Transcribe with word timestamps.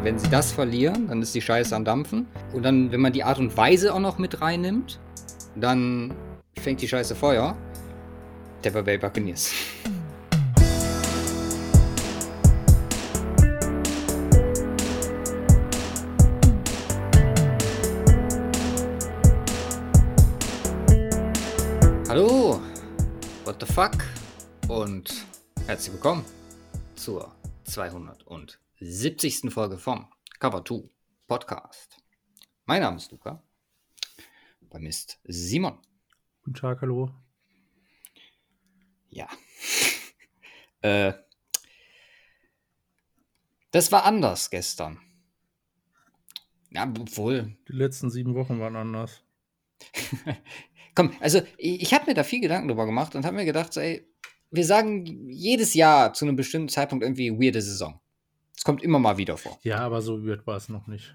Wenn 0.00 0.16
sie 0.16 0.30
das 0.30 0.52
verlieren, 0.52 1.08
dann 1.08 1.22
ist 1.22 1.34
die 1.34 1.40
Scheiße 1.40 1.74
am 1.74 1.84
Dampfen. 1.84 2.28
Und 2.52 2.62
dann, 2.62 2.92
wenn 2.92 3.00
man 3.00 3.12
die 3.12 3.24
Art 3.24 3.40
und 3.40 3.56
Weise 3.56 3.92
auch 3.92 3.98
noch 3.98 4.18
mit 4.18 4.40
reinnimmt, 4.40 5.00
dann 5.56 6.14
fängt 6.56 6.80
die 6.80 6.86
Scheiße 6.86 7.16
Feuer. 7.16 7.56
Tampa 8.62 8.80
Bay 8.82 8.96
Buccaneers. 8.96 9.52
Hallo, 22.08 22.60
what 23.44 23.56
the 23.60 23.66
fuck 23.66 23.96
und 24.68 25.12
herzlich 25.66 25.92
willkommen 25.92 26.24
zur 26.94 27.32
270. 28.80 29.52
Folge 29.52 29.76
vom 29.76 30.06
Cover 30.38 30.64
2 30.64 30.88
Podcast. 31.26 31.96
Mein 32.64 32.80
Name 32.80 32.98
ist 32.98 33.10
Luca, 33.10 33.42
bei 34.70 34.78
mir 34.78 34.90
ist 34.90 35.18
Simon. 35.24 35.78
Guten 36.44 36.54
Tag, 36.54 36.80
hallo. 36.80 37.10
Ja. 39.08 39.28
äh, 40.82 41.12
das 43.72 43.90
war 43.90 44.04
anders 44.04 44.48
gestern. 44.48 45.00
Ja, 46.70 46.84
obwohl. 46.84 47.56
Die 47.68 47.72
letzten 47.72 48.10
sieben 48.10 48.36
Wochen 48.36 48.60
waren 48.60 48.76
anders. 48.76 49.24
Komm, 50.94 51.16
also 51.18 51.42
ich, 51.56 51.82
ich 51.82 51.94
habe 51.94 52.06
mir 52.06 52.14
da 52.14 52.22
viel 52.22 52.40
Gedanken 52.40 52.68
drüber 52.68 52.86
gemacht 52.86 53.16
und 53.16 53.24
habe 53.24 53.34
mir 53.34 53.44
gedacht, 53.44 53.72
so, 53.72 53.80
ey, 53.80 54.06
wir 54.52 54.64
sagen 54.64 55.28
jedes 55.28 55.74
Jahr 55.74 56.12
zu 56.12 56.24
einem 56.24 56.36
bestimmten 56.36 56.68
Zeitpunkt 56.68 57.02
irgendwie 57.02 57.32
weirde 57.32 57.60
Saison. 57.60 58.00
Es 58.58 58.64
kommt 58.64 58.82
immer 58.82 58.98
mal 58.98 59.18
wieder 59.18 59.36
vor. 59.36 59.56
Ja, 59.62 59.78
aber 59.78 60.02
so 60.02 60.26
weird 60.26 60.44
war 60.48 60.56
es 60.56 60.68
noch 60.68 60.88
nicht. 60.88 61.14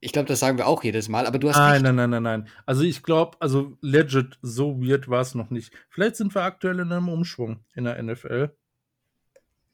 Ich 0.00 0.12
glaube, 0.12 0.26
das 0.26 0.40
sagen 0.40 0.56
wir 0.56 0.66
auch 0.66 0.82
jedes 0.82 1.10
Mal, 1.10 1.26
aber 1.26 1.38
du 1.38 1.50
hast 1.50 1.56
Nein, 1.56 1.72
recht. 1.72 1.82
nein, 1.82 1.96
nein, 1.96 2.10
nein, 2.10 2.22
nein. 2.22 2.48
Also 2.64 2.82
ich 2.82 3.02
glaube, 3.02 3.36
also 3.40 3.76
legit, 3.82 4.38
so 4.40 4.80
weird 4.80 5.10
war 5.10 5.20
es 5.20 5.34
noch 5.34 5.50
nicht. 5.50 5.70
Vielleicht 5.90 6.16
sind 6.16 6.34
wir 6.34 6.42
aktuell 6.42 6.78
in 6.80 6.90
einem 6.90 7.10
Umschwung 7.10 7.60
in 7.74 7.84
der 7.84 8.02
NFL. 8.02 8.56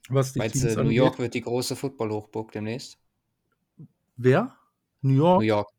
Was 0.09 0.33
die 0.33 0.39
Meinst 0.39 0.55
Teams 0.55 0.73
du, 0.73 0.79
New 0.79 0.81
angeht. 0.81 0.97
York 0.97 1.19
wird 1.19 1.33
die 1.35 1.41
große 1.41 1.77
Football-Hochburg 1.77 2.51
demnächst? 2.51 2.99
Wer? 4.17 4.53
New 5.01 5.13
York? 5.13 5.39
New 5.39 5.45
York. 5.47 5.69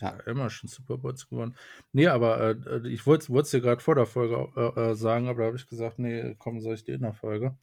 Ja, 0.00 0.18
immer 0.26 0.50
schon 0.50 0.68
Super 0.68 0.98
Bowls 0.98 1.28
gewonnen. 1.28 1.54
Nee, 1.92 2.08
aber 2.08 2.56
äh, 2.56 2.88
ich 2.88 3.06
wollte 3.06 3.32
es 3.40 3.50
dir 3.50 3.60
gerade 3.60 3.80
vor 3.80 3.94
der 3.94 4.06
Folge 4.06 4.48
äh, 4.56 4.80
äh, 4.90 4.94
sagen, 4.96 5.28
aber 5.28 5.42
da 5.42 5.46
habe 5.46 5.56
ich 5.56 5.68
gesagt, 5.68 6.00
nee, 6.00 6.34
komm, 6.40 6.60
soll 6.60 6.74
ich 6.74 6.82
dir 6.82 6.96
in 6.96 7.02
der 7.02 7.14
Folge. 7.14 7.56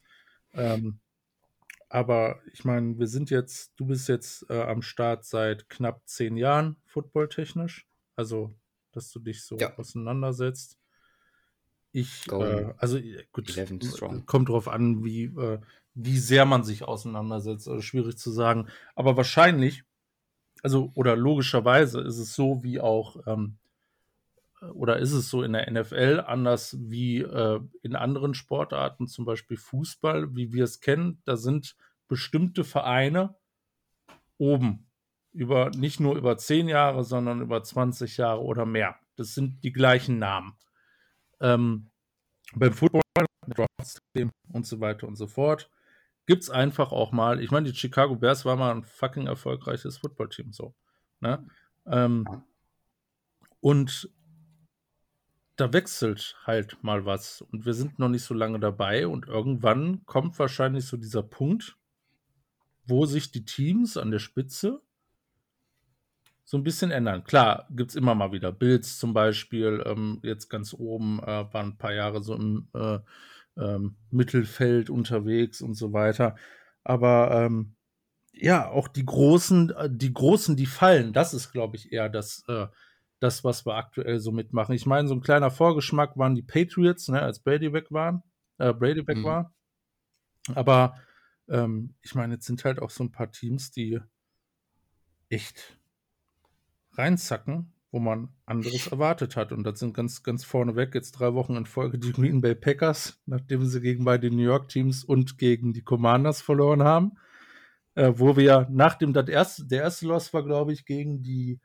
Ähm, 0.53 0.99
aber 1.91 2.39
ich 2.53 2.63
meine, 2.63 2.97
wir 2.97 3.07
sind 3.07 3.29
jetzt, 3.29 3.73
du 3.75 3.85
bist 3.85 4.07
jetzt 4.07 4.49
äh, 4.49 4.61
am 4.61 4.81
Start 4.81 5.25
seit 5.25 5.69
knapp 5.69 6.01
zehn 6.05 6.37
Jahren 6.37 6.77
footballtechnisch. 6.85 7.85
Also, 8.15 8.53
dass 8.93 9.11
du 9.11 9.19
dich 9.19 9.43
so 9.43 9.57
Ja. 9.57 9.77
auseinandersetzt. 9.77 10.77
Ich, 11.91 12.31
äh, 12.31 12.73
also 12.77 12.97
äh, 12.97 13.25
gut, 13.33 13.55
11 13.57 13.83
strong. 13.83 14.25
kommt 14.25 14.47
drauf 14.47 14.69
an, 14.69 15.03
wie, 15.03 15.25
äh, 15.25 15.59
wie 15.93 16.17
sehr 16.17 16.45
man 16.45 16.63
sich 16.63 16.83
auseinandersetzt. 16.83 17.67
Also 17.67 17.81
schwierig 17.81 18.17
zu 18.17 18.31
sagen. 18.31 18.67
Aber 18.95 19.17
wahrscheinlich, 19.17 19.83
also 20.63 20.91
oder 20.95 21.17
logischerweise 21.17 21.99
ist 21.99 22.19
es 22.19 22.33
so 22.33 22.63
wie 22.63 22.79
auch, 22.79 23.17
ähm, 23.27 23.57
oder 24.61 24.97
ist 24.97 25.11
es 25.11 25.29
so 25.29 25.43
in 25.43 25.53
der 25.53 25.69
NFL 25.71 26.23
anders 26.25 26.77
wie 26.79 27.19
äh, 27.19 27.59
in 27.81 27.95
anderen 27.95 28.33
Sportarten, 28.33 29.07
zum 29.07 29.25
Beispiel 29.25 29.57
Fußball, 29.57 30.35
wie 30.35 30.53
wir 30.53 30.63
es 30.63 30.79
kennen. 30.79 31.21
Da 31.25 31.35
sind 31.35 31.75
bestimmte 32.07 32.63
Vereine 32.63 33.35
oben 34.37 34.87
über 35.33 35.71
nicht 35.71 35.99
nur 35.99 36.15
über 36.15 36.37
10 36.37 36.67
Jahre, 36.67 37.03
sondern 37.03 37.41
über 37.41 37.63
20 37.63 38.17
Jahre 38.17 38.41
oder 38.41 38.65
mehr. 38.65 38.95
Das 39.15 39.33
sind 39.33 39.63
die 39.63 39.71
gleichen 39.71 40.19
Namen. 40.19 40.53
Ähm, 41.39 41.89
beim 42.53 42.73
Football, 42.73 43.01
und 44.51 44.65
so 44.65 44.79
weiter 44.79 45.07
und 45.07 45.15
so 45.15 45.27
fort, 45.27 45.69
gibt 46.25 46.43
es 46.43 46.49
einfach 46.49 46.91
auch 46.91 47.11
mal, 47.11 47.41
ich 47.41 47.51
meine, 47.51 47.71
die 47.71 47.77
Chicago 47.77 48.15
Bears 48.15 48.45
war 48.45 48.55
mal 48.55 48.71
ein 48.71 48.83
fucking 48.83 49.27
erfolgreiches 49.27 49.97
Footballteam 49.97 50.51
so. 50.51 50.75
Ne? 51.19 51.45
Ähm, 51.85 52.43
und 53.59 54.09
da 55.61 55.71
wechselt 55.73 56.35
halt 56.45 56.83
mal 56.83 57.05
was. 57.05 57.41
Und 57.41 57.65
wir 57.65 57.73
sind 57.73 57.99
noch 57.99 58.09
nicht 58.09 58.23
so 58.23 58.33
lange 58.33 58.59
dabei 58.59 59.07
und 59.07 59.27
irgendwann 59.27 60.03
kommt 60.05 60.37
wahrscheinlich 60.39 60.85
so 60.85 60.97
dieser 60.97 61.21
Punkt, 61.23 61.77
wo 62.85 63.05
sich 63.05 63.31
die 63.31 63.45
Teams 63.45 63.95
an 63.95 64.09
der 64.09 64.19
Spitze 64.19 64.81
so 66.43 66.57
ein 66.57 66.63
bisschen 66.63 66.89
ändern. 66.89 67.23
Klar, 67.23 67.67
gibt 67.69 67.91
es 67.91 67.95
immer 67.95 68.15
mal 68.15 68.31
wieder 68.31 68.51
Bills 68.51 68.97
zum 68.97 69.13
Beispiel, 69.13 69.83
ähm, 69.85 70.19
jetzt 70.23 70.49
ganz 70.49 70.73
oben, 70.73 71.19
äh, 71.19 71.53
waren 71.53 71.67
ein 71.67 71.77
paar 71.77 71.93
Jahre 71.93 72.23
so 72.23 72.35
im 72.35 72.67
äh, 72.73 72.99
ähm, 73.57 73.95
Mittelfeld 74.09 74.89
unterwegs 74.89 75.61
und 75.61 75.75
so 75.75 75.93
weiter. 75.93 76.35
Aber 76.83 77.31
ähm, 77.45 77.75
ja, 78.33 78.67
auch 78.67 78.87
die 78.87 79.05
Großen, 79.05 79.69
äh, 79.69 79.89
die 79.91 80.11
Großen, 80.11 80.55
die 80.55 80.65
fallen, 80.65 81.13
das 81.13 81.35
ist, 81.35 81.51
glaube 81.51 81.77
ich, 81.77 81.93
eher 81.93 82.09
das, 82.09 82.43
äh, 82.47 82.67
das, 83.21 83.43
was 83.43 83.65
wir 83.65 83.75
aktuell 83.75 84.19
so 84.19 84.31
mitmachen. 84.31 84.73
Ich 84.73 84.85
meine, 84.85 85.07
so 85.07 85.13
ein 85.13 85.21
kleiner 85.21 85.51
Vorgeschmack 85.51 86.17
waren 86.17 86.35
die 86.35 86.41
Patriots, 86.41 87.07
ne, 87.07 87.21
als 87.21 87.39
Brady 87.39 87.71
weg 87.71 87.91
waren, 87.91 88.23
äh, 88.57 88.73
Brady 88.73 89.07
weg 89.07 89.17
Mhm. 89.17 89.23
war. 89.23 89.53
Aber 90.55 90.97
ähm, 91.47 91.93
ich 92.01 92.15
meine, 92.15 92.33
jetzt 92.33 92.47
sind 92.47 92.65
halt 92.65 92.81
auch 92.81 92.89
so 92.89 93.03
ein 93.03 93.11
paar 93.11 93.31
Teams, 93.31 93.71
die 93.71 93.99
echt 95.29 95.79
reinzacken, 96.93 97.73
wo 97.91 97.99
man 97.99 98.29
anderes 98.47 98.87
erwartet 98.87 99.35
hat. 99.35 99.51
Und 99.51 99.63
das 99.65 99.79
sind 99.79 99.93
ganz, 99.93 100.23
ganz 100.23 100.43
vorneweg 100.43 100.95
jetzt 100.95 101.11
drei 101.11 101.35
Wochen 101.35 101.55
in 101.55 101.67
Folge 101.67 101.99
die 101.99 102.13
Green 102.13 102.41
Bay 102.41 102.55
Packers, 102.55 103.21
nachdem 103.27 103.65
sie 103.67 103.81
gegen 103.81 104.03
beide 104.03 104.31
New 104.31 104.43
York 104.43 104.67
Teams 104.69 105.03
und 105.03 105.37
gegen 105.37 105.73
die 105.73 105.83
Commanders 105.83 106.41
verloren 106.41 106.81
haben. 106.81 107.17
Äh, 107.93 108.13
wo 108.15 108.35
wir 108.35 108.67
nach 108.71 108.95
dem, 108.95 109.13
das 109.13 109.27
erste, 109.27 109.65
der 109.67 109.83
erste 109.83 110.07
Loss 110.07 110.33
war, 110.33 110.43
glaube 110.43 110.73
ich, 110.73 110.85
gegen 110.85 111.21
die 111.21 111.59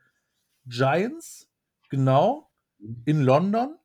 Giants, 0.65 1.46
genau, 1.89 2.49
in 3.05 3.21
London. 3.21 3.75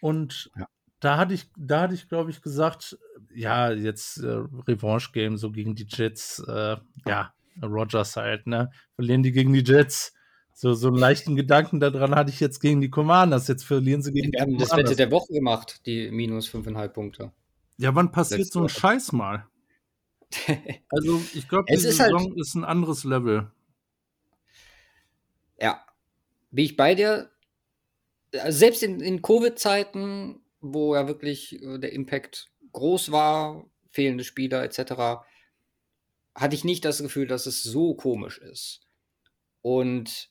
Und 0.00 0.50
Ja. 0.56 0.68
da 1.00 1.16
hatte 1.16 1.34
ich, 1.34 1.50
da 1.56 1.82
hatte 1.82 1.94
ich, 1.94 2.08
glaube 2.08 2.30
ich, 2.30 2.42
gesagt, 2.42 2.98
ja, 3.34 3.70
jetzt 3.72 4.18
äh, 4.18 4.26
Revanche-Game, 4.68 5.36
so 5.38 5.50
gegen 5.50 5.74
die 5.74 5.86
Jets, 5.88 6.40
äh, 6.46 6.76
ja, 7.06 7.32
Rogers 7.62 8.16
halt, 8.16 8.46
ne? 8.46 8.70
Verlieren 8.96 9.22
die 9.22 9.32
gegen 9.32 9.52
die 9.52 9.62
Jets. 9.64 10.12
So, 10.52 10.72
so 10.74 10.88
einen 10.88 10.96
leichten 10.98 11.34
Gedanken 11.36 11.80
daran 11.80 12.14
hatte 12.14 12.30
ich 12.30 12.38
jetzt 12.38 12.60
gegen 12.60 12.80
die 12.80 12.90
Commanders. 12.90 13.48
Jetzt 13.48 13.64
verlieren 13.64 14.02
sie 14.02 14.12
gegen 14.12 14.32
Wir 14.32 14.40
haben 14.40 14.52
die 14.52 14.56
das 14.58 14.68
Wette 14.70 14.76
Commanders. 14.82 14.96
der 14.96 15.10
Woche 15.10 15.32
gemacht, 15.32 15.86
die 15.86 16.10
minus 16.12 16.48
5,5 16.48 16.88
Punkte. 16.88 17.32
Ja, 17.76 17.92
wann 17.94 18.12
passiert 18.12 18.38
letzte 18.40 18.52
so 18.54 18.58
ein 18.60 18.64
Woche. 18.64 18.80
Scheiß 18.80 19.12
mal? 19.12 19.46
Also, 20.90 21.20
ich 21.34 21.48
glaube, 21.48 21.64
die 21.68 21.74
Es 21.74 21.84
ist 21.84 21.98
halt- 22.00 22.12
Saison 22.12 22.36
ist 22.36 22.54
ein 22.54 22.64
anderes 22.64 23.02
Level. 23.04 23.50
Ja, 25.60 25.84
bin 26.50 26.64
ich 26.64 26.76
bei 26.76 26.94
dir. 26.94 27.30
Also 28.40 28.58
selbst 28.58 28.82
in, 28.82 29.00
in 29.00 29.22
Covid-Zeiten, 29.22 30.40
wo 30.60 30.94
ja 30.94 31.06
wirklich 31.06 31.62
äh, 31.62 31.78
der 31.78 31.92
Impact 31.92 32.50
groß 32.72 33.12
war, 33.12 33.66
fehlende 33.90 34.24
Spieler 34.24 34.62
etc., 34.64 35.24
hatte 36.36 36.56
ich 36.56 36.64
nicht 36.64 36.84
das 36.84 37.00
Gefühl, 37.00 37.26
dass 37.26 37.46
es 37.46 37.62
so 37.62 37.94
komisch 37.94 38.38
ist. 38.38 38.80
Und 39.62 40.30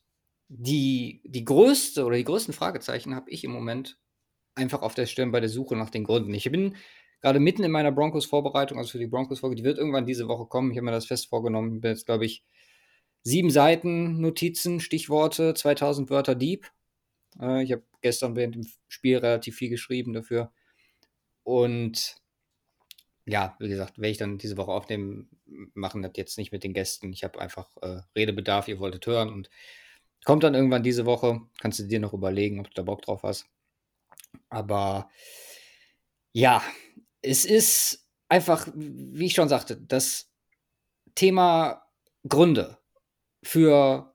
die, 0.49 1.21
die 1.23 1.45
größte 1.45 2.05
oder 2.05 2.17
die 2.17 2.25
größten 2.25 2.53
Fragezeichen 2.53 3.15
habe 3.15 3.31
ich 3.31 3.43
im 3.43 3.51
Moment 3.51 3.97
einfach 4.55 4.81
auf 4.81 4.93
der 4.93 5.05
Stirn 5.05 5.31
bei 5.31 5.39
der 5.39 5.49
Suche 5.49 5.75
nach 5.75 5.89
den 5.89 6.03
Gründen. 6.03 6.33
Ich 6.33 6.51
bin 6.51 6.75
gerade 7.21 7.39
mitten 7.39 7.63
in 7.63 7.71
meiner 7.71 7.91
Broncos-Vorbereitung, 7.91 8.77
also 8.77 8.91
für 8.91 8.99
die 8.99 9.07
Broncos-Folge, 9.07 9.55
die 9.55 9.63
wird 9.63 9.77
irgendwann 9.77 10.06
diese 10.06 10.27
Woche 10.27 10.45
kommen. 10.45 10.71
Ich 10.71 10.77
habe 10.77 10.85
mir 10.85 10.91
das 10.91 11.06
fest 11.06 11.29
vorgenommen. 11.29 11.81
Bin 11.81 11.91
jetzt, 11.91 12.06
glaube 12.06 12.25
ich, 12.25 12.44
sieben 13.23 13.49
Seiten 13.49 14.19
Notizen, 14.19 14.79
Stichworte, 14.79 15.53
2000 15.53 16.09
Wörter 16.09 16.35
deep. 16.35 16.69
Äh, 17.39 17.63
ich 17.63 17.71
habe 17.71 17.83
gestern 18.03 18.35
während 18.35 18.55
dem 18.55 18.67
Spiel 18.88 19.17
relativ 19.17 19.55
viel 19.55 19.69
geschrieben 19.69 20.13
dafür. 20.13 20.51
Und 21.44 22.17
ja, 23.25 23.55
wie 23.59 23.69
gesagt, 23.69 23.97
werde 23.97 24.11
ich 24.11 24.17
dann 24.17 24.38
diese 24.38 24.57
Woche 24.57 24.71
aufnehmen, 24.71 25.29
machen 25.73 26.01
das 26.01 26.11
jetzt 26.15 26.38
nicht 26.38 26.51
mit 26.51 26.63
den 26.63 26.73
Gästen. 26.73 27.13
Ich 27.13 27.23
habe 27.23 27.39
einfach 27.39 27.69
äh, 27.81 28.01
Redebedarf, 28.15 28.67
ihr 28.67 28.79
wolltet 28.79 29.07
hören 29.07 29.29
und 29.29 29.50
kommt 30.25 30.44
dann 30.44 30.55
irgendwann 30.55 30.83
diese 30.83 31.05
Woche. 31.05 31.41
Kannst 31.59 31.79
du 31.79 31.83
dir 31.83 32.00
noch 32.00 32.13
überlegen, 32.13 32.59
ob 32.59 32.67
du 32.67 32.73
da 32.75 32.81
Bock 32.83 33.01
drauf 33.01 33.23
hast. 33.23 33.45
Aber 34.49 35.09
ja, 36.33 36.61
es 37.21 37.45
ist 37.45 38.07
einfach, 38.27 38.67
wie 38.75 39.25
ich 39.25 39.33
schon 39.33 39.49
sagte, 39.49 39.77
das 39.77 40.29
Thema 41.15 41.85
Gründe 42.27 42.77
für 43.44 44.12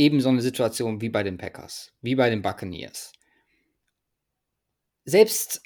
eben 0.00 0.22
so 0.22 0.30
eine 0.30 0.40
Situation 0.40 1.02
wie 1.02 1.10
bei 1.10 1.22
den 1.22 1.36
Packers, 1.36 1.92
wie 2.00 2.14
bei 2.14 2.30
den 2.30 2.40
Buccaneers. 2.40 3.12
Selbst 5.04 5.62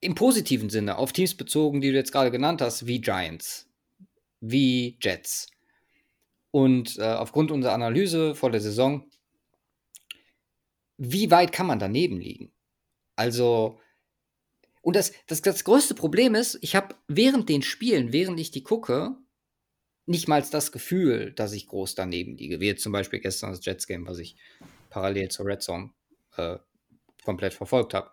im 0.00 0.14
positiven 0.14 0.70
Sinne, 0.70 0.96
auf 0.96 1.12
Teams 1.12 1.36
bezogen, 1.36 1.82
die 1.82 1.90
du 1.90 1.96
jetzt 1.96 2.12
gerade 2.12 2.30
genannt 2.30 2.62
hast, 2.62 2.86
wie 2.86 3.02
Giants, 3.02 3.68
wie 4.40 4.96
Jets. 5.02 5.48
Und 6.50 6.96
äh, 6.96 7.02
aufgrund 7.02 7.50
unserer 7.50 7.74
Analyse 7.74 8.34
vor 8.34 8.50
der 8.50 8.62
Saison, 8.62 9.04
wie 10.96 11.30
weit 11.30 11.52
kann 11.52 11.66
man 11.66 11.78
daneben 11.78 12.18
liegen? 12.18 12.54
Also, 13.16 13.78
und 14.80 14.96
das, 14.96 15.12
das, 15.26 15.42
das 15.42 15.64
größte 15.64 15.94
Problem 15.94 16.34
ist, 16.34 16.58
ich 16.62 16.74
habe 16.74 16.94
während 17.06 17.50
den 17.50 17.60
Spielen, 17.60 18.14
während 18.14 18.40
ich 18.40 18.50
die 18.50 18.62
gucke, 18.62 19.18
nicht 20.06 20.28
mal 20.28 20.42
das 20.42 20.72
Gefühl, 20.72 21.32
dass 21.32 21.52
ich 21.52 21.66
groß 21.66 21.94
daneben 21.94 22.36
liege. 22.36 22.60
Wie 22.60 22.66
jetzt 22.66 22.82
zum 22.82 22.92
Beispiel 22.92 23.20
gestern 23.20 23.50
das 23.50 23.64
Jets-Game, 23.64 24.06
was 24.06 24.18
ich 24.18 24.36
parallel 24.88 25.28
zur 25.28 25.46
Red 25.46 25.62
Zone 25.62 25.90
äh, 26.36 26.56
komplett 27.24 27.54
verfolgt 27.54 27.92
habe. 27.92 28.10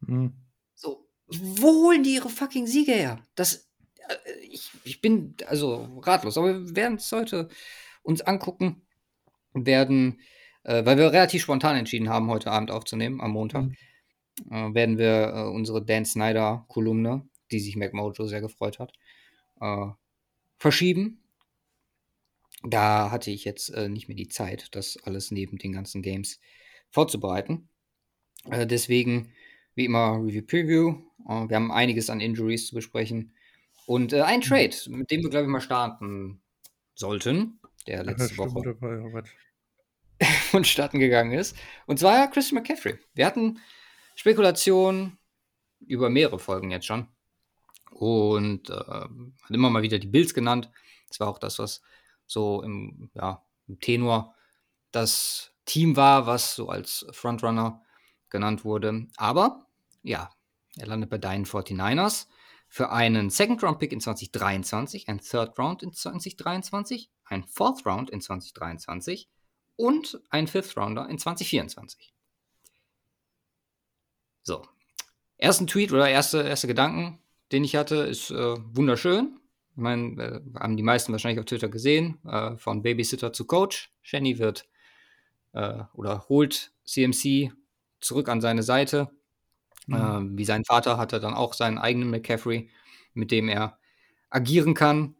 Mhm. 0.00 0.32
So, 0.74 1.06
wo 1.28 1.86
holen 1.86 2.02
die 2.02 2.14
ihre 2.14 2.30
fucking 2.30 2.66
Siege 2.66 2.92
her? 2.92 3.22
Das, 3.34 3.68
äh, 4.08 4.14
ich, 4.50 4.70
ich 4.84 5.00
bin 5.00 5.36
also 5.46 6.00
ratlos. 6.02 6.38
Aber 6.38 6.66
wir 6.66 6.76
werden 6.76 6.96
es 6.96 7.12
heute 7.12 7.48
uns 8.02 8.22
angucken, 8.22 8.82
werden, 9.52 10.20
äh, 10.64 10.84
weil 10.84 10.96
wir 10.96 11.12
relativ 11.12 11.42
spontan 11.42 11.76
entschieden 11.76 12.08
haben, 12.08 12.30
heute 12.30 12.50
Abend 12.50 12.70
aufzunehmen, 12.70 13.20
am 13.20 13.32
Montag, 13.32 13.64
mhm. 13.64 13.76
äh, 14.50 14.74
werden 14.74 14.96
wir 14.96 15.34
äh, 15.34 15.42
unsere 15.42 15.84
Dan 15.84 16.06
Snyder-Kolumne, 16.06 17.28
die 17.50 17.60
sich 17.60 17.76
MacMojo 17.76 18.26
sehr 18.26 18.40
gefreut 18.40 18.78
hat, 18.78 18.92
äh, 19.60 19.88
verschieben. 20.58 21.22
Da 22.62 23.10
hatte 23.10 23.30
ich 23.30 23.44
jetzt 23.44 23.68
äh, 23.70 23.88
nicht 23.88 24.08
mehr 24.08 24.16
die 24.16 24.28
Zeit, 24.28 24.74
das 24.74 24.96
alles 25.04 25.30
neben 25.30 25.58
den 25.58 25.72
ganzen 25.72 26.02
Games 26.02 26.40
vorzubereiten. 26.90 27.68
deswegen, 28.46 29.32
wie 29.74 29.84
immer, 29.84 30.22
Review 30.22 30.42
Preview. 30.42 31.02
wir 31.18 31.56
haben 31.56 31.70
einiges 31.70 32.10
an 32.10 32.20
Injuries 32.20 32.68
zu 32.68 32.74
besprechen. 32.74 33.34
Und 33.86 34.12
äh, 34.12 34.22
ein 34.22 34.40
mhm. 34.40 34.44
Trade, 34.44 34.76
mit 34.88 35.10
dem 35.10 35.22
wir, 35.22 35.30
glaube 35.30 35.44
ich, 35.44 35.50
mal 35.50 35.60
starten 35.60 36.42
sollten, 36.94 37.60
der 37.86 38.04
letzte 38.04 38.34
ja, 38.34 38.38
Woche 38.38 38.62
dabei, 38.80 39.22
vonstatten 40.50 40.98
gegangen 40.98 41.32
ist. 41.32 41.56
Und 41.86 41.98
zwar 41.98 42.30
Christian 42.30 42.60
McCaffrey. 42.62 42.98
Wir 43.14 43.26
hatten 43.26 43.60
Spekulationen 44.16 45.18
über 45.80 46.10
mehrere 46.10 46.38
Folgen 46.38 46.70
jetzt 46.70 46.86
schon. 46.86 47.08
Und 47.90 48.70
äh, 48.70 48.74
hat 48.74 49.50
immer 49.50 49.70
mal 49.70 49.82
wieder 49.82 49.98
die 49.98 50.06
Bills 50.06 50.34
genannt. 50.34 50.70
Das 51.08 51.20
war 51.20 51.28
auch 51.28 51.38
das, 51.38 51.58
was 51.58 51.82
so 52.26 52.62
im, 52.62 53.10
ja, 53.14 53.42
im 53.68 53.80
Tenor 53.80 54.34
das 54.90 55.52
Team 55.64 55.96
war, 55.96 56.26
was 56.26 56.54
so 56.54 56.68
als 56.68 57.06
Frontrunner 57.12 57.82
genannt 58.30 58.64
wurde. 58.64 59.06
Aber 59.16 59.66
ja, 60.02 60.30
er 60.76 60.86
landet 60.86 61.10
bei 61.10 61.18
deinen 61.18 61.46
49ers 61.46 62.26
für 62.68 62.90
einen 62.90 63.30
Second 63.30 63.62
Round 63.62 63.78
Pick 63.78 63.92
in 63.92 64.00
2023, 64.00 65.08
ein 65.08 65.20
Third 65.20 65.58
Round 65.58 65.82
in 65.82 65.92
2023, 65.92 67.10
ein 67.24 67.44
Fourth 67.44 67.86
Round 67.86 68.10
in 68.10 68.20
2023 68.20 69.28
und 69.76 70.20
ein 70.30 70.46
Fifth 70.46 70.76
Rounder 70.76 71.08
in 71.08 71.18
2024. 71.18 72.14
So. 74.42 74.66
Ersten 75.38 75.66
Tweet 75.66 75.92
oder 75.92 76.08
erste, 76.08 76.42
erste 76.42 76.66
Gedanken, 76.66 77.18
den 77.52 77.64
ich 77.64 77.76
hatte, 77.76 77.96
ist 77.96 78.30
äh, 78.30 78.56
wunderschön. 78.74 79.38
Ich 79.72 79.76
meine, 79.76 80.22
äh, 80.22 80.58
haben 80.58 80.76
die 80.76 80.82
meisten 80.82 81.12
wahrscheinlich 81.12 81.38
auf 81.38 81.44
Twitter 81.44 81.68
gesehen, 81.68 82.18
äh, 82.26 82.56
von 82.56 82.82
Babysitter 82.82 83.32
zu 83.32 83.46
Coach. 83.46 83.92
Shenny 84.02 84.38
wird 84.38 84.68
äh, 85.52 85.84
oder 85.94 86.28
holt 86.28 86.72
CMC 86.84 87.52
zurück 88.00 88.28
an 88.28 88.40
seine 88.40 88.62
Seite. 88.62 89.10
Mhm. 89.86 89.94
Ähm, 89.94 90.38
wie 90.38 90.44
sein 90.44 90.64
Vater 90.64 90.98
hat 90.98 91.12
er 91.12 91.20
dann 91.20 91.34
auch 91.34 91.54
seinen 91.54 91.78
eigenen 91.78 92.10
McCaffrey, 92.10 92.70
mit 93.14 93.30
dem 93.30 93.48
er 93.48 93.78
agieren 94.30 94.74
kann. 94.74 95.14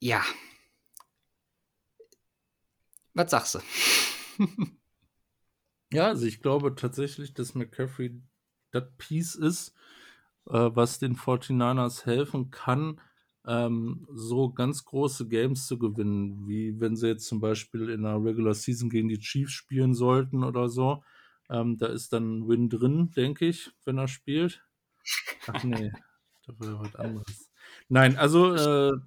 Ja. 0.00 0.22
Was 3.14 3.30
sagst 3.30 3.54
du? 3.56 3.58
ja, 5.92 6.08
also 6.08 6.26
ich 6.26 6.40
glaube 6.40 6.74
tatsächlich, 6.74 7.34
dass 7.34 7.54
McCaffrey 7.54 8.20
das 8.72 8.84
Piece 8.98 9.34
ist, 9.34 9.70
äh, 9.70 9.72
was 10.46 10.98
den 10.98 11.16
49ers 11.16 12.06
helfen 12.06 12.50
kann, 12.50 13.00
ähm, 13.46 14.06
so 14.12 14.50
ganz 14.50 14.84
große 14.84 15.28
Games 15.28 15.66
zu 15.66 15.78
gewinnen, 15.78 16.48
wie 16.48 16.80
wenn 16.80 16.96
sie 16.96 17.08
jetzt 17.08 17.26
zum 17.26 17.40
Beispiel 17.40 17.90
in 17.90 18.04
einer 18.04 18.22
Regular 18.22 18.54
Season 18.54 18.90
gegen 18.90 19.08
die 19.08 19.20
Chiefs 19.20 19.52
spielen 19.52 19.94
sollten 19.94 20.42
oder 20.42 20.68
so. 20.68 21.02
Ähm, 21.48 21.78
da 21.78 21.86
ist 21.86 22.12
dann 22.12 22.38
ein 22.38 22.48
Win 22.48 22.68
drin, 22.68 23.10
denke 23.16 23.46
ich, 23.46 23.70
wenn 23.84 23.98
er 23.98 24.08
spielt. 24.08 24.64
Ach 25.46 25.62
nee, 25.62 25.92
da 26.46 26.52
will 26.58 26.78
was 26.80 26.96
anderes. 26.96 27.50
Nein, 27.88 28.16
also 28.16 28.54
äh, 28.54 28.98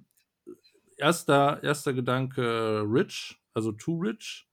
erster, 0.96 1.62
erster 1.62 1.92
Gedanke 1.92 2.82
Rich, 2.86 3.42
also 3.52 3.72
too 3.72 3.98
rich. 3.98 4.48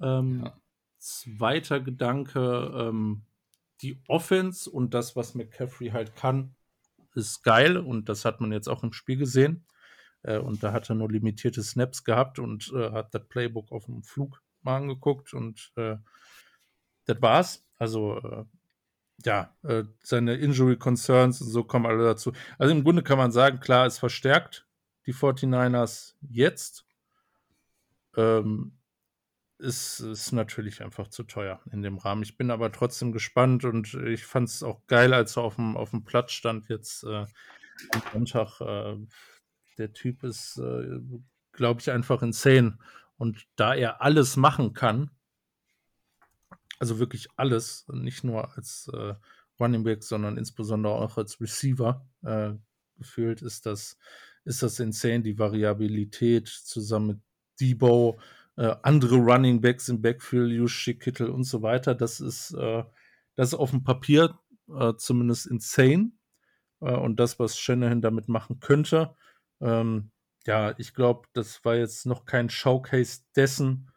Ähm, 0.00 0.42
ja. 0.44 0.60
Zweiter 0.98 1.80
Gedanke, 1.80 2.72
ähm, 2.74 3.22
die 3.82 4.00
Offense 4.08 4.70
und 4.70 4.94
das, 4.94 5.16
was 5.16 5.34
McCaffrey 5.34 5.90
halt 5.90 6.16
kann, 6.16 6.54
ist 7.14 7.42
geil 7.42 7.76
und 7.76 8.08
das 8.08 8.24
hat 8.24 8.40
man 8.40 8.52
jetzt 8.52 8.68
auch 8.68 8.82
im 8.82 8.92
Spiel 8.92 9.16
gesehen. 9.16 9.64
Äh, 10.22 10.38
und 10.38 10.62
da 10.62 10.72
hat 10.72 10.88
er 10.90 10.96
nur 10.96 11.10
limitierte 11.10 11.62
Snaps 11.62 12.04
gehabt 12.04 12.38
und 12.38 12.72
äh, 12.74 12.90
hat 12.90 13.14
das 13.14 13.26
Playbook 13.28 13.72
auf 13.72 13.86
dem 13.86 14.02
Flug 14.02 14.42
mal 14.62 14.76
angeguckt 14.76 15.34
und 15.34 15.72
äh, 15.76 15.96
das 17.06 17.22
war's. 17.22 17.64
Also, 17.76 18.18
äh, 18.18 18.44
ja, 19.24 19.56
äh, 19.62 19.84
seine 20.02 20.34
Injury 20.34 20.76
Concerns 20.76 21.40
und 21.40 21.48
so 21.48 21.64
kommen 21.64 21.86
alle 21.86 22.04
dazu. 22.04 22.32
Also 22.58 22.72
im 22.74 22.84
Grunde 22.84 23.02
kann 23.02 23.18
man 23.18 23.32
sagen, 23.32 23.60
klar, 23.60 23.86
es 23.86 23.98
verstärkt 23.98 24.66
die 25.06 25.14
49ers 25.14 26.14
jetzt. 26.20 26.84
Ähm, 28.16 28.77
ist, 29.58 30.00
ist 30.00 30.32
natürlich 30.32 30.82
einfach 30.82 31.08
zu 31.08 31.24
teuer 31.24 31.60
in 31.72 31.82
dem 31.82 31.98
Rahmen. 31.98 32.22
Ich 32.22 32.36
bin 32.36 32.50
aber 32.50 32.70
trotzdem 32.72 33.12
gespannt 33.12 33.64
und 33.64 33.92
ich 33.94 34.24
fand 34.24 34.48
es 34.48 34.62
auch 34.62 34.86
geil, 34.86 35.12
als 35.12 35.36
er 35.36 35.42
auf 35.42 35.56
dem, 35.56 35.76
auf 35.76 35.90
dem 35.90 36.04
Platz 36.04 36.32
stand 36.32 36.68
jetzt 36.68 37.04
äh, 37.04 37.26
am 37.90 38.02
Sonntag. 38.12 38.60
Äh, 38.60 38.96
der 39.78 39.92
Typ 39.92 40.22
ist, 40.24 40.58
äh, 40.58 41.00
glaube 41.52 41.80
ich, 41.80 41.90
einfach 41.90 42.22
insane. 42.22 42.78
Und 43.16 43.46
da 43.56 43.74
er 43.74 44.00
alles 44.00 44.36
machen 44.36 44.74
kann, 44.74 45.10
also 46.78 46.98
wirklich 47.00 47.28
alles, 47.36 47.86
nicht 47.88 48.22
nur 48.22 48.56
als 48.56 48.88
äh, 48.92 49.14
Running 49.58 49.82
Back, 49.82 50.04
sondern 50.04 50.36
insbesondere 50.36 50.94
auch 50.94 51.16
als 51.16 51.40
Receiver 51.40 52.06
äh, 52.22 52.52
gefühlt, 52.96 53.42
ist 53.42 53.66
das, 53.66 53.98
ist 54.44 54.62
das 54.62 54.78
insane, 54.78 55.22
die 55.22 55.38
Variabilität 55.38 56.46
zusammen 56.46 57.06
mit 57.06 57.20
Debo, 57.60 58.20
äh, 58.58 58.74
andere 58.82 59.16
Running 59.16 59.60
Backs 59.60 59.88
im 59.88 60.02
Backfield, 60.02 60.50
Juszczyk, 60.50 61.00
Kittel 61.00 61.30
und 61.30 61.44
so 61.44 61.62
weiter. 61.62 61.94
Das 61.94 62.20
ist, 62.20 62.52
äh, 62.54 62.82
das 63.36 63.50
ist 63.50 63.54
auf 63.54 63.70
dem 63.70 63.84
Papier 63.84 64.36
äh, 64.68 64.94
zumindest 64.96 65.46
insane. 65.46 66.10
Äh, 66.80 66.96
und 66.96 67.20
das, 67.20 67.38
was 67.38 67.56
Shanahan 67.56 68.02
damit 68.02 68.28
machen 68.28 68.58
könnte, 68.58 69.14
ähm, 69.60 70.10
ja, 70.44 70.74
ich 70.78 70.92
glaube, 70.92 71.28
das 71.34 71.64
war 71.64 71.76
jetzt 71.76 72.04
noch 72.04 72.24
kein 72.24 72.50
Showcase 72.50 73.22
dessen, 73.36 73.92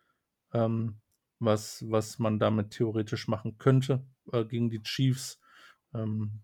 ähm, 0.53 1.01
was, 1.39 1.84
was 1.89 2.20
man 2.20 2.38
damit 2.38 2.72
theoretisch 2.72 3.27
machen 3.27 3.58
könnte 3.58 4.06
äh, 4.32 4.46
gegen 4.46 4.70
die 4.70 4.84
Chiefs, 4.84 5.39
ähm, 5.96 6.44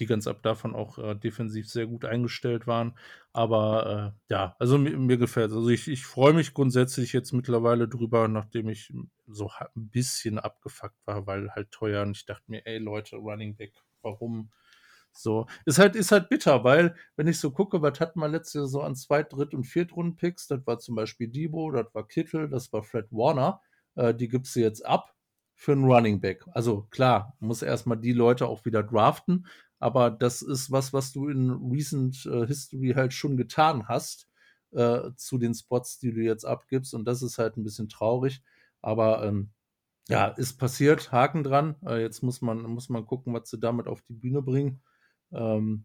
die 0.00 0.06
ganz 0.06 0.26
ab 0.26 0.42
davon 0.42 0.74
auch 0.74 0.98
äh, 0.98 1.14
defensiv 1.14 1.68
sehr 1.68 1.86
gut 1.86 2.04
eingestellt 2.04 2.66
waren. 2.66 2.98
Aber 3.32 4.14
äh, 4.28 4.32
ja, 4.32 4.56
also 4.58 4.78
mir, 4.78 4.96
mir 4.98 5.18
gefällt 5.18 5.50
es. 5.50 5.56
Also 5.56 5.68
ich, 5.68 5.88
ich 5.88 6.04
freue 6.06 6.32
mich 6.32 6.54
grundsätzlich 6.54 7.12
jetzt 7.12 7.32
mittlerweile 7.32 7.88
drüber, 7.88 8.28
nachdem 8.28 8.68
ich 8.68 8.92
so 9.26 9.50
ein 9.58 9.90
bisschen 9.90 10.38
abgefuckt 10.38 10.98
war, 11.06 11.26
weil 11.26 11.50
halt 11.50 11.70
teuer 11.70 12.02
und 12.02 12.16
ich 12.16 12.26
dachte 12.26 12.44
mir, 12.48 12.66
ey 12.66 12.78
Leute, 12.78 13.16
Running 13.16 13.56
Back, 13.56 13.72
warum? 14.02 14.50
So, 15.12 15.46
ist 15.64 15.78
halt, 15.78 15.96
ist 15.96 16.12
halt 16.12 16.28
bitter, 16.28 16.62
weil, 16.64 16.94
wenn 17.16 17.26
ich 17.26 17.40
so 17.40 17.50
gucke, 17.50 17.82
was 17.82 17.98
hatten 17.98 18.20
wir 18.20 18.28
letztes 18.28 18.54
Jahr 18.54 18.66
so 18.66 18.82
an 18.82 18.94
Zweit-, 18.94 19.32
Dritt- 19.32 19.54
und 19.54 19.64
Viertrunden-Picks, 19.64 20.46
das 20.46 20.64
war 20.66 20.78
zum 20.78 20.94
Beispiel 20.94 21.28
Debo, 21.28 21.72
das 21.72 21.86
war 21.92 22.06
Kittel, 22.06 22.48
das 22.48 22.72
war 22.72 22.84
Fred 22.84 23.06
Warner 23.10 23.60
äh, 23.98 24.14
die 24.14 24.28
gibst 24.28 24.56
du 24.56 24.60
jetzt 24.60 24.84
ab 24.86 25.14
für 25.54 25.72
einen 25.72 25.84
Running 25.84 26.20
Back. 26.20 26.44
Also 26.52 26.82
klar, 26.90 27.36
muss 27.40 27.62
erstmal 27.62 27.98
die 27.98 28.12
Leute 28.12 28.46
auch 28.46 28.64
wieder 28.64 28.82
draften, 28.82 29.46
aber 29.78 30.10
das 30.10 30.42
ist 30.42 30.70
was, 30.70 30.92
was 30.92 31.12
du 31.12 31.28
in 31.28 31.50
Recent 31.50 32.26
äh, 32.26 32.46
History 32.46 32.92
halt 32.94 33.12
schon 33.12 33.36
getan 33.36 33.88
hast 33.88 34.28
äh, 34.72 35.10
zu 35.16 35.38
den 35.38 35.54
Spots, 35.54 35.98
die 35.98 36.12
du 36.12 36.20
jetzt 36.20 36.44
abgibst 36.44 36.94
und 36.94 37.04
das 37.04 37.22
ist 37.22 37.38
halt 37.38 37.56
ein 37.56 37.64
bisschen 37.64 37.88
traurig, 37.88 38.42
aber 38.82 39.24
ähm, 39.24 39.50
ja, 40.08 40.28
ist 40.28 40.54
passiert, 40.58 41.12
Haken 41.12 41.44
dran. 41.44 41.76
Äh, 41.84 42.00
jetzt 42.00 42.22
muss 42.22 42.40
man, 42.40 42.62
muss 42.62 42.88
man 42.88 43.04
gucken, 43.04 43.34
was 43.34 43.50
sie 43.50 43.58
damit 43.58 43.86
auf 43.86 44.00
die 44.02 44.14
Bühne 44.14 44.40
bringen. 44.40 44.80
Ähm, 45.32 45.84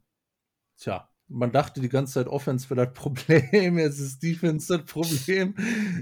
tja, 0.77 1.09
man 1.27 1.51
dachte 1.51 1.81
die 1.81 1.89
ganze 1.89 2.13
Zeit, 2.13 2.27
Offense 2.27 2.69
wäre 2.69 2.85
das 2.85 2.93
Problem, 3.01 3.77
jetzt 3.77 3.99
ist 3.99 4.23
Defense 4.23 4.77
das 4.77 4.85
Problem. 4.85 5.55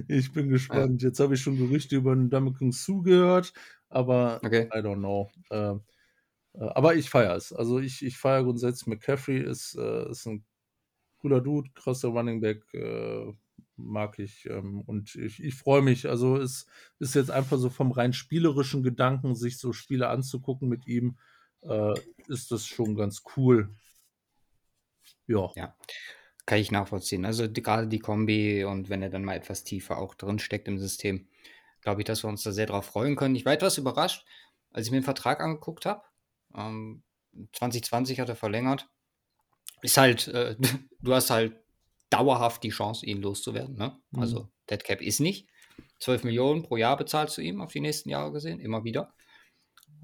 Ich 0.08 0.32
bin 0.34 0.50
gespannt. 0.50 1.02
Jetzt 1.02 1.20
habe 1.20 1.34
ich 1.34 1.42
schon 1.42 1.58
Gerüchte 1.58 1.96
über 1.96 2.16
den 2.16 2.30
Damekung 2.30 2.72
Su 2.72 3.02
gehört, 3.02 3.54
aber 3.90 4.40
okay. 4.44 4.70
I 4.74 4.80
don't 4.80 4.98
know. 4.98 5.32
Äh, 5.50 5.76
aber 6.54 6.96
ich 6.96 7.10
feiere 7.10 7.36
es. 7.36 7.54
Also 7.54 7.80
ich, 7.80 8.04
ich 8.04 8.18
feiere 8.18 8.44
grundsätzlich, 8.44 8.88
McCaffrey 8.88 9.42
ist, 9.42 9.76
äh, 9.76 10.10
ist 10.10 10.26
ein 10.26 10.46
cooler 11.20 11.42
Dude, 11.42 11.70
krasser 11.74 12.10
Running 12.10 12.42
Back, 12.42 12.64
äh, 12.74 13.32
mag 13.78 14.20
ich. 14.20 14.46
Ähm, 14.50 14.82
und 14.82 15.16
ich, 15.16 15.42
ich 15.44 15.56
freue 15.56 15.82
mich. 15.82 16.10
Also 16.10 16.38
es 16.38 16.66
ist 17.00 17.16
jetzt 17.16 17.32
einfach 17.32 17.58
so 17.58 17.70
vom 17.70 17.92
rein 17.92 18.14
spielerischen 18.14 18.84
Gedanken, 18.84 19.36
sich 19.36 19.58
so 19.58 19.74
Spiele 19.74 20.10
anzugucken 20.10 20.68
mit 20.68 20.88
ihm, 20.88 21.18
äh, 21.62 21.94
ist 22.28 22.52
das 22.52 22.66
schon 22.66 22.96
ganz 22.96 23.24
cool. 23.36 23.70
Ja. 25.28 25.52
Ja, 25.56 25.76
kann 26.46 26.60
ich 26.60 26.72
nachvollziehen. 26.72 27.26
Also 27.26 27.48
die, 27.48 27.62
gerade 27.62 27.88
die 27.88 28.00
Kombi 28.00 28.66
und 28.66 28.90
wenn 28.90 29.02
er 29.02 29.10
dann 29.10 29.24
mal 29.24 29.36
etwas 29.36 29.64
tiefer 29.64 29.98
auch 29.98 30.16
drin 30.16 30.40
steckt 30.40 30.68
im 30.68 30.80
System, 30.80 31.28
glaube 31.82 32.02
ich, 32.02 32.06
dass 32.06 32.24
wir 32.24 32.30
uns 32.30 32.44
da 32.44 32.52
sehr 32.52 32.66
drauf 32.66 32.86
freuen 32.86 33.16
können. 33.16 33.36
Ich 33.36 33.46
war 33.46 33.54
etwas 33.54 33.78
überrascht, 33.78 34.26
als 34.72 34.86
ich 34.86 34.92
mir 34.92 35.00
den 35.00 35.06
Vertrag 35.06 35.40
angeguckt 35.40 35.86
habe. 35.86 36.04
Ähm, 36.56 37.04
2020 37.54 38.20
hat 38.20 38.30
er 38.30 38.36
verlängert. 38.36 38.90
Ist 39.82 39.98
halt, 39.98 40.28
äh, 40.28 40.56
du 41.02 41.14
hast 41.14 41.30
halt 41.30 41.56
dauerhaft 42.10 42.64
die 42.64 42.70
Chance, 42.70 43.06
ihn 43.06 43.22
loszuwerden. 43.22 43.76
Ne? 43.76 43.98
Mhm. 44.12 44.20
Also 44.20 44.50
Dead 44.70 44.84
Cap 44.84 45.02
ist 45.02 45.20
nicht. 45.20 45.48
12 46.00 46.24
Millionen 46.24 46.64
pro 46.64 46.78
Jahr 46.78 46.98
bezahlst 46.98 47.38
du 47.38 47.42
ihm 47.42 47.62
auf 47.62 47.72
die 47.72 47.80
nächsten 47.80 48.10
Jahre 48.10 48.32
gesehen, 48.32 48.60
immer 48.60 48.84
wieder. 48.84 49.14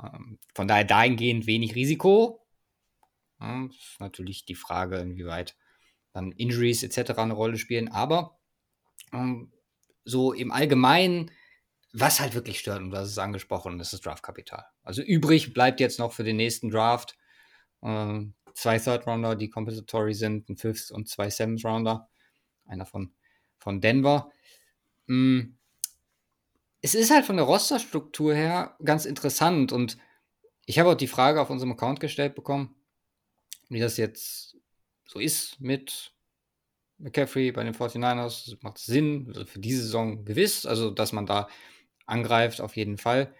Ähm, 0.01 0.39
von 0.53 0.67
daher 0.67 0.83
dahingehend 0.83 1.47
wenig 1.47 1.75
Risiko. 1.75 2.45
Ja, 3.39 3.65
ist 3.65 3.99
natürlich 3.99 4.45
die 4.45 4.55
Frage, 4.55 4.97
inwieweit 4.97 5.55
dann 6.13 6.31
Injuries 6.31 6.83
etc. 6.83 7.11
eine 7.19 7.33
Rolle 7.33 7.57
spielen. 7.57 7.89
Aber 7.89 8.39
ähm, 9.11 9.51
so 10.05 10.33
im 10.33 10.51
Allgemeinen, 10.51 11.31
was 11.93 12.19
halt 12.19 12.33
wirklich 12.35 12.59
stört, 12.59 12.81
und 12.81 12.91
das 12.91 13.09
ist 13.09 13.17
angesprochen, 13.17 13.77
das 13.77 13.93
ist 13.93 14.05
Draftkapital. 14.05 14.65
Also 14.83 15.01
übrig 15.01 15.53
bleibt 15.53 15.79
jetzt 15.79 15.99
noch 15.99 16.13
für 16.13 16.23
den 16.23 16.37
nächsten 16.37 16.69
Draft 16.69 17.17
äh, 17.81 18.21
zwei 18.53 18.79
Third 18.79 19.05
Rounder, 19.05 19.35
die 19.35 19.49
compensatory 19.49 20.13
sind, 20.13 20.49
ein 20.49 20.57
Fifth 20.57 20.91
und 20.91 21.07
zwei 21.07 21.29
Seventh 21.29 21.63
Rounder. 21.63 22.09
Einer 22.65 22.85
von, 22.85 23.13
von 23.57 23.79
Denver. 23.81 24.31
Mm. 25.05 25.53
Es 26.81 26.93
ist 26.95 27.11
halt 27.11 27.25
von 27.25 27.37
der 27.37 27.45
Rosterstruktur 27.45 28.35
her 28.35 28.77
ganz 28.83 29.05
interessant 29.05 29.71
und 29.71 29.97
ich 30.65 30.79
habe 30.79 30.91
auch 30.91 30.95
die 30.95 31.07
Frage 31.07 31.41
auf 31.41 31.49
unserem 31.49 31.71
Account 31.71 31.99
gestellt 31.99 32.35
bekommen, 32.35 32.75
wie 33.69 33.79
das 33.79 33.97
jetzt 33.97 34.57
so 35.05 35.19
ist 35.19 35.59
mit 35.59 36.13
McCaffrey 36.99 37.51
bei 37.51 37.63
den 37.63 37.73
49ers. 37.73 38.51
Das 38.51 38.61
macht 38.61 38.77
Sinn, 38.77 39.25
also 39.27 39.45
für 39.45 39.59
diese 39.59 39.81
Saison 39.81 40.23
gewiss, 40.23 40.65
also 40.65 40.91
dass 40.91 41.13
man 41.13 41.25
da 41.25 41.47
angreift, 42.07 42.61
auf 42.61 42.75
jeden 42.75 42.97
Fall. 42.97 43.33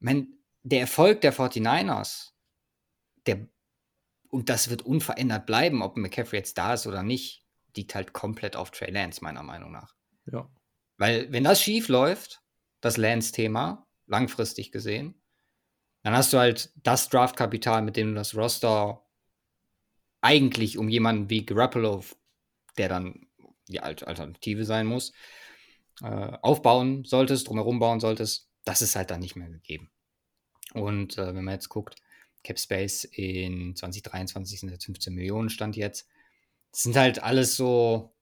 Meine, 0.00 0.26
der 0.62 0.80
Erfolg 0.80 1.20
der 1.20 1.32
49ers, 1.32 2.32
der 3.26 3.48
und 4.28 4.48
das 4.48 4.68
wird 4.68 4.82
unverändert 4.82 5.46
bleiben, 5.46 5.82
ob 5.82 5.96
McCaffrey 5.96 6.38
jetzt 6.38 6.58
da 6.58 6.74
ist 6.74 6.86
oder 6.86 7.02
nicht, 7.02 7.46
liegt 7.76 7.94
halt 7.94 8.12
komplett 8.12 8.56
auf 8.56 8.70
Trey 8.70 8.90
Lance, 8.90 9.22
meiner 9.22 9.42
Meinung 9.42 9.70
nach. 9.70 9.94
Ja. 10.30 10.50
Weil, 10.98 11.30
wenn 11.32 11.44
das 11.44 11.62
schief 11.62 11.88
läuft, 11.88 12.42
das 12.80 12.96
Lance-Thema, 12.96 13.86
langfristig 14.06 14.72
gesehen, 14.72 15.20
dann 16.02 16.14
hast 16.14 16.32
du 16.32 16.38
halt 16.38 16.72
das 16.76 17.08
Draftkapital, 17.08 17.82
mit 17.82 17.96
dem 17.96 18.08
du 18.08 18.14
das 18.14 18.34
Roster 18.34 19.04
eigentlich 20.20 20.78
um 20.78 20.88
jemanden 20.88 21.30
wie 21.30 21.44
Garoppolo, 21.44 22.04
der 22.78 22.88
dann 22.88 23.26
die 23.68 23.80
Alternative 23.80 24.64
sein 24.64 24.86
muss, 24.86 25.12
äh, 26.02 26.06
aufbauen 26.42 27.04
solltest, 27.04 27.48
drumherum 27.48 27.78
bauen 27.78 28.00
solltest, 28.00 28.50
das 28.64 28.82
ist 28.82 28.96
halt 28.96 29.10
dann 29.10 29.20
nicht 29.20 29.36
mehr 29.36 29.48
gegeben. 29.48 29.90
Und 30.74 31.18
äh, 31.18 31.34
wenn 31.34 31.44
man 31.44 31.54
jetzt 31.54 31.68
guckt, 31.68 31.96
Cap 32.42 32.58
Space 32.58 33.04
in 33.04 33.74
2023 33.74 34.60
sind 34.60 34.70
jetzt 34.70 34.84
15 34.84 35.14
Millionen 35.14 35.48
Stand 35.48 35.76
jetzt. 35.76 36.08
Das 36.70 36.82
sind 36.82 36.96
halt 36.96 37.22
alles 37.22 37.56
so 37.56 38.14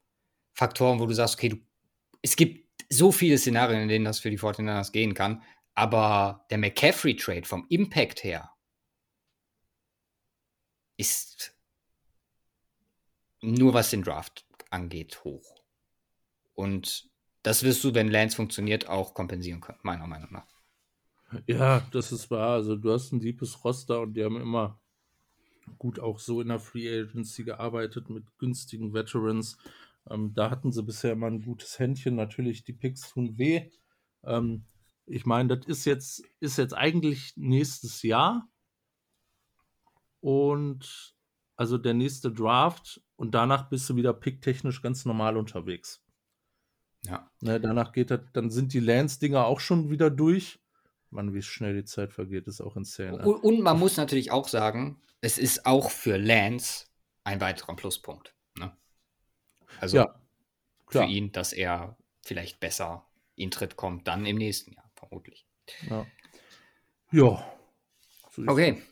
Faktoren, 0.54 1.00
wo 1.00 1.07
du 1.07 1.14
sagst, 1.14 1.35
okay, 1.35 1.50
du, 1.50 1.57
es 2.23 2.37
gibt 2.37 2.64
so 2.88 3.12
viele 3.12 3.38
Szenarien, 3.38 3.83
in 3.83 3.88
denen 3.88 4.04
das 4.04 4.21
für 4.21 4.31
die 4.31 4.38
49ers 4.38 4.93
gehen 4.93 5.14
kann, 5.14 5.43
aber 5.75 6.47
der 6.50 6.59
McCaffrey-Trade 6.59 7.45
vom 7.45 7.66
Impact 7.69 8.23
her 8.25 8.50
ist 10.97 11.54
nur 13.40 13.75
was 13.75 13.90
den 13.90 14.02
Draft 14.02 14.47
angeht, 14.71 15.23
hoch. 15.25 15.62
Und 16.54 17.11
das 17.45 17.63
wirst 17.63 17.85
du, 17.85 17.95
wenn 17.95 18.11
Lance 18.11 18.35
funktioniert, 18.35 18.89
auch 18.89 19.15
kompensieren 19.15 19.61
können, 19.61 19.79
meiner 19.83 20.07
Meinung 20.07 20.33
nach. 20.33 20.47
Ja, 21.47 21.87
das 21.93 22.11
ist 22.11 22.31
wahr. 22.31 22.55
Also 22.55 22.75
du 22.75 22.91
hast 22.91 23.13
ein 23.13 23.21
deepes 23.21 23.65
Roster 23.65 24.01
und 24.01 24.15
die 24.15 24.25
haben 24.25 24.41
immer 24.41 24.81
gut 25.79 26.01
auch 26.01 26.19
so 26.19 26.41
in 26.41 26.49
der 26.49 26.59
Free 26.59 26.89
Agency 26.89 27.45
gearbeitet 27.45 28.09
mit 28.09 28.25
günstigen 28.39 28.95
Veterans. 28.95 29.59
Ähm, 30.09 30.33
da 30.35 30.51
hatten 30.51 30.73
sie 30.73 30.83
bisher 30.83 31.13
immer 31.13 31.27
ein 31.27 31.43
gutes 31.43 31.79
Händchen. 31.79 32.17
Natürlich, 32.17 32.65
die 32.65 32.73
Picks 32.73 33.11
tun 33.11 33.37
weh. 33.39 33.71
Ähm, 34.25 34.65
ich 35.07 35.27
meine, 35.27 35.57
das 35.57 35.67
ist 35.67 35.85
jetzt, 35.85 36.23
ist 36.41 36.57
jetzt 36.57 36.75
eigentlich 36.75 37.35
nächstes 37.37 38.03
Jahr. 38.03 38.49
Und 40.21 41.15
also 41.57 41.77
der 41.77 41.95
nächste 41.95 42.33
Draft 42.33 43.03
und 43.17 43.35
danach 43.35 43.69
bist 43.69 43.89
du 43.91 43.97
wieder 43.97 44.15
picktechnisch 44.15 44.83
ganz 44.83 45.05
normal 45.05 45.37
unterwegs. 45.37 46.03
Ja. 47.06 47.30
Ne, 47.40 47.61
danach 47.61 47.92
geht 47.92 48.11
das, 48.11 48.20
dann 48.32 48.50
sind 48.50 48.73
die 48.73 48.80
Lance-Dinger 48.80 49.44
auch 49.44 49.61
schon 49.61 49.90
wieder 49.90 50.11
durch. 50.11 50.58
Mann, 51.11 51.32
wie 51.32 51.42
schnell 51.42 51.75
die 51.75 51.84
Zeit 51.84 52.12
vergeht, 52.12 52.46
ist 52.49 52.61
auch 52.61 52.76
insane. 52.76 53.25
Und, 53.25 53.44
und 53.44 53.61
man 53.61 53.78
muss 53.78 53.96
natürlich 53.96 54.32
auch 54.32 54.49
sagen, 54.49 55.00
es 55.20 55.38
ist 55.38 55.64
auch 55.64 55.90
für 55.90 56.16
Lance 56.16 56.87
ein 57.23 57.40
weiterer 57.40 57.76
Pluspunkt. 57.76 58.34
Ne? 58.58 58.76
Also 59.80 59.99
ja, 59.99 60.20
für 60.88 61.04
ihn, 61.04 61.32
dass 61.32 61.52
er 61.52 61.96
vielleicht 62.23 62.61
besser 62.61 63.06
in 63.37 63.50
Tritt 63.50 63.76
kommt, 63.76 64.08
dann 64.08 64.26
im 64.26 64.37
nächsten 64.37 64.73
Jahr, 64.73 64.90
vermutlich. 64.94 65.46
Ja. 65.88 66.06
ja. 67.12 67.52
So 68.30 68.42
okay. 68.46 68.82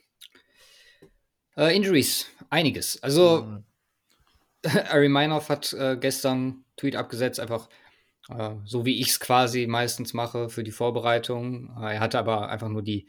Äh, 1.57 1.76
Injuries, 1.76 2.26
einiges. 2.50 3.02
Also, 3.02 3.62
ja. 4.64 4.85
Ari 4.90 5.09
Meinhoff 5.09 5.49
hat 5.49 5.73
äh, 5.73 5.97
gestern 5.97 6.64
Tweet 6.76 6.97
abgesetzt, 6.97 7.40
einfach 7.40 7.69
äh, 8.29 8.55
so 8.64 8.85
wie 8.87 9.00
ich 9.00 9.09
es 9.09 9.21
quasi 9.21 9.67
meistens 9.67 10.14
mache 10.14 10.49
für 10.49 10.62
die 10.62 10.71
Vorbereitung. 10.71 11.75
Äh, 11.79 11.95
er 11.95 12.00
hatte 12.00 12.19
aber 12.19 12.49
einfach 12.49 12.69
nur 12.69 12.83
die, 12.83 13.09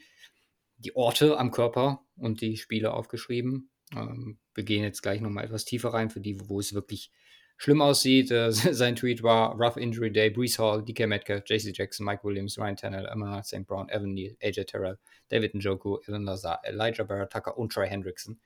die 0.78 0.96
Orte 0.96 1.38
am 1.38 1.52
Körper 1.52 2.02
und 2.18 2.42
die 2.42 2.58
Spiele 2.58 2.94
aufgeschrieben. 2.94 3.70
Ähm, 3.96 4.40
wir 4.54 4.64
gehen 4.64 4.84
jetzt 4.84 5.02
gleich 5.02 5.22
nochmal 5.22 5.46
etwas 5.46 5.66
tiefer 5.66 5.94
rein, 5.94 6.10
für 6.10 6.22
die, 6.22 6.50
wo 6.50 6.60
es 6.60 6.74
wirklich 6.74 7.12
schlimm 7.58 7.82
aussieht. 7.82 8.32
Äh, 8.32 8.52
sein 8.52 8.96
Tweet 8.96 9.24
war 9.24 9.56
Rough 9.60 9.78
Injury 9.78 10.12
Day, 10.12 10.30
Brees 10.30 10.58
Hall, 10.58 10.84
DK 10.84 11.08
Metcalf, 11.08 11.44
JC 11.48 11.76
Jackson, 11.76 12.06
Mike 12.06 12.24
Williams, 12.24 12.58
Ryan 12.58 12.76
Tannehill, 12.76 13.08
Emma 13.08 13.44
St. 13.44 13.66
Brown, 13.68 13.90
Evan 13.90 14.14
Neal, 14.14 14.36
AJ 14.42 14.66
Terrell, 14.66 14.98
David 15.30 15.54
Njoku, 15.54 16.00
Elan 16.08 16.24
Lazar, 16.24 16.60
Elijah 16.64 17.04
Barrett 17.04 17.32
Tucker 17.32 17.58
und 17.58 17.72
Troy 17.72 17.88
Hendrickson. 17.88 18.40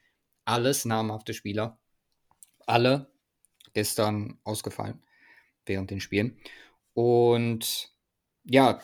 Alles 0.46 0.86
namhafte 0.86 1.34
Spieler. 1.34 1.80
Alle 2.66 3.10
gestern 3.74 4.40
ausgefallen 4.44 5.02
während 5.68 5.92
den 5.92 6.00
Spielen. 6.00 6.38
Und 6.94 7.92
ja, 8.44 8.82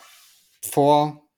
vor 0.62 1.28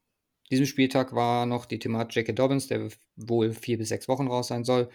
diesem 0.51 0.67
Spieltag 0.67 1.15
war 1.15 1.47
noch 1.47 1.67
die 1.67 1.79
Thematik 1.79 2.17
J.K. 2.17 2.33
Dobbins, 2.33 2.69
der 2.69 2.89
wohl 3.17 3.53
vier 3.53 3.79
bis 3.79 3.89
sechs 3.89 4.09
Wochen 4.09 4.29
raus 4.29 4.49
sein 4.49 4.65
soll, 4.65 4.91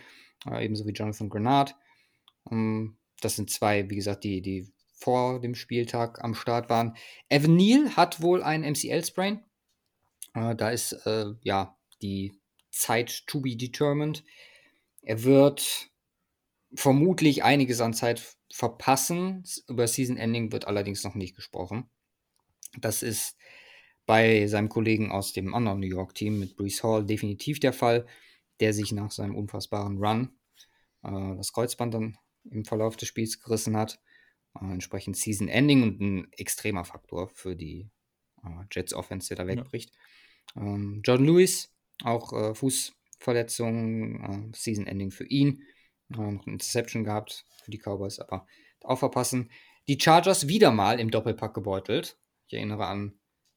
äh, 0.50 0.64
ebenso 0.64 0.86
wie 0.86 0.92
Jonathan 0.92 1.30
Grenard. 1.30 1.76
Ähm, 2.50 2.98
das 3.22 3.36
sind 3.36 3.50
zwei, 3.50 3.90
wie 3.90 3.96
gesagt, 3.96 4.24
die, 4.24 4.42
die 4.42 4.72
vor 4.96 5.42
dem 5.42 5.56
Spieltag 5.56 6.24
am 6.24 6.36
Start 6.36 6.70
waren. 6.70 6.96
Evan 7.30 7.56
Neal 7.56 7.96
hat 7.96 8.22
wohl 8.22 8.44
einen 8.44 8.72
MCL-Sprain. 8.72 9.44
Äh, 10.34 10.56
da 10.56 10.70
ist 10.70 10.94
äh, 11.06 11.26
ja 11.42 11.78
die 12.02 12.40
Zeit 12.72 13.26
to 13.28 13.42
be 13.42 13.56
determined. 13.56 14.24
Er 15.02 15.24
wird 15.24 15.91
vermutlich 16.74 17.44
einiges 17.44 17.82
an 17.82 17.94
Zeit 17.94 18.38
verpassen. 18.52 19.44
Über 19.68 19.88
Season 19.88 20.18
Ending 20.18 20.52
wird 20.52 20.68
allerdings 20.68 21.04
noch 21.04 21.16
nicht 21.16 21.36
gesprochen. 21.36 21.90
Das 22.80 23.04
ist 23.04 23.38
bei 24.06 24.48
seinem 24.48 24.70
Kollegen 24.70 25.12
aus 25.12 25.34
dem 25.34 25.54
anderen 25.54 25.80
New 25.80 25.88
York 25.88 26.16
Team 26.16 26.40
mit 26.40 26.56
Brees 26.56 26.84
Hall 26.84 27.06
definitiv 27.06 27.60
der 27.60 27.74
Fall, 27.74 28.06
der 28.60 28.74
sich 28.74 28.92
nach 28.92 29.12
seinem 29.12 29.36
unfassbaren 29.36 29.98
Run 29.98 30.30
äh, 31.04 31.36
das 31.36 31.54
Kreuzband 31.54 31.94
dann 31.94 32.18
im 32.50 32.66
Verlauf 32.66 32.98
des 32.98 33.08
Spiels 33.08 33.40
gerissen 33.40 33.78
hat. 33.78 34.00
Äh, 34.60 34.66
entsprechend 34.66 35.18
Season 35.18 35.48
Ending 35.48 35.84
und 35.84 36.02
ein 36.02 36.34
extremer 36.34 36.86
Faktor 36.86 37.30
für 37.30 37.56
die 37.56 37.90
äh, 38.44 38.66
Jets 38.72 38.94
Offense, 38.94 39.28
der 39.30 39.46
da 39.46 39.48
wegbricht. 39.48 39.94
Ja. 40.56 40.62
Ähm, 40.62 41.02
Jordan 41.04 41.26
Lewis, 41.26 41.74
auch 42.04 42.34
äh, 42.34 42.56
Fußverletzung, 42.56 44.52
äh, 44.52 44.58
Season 44.58 44.88
Ending 44.88 45.12
für 45.12 45.26
ihn. 45.26 45.64
Äh, 46.14 46.32
noch 46.32 46.46
eine 46.46 46.54
Interception 46.54 47.04
gehabt 47.04 47.46
für 47.64 47.72
die 47.72 47.80
Cowboys, 47.80 48.20
aber 48.20 48.46
auch 48.84 49.00
verpassen. 49.00 49.50
Die 49.88 50.00
Chargers 50.00 50.48
wieder 50.48 50.72
mal 50.72 51.00
im 51.00 51.12
Doppelpack 51.12 51.54
gebeutelt. 51.54 52.18
Ich 52.48 52.54
erinnere 52.54 52.86
an 52.86 53.14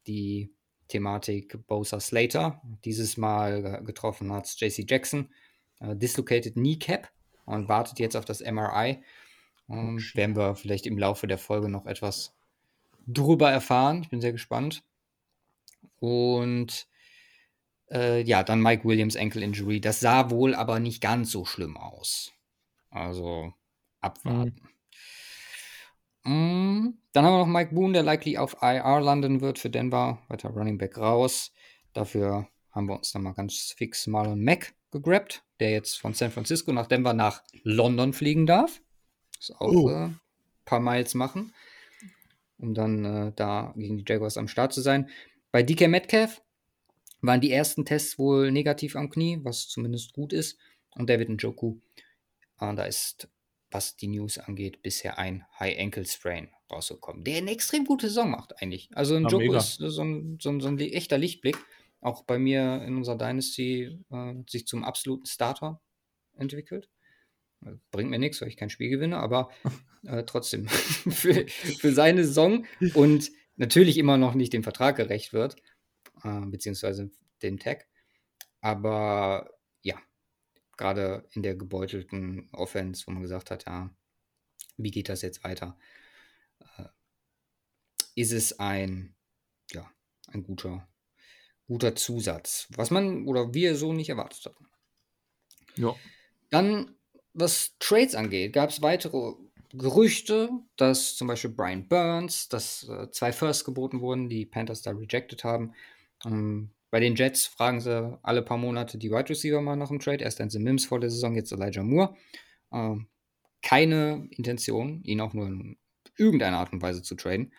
die 0.06 0.52
Thematik 0.88 1.66
Bosa 1.66 2.00
Slater. 2.00 2.60
Dieses 2.84 3.16
Mal 3.16 3.82
getroffen 3.84 4.32
hat 4.32 4.48
JC 4.60 4.88
Jackson. 4.88 5.30
Äh, 5.80 5.96
dislocated 5.96 6.54
Kneecap 6.54 7.10
und 7.46 7.68
wartet 7.68 7.98
jetzt 7.98 8.16
auf 8.16 8.24
das 8.24 8.40
MRI. 8.40 9.02
Ähm, 9.68 10.02
werden 10.14 10.36
wir 10.36 10.54
vielleicht 10.56 10.86
im 10.86 10.98
Laufe 10.98 11.26
der 11.26 11.38
Folge 11.38 11.68
noch 11.68 11.86
etwas 11.86 12.34
drüber 13.06 13.50
erfahren. 13.50 14.02
Ich 14.02 14.10
bin 14.10 14.20
sehr 14.20 14.32
gespannt. 14.32 14.82
Und 16.00 16.86
äh, 17.90 18.22
ja, 18.22 18.42
dann 18.42 18.60
Mike 18.60 18.84
Williams 18.84 19.16
Ankle 19.16 19.42
Injury. 19.42 19.80
Das 19.80 20.00
sah 20.00 20.30
wohl 20.30 20.54
aber 20.54 20.80
nicht 20.80 21.00
ganz 21.00 21.30
so 21.30 21.44
schlimm 21.44 21.76
aus. 21.76 22.33
Also 22.94 23.52
abwarten. 24.00 24.54
Mhm. 26.24 26.32
Mm, 26.32 26.98
dann 27.12 27.24
haben 27.24 27.34
wir 27.34 27.38
noch 27.38 27.46
Mike 27.46 27.74
Boone, 27.74 27.92
der 27.92 28.02
likely 28.02 28.38
auf 28.38 28.56
IR 28.62 29.00
landen 29.00 29.40
wird 29.40 29.58
für 29.58 29.68
Denver. 29.68 30.22
Weiter 30.28 30.50
Running 30.50 30.78
Back 30.78 30.96
raus. 30.96 31.52
Dafür 31.92 32.48
haben 32.70 32.86
wir 32.88 32.96
uns 32.96 33.12
dann 33.12 33.22
mal 33.22 33.34
ganz 33.34 33.74
fix 33.76 34.06
Marlon 34.06 34.42
Mack 34.42 34.74
gegrabt, 34.90 35.44
der 35.60 35.70
jetzt 35.70 36.00
von 36.00 36.14
San 36.14 36.30
Francisco 36.30 36.72
nach 36.72 36.86
Denver 36.86 37.12
nach 37.12 37.42
London 37.62 38.12
fliegen 38.12 38.46
darf. 38.46 38.80
Das 39.36 39.50
auch 39.50 39.72
oh. 39.72 39.90
äh, 39.90 40.04
ein 40.04 40.20
paar 40.64 40.80
Miles 40.80 41.14
machen, 41.14 41.52
um 42.58 42.74
dann 42.74 43.04
äh, 43.04 43.32
da 43.34 43.74
gegen 43.76 43.98
die 43.98 44.04
Jaguars 44.06 44.38
am 44.38 44.48
Start 44.48 44.72
zu 44.72 44.80
sein. 44.80 45.10
Bei 45.50 45.62
DK 45.62 45.88
Metcalf 45.88 46.42
waren 47.20 47.40
die 47.40 47.52
ersten 47.52 47.84
Tests 47.84 48.18
wohl 48.18 48.50
negativ 48.50 48.96
am 48.96 49.10
Knie, 49.10 49.40
was 49.42 49.68
zumindest 49.68 50.12
gut 50.12 50.32
ist. 50.32 50.58
Und 50.96 51.10
David 51.10 51.28
Njoku, 51.28 51.80
äh, 52.60 52.74
da 52.74 52.84
ist, 52.84 53.28
was 53.70 53.96
die 53.96 54.08
News 54.08 54.38
angeht, 54.38 54.82
bisher 54.82 55.18
ein 55.18 55.44
High 55.58 55.78
Ankle 55.78 56.04
Sprain 56.06 56.48
rausgekommen, 56.70 57.24
der 57.24 57.38
eine 57.38 57.50
extrem 57.50 57.84
gute 57.84 58.08
Saison 58.08 58.30
macht 58.30 58.60
eigentlich. 58.62 58.88
Also 58.94 59.18
Njoku 59.18 59.52
ja, 59.52 59.58
ist 59.58 59.76
so 59.78 60.02
ein, 60.02 60.38
so, 60.40 60.50
ein, 60.50 60.60
so 60.60 60.68
ein 60.68 60.78
echter 60.78 61.18
Lichtblick. 61.18 61.56
Auch 62.00 62.24
bei 62.24 62.38
mir 62.38 62.82
in 62.86 62.96
unserer 62.96 63.16
Dynasty 63.16 63.98
äh, 64.10 64.34
sich 64.48 64.66
zum 64.66 64.84
absoluten 64.84 65.26
Starter 65.26 65.80
entwickelt. 66.36 66.90
Bringt 67.90 68.10
mir 68.10 68.18
nichts, 68.18 68.40
weil 68.40 68.48
ich 68.48 68.56
kein 68.56 68.70
Spiel 68.70 68.90
gewinne, 68.90 69.18
aber 69.18 69.50
äh, 70.04 70.24
trotzdem 70.24 70.68
für, 70.68 71.46
für 71.48 71.92
seine 71.92 72.24
Saison 72.24 72.66
und 72.94 73.30
natürlich 73.56 73.98
immer 73.98 74.18
noch 74.18 74.34
nicht 74.34 74.52
dem 74.52 74.62
Vertrag 74.62 74.96
gerecht 74.96 75.32
wird, 75.32 75.56
äh, 76.22 76.40
beziehungsweise 76.46 77.10
dem 77.42 77.58
Tag. 77.58 77.86
Aber 78.60 79.50
gerade 80.76 81.28
in 81.32 81.42
der 81.42 81.54
gebeutelten 81.54 82.48
Offense, 82.52 83.06
wo 83.06 83.12
man 83.12 83.22
gesagt 83.22 83.50
hat, 83.50 83.66
ja, 83.66 83.90
wie 84.76 84.90
geht 84.90 85.08
das 85.08 85.22
jetzt 85.22 85.44
weiter? 85.44 85.78
Äh, 86.76 86.84
ist 88.14 88.32
es 88.32 88.58
ein, 88.58 89.14
ja, 89.70 89.90
ein 90.28 90.42
guter, 90.42 90.88
guter 91.66 91.96
Zusatz, 91.96 92.66
was 92.70 92.90
man 92.90 93.26
oder 93.26 93.54
wir 93.54 93.76
so 93.76 93.92
nicht 93.92 94.08
erwartet 94.08 94.46
hatten. 94.46 94.68
Ja. 95.76 95.94
Dann, 96.50 96.94
was 97.32 97.76
Trades 97.78 98.14
angeht, 98.14 98.52
gab 98.52 98.70
es 98.70 98.82
weitere 98.82 99.34
Gerüchte, 99.76 100.50
dass 100.76 101.16
zum 101.16 101.26
Beispiel 101.26 101.50
Brian 101.50 101.88
Burns, 101.88 102.48
dass 102.48 102.88
äh, 102.88 103.10
zwei 103.10 103.32
Firsts 103.32 103.64
geboten 103.64 104.00
wurden, 104.00 104.28
die 104.28 104.46
Panthers 104.46 104.82
da 104.82 104.92
rejected 104.92 105.42
haben. 105.42 105.74
Ähm, 106.24 106.70
bei 106.94 107.00
den 107.00 107.16
Jets 107.16 107.46
fragen 107.46 107.80
sie 107.80 108.20
alle 108.22 108.40
paar 108.40 108.56
Monate 108.56 108.98
die 108.98 109.10
Wide 109.10 109.28
Receiver 109.28 109.60
mal 109.60 109.74
nach 109.74 109.88
dem 109.88 109.98
Trade. 109.98 110.22
Erst 110.22 110.38
dann 110.38 110.48
Mims 110.62 110.84
vor 110.84 111.00
der 111.00 111.10
Saison, 111.10 111.34
jetzt 111.34 111.50
Elijah 111.50 111.82
Moore. 111.82 112.16
Ähm, 112.70 113.08
keine 113.62 114.28
Intention, 114.30 115.02
ihn 115.02 115.20
auch 115.20 115.32
nur 115.32 115.48
in 115.48 115.76
irgendeiner 116.16 116.58
Art 116.58 116.72
und 116.72 116.82
Weise 116.82 117.02
zu 117.02 117.16
traden. 117.16 117.52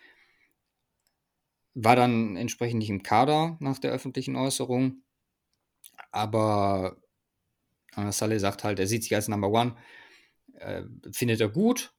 War 1.74 1.96
dann 1.96 2.38
entsprechend 2.38 2.78
nicht 2.78 2.88
im 2.88 3.02
Kader 3.02 3.58
nach 3.60 3.78
der 3.78 3.92
öffentlichen 3.92 4.36
Äußerung. 4.36 5.02
Aber 6.12 6.96
äh, 7.94 8.10
Saleh 8.12 8.38
sagt 8.38 8.64
halt, 8.64 8.78
er 8.78 8.86
sieht 8.86 9.02
sich 9.02 9.14
als 9.14 9.28
Number 9.28 9.50
One. 9.50 9.76
Äh, 10.54 10.84
findet 11.12 11.42
er 11.42 11.50
gut. 11.50 11.92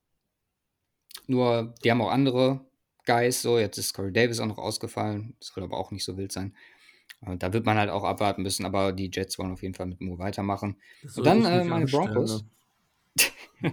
Nur, 1.28 1.76
die 1.84 1.92
haben 1.92 2.02
auch 2.02 2.10
andere 2.10 2.66
Guys. 3.06 3.44
So, 3.44 3.60
jetzt 3.60 3.78
ist 3.78 3.94
Corey 3.94 4.12
Davis 4.12 4.40
auch 4.40 4.48
noch 4.48 4.58
ausgefallen. 4.58 5.36
Soll 5.40 5.64
aber 5.64 5.78
auch 5.78 5.92
nicht 5.92 6.04
so 6.04 6.18
wild 6.18 6.32
sein. 6.32 6.56
Äh, 7.22 7.38
da 7.38 7.54
wird 7.54 7.66
man 7.66 7.78
halt 7.78 7.90
auch 7.90 8.04
abwarten 8.04 8.44
müssen, 8.44 8.66
aber 8.66 8.94
die 8.94 9.10
Jets 9.12 9.38
wollen 9.40 9.52
auf 9.52 9.62
jeden 9.62 9.74
Fall 9.74 9.88
mit 9.88 10.02
Moore 10.02 10.20
weitermachen. 10.20 10.78
Und 11.16 11.26
dann 11.26 11.46
äh, 11.46 11.64
meine 11.64 11.86
Broncos. 11.86 12.44
Ne? 12.44 12.50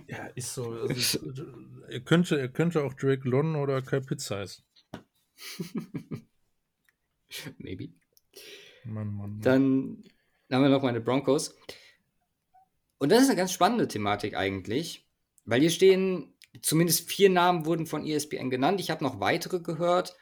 ja, 0.08 0.26
ist 0.34 0.54
so. 0.54 0.72
Also, 0.88 1.18
er, 1.88 2.00
könnte, 2.00 2.38
er 2.38 2.48
könnte 2.48 2.82
auch 2.82 2.94
Drake 2.94 3.28
London 3.28 3.56
oder 3.56 3.82
Kyle 3.82 4.00
Pitts 4.00 4.30
heißen. 4.30 4.64
Maybe. 7.58 7.90
Mann, 8.84 9.14
Mann, 9.14 9.16
Mann. 9.16 9.40
Dann 9.40 10.04
haben 10.50 10.62
wir 10.62 10.70
noch 10.70 10.82
meine 10.82 11.00
Broncos. 11.00 11.56
Und 12.98 13.10
das 13.10 13.22
ist 13.22 13.28
eine 13.28 13.36
ganz 13.36 13.52
spannende 13.52 13.88
Thematik 13.88 14.36
eigentlich, 14.36 15.06
weil 15.44 15.60
hier 15.60 15.70
stehen 15.70 16.34
zumindest 16.62 17.10
vier 17.10 17.30
Namen 17.30 17.66
wurden 17.66 17.86
von 17.86 18.06
ESPN 18.06 18.50
genannt. 18.50 18.80
Ich 18.80 18.90
habe 18.90 19.04
noch 19.04 19.20
weitere 19.20 19.60
gehört 19.60 20.16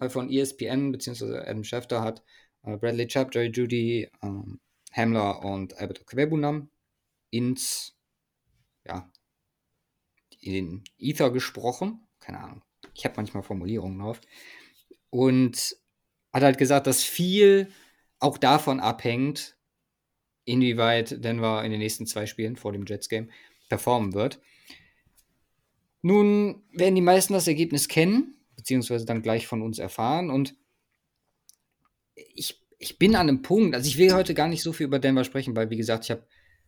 äh, 0.00 0.08
von 0.08 0.30
ESPN, 0.30 0.92
beziehungsweise 0.92 1.46
Adam 1.46 1.64
Schefter 1.64 2.02
hat 2.02 2.22
Bradley 2.62 3.06
Chubb, 3.06 3.34
Jerry 3.34 3.50
Judy, 3.50 4.08
ähm, 4.22 4.60
Hamler 4.92 5.44
und 5.44 5.76
Albert 5.78 6.02
Okwebunam 6.02 6.70
ins, 7.30 7.96
ja, 8.86 9.10
in 10.40 10.52
den 10.52 10.84
Ether 10.98 11.30
gesprochen. 11.30 12.06
Keine 12.20 12.40
Ahnung. 12.40 12.62
Ich 12.94 13.04
habe 13.04 13.14
manchmal 13.16 13.42
Formulierungen 13.42 13.98
drauf. 13.98 14.20
Und 15.10 15.76
hat 16.32 16.42
halt 16.42 16.58
gesagt, 16.58 16.86
dass 16.86 17.02
viel 17.02 17.70
auch 18.18 18.38
davon 18.38 18.80
abhängt, 18.80 19.56
inwieweit 20.44 21.24
Denver 21.24 21.64
in 21.64 21.70
den 21.70 21.80
nächsten 21.80 22.06
zwei 22.06 22.26
Spielen 22.26 22.56
vor 22.56 22.72
dem 22.72 22.86
Jets-Game 22.86 23.30
performen 23.68 24.14
wird. 24.14 24.40
Nun 26.02 26.64
werden 26.72 26.94
die 26.94 27.00
meisten 27.00 27.32
das 27.32 27.46
Ergebnis 27.46 27.88
kennen, 27.88 28.36
beziehungsweise 28.56 29.06
dann 29.06 29.22
gleich 29.22 29.46
von 29.46 29.62
uns 29.62 29.78
erfahren. 29.78 30.30
Und 30.30 30.56
ich, 32.14 32.62
ich 32.78 32.98
bin 32.98 33.14
an 33.14 33.28
einem 33.28 33.42
Punkt, 33.42 33.74
also 33.74 33.86
ich 33.86 33.98
will 33.98 34.12
heute 34.12 34.34
gar 34.34 34.48
nicht 34.48 34.62
so 34.62 34.72
viel 34.72 34.86
über 34.86 34.98
Denver 34.98 35.24
sprechen, 35.24 35.54
weil, 35.56 35.70
wie 35.70 35.76
gesagt, 35.76 36.04
ich 36.04 36.10
habe 36.10 36.26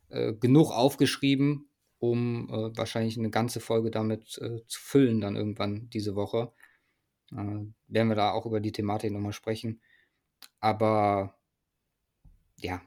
äh, 0.09 0.33
genug 0.35 0.71
aufgeschrieben, 0.71 1.69
um 1.99 2.49
äh, 2.51 2.77
wahrscheinlich 2.77 3.19
eine 3.19 3.31
ganze 3.31 3.61
Folge 3.61 3.91
damit 3.91 4.39
äh, 4.39 4.65
zu 4.67 4.81
füllen, 4.81 5.21
dann 5.21 5.37
irgendwann 5.37 5.89
diese 5.91 6.15
Woche. 6.15 6.53
Äh, 7.33 7.37
werden 7.89 8.09
wir 8.09 8.15
da 8.15 8.33
auch 8.33 8.47
über 8.47 8.61
die 8.61 8.73
Thematik 8.73 9.13
nochmal 9.13 9.33
sprechen. 9.33 9.81
Aber 10.61 11.39
ja, 12.59 12.83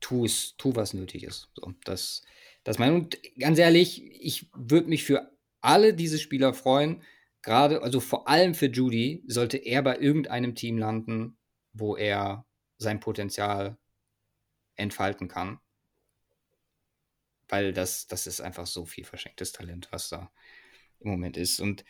tu 0.00 0.24
es, 0.24 0.56
tu 0.56 0.74
was 0.74 0.94
nötig 0.94 1.24
ist. 1.24 1.50
So, 1.54 1.72
das, 1.84 2.22
das 2.64 2.78
mein, 2.78 2.94
und 2.94 3.18
ganz 3.38 3.58
ehrlich, 3.58 4.02
ich 4.20 4.50
würde 4.54 4.88
mich 4.88 5.04
für 5.04 5.30
alle 5.60 5.94
diese 5.94 6.18
Spieler 6.18 6.54
freuen. 6.54 7.02
Gerade, 7.42 7.82
also 7.82 8.00
vor 8.00 8.28
allem 8.28 8.54
für 8.54 8.66
Judy, 8.66 9.22
sollte 9.26 9.58
er 9.58 9.82
bei 9.82 9.98
irgendeinem 9.98 10.54
Team 10.54 10.78
landen, 10.78 11.36
wo 11.78 11.96
er 11.96 12.46
sein 12.78 13.00
Potenzial 13.00 13.76
entfalten 14.74 15.28
kann. 15.28 15.60
Weil 17.48 17.72
das, 17.72 18.06
das 18.06 18.26
ist 18.26 18.40
einfach 18.40 18.66
so 18.66 18.84
viel 18.84 19.04
verschenktes 19.04 19.52
Talent, 19.52 19.88
was 19.90 20.08
da 20.08 20.32
im 21.00 21.10
Moment 21.10 21.36
ist. 21.36 21.60
Und 21.60 21.84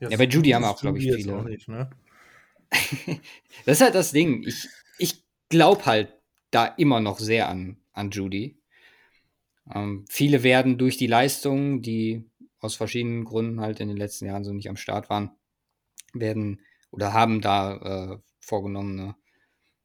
ja, 0.00 0.10
ja 0.10 0.16
bei 0.16 0.24
Judy 0.24 0.50
haben 0.50 0.62
wir 0.62 0.70
auch, 0.70 0.80
glaube 0.80 0.98
ich, 0.98 1.12
viele. 1.12 1.42
Nicht, 1.44 1.68
ne? 1.68 1.90
das 3.64 3.78
ist 3.78 3.80
halt 3.80 3.94
das 3.94 4.12
Ding. 4.12 4.44
Ich, 4.46 4.68
ich 4.98 5.24
glaube 5.48 5.86
halt 5.86 6.14
da 6.50 6.66
immer 6.66 7.00
noch 7.00 7.18
sehr 7.18 7.48
an, 7.48 7.78
an 7.92 8.10
Judy. 8.10 8.60
Ähm, 9.72 10.04
viele 10.08 10.42
werden 10.42 10.76
durch 10.76 10.96
die 10.96 11.06
Leistungen, 11.06 11.82
die 11.82 12.28
aus 12.58 12.74
verschiedenen 12.76 13.24
Gründen 13.24 13.60
halt 13.60 13.80
in 13.80 13.88
den 13.88 13.96
letzten 13.96 14.26
Jahren 14.26 14.44
so 14.44 14.52
nicht 14.52 14.68
am 14.68 14.76
Start 14.76 15.08
waren, 15.08 15.30
werden 16.12 16.60
oder 16.90 17.12
haben 17.12 17.40
da 17.40 18.12
äh, 18.12 18.18
vorgenommene, 18.42 19.16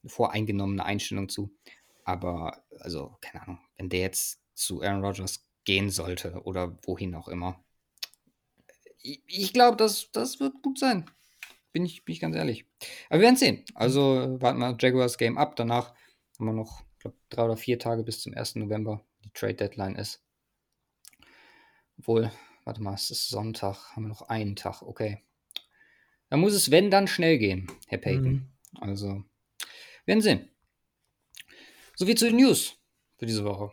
voreingenommene 0.05 0.83
Einstellung 0.83 1.29
zu. 1.29 1.55
Aber, 2.03 2.63
also, 2.79 3.17
keine 3.21 3.43
Ahnung, 3.43 3.59
wenn 3.77 3.89
der 3.89 4.01
jetzt 4.01 4.41
zu 4.53 4.81
Aaron 4.81 5.03
Rodgers 5.03 5.47
gehen 5.63 5.89
sollte 5.89 6.41
oder 6.43 6.77
wohin 6.83 7.15
auch 7.15 7.27
immer, 7.27 7.63
ich, 8.99 9.21
ich 9.25 9.53
glaube, 9.53 9.77
das, 9.77 10.11
das 10.11 10.39
wird 10.39 10.61
gut 10.61 10.79
sein. 10.79 11.09
Bin 11.71 11.85
ich, 11.85 12.03
bin 12.03 12.13
ich 12.13 12.19
ganz 12.19 12.35
ehrlich. 12.35 12.65
Aber 13.09 13.19
wir 13.19 13.25
werden 13.25 13.35
sehen. 13.35 13.63
Also 13.75 14.37
warten 14.41 14.59
wir 14.59 14.75
Jaguars 14.79 15.17
Game 15.17 15.37
ab. 15.37 15.55
Danach 15.55 15.93
haben 16.37 16.45
wir 16.45 16.53
noch, 16.53 16.83
glaube, 16.99 17.17
drei 17.29 17.45
oder 17.45 17.57
vier 17.57 17.77
Tage 17.79 18.03
bis 18.03 18.21
zum 18.21 18.33
1. 18.33 18.55
November, 18.55 19.05
die 19.23 19.31
Trade 19.31 19.53
Deadline 19.53 19.95
ist. 19.95 20.23
Obwohl, 21.99 22.31
Warte 22.67 22.83
mal, 22.83 22.95
es 22.95 23.11
ist 23.11 23.29
Sonntag, 23.29 23.95
haben 23.95 24.03
wir 24.03 24.09
noch 24.09 24.23
einen 24.23 24.57
Tag, 24.57 24.81
okay. 24.81 25.23
Da 26.29 26.37
muss 26.37 26.53
es, 26.53 26.71
wenn, 26.71 26.91
dann 26.91 27.07
schnell 27.07 27.37
gehen, 27.37 27.67
Herr 27.87 27.97
Payton. 27.97 28.31
Mhm. 28.31 28.47
Also, 28.79 29.23
werden 30.05 30.21
sehen. 30.21 30.49
Soviel 31.95 32.15
zu 32.15 32.25
den 32.25 32.37
News 32.37 32.77
für 33.17 33.25
diese 33.25 33.43
Woche. 33.43 33.71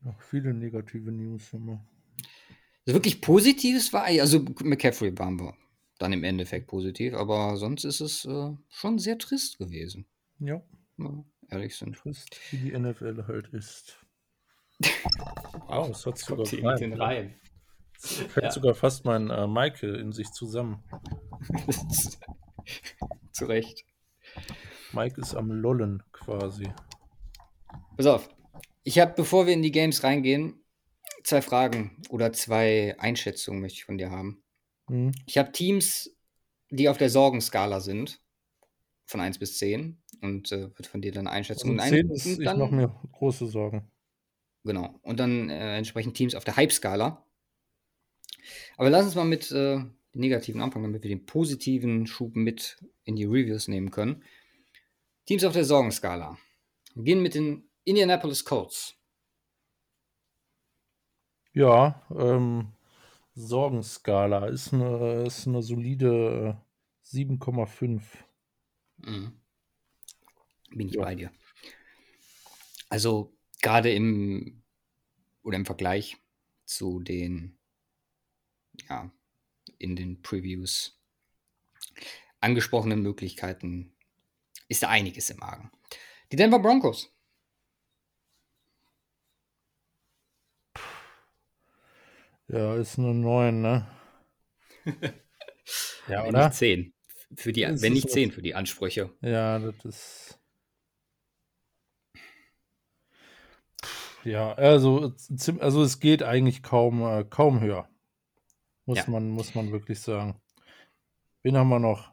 Noch 0.00 0.20
viele 0.22 0.54
negative 0.54 1.12
News 1.12 1.52
immer. 1.52 1.86
Also 2.86 2.96
wirklich 2.96 3.20
Positives 3.20 3.92
war, 3.92 4.04
also 4.04 4.40
McCaffrey 4.62 5.16
waren 5.18 5.38
wir 5.38 5.54
dann 5.98 6.12
im 6.12 6.24
Endeffekt 6.24 6.66
positiv, 6.66 7.14
aber 7.14 7.56
sonst 7.56 7.84
ist 7.84 8.00
es 8.00 8.24
äh, 8.24 8.52
schon 8.68 8.98
sehr 8.98 9.18
trist 9.18 9.58
gewesen. 9.58 10.06
Ja. 10.38 10.62
ja 10.96 11.24
ehrlich 11.50 11.76
sind. 11.76 11.96
Trist, 11.96 12.40
wie 12.50 12.56
die 12.56 12.78
NFL 12.78 13.24
halt 13.26 13.48
ist. 13.48 13.98
wow, 15.66 15.88
das 15.88 16.06
hat 16.06 16.18
sogar 16.18 16.46
den, 16.46 16.76
den 16.76 16.92
Reihen. 16.94 17.34
Fällt 18.00 18.44
ja. 18.44 18.50
sogar 18.50 18.74
fast 18.74 19.04
mein 19.04 19.30
äh, 19.30 19.46
Michael 19.46 19.96
in 19.96 20.12
sich 20.12 20.30
zusammen. 20.32 20.82
Zu 23.32 23.46
Recht. 23.46 23.84
Mike 24.92 25.20
ist 25.20 25.34
am 25.34 25.50
Lollen 25.50 26.02
quasi. 26.12 26.68
Pass 27.96 28.06
auf. 28.06 28.28
Ich 28.82 28.98
habe, 28.98 29.12
bevor 29.14 29.46
wir 29.46 29.52
in 29.52 29.62
die 29.62 29.72
Games 29.72 30.02
reingehen, 30.02 30.64
zwei 31.22 31.42
Fragen 31.42 32.02
oder 32.08 32.32
zwei 32.32 32.96
Einschätzungen 32.98 33.60
möchte 33.60 33.76
ich 33.76 33.84
von 33.84 33.98
dir 33.98 34.10
haben. 34.10 34.42
Mhm. 34.88 35.12
Ich 35.26 35.38
habe 35.38 35.52
Teams, 35.52 36.10
die 36.70 36.88
auf 36.88 36.98
der 36.98 37.10
Sorgenskala 37.10 37.80
sind, 37.80 38.20
von 39.06 39.20
1 39.20 39.38
bis 39.38 39.58
10 39.58 40.00
und 40.22 40.52
äh, 40.52 40.70
wird 40.76 40.86
von 40.86 41.02
dir 41.02 41.12
dann 41.12 41.26
Einschätzung 41.26 41.78
also 41.78 41.94
10 41.94 42.10
ist, 42.10 42.26
ich 42.26 42.44
mache 42.44 42.74
mir 42.74 42.94
große 43.12 43.46
Sorgen. 43.48 43.90
Genau. 44.64 44.94
Und 45.02 45.20
dann 45.20 45.50
äh, 45.50 45.76
entsprechend 45.76 46.16
Teams 46.16 46.34
auf 46.34 46.44
der 46.44 46.56
Hype-Skala. 46.56 47.24
Aber 48.76 48.90
lass 48.90 49.06
uns 49.06 49.14
mal 49.14 49.24
mit 49.24 49.50
äh, 49.50 49.76
den 49.76 50.20
negativen 50.20 50.60
anfangen, 50.60 50.84
damit 50.84 51.02
wir 51.02 51.10
den 51.10 51.26
positiven 51.26 52.06
Schub 52.06 52.36
mit 52.36 52.78
in 53.04 53.16
die 53.16 53.24
Reviews 53.24 53.68
nehmen 53.68 53.90
können. 53.90 54.22
Teams 55.26 55.44
auf 55.44 55.52
der 55.52 55.64
Sorgenskala. 55.64 56.38
Wir 56.94 57.04
gehen 57.04 57.22
mit 57.22 57.34
den 57.34 57.68
Indianapolis 57.84 58.44
Colts. 58.44 58.96
Ja, 61.52 62.06
ähm, 62.16 62.72
Sorgenskala 63.34 64.46
ist 64.46 64.72
eine, 64.72 65.24
ist 65.26 65.46
eine 65.46 65.62
solide 65.62 66.60
7,5. 67.06 68.02
Äh, 69.04 69.10
mhm. 69.10 69.40
Bin 70.70 70.88
ich 70.88 70.94
ja. 70.94 71.02
bei 71.02 71.14
dir. 71.14 71.32
Also 72.88 73.32
gerade 73.62 73.92
im 73.92 74.62
oder 75.42 75.56
im 75.56 75.66
Vergleich 75.66 76.16
zu 76.64 77.00
den 77.00 77.59
ja, 78.88 79.10
in 79.78 79.96
den 79.96 80.22
Previews 80.22 81.00
angesprochenen 82.40 83.02
Möglichkeiten 83.02 83.92
ist 84.68 84.82
da 84.82 84.88
einiges 84.88 85.30
im 85.30 85.42
Argen. 85.42 85.70
Die 86.32 86.36
Denver 86.36 86.60
Broncos. 86.60 87.12
Ja, 92.48 92.74
ist 92.76 92.98
eine 92.98 93.14
9, 93.14 93.60
ne? 93.60 93.86
ja, 96.08 96.24
wenn 96.24 96.28
oder? 96.30 96.48
Nicht 96.48 96.54
10. 96.58 96.94
Für 97.36 97.52
die, 97.52 97.62
wenn 97.62 97.92
nicht 97.92 98.10
10 98.10 98.32
für 98.32 98.42
die 98.42 98.54
Ansprüche. 98.54 99.14
Ja, 99.20 99.58
das 99.58 99.84
ist. 99.84 100.40
Ja, 104.24 104.52
also, 104.52 105.14
also 105.60 105.82
es 105.82 105.98
geht 105.98 106.22
eigentlich 106.22 106.62
kaum, 106.62 107.02
äh, 107.02 107.24
kaum 107.24 107.60
höher. 107.60 107.89
Muss, 108.90 108.98
ja. 108.98 109.04
man, 109.06 109.30
muss 109.30 109.54
man 109.54 109.70
wirklich 109.70 110.00
sagen. 110.00 110.34
Wen 111.44 111.56
haben 111.56 111.68
wir 111.68 111.78
noch? 111.78 112.12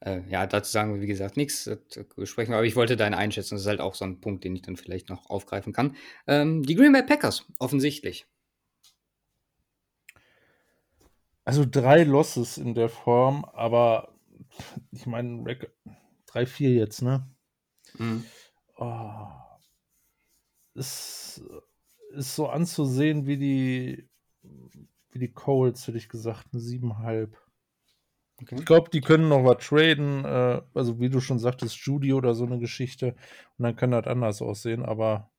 Äh, 0.00 0.20
ja, 0.28 0.46
dazu 0.46 0.70
sagen 0.70 0.92
wir, 0.92 1.00
wie 1.00 1.06
gesagt, 1.06 1.38
nichts. 1.38 1.70
Besprechen 2.16 2.52
wir, 2.52 2.58
aber 2.58 2.66
ich 2.66 2.76
wollte 2.76 2.98
deine 2.98 3.16
Einschätzung. 3.16 3.56
Das 3.56 3.62
ist 3.62 3.68
halt 3.68 3.80
auch 3.80 3.94
so 3.94 4.04
ein 4.04 4.20
Punkt, 4.20 4.44
den 4.44 4.54
ich 4.54 4.60
dann 4.60 4.76
vielleicht 4.76 5.08
noch 5.08 5.30
aufgreifen 5.30 5.72
kann. 5.72 5.96
Ähm, 6.26 6.64
die 6.64 6.74
Green 6.74 6.92
Bay 6.92 7.02
Packers, 7.02 7.46
offensichtlich. 7.58 8.26
Also 11.46 11.64
drei 11.64 12.04
Losses 12.04 12.58
in 12.58 12.74
der 12.74 12.90
Form, 12.90 13.46
aber 13.46 14.14
ich 14.90 15.06
meine, 15.06 15.58
3-4 16.28 16.68
jetzt, 16.74 17.00
ne? 17.00 17.26
Mhm. 17.96 18.26
Oh, 18.76 19.28
ist, 20.74 21.42
ist 22.10 22.34
so 22.34 22.48
anzusehen 22.48 23.26
wie 23.26 23.38
die, 23.38 24.08
wie 25.14 25.20
die 25.20 25.32
Colts, 25.32 25.86
hätte 25.86 25.98
ich 25.98 26.08
gesagt, 26.08 26.48
eine 26.52 26.60
7,5. 26.60 27.28
Okay. 28.42 28.56
Ich 28.58 28.66
glaube, 28.66 28.90
die 28.90 29.00
können 29.00 29.28
noch 29.28 29.44
was 29.44 29.64
traden, 29.64 30.24
äh, 30.24 30.60
also 30.74 30.98
wie 30.98 31.08
du 31.08 31.20
schon 31.20 31.38
sagtest, 31.38 31.76
Judy 31.76 32.12
oder 32.12 32.34
so 32.34 32.44
eine 32.44 32.58
Geschichte. 32.58 33.14
Und 33.56 33.62
dann 33.62 33.76
kann 33.76 33.92
das 33.92 34.06
anders 34.06 34.42
aussehen, 34.42 34.84
aber 34.84 35.30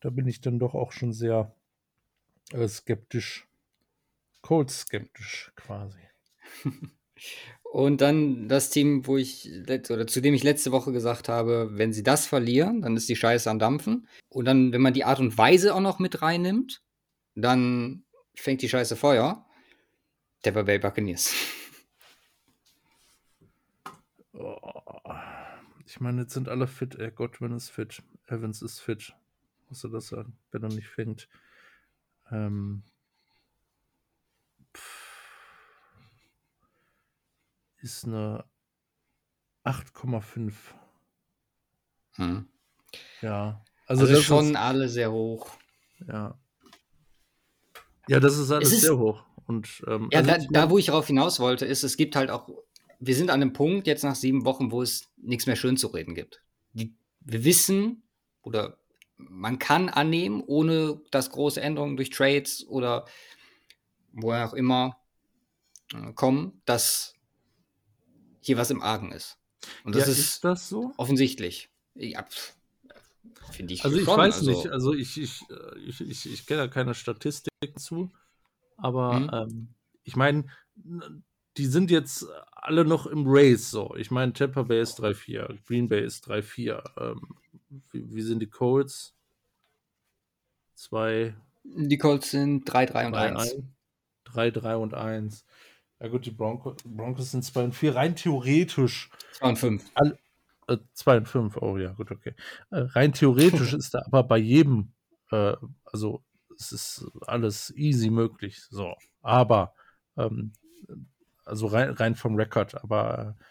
da 0.00 0.08
bin 0.10 0.26
ich 0.26 0.40
dann 0.40 0.58
doch 0.58 0.74
auch 0.74 0.92
schon 0.92 1.12
sehr 1.12 1.54
äh, 2.52 2.66
skeptisch. 2.68 3.46
Colts 4.40 4.80
skeptisch 4.80 5.52
quasi. 5.56 5.98
Und 7.64 8.00
dann 8.00 8.48
das 8.48 8.70
Team, 8.70 9.06
wo 9.06 9.18
ich 9.18 9.50
oder 9.90 10.06
zu 10.06 10.22
dem 10.22 10.32
ich 10.32 10.44
letzte 10.44 10.72
Woche 10.72 10.92
gesagt 10.92 11.28
habe, 11.28 11.70
wenn 11.72 11.92
sie 11.92 12.02
das 12.02 12.26
verlieren, 12.26 12.80
dann 12.80 12.96
ist 12.96 13.08
die 13.08 13.16
Scheiße 13.16 13.50
am 13.50 13.58
Dampfen. 13.58 14.08
Und 14.30 14.46
dann, 14.46 14.72
wenn 14.72 14.80
man 14.80 14.94
die 14.94 15.04
Art 15.04 15.18
und 15.20 15.36
Weise 15.36 15.74
auch 15.74 15.80
noch 15.80 15.98
mit 15.98 16.22
reinnimmt, 16.22 16.82
dann 17.34 18.05
fängt 18.42 18.62
die 18.62 18.68
Scheiße 18.68 18.96
Feuer. 18.96 19.44
Tampa 20.42 20.62
Bay 20.62 20.78
Buccaneers. 20.78 21.34
Oh. 24.32 24.56
Ich 25.86 26.00
meine, 26.00 26.22
jetzt 26.22 26.34
sind 26.34 26.48
alle 26.48 26.66
fit. 26.66 26.96
Ey, 26.96 27.10
Godwin 27.10 27.52
ist 27.52 27.70
fit. 27.70 28.02
Evans 28.26 28.60
ist 28.60 28.80
fit. 28.80 29.14
Musst 29.68 29.84
du 29.84 29.88
das 29.88 30.08
sagen, 30.08 30.36
wenn 30.50 30.62
er 30.62 30.68
nicht 30.68 30.88
fängt. 30.88 31.28
Ähm, 32.30 32.82
ist 37.78 38.04
eine 38.04 38.44
8,5. 39.64 40.52
Hm. 42.16 42.48
Ja. 43.20 43.64
Also, 43.86 44.06
also 44.06 44.20
schon 44.20 44.50
ist, 44.50 44.56
alle 44.56 44.88
sehr 44.88 45.12
hoch. 45.12 45.56
Ja. 46.06 46.38
Ja, 48.08 48.20
das 48.20 48.38
ist 48.38 48.50
alles 48.50 48.72
ist, 48.72 48.82
sehr 48.82 48.98
hoch. 48.98 49.24
Und, 49.46 49.82
ähm, 49.86 50.08
ja, 50.12 50.20
also 50.20 50.30
da, 50.30 50.38
da, 50.50 50.70
wo 50.70 50.78
ich 50.78 50.86
darauf 50.86 51.06
hinaus 51.06 51.40
wollte, 51.40 51.66
ist, 51.66 51.82
es 51.82 51.96
gibt 51.96 52.16
halt 52.16 52.30
auch, 52.30 52.48
wir 52.98 53.14
sind 53.14 53.30
an 53.30 53.42
einem 53.42 53.52
Punkt 53.52 53.86
jetzt 53.86 54.04
nach 54.04 54.14
sieben 54.14 54.44
Wochen, 54.44 54.70
wo 54.70 54.82
es 54.82 55.08
nichts 55.16 55.46
mehr 55.46 55.56
schön 55.56 55.76
zu 55.76 55.88
reden 55.88 56.14
gibt. 56.14 56.42
Die, 56.72 56.94
wir 57.20 57.44
wissen 57.44 58.02
oder 58.42 58.78
man 59.16 59.58
kann 59.58 59.88
annehmen, 59.88 60.42
ohne 60.46 61.00
dass 61.10 61.30
große 61.30 61.60
Änderungen 61.60 61.96
durch 61.96 62.10
Trades 62.10 62.66
oder 62.68 63.06
woher 64.12 64.48
auch 64.48 64.54
immer 64.54 64.98
äh, 65.92 66.12
kommen, 66.12 66.60
dass 66.64 67.14
hier 68.40 68.56
was 68.56 68.70
im 68.70 68.82
Argen 68.82 69.12
ist. 69.12 69.38
Und 69.84 69.94
das 69.94 70.06
ja, 70.06 70.12
ist, 70.12 70.18
ist, 70.18 70.44
das 70.44 70.68
so? 70.68 70.92
Offensichtlich. 70.96 71.70
Ja, 71.94 72.24
finde 73.50 73.74
ich. 73.74 73.84
Also 73.84 73.96
ich 73.96 74.04
schon, 74.04 74.18
weiß 74.18 74.38
also. 74.38 74.50
nicht, 74.50 74.68
also 74.68 74.94
ich, 74.94 75.20
ich, 75.20 75.42
äh, 75.50 75.78
ich, 75.86 76.00
ich, 76.00 76.32
ich 76.32 76.46
kenne 76.46 76.62
da 76.62 76.68
keine 76.68 76.94
Statistiken 76.94 77.76
zu, 77.78 78.10
aber 78.76 79.20
mhm. 79.20 79.30
ähm, 79.32 79.68
ich 80.04 80.16
meine, 80.16 80.44
die 81.56 81.66
sind 81.66 81.90
jetzt 81.90 82.26
alle 82.52 82.84
noch 82.84 83.06
im 83.06 83.24
Race 83.26 83.70
so. 83.70 83.94
Ich 83.96 84.10
meine, 84.10 84.32
Tampa 84.32 84.62
Bay 84.62 84.80
ist 84.80 85.00
3-4, 85.00 85.58
Green 85.66 85.88
Bay 85.88 86.04
ist 86.04 86.28
3-4. 86.28 86.82
Ähm, 86.98 87.20
wie, 87.90 88.14
wie, 88.14 88.22
sind 88.22 88.40
die 88.40 88.48
Colts? 88.48 89.14
Zwei. 90.74 91.34
Die 91.64 91.98
Colts 91.98 92.30
sind 92.30 92.68
3-3 92.70 93.06
und 93.06 93.14
1. 93.14 93.56
3-3 94.26 94.74
und 94.76 94.94
1. 94.94 95.44
Ja 95.98 96.08
gut, 96.08 96.26
die 96.26 96.30
Bronco, 96.30 96.76
Broncos 96.84 97.30
sind 97.30 97.42
2 97.42 97.64
und 97.64 97.74
4. 97.74 97.96
Rein 97.96 98.16
theoretisch. 98.16 99.10
2 99.32 99.48
und 99.48 99.56
5. 99.56 99.94
2 99.94 100.18
äh, 100.68 100.78
und 101.06 101.28
5, 101.28 101.56
oh 101.58 101.76
ja, 101.78 101.92
gut, 101.92 102.10
okay. 102.10 102.34
Äh, 102.70 102.80
rein 102.80 103.12
theoretisch 103.12 103.72
ist 103.74 103.94
da 103.94 104.02
aber 104.06 104.24
bei 104.24 104.38
jedem, 104.38 104.92
äh, 105.30 105.54
also 105.84 106.24
es 106.58 106.72
ist 106.72 107.06
alles 107.26 107.72
easy 107.76 108.10
möglich. 108.10 108.62
So. 108.70 108.94
Aber, 109.22 109.74
ähm, 110.16 110.52
also 111.44 111.66
rein, 111.66 111.90
rein 111.90 112.14
vom 112.14 112.36
Rekord, 112.36 112.82
aber 112.82 113.36
äh, 113.38 113.44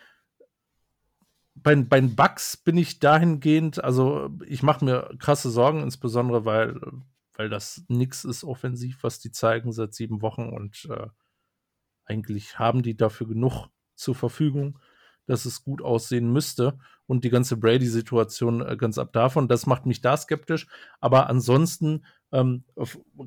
bei, 1.56 1.75
bei 1.75 2.01
den 2.01 2.15
Bugs 2.15 2.58
bin 2.58 2.78
ich 2.78 2.99
dahingehend, 2.99 3.84
also 3.84 4.30
ich 4.45 4.62
mache 4.62 4.84
mir 4.84 5.15
krasse 5.19 5.49
Sorgen, 5.49 5.82
insbesondere 5.82 6.45
weil, 6.45 6.80
weil 7.34 7.49
das 7.49 7.86
nichts 7.88 8.25
ist 8.25 8.43
offensiv, 8.43 9.04
was 9.04 9.19
die 9.19 9.32
zeigen 9.32 9.71
seit 9.71 9.93
sieben 9.93 10.21
Wochen 10.21 10.49
und 10.49 10.88
äh, 10.89 11.08
eigentlich 12.06 12.60
haben 12.60 12.84
die 12.84 12.95
dafür 12.95 13.28
genug 13.28 13.67
zur 13.95 14.15
Verfügung, 14.15 14.80
dass 15.28 15.46
es 15.46 15.64
gut 15.64 15.82
aussehen 15.82 16.32
müsste. 16.32 16.78
Und 17.08 17.24
die 17.24 17.30
ganze 17.30 17.58
Brady-Situation 17.58 18.62
äh, 18.62 18.78
ganz 18.78 18.98
ab 18.98 19.14
davon, 19.14 19.48
das 19.48 19.66
macht 19.66 19.86
mich 19.86 20.02
da 20.02 20.18
skeptisch. 20.18 20.68
Aber 21.00 21.30
ansonsten, 21.30 22.06
ähm, 22.32 22.64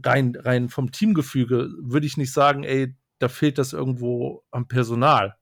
rein, 0.05 0.37
rein 0.37 0.69
vom 0.69 0.91
Teamgefüge, 0.91 1.71
würde 1.81 2.07
ich 2.07 2.17
nicht 2.17 2.33
sagen, 2.33 2.65
ey, 2.65 2.95
da 3.19 3.29
fehlt 3.29 3.59
das 3.59 3.73
irgendwo 3.73 4.45
am 4.51 4.69
Personal. 4.69 5.37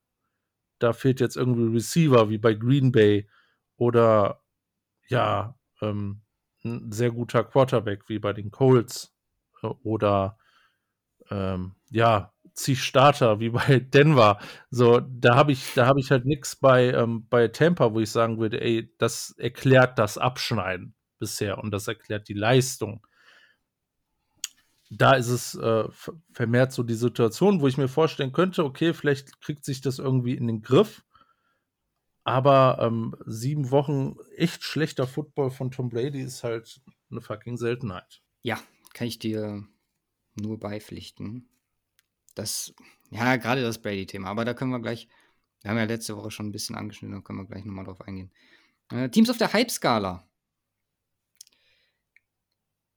Da 0.79 0.92
fehlt 0.92 1.21
jetzt 1.21 1.37
irgendwie 1.37 1.75
Receiver 1.75 2.29
wie 2.29 2.38
bei 2.38 2.55
Green 2.55 2.92
Bay 2.92 3.29
oder 3.77 4.42
ja, 5.09 5.59
ähm, 5.81 6.23
ein 6.64 6.90
sehr 6.92 7.11
guter 7.11 7.45
Quarterback 7.45 8.09
wie 8.09 8.19
bei 8.19 8.33
den 8.33 8.51
Colts 8.51 9.14
äh, 9.62 9.66
oder 9.66 10.38
ähm, 11.31 11.75
ja, 11.90 12.33
zig 12.57 12.83
Starter 12.83 13.40
wie 13.40 13.51
bei 13.51 13.79
Denver. 13.81 14.38
So, 14.71 15.01
da 15.01 15.37
habe 15.37 15.53
ich, 15.53 15.75
da 15.75 15.87
habe 15.87 16.01
ich 16.01 16.11
halt 16.11 16.25
nichts 16.25 16.57
bei, 16.57 16.92
ähm, 16.92 17.27
bei 17.29 17.49
Tampa, 17.49 17.92
wo 17.95 18.01
ich 18.01 18.11
sagen 18.11 18.38
würde, 18.38 18.61
ey, 18.61 18.92
das 18.99 19.33
erklärt 19.38 19.99
das 19.99 20.19
Abschneiden 20.19 20.95
bisher 21.19 21.59
und 21.59 21.71
das 21.71 21.88
erklärt 21.88 22.29
die 22.29 22.35
Leistung. 22.35 23.07
da 24.90 25.14
ist 25.14 25.29
es 25.29 25.55
äh, 25.57 25.85
vermehrt 26.33 26.73
so 26.73 26.83
die 26.83 26.95
Situation, 26.95 27.61
wo 27.61 27.66
ich 27.66 27.77
mir 27.77 27.88
vorstellen 27.88 28.33
könnte, 28.33 28.64
okay, 28.64 28.95
vielleicht 28.95 29.40
kriegt 29.40 29.64
sich 29.64 29.81
das 29.81 29.99
irgendwie 29.99 30.35
in 30.35 30.47
den 30.47 30.62
Griff. 30.62 31.03
Aber 32.25 32.79
ähm, 32.81 33.14
sieben 33.25 33.71
Wochen 33.71 34.16
echt 34.37 34.64
schlechter 34.64 35.07
Football 35.07 35.51
von 35.51 35.71
Tom 35.71 35.88
Brady 35.88 36.23
ist 36.23 36.45
halt 36.45 36.81
eine 37.11 37.21
fucking 37.21 37.57
Seltenheit. 37.57 38.21
Ja, 38.42 38.59
kann 38.95 39.07
ich 39.07 39.19
dir 39.19 39.64
nur 40.35 40.59
beipflichten. 40.59 41.49
Das, 42.37 42.75
ja, 43.11 43.37
gerade 43.37 43.62
das 43.62 43.81
Brady-Thema, 43.81 44.29
aber 44.29 44.44
da 44.44 44.55
können 44.55 44.70
wir 44.70 44.81
gleich, 44.81 45.09
wir 45.62 45.70
haben 45.70 45.79
ja 45.79 45.85
letzte 45.85 46.16
Woche 46.16 46.31
schon 46.31 46.49
ein 46.49 46.53
bisschen 46.53 46.77
angeschnitten, 46.77 47.16
da 47.16 47.22
können 47.22 47.38
wir 47.40 47.46
gleich 47.46 47.64
nochmal 47.64 47.87
drauf 47.87 48.03
eingehen. 48.03 48.31
Äh, 48.90 49.09
Teams 49.09 49.31
auf 49.31 49.38
der 49.38 49.53
Hype-Skala. 49.53 50.29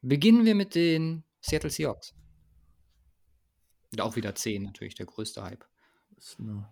Beginnen 0.02 0.46
wir 0.46 0.56
mit 0.56 0.76
den 0.76 1.24
Seattle 1.42 1.70
Seahawks. 1.70 2.14
Und 3.92 4.02
auch 4.02 4.16
wieder 4.18 4.36
10, 4.36 4.64
natürlich, 4.64 4.96
der 4.96 5.06
größte 5.06 5.42
Hype. 5.42 5.66
Das 6.16 6.26
ist 6.28 6.40
eine 6.40 6.72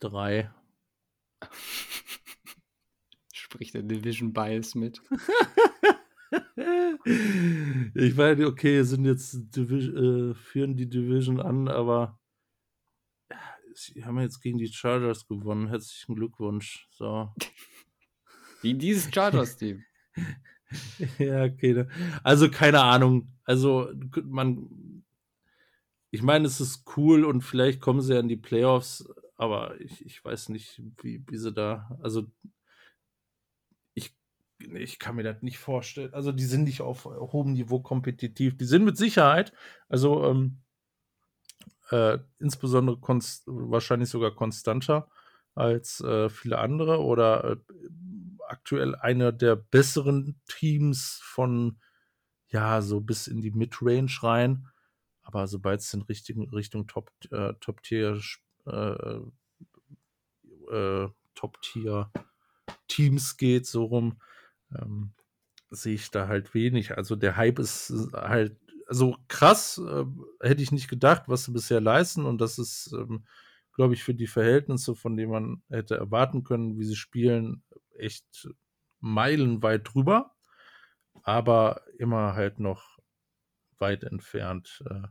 3. 0.00 0.52
Spricht 3.32 3.74
der 3.74 3.82
Division 3.82 4.32
Bias 4.32 4.74
mit. 4.74 5.00
ich 7.94 8.16
meine, 8.16 8.46
okay, 8.46 8.82
sind 8.82 9.04
jetzt 9.04 9.54
Division, 9.54 10.30
äh, 10.30 10.34
führen 10.34 10.76
die 10.76 10.88
Division 10.88 11.40
an, 11.40 11.68
aber 11.68 12.18
sie 13.74 14.04
haben 14.04 14.20
jetzt 14.20 14.40
gegen 14.40 14.58
die 14.58 14.68
Chargers 14.68 15.26
gewonnen. 15.26 15.68
Herzlichen 15.68 16.14
Glückwunsch. 16.14 16.88
So. 16.90 17.32
Wie 18.62 18.74
dieses 18.74 19.12
Chargers-Team. 19.12 19.82
ja, 21.18 21.44
okay. 21.44 21.74
Ne. 21.74 21.88
Also 22.22 22.50
keine 22.50 22.82
Ahnung. 22.82 23.28
Also 23.44 23.90
man, 24.24 25.04
ich 26.10 26.22
meine, 26.22 26.46
es 26.46 26.60
ist 26.60 26.84
cool 26.96 27.24
und 27.24 27.42
vielleicht 27.42 27.80
kommen 27.80 28.00
sie 28.00 28.14
ja 28.14 28.20
in 28.20 28.28
die 28.28 28.36
Playoffs, 28.36 29.04
aber 29.36 29.80
ich, 29.80 30.04
ich 30.04 30.24
weiß 30.24 30.50
nicht, 30.50 30.80
wie, 31.02 31.24
wie 31.28 31.38
sie 31.38 31.52
da, 31.52 31.98
also 32.02 32.26
ich, 34.76 34.98
kann 34.98 35.16
mir 35.16 35.22
das 35.22 35.42
nicht 35.42 35.58
vorstellen. 35.58 36.14
Also 36.14 36.32
die 36.32 36.44
sind 36.44 36.64
nicht 36.64 36.80
auf 36.80 37.04
hohem 37.04 37.52
Niveau 37.52 37.80
kompetitiv. 37.80 38.56
Die 38.56 38.64
sind 38.64 38.84
mit 38.84 38.96
Sicherheit, 38.96 39.52
also 39.88 40.24
ähm, 40.24 40.58
äh, 41.90 42.18
insbesondere 42.38 42.98
wahrscheinlich 43.46 44.08
sogar 44.08 44.30
konstanter 44.30 45.08
als 45.54 46.00
äh, 46.00 46.28
viele 46.30 46.58
andere 46.58 47.00
oder 47.00 47.52
äh, 47.52 47.56
aktuell 48.48 48.94
einer 48.94 49.32
der 49.32 49.56
besseren 49.56 50.40
Teams 50.46 51.20
von, 51.22 51.78
ja, 52.48 52.82
so 52.82 53.00
bis 53.00 53.26
in 53.26 53.40
die 53.40 53.50
Midrange 53.50 54.12
rein. 54.22 54.66
Aber 55.22 55.46
sobald 55.46 55.80
es 55.80 55.94
in 55.94 56.02
Richtung, 56.02 56.48
Richtung 56.50 56.86
Top, 56.86 57.10
äh, 57.30 57.54
Top 57.60 57.82
Tier, 57.82 58.20
äh, 58.66 59.20
äh, 60.70 61.08
Top 61.34 61.60
Tier 61.62 62.10
Teams 62.88 63.36
geht, 63.36 63.66
so 63.66 63.84
rum, 63.84 64.18
ähm, 64.80 65.12
sehe 65.70 65.94
ich 65.94 66.10
da 66.10 66.28
halt 66.28 66.54
wenig. 66.54 66.96
Also 66.96 67.16
der 67.16 67.36
Hype 67.36 67.58
ist 67.58 67.92
halt, 68.12 68.56
also 68.86 69.16
krass, 69.28 69.78
äh, 69.78 70.04
hätte 70.40 70.62
ich 70.62 70.72
nicht 70.72 70.88
gedacht, 70.88 71.24
was 71.26 71.44
sie 71.44 71.52
bisher 71.52 71.80
leisten 71.80 72.26
und 72.26 72.40
das 72.40 72.58
ist, 72.58 72.92
ähm, 72.92 73.24
glaube 73.74 73.94
ich, 73.94 74.04
für 74.04 74.14
die 74.14 74.26
Verhältnisse, 74.26 74.94
von 74.94 75.16
denen 75.16 75.32
man 75.32 75.62
hätte 75.70 75.96
erwarten 75.96 76.44
können, 76.44 76.78
wie 76.78 76.84
sie 76.84 76.96
spielen, 76.96 77.62
echt 77.96 78.48
meilenweit 79.00 79.88
drüber, 79.92 80.34
aber 81.22 81.82
immer 81.98 82.34
halt 82.34 82.60
noch 82.60 82.98
weit 83.78 84.04
entfernt 84.04 84.82
äh, 84.88 85.08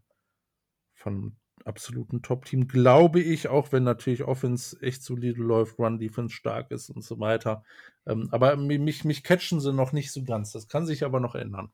von 0.93 1.37
absoluten 1.65 2.21
Top-Team, 2.21 2.67
glaube 2.67 3.19
ich, 3.19 3.47
auch 3.47 3.71
wenn 3.71 3.83
natürlich 3.83 4.23
Offense 4.23 4.81
echt 4.81 5.03
solide 5.03 5.41
läuft, 5.41 5.79
Run 5.79 5.99
Defense 5.99 6.33
stark 6.33 6.71
ist 6.71 6.89
und 6.89 7.03
so 7.03 7.19
weiter. 7.19 7.63
Ähm, 8.05 8.29
aber 8.31 8.55
mich, 8.55 9.03
mich 9.03 9.23
catchen 9.23 9.59
sie 9.59 9.73
noch 9.73 9.91
nicht 9.91 10.11
so 10.11 10.23
ganz. 10.23 10.51
Das 10.51 10.67
kann 10.67 10.85
sich 10.85 11.03
aber 11.03 11.19
noch 11.19 11.35
ändern. 11.35 11.71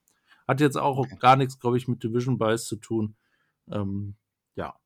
Hat 0.47 0.61
jetzt 0.61 0.77
auch 0.77 0.97
okay. 0.97 1.17
gar 1.19 1.35
nichts, 1.35 1.59
glaube 1.59 1.77
ich, 1.77 1.87
mit 1.87 2.03
Division 2.03 2.37
Bias 2.37 2.65
zu 2.65 2.77
tun. 2.77 3.15
Ähm, 3.69 4.15
ja. 4.55 4.79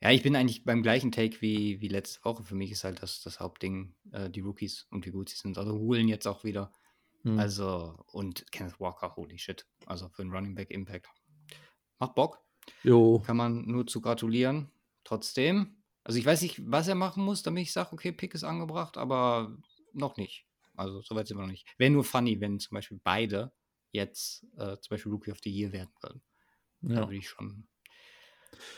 Ja, 0.00 0.10
ich 0.10 0.22
bin 0.22 0.36
eigentlich 0.36 0.64
beim 0.64 0.82
gleichen 0.82 1.12
Take 1.12 1.40
wie, 1.40 1.80
wie 1.80 1.88
letzte 1.88 2.24
Woche. 2.24 2.42
Für 2.42 2.54
mich 2.54 2.72
ist 2.72 2.84
halt 2.84 3.02
das, 3.02 3.22
das 3.22 3.40
Hauptding 3.40 3.94
äh, 4.10 4.28
die 4.28 4.40
Rookies 4.40 4.86
und 4.90 5.06
wie 5.06 5.10
gut 5.10 5.28
sie 5.28 5.36
sind. 5.36 5.58
Also 5.58 5.78
holen 5.78 6.08
jetzt 6.08 6.26
auch 6.26 6.44
wieder. 6.44 6.72
Hm. 7.22 7.38
Also, 7.38 7.96
und 8.06 8.50
Kenneth 8.50 8.80
Walker, 8.80 9.14
holy 9.16 9.38
shit. 9.38 9.66
Also 9.86 10.08
für 10.08 10.22
einen 10.22 10.32
Running 10.32 10.54
Back 10.54 10.70
Impact. 10.70 11.08
Macht 11.98 12.14
Bock. 12.14 12.42
Jo. 12.82 13.20
Kann 13.20 13.36
man 13.36 13.66
nur 13.66 13.86
zu 13.86 14.00
gratulieren. 14.00 14.70
Trotzdem. 15.04 15.82
Also 16.04 16.18
ich 16.18 16.26
weiß 16.26 16.42
nicht, 16.42 16.60
was 16.70 16.88
er 16.88 16.94
machen 16.94 17.24
muss, 17.24 17.42
damit 17.42 17.62
ich 17.62 17.72
sage, 17.72 17.92
okay, 17.92 18.12
Pick 18.12 18.34
ist 18.34 18.44
angebracht, 18.44 18.96
aber 18.96 19.56
noch 19.92 20.16
nicht. 20.16 20.46
Also 20.74 21.00
soweit 21.02 21.28
sind 21.28 21.36
wir 21.36 21.42
noch 21.42 21.50
nicht. 21.50 21.66
Wäre 21.78 21.90
nur 21.90 22.04
funny, 22.04 22.40
wenn 22.40 22.58
zum 22.58 22.74
Beispiel 22.74 23.00
beide 23.02 23.52
jetzt 23.92 24.44
äh, 24.56 24.78
zum 24.78 24.90
Beispiel 24.90 25.12
Rookie 25.12 25.30
of 25.30 25.38
the 25.44 25.50
Year 25.50 25.72
werden 25.72 25.92
würden. 26.00 26.22
Ja. 26.80 26.96
Da 26.96 27.00
würde 27.02 27.16
ich 27.16 27.28
schon 27.28 27.68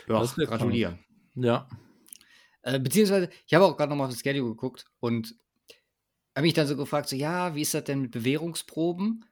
ja, 0.09 0.25
gratulieren. 0.47 1.05
Ja. 1.35 1.69
Äh, 2.63 2.79
beziehungsweise, 2.81 3.31
ich 3.47 3.55
habe 3.55 3.65
auch 3.65 3.77
gerade 3.77 3.91
nochmal 3.91 4.07
auf 4.07 4.13
das 4.13 4.23
Schedule 4.23 4.51
geguckt 4.51 4.87
und 5.01 5.35
habe 6.35 6.47
mich 6.47 6.55
dann 6.55 6.67
so 6.67 6.77
gefragt, 6.77 7.09
so, 7.09 7.17
ja, 7.17 7.55
wie 7.55 7.63
ist 7.63 7.75
das 7.75 7.85
denn 7.85 8.03
mit 8.03 8.11
Bewährungsproben? 8.11 9.25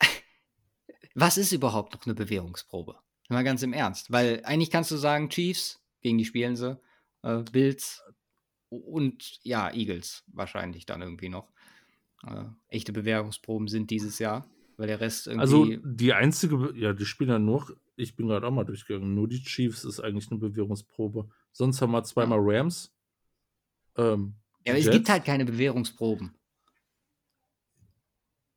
Was 1.14 1.38
ist 1.38 1.52
überhaupt 1.52 1.94
noch 1.94 2.04
eine 2.04 2.14
Bewährungsprobe? 2.14 2.98
Mal 3.28 3.44
ganz 3.44 3.62
im 3.62 3.72
Ernst, 3.72 4.12
weil 4.12 4.42
eigentlich 4.44 4.70
kannst 4.70 4.90
du 4.90 4.96
sagen, 4.96 5.30
Chiefs, 5.30 5.80
gegen 6.02 6.18
die 6.18 6.24
spielen 6.24 6.56
sie, 6.56 6.78
äh, 7.22 7.42
Bills 7.50 8.02
und 8.68 9.40
ja, 9.42 9.72
Eagles 9.72 10.24
wahrscheinlich 10.26 10.84
dann 10.86 11.00
irgendwie 11.00 11.28
noch. 11.28 11.50
Äh, 12.26 12.44
echte 12.68 12.92
Bewährungsproben 12.92 13.68
sind 13.68 13.90
dieses 13.90 14.18
Jahr, 14.18 14.46
weil 14.76 14.88
der 14.88 15.00
Rest 15.00 15.26
irgendwie. 15.26 15.40
Also 15.40 15.66
die 15.82 16.12
einzige, 16.12 16.74
ja, 16.76 16.92
die 16.92 17.06
spielen 17.06 17.30
ja 17.30 17.38
nur 17.38 17.76
ich 17.96 18.16
bin 18.16 18.28
gerade 18.28 18.46
auch 18.46 18.50
mal 18.50 18.64
durchgegangen. 18.64 19.14
Nur 19.14 19.28
die 19.28 19.42
Chiefs 19.42 19.84
ist 19.84 20.00
eigentlich 20.00 20.30
eine 20.30 20.40
Bewährungsprobe. 20.40 21.28
Sonst 21.52 21.80
haben 21.80 21.92
wir 21.92 22.02
zweimal 22.04 22.38
Rams. 22.40 22.92
Ähm, 23.96 24.34
ja, 24.64 24.72
aber 24.72 24.78
Jets. 24.78 24.86
es 24.86 24.92
gibt 24.92 25.08
halt 25.08 25.24
keine 25.24 25.44
Bewährungsproben. 25.44 26.34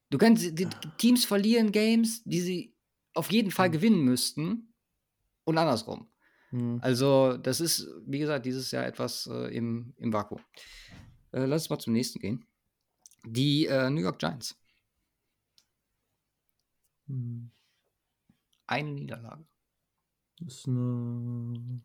Du 0.10 0.18
kannst, 0.18 0.58
die 0.58 0.68
Teams 0.98 1.26
verlieren 1.26 1.72
Games, 1.72 2.24
die 2.24 2.40
sie 2.40 2.74
auf 3.18 3.32
jeden 3.32 3.52
Fall 3.52 3.68
hm. 3.68 3.74
gewinnen 3.74 4.02
müssten 4.04 4.74
und 5.44 5.58
andersrum. 5.58 6.08
Hm. 6.50 6.80
Also, 6.82 7.38
das 7.38 7.60
ist, 7.60 7.88
wie 8.06 8.20
gesagt, 8.20 8.46
dieses 8.46 8.72
Jahr 8.72 8.86
etwas 8.86 9.28
äh, 9.28 9.56
im, 9.56 9.94
im 9.98 10.14
Vakuum. 10.14 10.42
Äh, 11.32 11.46
lass 11.46 11.64
uns 11.64 11.70
mal 11.70 11.80
zum 11.80 11.94
nächsten 11.94 12.20
gehen. 12.20 12.46
Die 13.26 13.66
äh, 13.66 13.90
New 13.90 14.02
York 14.02 14.20
Giants. 14.20 14.56
Hm. 17.08 17.52
Eine 18.66 18.92
Niederlage. 18.92 19.46
Das 20.40 20.54
ist 20.54 20.68
eine. 20.68 21.82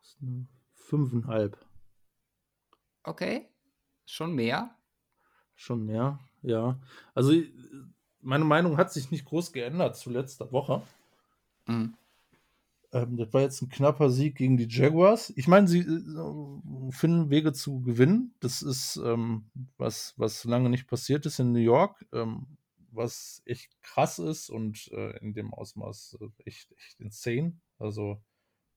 Das 0.00 0.08
ist 0.08 0.22
eine 0.22 0.48
fünfeinhalb. 0.72 1.58
Okay. 3.02 3.48
Schon 4.06 4.34
mehr? 4.34 4.76
Schon 5.54 5.84
mehr, 5.84 6.18
ja. 6.42 6.80
Also, 7.14 7.32
meine 8.24 8.44
Meinung 8.44 8.76
hat 8.76 8.92
sich 8.92 9.10
nicht 9.10 9.24
groß 9.24 9.52
geändert 9.52 9.96
zu 9.96 10.10
letzter 10.10 10.50
Woche. 10.52 10.82
Mhm. 11.66 11.94
Ähm, 12.92 13.16
das 13.16 13.32
war 13.32 13.42
jetzt 13.42 13.60
ein 13.60 13.68
knapper 13.68 14.10
Sieg 14.10 14.36
gegen 14.36 14.56
die 14.56 14.68
Jaguars. 14.68 15.32
Ich 15.36 15.48
meine, 15.48 15.68
sie 15.68 15.80
äh, 15.80 16.92
finden 16.92 17.30
Wege 17.30 17.52
zu 17.52 17.80
gewinnen. 17.82 18.34
Das 18.40 18.62
ist 18.62 18.96
ähm, 18.96 19.46
was, 19.76 20.14
was 20.16 20.44
lange 20.44 20.70
nicht 20.70 20.86
passiert 20.86 21.26
ist 21.26 21.40
in 21.40 21.52
New 21.52 21.58
York. 21.58 22.06
Ähm, 22.12 22.46
was 22.92 23.42
echt 23.44 23.82
krass 23.82 24.20
ist 24.20 24.50
und 24.50 24.88
äh, 24.92 25.18
in 25.18 25.34
dem 25.34 25.52
Ausmaß 25.52 26.18
äh, 26.20 26.28
echt, 26.44 26.72
echt 26.78 27.00
insane. 27.00 27.58
Also 27.78 28.22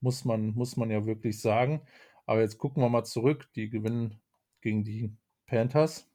muss 0.01 0.25
man, 0.25 0.53
muss 0.55 0.75
man 0.77 0.89
ja 0.89 1.05
wirklich 1.05 1.39
sagen. 1.39 1.81
Aber 2.25 2.41
jetzt 2.41 2.57
gucken 2.57 2.81
wir 2.83 2.89
mal 2.89 3.05
zurück. 3.05 3.47
Die 3.55 3.69
gewinnen 3.69 4.19
gegen 4.61 4.83
die 4.83 5.15
Panthers, 5.45 6.07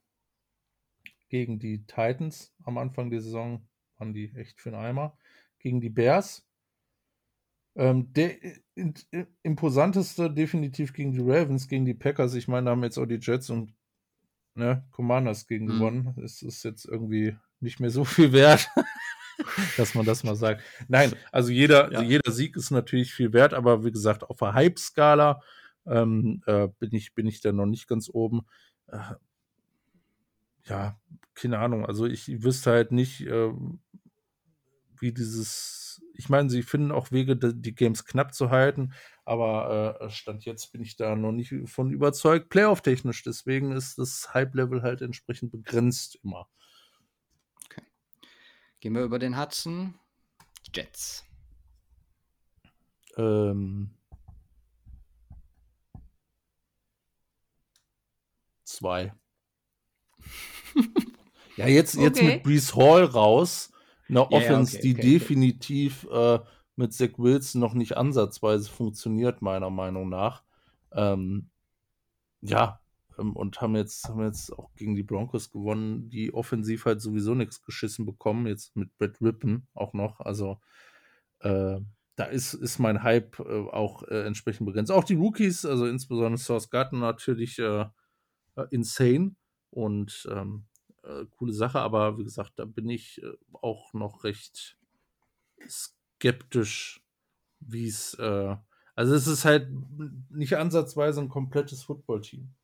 gegen 1.32 1.58
die 1.58 1.86
Titans 1.86 2.52
am 2.62 2.76
Anfang 2.76 3.08
der 3.10 3.22
Saison 3.22 3.66
waren 3.96 4.12
die 4.12 4.34
echt 4.36 4.60
für 4.60 4.68
einen 4.68 4.84
Eimer. 4.84 5.16
Gegen 5.58 5.80
die 5.80 5.88
Bears. 5.88 6.46
Ähm, 7.74 8.12
der 8.12 8.36
imposanteste 9.42 10.30
definitiv 10.30 10.92
gegen 10.92 11.12
die 11.12 11.22
Ravens, 11.22 11.68
gegen 11.68 11.86
die 11.86 11.94
Packers. 11.94 12.34
Ich 12.34 12.48
meine, 12.48 12.66
da 12.66 12.72
haben 12.72 12.82
jetzt 12.82 12.98
auch 12.98 13.06
die 13.06 13.18
Jets 13.18 13.48
und 13.48 13.72
ne, 14.54 14.86
Commanders 14.90 15.46
gegen 15.46 15.64
mhm. 15.64 15.70
gewonnen. 15.70 16.14
Es 16.22 16.42
ist 16.42 16.64
jetzt 16.64 16.84
irgendwie 16.84 17.34
nicht 17.60 17.80
mehr 17.80 17.88
so 17.88 18.04
viel 18.04 18.34
wert, 18.34 18.68
dass 19.78 19.94
man 19.94 20.04
das 20.04 20.24
mal 20.24 20.36
sagt. 20.36 20.62
Nein, 20.88 21.14
also 21.30 21.50
jeder, 21.50 21.90
ja. 21.92 22.02
jeder 22.02 22.30
Sieg 22.30 22.56
ist 22.56 22.72
natürlich 22.72 23.14
viel 23.14 23.32
wert, 23.32 23.54
aber 23.54 23.86
wie 23.86 23.92
gesagt, 23.92 24.22
auf 24.24 24.36
der 24.36 24.52
Hype-Skala 24.52 25.40
ähm, 25.86 26.42
äh, 26.44 26.68
bin, 26.78 26.92
ich, 26.92 27.14
bin 27.14 27.26
ich 27.26 27.40
da 27.40 27.52
noch 27.52 27.64
nicht 27.64 27.88
ganz 27.88 28.10
oben. 28.12 28.42
Äh, 28.88 28.98
ja, 30.64 31.00
keine 31.34 31.58
Ahnung. 31.58 31.86
Also 31.86 32.06
ich 32.06 32.42
wüsste 32.42 32.70
halt 32.70 32.92
nicht, 32.92 33.22
äh, 33.22 33.52
wie 34.98 35.12
dieses. 35.12 36.02
Ich 36.14 36.28
meine, 36.28 36.48
sie 36.48 36.62
finden 36.62 36.92
auch 36.92 37.10
Wege, 37.10 37.36
die 37.36 37.74
Games 37.74 38.04
knapp 38.04 38.34
zu 38.34 38.50
halten, 38.50 38.92
aber 39.24 39.98
äh, 40.00 40.10
Stand 40.10 40.44
jetzt 40.44 40.72
bin 40.72 40.82
ich 40.82 40.96
da 40.96 41.16
noch 41.16 41.32
nicht 41.32 41.54
von 41.66 41.90
überzeugt, 41.90 42.48
Playoff-technisch. 42.50 43.22
Deswegen 43.22 43.72
ist 43.72 43.98
das 43.98 44.32
Hype-Level 44.32 44.82
halt 44.82 45.02
entsprechend 45.02 45.52
begrenzt 45.52 46.18
immer. 46.22 46.48
Okay. 47.66 47.82
Gehen 48.80 48.94
wir 48.94 49.02
über 49.02 49.18
den 49.18 49.38
Hudson. 49.38 49.94
Jets. 50.72 51.24
Ähm. 53.16 53.90
Zwei. 58.64 59.12
ja, 61.56 61.66
jetzt, 61.66 61.94
jetzt 61.94 62.18
Okay. 62.18 62.34
mit 62.34 62.42
Brees 62.42 62.74
Hall 62.74 63.04
raus. 63.04 63.72
Eine 64.08 64.28
Ja, 64.30 64.38
ja, 64.38 64.38
Offense, 64.38 64.76
okay, 64.78 64.82
die 64.82 64.92
okay, 64.92 65.00
okay. 65.00 65.18
definitiv 65.18 66.06
äh, 66.12 66.38
mit 66.76 66.92
Zach 66.92 67.18
Wilson 67.18 67.60
noch 67.60 67.74
nicht 67.74 67.96
ansatzweise 67.96 68.70
funktioniert, 68.70 69.42
meiner 69.42 69.70
Meinung 69.70 70.08
nach. 70.08 70.42
Ähm, 70.92 71.50
ja, 72.42 72.80
ähm, 73.18 73.36
und 73.36 73.60
haben 73.60 73.76
jetzt, 73.76 74.08
haben 74.08 74.22
jetzt 74.22 74.52
auch 74.52 74.74
gegen 74.74 74.96
die 74.96 75.02
Broncos 75.02 75.50
gewonnen, 75.50 76.08
die 76.08 76.34
offensiv 76.34 76.84
halt 76.86 77.00
sowieso 77.00 77.34
nichts 77.34 77.62
geschissen 77.62 78.06
bekommen, 78.06 78.46
jetzt 78.46 78.76
mit 78.76 78.96
Brett 78.98 79.20
Rippen 79.20 79.66
auch 79.74 79.92
noch. 79.92 80.20
Also 80.20 80.60
äh, 81.40 81.80
da 82.16 82.24
ist, 82.24 82.54
ist 82.54 82.78
mein 82.78 83.02
Hype 83.02 83.38
äh, 83.40 83.42
auch 83.70 84.02
äh, 84.04 84.26
entsprechend 84.26 84.66
begrenzt. 84.66 84.92
Auch 84.92 85.04
die 85.04 85.14
Rookies, 85.14 85.64
also 85.64 85.86
insbesondere 85.86 86.38
Source 86.38 86.70
Garden 86.70 87.00
natürlich 87.00 87.58
äh, 87.58 87.86
äh, 88.56 88.66
insane 88.70 89.34
und 89.72 90.28
ähm, 90.30 90.66
äh, 91.02 91.24
coole 91.30 91.52
Sache, 91.52 91.80
aber 91.80 92.18
wie 92.18 92.24
gesagt, 92.24 92.52
da 92.56 92.64
bin 92.64 92.88
ich 92.88 93.22
äh, 93.22 93.32
auch 93.52 93.92
noch 93.92 94.24
recht 94.24 94.78
skeptisch, 95.68 97.02
wie 97.60 97.88
es. 97.88 98.14
Äh, 98.14 98.56
also, 98.94 99.14
es 99.14 99.26
ist 99.26 99.44
halt 99.44 99.68
nicht 100.30 100.56
ansatzweise 100.56 101.20
ein 101.20 101.28
komplettes 101.28 101.82
Footballteam. 101.84 102.54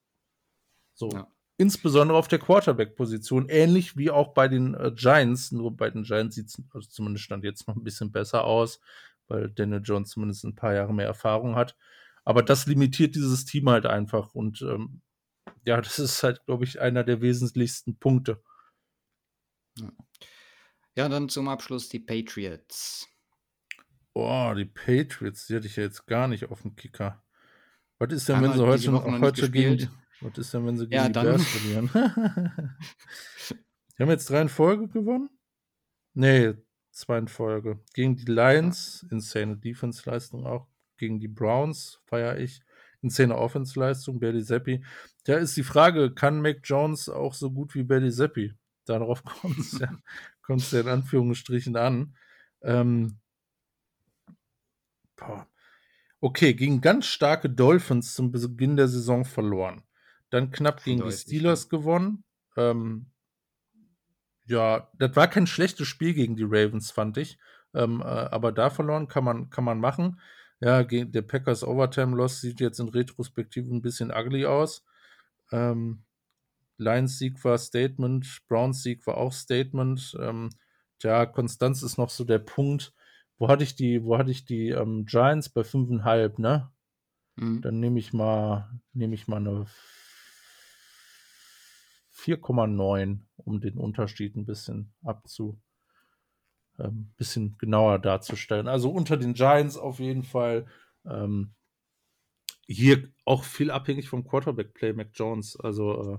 So. 0.95 1.09
Ja. 1.11 1.27
Insbesondere 1.61 2.17
auf 2.17 2.29
der 2.29 2.39
Quarterback-Position, 2.39 3.49
ähnlich 3.49 3.97
wie 3.97 4.11
auch 4.11 4.33
bei 4.33 4.47
den 4.47 4.75
äh, 4.75 4.93
Giants. 4.95 5.51
Nur 5.51 5.77
bei 5.77 5.91
den 5.91 6.05
Giants 6.05 6.37
sieht 6.37 6.47
es 6.47 6.63
also 6.73 6.89
zumindest 6.89 7.25
stand 7.25 7.43
jetzt 7.43 7.67
noch 7.67 7.75
ein 7.75 7.83
bisschen 7.83 8.13
besser 8.13 8.45
aus, 8.45 8.81
weil 9.27 9.51
Daniel 9.51 9.83
Jones 9.83 10.11
zumindest 10.11 10.45
ein 10.45 10.55
paar 10.55 10.75
Jahre 10.75 10.95
mehr 10.95 11.07
Erfahrung 11.07 11.57
hat. 11.57 11.77
Aber 12.25 12.43
das 12.43 12.67
limitiert 12.67 13.17
dieses 13.17 13.45
Team 13.45 13.69
halt 13.71 13.87
einfach. 13.87 14.35
Und 14.35 14.63
ähm, 14.63 15.01
ja, 15.69 15.79
das 15.83 15.99
ist 15.99 16.23
halt, 16.23 16.43
glaube 16.47 16.65
ich, 16.65 16.81
einer 16.81 17.05
der 17.05 17.21
wesentlichsten 17.21 17.99
Punkte. 17.99 18.43
Ja, 20.97 21.11
dann 21.11 21.29
zum 21.29 21.47
Abschluss 21.49 21.91
die 21.91 22.01
Patriots. 22.01 23.07
Boah, 24.15 24.55
die 24.55 24.65
Patriots, 24.65 25.47
die 25.47 25.57
hatte 25.57 25.67
ich 25.67 25.77
ja 25.77 25.83
jetzt 25.83 26.07
gar 26.07 26.27
nicht 26.27 26.51
auf 26.51 26.63
dem 26.63 26.75
Kicker. 26.75 27.23
Was 27.99 28.15
ist 28.15 28.29
denn, 28.31 28.37
Haben 28.37 28.45
wenn 28.45 28.53
sie 28.55 28.67
heute, 28.67 28.91
noch 28.91 29.05
heute 29.21 29.51
gegen. 29.51 29.77
gespielt. 29.77 29.99
Was 30.23 30.39
ist 30.39 30.55
denn, 30.55 30.67
wenn 30.67 30.79
sie 30.79 30.89
gegen 30.89 30.95
Ja, 30.95 31.07
die 31.09 31.13
dann. 31.13 31.27
Bears 31.27 31.47
verlieren? 31.47 31.91
die 33.99 34.03
haben 34.03 34.11
jetzt 34.11 34.31
drei 34.31 34.41
in 34.41 34.49
Folge 34.49 34.89
gewonnen? 34.89 35.29
Nee, 36.15 36.55
zwei 36.93 37.19
in 37.19 37.29
Folge. 37.29 37.85
Gegen 37.93 38.17
die 38.17 38.25
Lions, 38.25 39.07
insane 39.11 39.59
Defense-Leistung 39.59 40.47
auch. 40.47 40.67
Gegen 40.97 41.21
die 41.21 41.29
Browns 41.29 42.01
feiere 42.07 42.39
ich. 42.39 42.63
Insane 43.03 43.37
Offense-Leistung, 43.37 44.19
Bailey 44.19 44.45
Zappi. 44.45 44.85
Da 45.25 45.37
ist 45.37 45.57
die 45.57 45.63
Frage, 45.63 46.13
kann 46.13 46.41
Mac 46.41 46.61
Jones 46.65 47.09
auch 47.09 47.35
so 47.35 47.51
gut 47.51 47.75
wie 47.75 47.85
Bailey 47.85 48.11
Zappi? 48.11 48.55
Darauf 48.85 49.25
kommt 49.25 49.59
es 49.59 49.79
ja, 49.79 49.91
kommt's 50.43 50.71
ja 50.73 50.81
in 50.81 50.89
Anführungsstrichen 50.89 51.77
an. 51.77 52.17
Ähm. 52.63 53.19
Okay, 56.21 56.55
gegen 56.55 56.81
ganz 56.81 57.07
starke 57.07 57.51
Dolphins 57.51 58.15
zum 58.15 58.33
Beginn 58.33 58.77
der 58.77 58.89
Saison 58.89 59.25
verloren. 59.25 59.83
Dann 60.31 60.51
knapp 60.51 60.83
gegen 60.83 60.99
die 60.99 61.03
Deutlich, 61.03 61.21
Steelers 61.21 61.69
gewonnen. 61.69 62.25
Ähm, 62.57 63.07
ja, 64.47 64.91
das 64.99 65.15
war 65.15 65.29
kein 65.29 65.47
schlechtes 65.47 65.87
Spiel 65.87 66.15
gegen 66.15 66.37
die 66.37 66.47
Ravens, 66.47 66.91
fand 66.91 67.17
ich. 67.19 67.39
Ähm, 67.75 68.01
äh, 68.01 68.05
aber 68.05 68.53
da 68.53 68.71
verloren 68.71 69.09
kann 69.09 69.25
man, 69.25 69.51
kann 69.51 69.65
man 69.65 69.79
machen. 69.79 70.21
Ja, 70.61 70.83
der 70.83 71.23
Packers 71.23 71.63
Overtime 71.63 72.17
Loss 72.17 72.41
sieht 72.41 72.61
jetzt 72.61 72.81
in 72.81 72.89
Retrospektive 72.89 73.73
ein 73.73 73.83
bisschen 73.83 74.11
ugly 74.11 74.45
aus. 74.45 74.85
Ähm, 75.53 76.03
Lions 76.79 77.19
Sieg 77.19 77.43
war 77.45 77.59
Statement, 77.59 78.27
Browns 78.49 78.83
Sieg 78.83 79.07
war 79.07 79.17
auch 79.17 79.33
Statement. 79.33 80.17
Ähm, 80.21 80.51
tja, 80.99 81.27
Konstanz 81.27 81.83
ist 81.83 81.99
noch 81.99 82.11
so 82.11 82.25
der 82.25 82.39
Punkt. 82.39 82.93
Wo 83.39 83.49
hatte 83.49 83.63
ich 83.63 83.77
die, 83.77 84.03
wo 84.03 84.19
hatte 84.19 84.33
ich 84.33 84.45
die 84.45 84.71
ähm, 84.71 85.07
Giants 85.07 85.49
bei 85.49 85.63
5,5, 85.63 86.41
ne? 86.41 86.71
Mhm. 87.37 87.61
Dann 87.63 87.79
nehme 87.79 87.99
ich 88.01 88.13
mal, 88.13 88.69
nehme 88.93 89.15
ich 89.15 89.29
mal 89.29 89.37
eine 89.37 89.67
4,9, 92.11 93.21
um 93.37 93.61
den 93.61 93.79
Unterschied 93.79 94.37
ein 94.37 94.45
bisschen 94.45 94.93
abzu, 95.05 95.61
ähm, 96.79 97.13
bisschen 97.17 97.57
genauer 97.59 97.99
darzustellen. 97.99 98.69
Also 98.69 98.91
unter 98.91 99.17
den 99.17 99.35
Giants 99.35 99.77
auf 99.77 99.99
jeden 99.99 100.23
Fall. 100.25 100.67
Ähm, 101.05 101.55
hier 102.67 103.11
auch 103.25 103.45
viel 103.45 103.71
abhängig 103.71 104.09
vom 104.09 104.25
Quarterback-Play, 104.25 104.93
Mac 104.93 105.11
Jones. 105.15 105.59
Also 105.59 106.15
äh, 106.15 106.19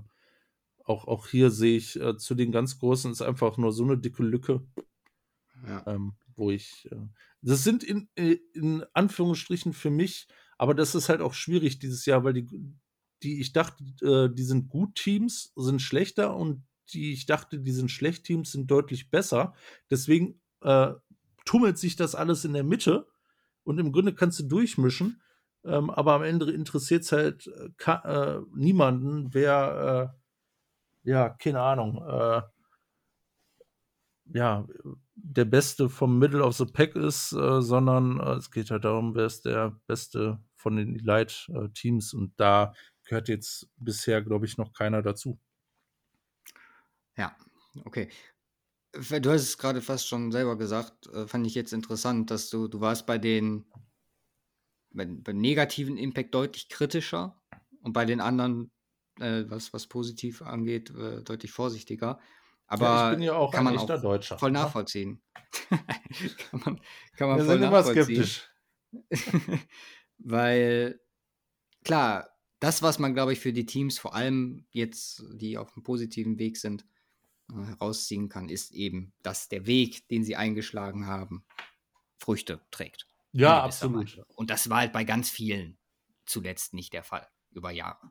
auch, 0.84 1.06
auch 1.06 1.28
hier 1.28 1.50
sehe 1.50 1.76
ich 1.76 2.00
äh, 2.00 2.16
zu 2.16 2.34
den 2.34 2.52
ganz 2.52 2.78
Großen 2.78 3.12
ist 3.12 3.22
einfach 3.22 3.56
nur 3.58 3.72
so 3.72 3.84
eine 3.84 3.98
dicke 3.98 4.22
Lücke, 4.22 4.66
Ja. 5.66 5.86
ähm, 5.86 6.14
wo 6.36 6.50
ich. 6.50 6.88
Äh, 6.90 6.96
das 7.42 7.64
sind 7.64 7.82
in, 7.84 8.08
äh, 8.16 8.36
in 8.54 8.84
Anführungsstrichen 8.92 9.72
für 9.72 9.90
mich, 9.90 10.28
aber 10.58 10.74
das 10.74 10.94
ist 10.94 11.08
halt 11.08 11.20
auch 11.20 11.34
schwierig 11.34 11.78
dieses 11.78 12.04
Jahr, 12.06 12.24
weil 12.24 12.34
die, 12.34 12.46
die 13.22 13.40
ich 13.40 13.52
dachte, 13.52 13.84
äh, 14.02 14.34
die 14.34 14.42
sind 14.44 14.68
gut 14.68 14.94
Teams, 14.96 15.52
sind 15.56 15.80
schlechter 15.80 16.36
und 16.36 16.66
die 16.92 17.12
ich 17.12 17.26
dachte, 17.26 17.60
die 17.60 17.72
sind 17.72 17.90
schlecht 17.90 18.24
Teams, 18.24 18.52
sind 18.52 18.70
deutlich 18.70 19.10
besser. 19.10 19.54
Deswegen 19.90 20.39
äh, 20.62 20.92
tummelt 21.44 21.78
sich 21.78 21.96
das 21.96 22.14
alles 22.14 22.44
in 22.44 22.52
der 22.52 22.64
Mitte 22.64 23.06
und 23.64 23.78
im 23.78 23.92
Grunde 23.92 24.14
kannst 24.14 24.40
du 24.40 24.44
durchmischen. 24.44 25.22
Ähm, 25.64 25.90
aber 25.90 26.14
am 26.14 26.22
Ende 26.22 26.50
interessiert 26.50 27.02
es 27.02 27.12
halt 27.12 27.46
äh, 27.46 27.92
äh, 27.92 28.40
niemanden, 28.54 29.34
wer, 29.34 30.12
äh, 31.04 31.10
ja, 31.10 31.28
keine 31.28 31.60
Ahnung, 31.60 32.02
äh, 32.06 32.42
ja, 34.32 34.66
der 35.14 35.44
Beste 35.44 35.90
vom 35.90 36.18
Middle 36.18 36.44
of 36.44 36.56
the 36.56 36.64
Pack 36.64 36.94
ist, 36.96 37.32
äh, 37.32 37.60
sondern 37.60 38.20
äh, 38.20 38.34
es 38.34 38.50
geht 38.50 38.70
halt 38.70 38.84
darum, 38.84 39.14
wer 39.14 39.26
ist 39.26 39.44
der 39.44 39.78
Beste 39.86 40.38
von 40.54 40.76
den 40.76 40.94
Elite-Teams 40.96 42.14
und 42.14 42.38
da 42.38 42.72
gehört 43.04 43.28
jetzt 43.28 43.68
bisher, 43.76 44.22
glaube 44.22 44.46
ich, 44.46 44.56
noch 44.56 44.72
keiner 44.72 45.02
dazu. 45.02 45.38
Ja, 47.16 47.36
okay. 47.84 48.08
Du 48.92 49.30
hast 49.30 49.42
es 49.42 49.58
gerade 49.58 49.80
fast 49.80 50.08
schon 50.08 50.32
selber 50.32 50.56
gesagt, 50.56 51.06
äh, 51.08 51.26
fand 51.26 51.46
ich 51.46 51.54
jetzt 51.54 51.72
interessant, 51.72 52.30
dass 52.30 52.50
du, 52.50 52.66
du 52.66 52.80
warst 52.80 53.06
bei 53.06 53.18
den 53.18 53.64
bei, 54.92 55.06
beim 55.06 55.38
negativen 55.38 55.96
Impact 55.96 56.34
deutlich 56.34 56.68
kritischer 56.68 57.40
und 57.82 57.92
bei 57.92 58.04
den 58.04 58.20
anderen, 58.20 58.70
äh, 59.20 59.44
was, 59.46 59.72
was 59.72 59.86
positiv 59.86 60.42
angeht, 60.42 60.90
äh, 60.90 61.22
deutlich 61.22 61.52
vorsichtiger. 61.52 62.18
Aber 62.66 62.84
ja, 62.84 63.10
ich 63.10 63.16
bin 63.16 63.26
ja 63.26 63.34
auch 63.34 63.52
kann 63.52 63.64
man 63.64 63.78
auch 63.78 63.86
Deutscher. 63.86 64.38
voll 64.38 64.52
ne? 64.52 64.60
nachvollziehen. 64.60 65.22
kann 65.68 66.60
man, 66.64 66.80
kann 67.16 67.28
man 67.28 67.38
Wir 67.38 67.44
voll 67.44 67.58
sind 67.58 67.62
immer 67.62 67.84
skeptisch. 67.84 68.48
Weil, 70.18 71.00
klar, 71.84 72.28
das, 72.60 72.82
was 72.82 72.98
man, 72.98 73.14
glaube 73.14 73.32
ich, 73.32 73.40
für 73.40 73.52
die 73.52 73.66
Teams, 73.66 73.98
vor 73.98 74.14
allem 74.14 74.66
jetzt, 74.70 75.24
die 75.32 75.58
auf 75.58 75.74
einem 75.74 75.82
positiven 75.82 76.38
Weg 76.38 76.58
sind, 76.58 76.82
äh, 76.82 76.86
herausziehen 77.66 78.28
kann, 78.28 78.48
ist 78.48 78.72
eben, 78.72 79.12
dass 79.22 79.48
der 79.48 79.66
Weg, 79.66 80.08
den 80.08 80.24
sie 80.24 80.36
eingeschlagen 80.36 81.06
haben, 81.06 81.44
Früchte 82.18 82.60
trägt. 82.70 83.06
Ja, 83.32 83.62
absolut. 83.62 84.06
Weise. 84.06 84.26
Und 84.34 84.50
das 84.50 84.68
war 84.70 84.78
halt 84.78 84.92
bei 84.92 85.04
ganz 85.04 85.30
vielen 85.30 85.78
zuletzt 86.26 86.74
nicht 86.74 86.92
der 86.92 87.02
Fall, 87.02 87.26
über 87.50 87.70
Jahre. 87.70 88.10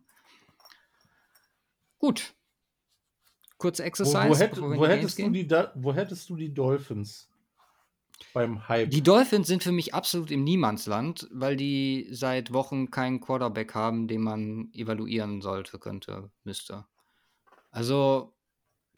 Gut. 1.98 2.34
Kurze 3.58 3.84
Wo, 3.84 3.88
Exercise. 3.88 4.30
wo, 4.30 4.36
hätt, 4.38 4.62
wo, 4.62 4.72
die 4.72 4.80
Games 4.80 4.90
hättest 4.90 5.20
du 5.20 5.30
die, 5.30 5.50
wo 5.76 5.94
hättest 5.94 6.30
du 6.30 6.36
die 6.38 6.54
Dolphins 6.54 7.30
beim 8.34 8.68
Hype? 8.70 8.90
Die 8.90 9.04
Dolphins 9.04 9.48
sind 9.48 9.64
für 9.64 9.74
mich 9.74 9.94
absolut 9.94 10.32
im 10.32 10.46
Niemandsland, 10.46 11.28
weil 11.32 11.58
die 11.58 12.08
seit 12.12 12.54
Wochen 12.54 12.90
keinen 12.90 13.20
Quarterback 13.20 13.76
haben, 13.76 14.08
den 14.08 14.22
man 14.22 14.72
evaluieren 14.74 15.42
sollte, 15.42 15.78
könnte, 15.78 16.32
müsste. 16.46 16.86
Also, 17.72 18.34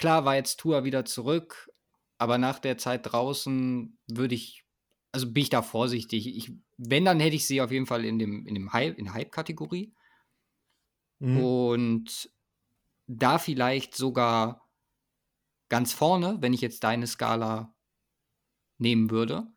klar 0.02 0.26
war 0.26 0.36
jetzt 0.36 0.60
Tua 0.60 0.84
wieder 0.84 1.06
zurück, 1.06 1.72
aber 2.18 2.38
nach 2.38 2.60
der 2.60 2.78
Zeit 2.78 3.12
draußen 3.12 3.98
würde 4.08 4.36
ich, 4.36 4.66
also 5.12 5.32
bin 5.32 5.44
ich 5.44 5.50
da 5.50 5.62
vorsichtig. 5.62 6.28
Ich, 6.28 6.52
wenn, 6.78 7.06
dann 7.06 7.20
hätte 7.20 7.36
ich 7.36 7.46
sie 7.46 7.62
auf 7.62 7.72
jeden 7.72 7.86
Fall 7.86 8.04
in 8.04 8.20
dem, 8.20 8.46
in 8.48 8.56
dem 8.56 8.74
Hype, 8.74 8.98
in 8.98 9.06
der 9.06 9.14
Hype-Kategorie. 9.14 9.94
Mhm. 11.20 11.44
Und 11.44 12.32
da 13.08 13.38
vielleicht 13.38 13.96
sogar 13.96 14.68
ganz 15.70 15.94
vorne, 15.94 16.38
wenn 16.42 16.54
ich 16.54 16.62
jetzt 16.62 16.84
deine 16.84 17.06
Skala 17.06 17.74
nehmen 18.80 19.12
würde. 19.12 19.48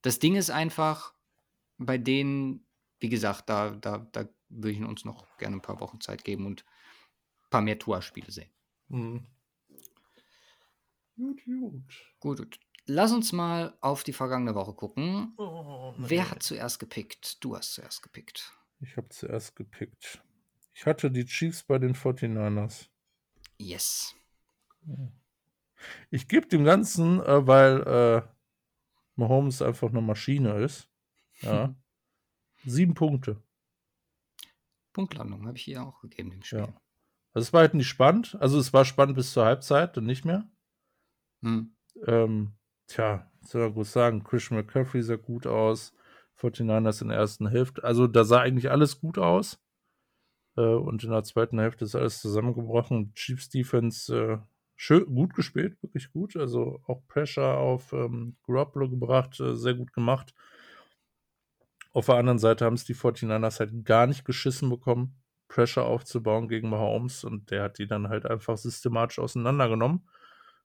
Das 0.00 0.18
Ding 0.18 0.36
ist 0.36 0.50
einfach, 0.50 1.12
bei 1.76 1.98
denen, 1.98 2.66
wie 2.98 3.10
gesagt, 3.10 3.50
da, 3.50 3.70
da, 3.70 3.98
da 4.12 4.26
würde 4.48 4.70
ich 4.70 4.82
uns 4.82 5.04
noch 5.04 5.36
gerne 5.36 5.56
ein 5.56 5.62
paar 5.62 5.80
Wochen 5.80 6.00
Zeit 6.00 6.24
geben 6.24 6.46
und 6.46 6.64
ein 7.44 7.50
paar 7.50 7.62
mehr 7.62 7.78
Tour-Spiele 7.78 8.30
sehen. 8.30 8.50
Mhm. 8.88 9.26
Gut, 11.16 11.44
gut. 11.44 11.82
Gut, 12.20 12.38
gut. 12.38 12.60
Lass 12.86 13.10
uns 13.12 13.32
mal 13.32 13.76
auf 13.80 14.04
die 14.04 14.12
vergangene 14.12 14.54
Woche 14.54 14.74
gucken. 14.74 15.34
Oh, 15.38 15.94
Wer 15.98 16.30
hat 16.30 16.42
zuerst 16.42 16.78
gepickt? 16.78 17.42
Du 17.42 17.56
hast 17.56 17.74
zuerst 17.74 18.02
gepickt. 18.02 18.52
Ich 18.80 18.96
habe 18.96 19.08
zuerst 19.08 19.56
gepickt. 19.56 20.22
Ich 20.72 20.86
hatte 20.86 21.10
die 21.10 21.24
Chiefs 21.24 21.64
bei 21.64 21.78
den 21.78 21.94
49ers. 21.94 22.88
Yes. 23.58 24.14
Ich 26.10 26.28
gebe 26.28 26.46
dem 26.46 26.64
Ganzen, 26.64 27.20
äh, 27.20 27.46
weil 27.46 27.82
äh, 27.82 28.22
Mahomes 29.16 29.62
einfach 29.62 29.88
eine 29.88 30.02
Maschine 30.02 30.58
ist. 30.58 30.88
Ja. 31.40 31.74
Sieben 32.64 32.94
Punkte. 32.94 33.42
Punktlandung 34.92 35.46
habe 35.46 35.56
ich 35.56 35.64
hier 35.64 35.82
auch 35.82 36.00
gegeben 36.00 36.32
im 36.32 36.42
Spiel. 36.42 36.60
Ja. 36.60 36.80
Also 37.32 37.48
es 37.48 37.52
war 37.52 37.60
halt 37.60 37.74
nicht 37.74 37.88
spannend. 37.88 38.36
Also 38.40 38.58
es 38.58 38.72
war 38.72 38.84
spannend 38.84 39.16
bis 39.16 39.32
zur 39.32 39.44
Halbzeit 39.44 39.96
und 39.98 40.06
nicht 40.06 40.24
mehr. 40.24 40.48
Hm. 41.46 41.72
Ähm, 42.06 42.52
tja, 42.88 43.30
soll 43.42 43.62
man 43.62 43.74
gut 43.74 43.86
sagen, 43.86 44.24
Christian 44.24 44.58
McCaffrey 44.58 45.02
sah 45.02 45.16
gut 45.16 45.46
aus. 45.46 45.94
49ers 46.40 47.00
in 47.02 47.08
der 47.08 47.16
ersten 47.16 47.48
Hälfte. 47.48 47.82
Also 47.84 48.06
da 48.06 48.24
sah 48.24 48.40
eigentlich 48.40 48.70
alles 48.70 49.00
gut 49.00 49.16
aus. 49.16 49.58
Äh, 50.56 50.60
und 50.62 51.04
in 51.04 51.10
der 51.10 51.22
zweiten 51.22 51.58
Hälfte 51.58 51.84
ist 51.84 51.94
alles 51.94 52.20
zusammengebrochen. 52.20 53.14
Chiefs 53.14 53.48
Defense 53.48 54.14
äh, 54.14 54.38
schön, 54.74 55.06
gut 55.06 55.34
gespielt, 55.34 55.80
wirklich 55.82 56.12
gut. 56.12 56.36
Also 56.36 56.80
auch 56.86 57.06
Pressure 57.08 57.56
auf 57.56 57.92
ähm, 57.92 58.36
Garoppolo 58.46 58.90
gebracht, 58.90 59.38
äh, 59.40 59.54
sehr 59.56 59.74
gut 59.74 59.92
gemacht. 59.92 60.34
Auf 61.92 62.06
der 62.06 62.16
anderen 62.16 62.38
Seite 62.38 62.66
haben 62.66 62.74
es 62.74 62.84
die 62.84 62.94
49ers 62.94 63.60
halt 63.60 63.84
gar 63.86 64.06
nicht 64.06 64.26
geschissen 64.26 64.68
bekommen, 64.68 65.16
Pressure 65.48 65.86
aufzubauen 65.86 66.48
gegen 66.48 66.68
Mahomes 66.68 67.24
und 67.24 67.50
der 67.50 67.62
hat 67.62 67.78
die 67.78 67.86
dann 67.86 68.08
halt 68.08 68.26
einfach 68.26 68.58
systematisch 68.58 69.18
auseinandergenommen. 69.18 70.06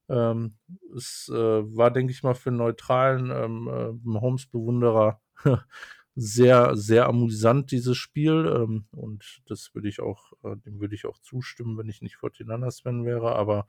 Ähm, 0.10 0.58
es 0.96 1.30
äh, 1.34 1.36
war, 1.36 1.92
denke 1.92 2.12
ich 2.12 2.24
mal, 2.24 2.34
für 2.34 2.50
einen 2.50 2.58
neutralen 2.58 3.32
ähm, 3.32 3.68
äh, 3.68 3.92
Mahomes-Bewunderer 4.04 5.22
sehr, 6.16 6.76
sehr 6.76 7.08
amüsant, 7.08 7.72
dieses 7.72 7.98
Spiel. 7.98 8.52
Ähm, 8.54 8.86
und 8.92 9.42
das 9.48 9.74
würde 9.74 9.90
ich 9.90 10.00
auch, 10.00 10.34
äh, 10.44 10.58
dem 10.58 10.80
würde 10.80 10.96
ich 10.96 11.06
auch 11.06 11.20
zustimmen, 11.20 11.78
wenn 11.78 11.90
ich 11.90 12.02
nicht 12.02 12.18
49ers-Fan 12.18 13.06
wäre. 13.06 13.36
Aber 13.36 13.68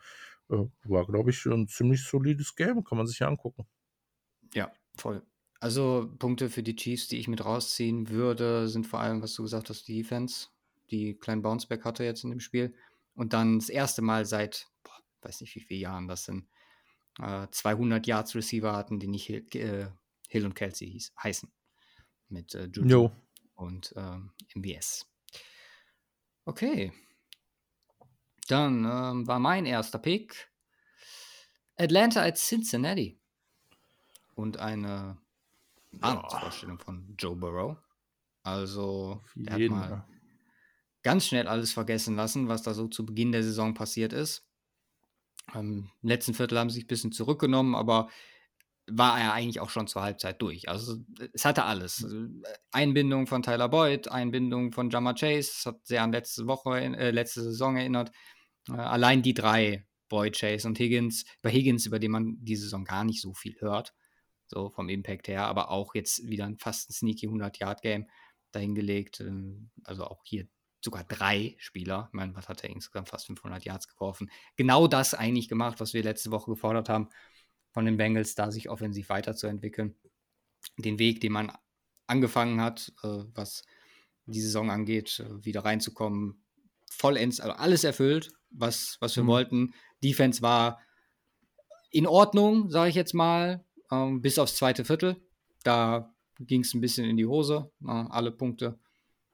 äh, 0.51 0.65
war, 0.85 1.07
glaube 1.07 1.31
ich, 1.31 1.45
ein 1.47 1.69
ziemlich 1.69 2.05
solides 2.05 2.57
Game, 2.57 2.85
kann 2.85 2.99
man 2.99 3.07
sich 3.07 3.21
ja 3.21 3.29
angucken. 3.29 3.67
Ja, 4.55 4.71
voll. 4.97 5.23
Also 5.61 6.11
Punkte 6.19 6.51
für 6.51 6.65
die 6.65 6.75
Chiefs, 6.75 7.07
die 7.07 7.19
ich 7.19 7.29
mit 7.29 7.45
rausziehen 7.45 8.09
würde, 8.09 8.69
sind 8.69 8.85
vor 8.85 8.99
allem, 8.99 9.23
was 9.23 9.35
du 9.35 9.43
gesagt 9.43 9.71
hast, 9.71 9.87
die 9.87 9.99
Defense, 9.99 10.49
die 10.91 11.15
kleinen 11.15 11.43
Bounceback 11.43 11.85
hatte 11.85 12.03
jetzt 12.03 12.25
in 12.25 12.31
dem 12.31 12.41
Spiel. 12.41 12.75
Und 13.15 13.33
dann 13.33 13.61
das 13.61 13.69
erste 13.69 14.03
Mal 14.03 14.25
seit, 14.25 14.72
weiß 15.23 15.41
nicht 15.41 15.55
wie 15.55 15.61
viele 15.61 15.81
Jahren 15.81 16.09
das 16.09 16.25
sind, 16.25 16.49
äh, 17.21 17.47
200 17.51 18.07
Yards 18.07 18.35
Receiver 18.35 18.75
hatten, 18.75 18.99
die 18.99 19.09
nicht 19.09 19.27
Hill, 19.27 19.47
äh, 19.55 19.89
Hill 20.29 20.47
und 20.47 20.55
Kelsey 20.55 20.91
hieß, 20.91 21.13
heißen. 21.23 21.51
Mit 22.29 22.55
äh, 22.55 22.67
Juju 22.67 23.11
und 23.55 23.93
ähm, 23.97 24.33
MBS. 24.55 25.07
Okay, 26.45 26.93
dann 28.49 28.85
ähm, 28.85 29.27
war 29.27 29.39
mein 29.39 29.67
erster 29.67 29.99
Pick 29.99 30.51
Atlanta 31.77 32.21
als 32.21 32.47
Cincinnati. 32.47 33.19
Und 34.35 34.57
eine 34.59 35.19
Vorstellung 36.01 36.79
von 36.79 37.15
Joe 37.19 37.37
Burrow. 37.37 37.77
Also, 38.43 39.23
der 39.35 39.55
hat 39.55 39.71
mal 39.71 40.07
ganz 41.03 41.27
schnell 41.27 41.47
alles 41.47 41.73
vergessen 41.73 42.17
lassen, 42.17 42.49
was 42.49 42.63
da 42.63 42.75
so 42.75 42.89
zu 42.89 43.07
Beginn 43.07 43.33
der 43.33 43.43
Saison 43.43 43.75
passiert 43.75 44.13
ist. 44.13 44.49
Ähm, 45.55 45.91
Im 46.03 46.09
letzten 46.09 46.35
Viertel 46.35 46.59
haben 46.59 46.71
sie 46.71 46.77
sich 46.77 46.85
ein 46.85 46.89
bisschen 46.89 47.13
zurückgenommen, 47.13 47.75
aber 47.75 48.09
war 48.87 49.21
er 49.21 49.33
eigentlich 49.33 49.61
auch 49.61 49.71
schon 49.71 49.87
zur 49.87 50.03
Halbzeit 50.03 50.43
durch. 50.43 50.69
Also 50.69 50.99
es 51.33 51.45
hatte 51.45 51.65
alles. 51.65 52.05
Einbindung 52.73 53.27
von 53.27 53.43
Tyler 53.43 53.69
Boyd, 53.69 54.09
Einbindung 54.09 54.73
von 54.73 54.91
Jammer 54.91 55.15
Chase, 55.15 55.53
das 55.55 55.67
hat 55.67 55.87
sehr 55.87 56.03
an 56.03 56.13
letzte 56.13 56.47
Woche, 56.47 56.81
äh, 56.81 57.11
letzte 57.11 57.43
Saison 57.43 57.77
erinnert. 57.77 58.11
Äh, 58.69 58.75
allein 58.75 59.23
die 59.23 59.35
drei, 59.35 59.87
Boyd, 60.09 60.37
Chase 60.37 60.69
und 60.69 60.79
Higgins, 60.79 61.25
bei 61.41 61.51
Higgins, 61.51 61.87
über 61.87 61.99
den 61.99 62.11
man 62.11 62.37
die 62.41 62.57
Saison 62.57 62.85
gar 62.85 63.05
nicht 63.05 63.23
so 63.23 63.33
viel 63.35 63.57
hört, 63.61 63.95
so 64.47 64.69
vom 64.69 64.89
Impact 64.89 65.29
her, 65.29 65.47
aber 65.47 65.71
auch 65.71 65.95
jetzt 65.95 66.27
wieder 66.29 66.45
ein 66.45 66.59
fast 66.59 66.91
ein 66.91 66.93
sneaky 66.93 67.29
100-Yard-Game 67.29 68.07
dahingelegt. 68.51 69.21
Ähm, 69.21 69.71
also 69.85 70.05
auch 70.05 70.23
hier 70.25 70.49
sogar 70.85 71.05
drei 71.05 71.55
Spieler. 71.59 72.07
Ich 72.09 72.15
meine, 72.15 72.35
was 72.35 72.49
hat 72.49 72.65
er 72.65 72.71
insgesamt 72.71 73.09
fast 73.09 73.27
500 73.27 73.65
Yards 73.65 73.89
geworfen? 73.89 74.31
Genau 74.57 74.87
das 74.87 75.15
eigentlich 75.15 75.49
gemacht, 75.49 75.81
was 75.81 75.95
wir 75.95 76.03
letzte 76.03 76.31
Woche 76.31 76.51
gefordert 76.51 76.89
haben 76.89 77.09
von 77.71 77.85
den 77.85 77.97
Bengals, 77.97 78.35
da 78.35 78.51
sich 78.51 78.69
offensiv 78.69 79.09
weiterzuentwickeln. 79.09 79.95
Den 80.77 80.99
Weg, 80.99 81.21
den 81.21 81.33
man 81.33 81.53
angefangen 82.07 82.61
hat, 82.61 82.93
äh, 83.03 83.25
was 83.35 83.65
die 84.27 84.41
Saison 84.41 84.71
angeht, 84.71 85.21
äh, 85.21 85.45
wieder 85.45 85.65
reinzukommen, 85.65 86.45
vollends, 86.91 87.41
also 87.41 87.55
alles 87.55 87.85
erfüllt, 87.85 88.33
was, 88.51 88.97
was 89.01 89.17
wir 89.17 89.25
mhm. 89.25 89.29
wollten. 89.29 89.75
Defense 90.03 90.43
war 90.43 90.81
in 91.91 92.07
Ordnung, 92.07 92.71
sage 92.71 92.91
ich 92.91 92.97
jetzt 92.97 93.15
mal, 93.15 93.65
ähm, 93.91 94.21
bis 94.21 94.39
aufs 94.39 94.57
zweite 94.57 94.85
Viertel. 94.85 95.17
Da 95.63 96.15
ging 96.39 96.63
es 96.63 96.75
ein 96.75 96.81
bisschen 96.81 97.09
in 97.09 97.17
die 97.17 97.27
Hose. 97.27 97.71
Äh, 97.85 97.91
alle 97.91 98.33
Punkte 98.33 98.79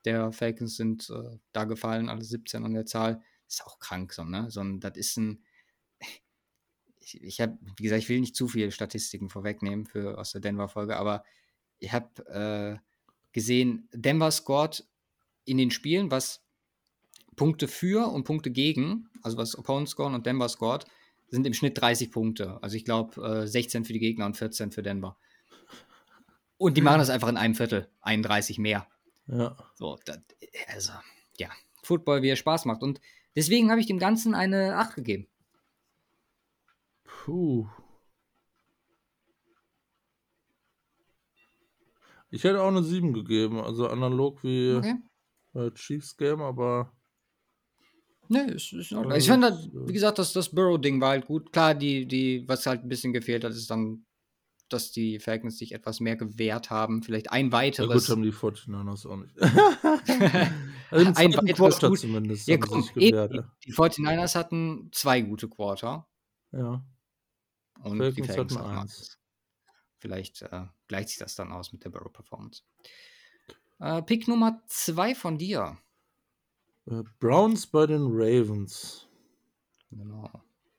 der 0.04 0.32
Falcons 0.32 0.76
sind 0.76 1.10
äh, 1.10 1.38
da 1.52 1.64
gefallen, 1.64 2.08
alle 2.08 2.24
17 2.24 2.64
an 2.64 2.74
der 2.74 2.86
Zahl. 2.86 3.22
Ist 3.46 3.64
auch 3.64 3.78
krank, 3.78 4.12
so, 4.12 4.24
ne? 4.24 4.50
So 4.50 4.62
das 4.78 4.96
ist 4.96 5.16
ein, 5.16 5.44
ich, 7.00 7.22
ich 7.22 7.40
habe, 7.40 7.58
wie 7.76 7.82
gesagt, 7.82 8.02
ich 8.02 8.08
will 8.08 8.20
nicht 8.20 8.36
zu 8.36 8.48
viele 8.48 8.70
Statistiken 8.70 9.30
vorwegnehmen 9.30 9.86
für, 9.86 10.18
aus 10.18 10.32
der 10.32 10.40
Denver-Folge, 10.40 10.96
aber 10.96 11.24
ich 11.78 11.92
habe 11.92 12.80
äh, 12.80 12.88
gesehen, 13.32 13.88
Denver 13.92 14.30
scored 14.30 14.86
in 15.44 15.58
den 15.58 15.70
Spielen, 15.70 16.10
was 16.10 16.44
Punkte 17.36 17.68
für 17.68 18.08
und 18.08 18.24
Punkte 18.24 18.50
gegen, 18.50 19.08
also 19.22 19.36
was 19.36 19.56
Opponent 19.56 19.88
scoren 19.88 20.14
und 20.14 20.26
Denver 20.26 20.48
scored, 20.48 20.86
sind 21.30 21.46
im 21.46 21.54
Schnitt 21.54 21.80
30 21.80 22.10
Punkte. 22.10 22.62
Also 22.62 22.76
ich 22.76 22.84
glaube 22.84 23.42
äh, 23.42 23.46
16 23.46 23.84
für 23.84 23.92
die 23.92 23.98
Gegner 23.98 24.26
und 24.26 24.36
14 24.36 24.72
für 24.72 24.82
Denver. 24.82 25.16
Und 26.56 26.76
die 26.76 26.80
machen 26.80 26.98
das 26.98 27.10
einfach 27.10 27.28
in 27.28 27.36
einem 27.36 27.54
Viertel, 27.54 27.88
31 28.00 28.58
mehr. 28.58 28.88
Ja. 29.28 29.56
So, 29.74 29.98
das, 30.04 30.20
also, 30.68 30.92
ja, 31.36 31.48
Football, 31.82 32.22
wie 32.22 32.30
er 32.30 32.36
Spaß 32.36 32.64
macht. 32.64 32.82
Und 32.82 33.00
deswegen 33.36 33.70
habe 33.70 33.80
ich 33.80 33.86
dem 33.86 33.98
Ganzen 33.98 34.34
eine 34.34 34.76
8 34.76 34.94
gegeben. 34.96 35.28
Puh. 37.04 37.68
Ich 42.30 42.44
hätte 42.44 42.62
auch 42.62 42.68
eine 42.68 42.82
7 42.82 43.12
gegeben, 43.12 43.60
also 43.60 43.88
analog 43.88 44.42
wie 44.42 44.74
okay. 44.74 44.96
äh, 45.54 45.70
Chiefs 45.72 46.16
Game, 46.16 46.42
aber. 46.42 46.92
Ne, 48.28 48.50
ist, 48.50 48.72
ist 48.74 48.92
in 48.92 49.10
Ich 49.12 49.26
fand, 49.26 49.44
halt, 49.44 49.70
wie 49.72 49.92
gesagt, 49.92 50.18
das, 50.18 50.34
das 50.34 50.50
Burrow-Ding 50.50 51.00
war 51.00 51.10
halt 51.10 51.26
gut. 51.26 51.50
Klar, 51.50 51.74
die, 51.74 52.04
die, 52.06 52.46
was 52.46 52.66
halt 52.66 52.82
ein 52.82 52.88
bisschen 52.88 53.14
gefehlt 53.14 53.44
hat, 53.44 53.52
ist 53.52 53.70
dann, 53.70 54.04
dass 54.68 54.92
die 54.92 55.18
Falcons 55.18 55.58
sich 55.58 55.72
etwas 55.72 56.00
mehr 56.00 56.16
gewehrt 56.16 56.70
haben. 56.70 57.02
Vielleicht 57.02 57.30
ein 57.30 57.52
weiteres. 57.52 57.88
Ja, 57.88 57.94
gut, 57.94 58.08
haben 58.08 58.22
die 58.22 58.32
49ers 58.32 59.08
auch 59.08 59.16
nicht. 59.16 59.34
also 60.90 61.12
ein 61.14 61.34
weiteres 61.34 61.56
Quarter 61.56 61.94
zumindest. 61.94 62.48
Ja, 62.48 62.58
komm, 62.58 62.88
Die 62.94 63.12
49ers 63.12 64.34
hatten 64.34 64.90
zwei 64.92 65.20
gute 65.22 65.48
Quarter. 65.48 66.06
Ja. 66.52 66.84
Und 67.82 67.98
Falcons 67.98 68.14
die 68.14 68.22
Falcons 68.22 68.58
hatten 68.58 68.70
eins. 68.70 69.18
Vielleicht 69.98 70.42
äh, 70.42 70.66
gleicht 70.86 71.08
sich 71.10 71.18
das 71.18 71.34
dann 71.34 71.52
aus 71.52 71.72
mit 71.72 71.84
der 71.84 71.90
Burrow-Performance. 71.90 72.62
Äh, 73.80 74.02
Pick 74.02 74.28
Nummer 74.28 74.62
zwei 74.66 75.14
von 75.14 75.38
dir. 75.38 75.78
Äh, 76.86 77.02
Browns 77.18 77.66
bei 77.66 77.86
den 77.86 78.06
Ravens. 78.10 79.08
Genau. 79.90 80.30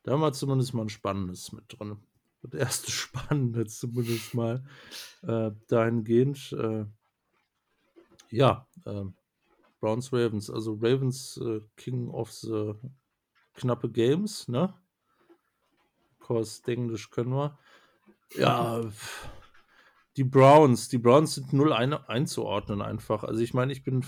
Da 0.04 0.14
haben 0.14 0.22
wir 0.22 0.32
zumindest 0.34 0.74
mal 0.74 0.84
ein 0.84 0.90
Spannendes 0.90 1.52
mit 1.52 1.66
drin. 1.68 1.98
Das 2.42 2.54
erste 2.54 2.92
Spannende 2.92 3.66
zumindest 3.66 4.34
mal 4.34 4.64
äh, 5.24 5.52
dahingehend. 5.68 6.52
Äh, 6.54 6.86
ja, 8.30 8.68
äh, 8.86 9.06
Browns 9.80 10.12
Ravens. 10.14 10.50
Also 10.50 10.74
Ravens 10.82 11.38
äh, 11.38 11.62
King 11.76 12.10
of 12.10 12.32
the 12.32 12.74
knappe 13.56 13.90
Games, 13.90 14.48
ne? 14.48 14.74
Kurs 16.20 16.62
Englisch 16.68 17.10
können 17.10 17.32
wir. 17.32 17.58
Ja, 18.36 18.84
die 20.18 20.24
Browns, 20.24 20.90
die 20.90 20.98
Browns 20.98 21.36
sind 21.36 21.54
null 21.54 21.74
ein, 21.74 21.94
einzuordnen 21.94 22.82
einfach. 22.82 23.24
Also 23.24 23.42
ich 23.42 23.54
meine, 23.54 23.72
ich 23.72 23.84
bin, 23.84 24.06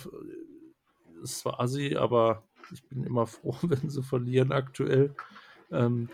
es 1.24 1.44
war 1.46 1.60
assi, 1.60 1.96
aber 1.96 2.44
Ich 2.72 2.84
bin 2.88 3.04
immer 3.04 3.28
froh, 3.28 3.58
wenn 3.64 3.90
sie 3.90 4.04
verlieren 4.04 4.52
aktuell. 4.52 5.16
Ähm, 5.72 6.10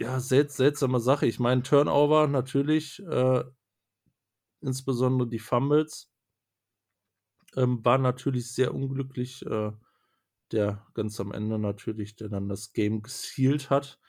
ja, 0.00 0.18
sel 0.18 0.48
seltsame 0.48 0.98
Sache. 0.98 1.26
Ich 1.26 1.38
meine, 1.38 1.62
Turnover 1.62 2.26
natürlich, 2.26 3.00
äh, 3.06 3.44
insbesondere 4.62 5.28
die 5.28 5.38
Fumbles, 5.38 6.10
ähm, 7.56 7.84
war 7.84 7.98
natürlich 7.98 8.52
sehr 8.52 8.74
unglücklich. 8.74 9.44
Äh, 9.44 9.72
der 10.52 10.84
ganz 10.94 11.20
am 11.20 11.32
Ende 11.32 11.58
natürlich, 11.58 12.16
der 12.16 12.28
dann 12.28 12.48
das 12.48 12.72
Game 12.72 13.02
gesealt 13.02 13.70
hat 13.70 14.00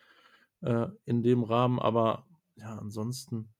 äh, 0.61 0.87
in 1.05 1.23
dem 1.23 1.43
Rahmen. 1.43 1.77
Aber 1.77 2.25
ja, 2.55 2.77
ansonsten, 2.77 3.53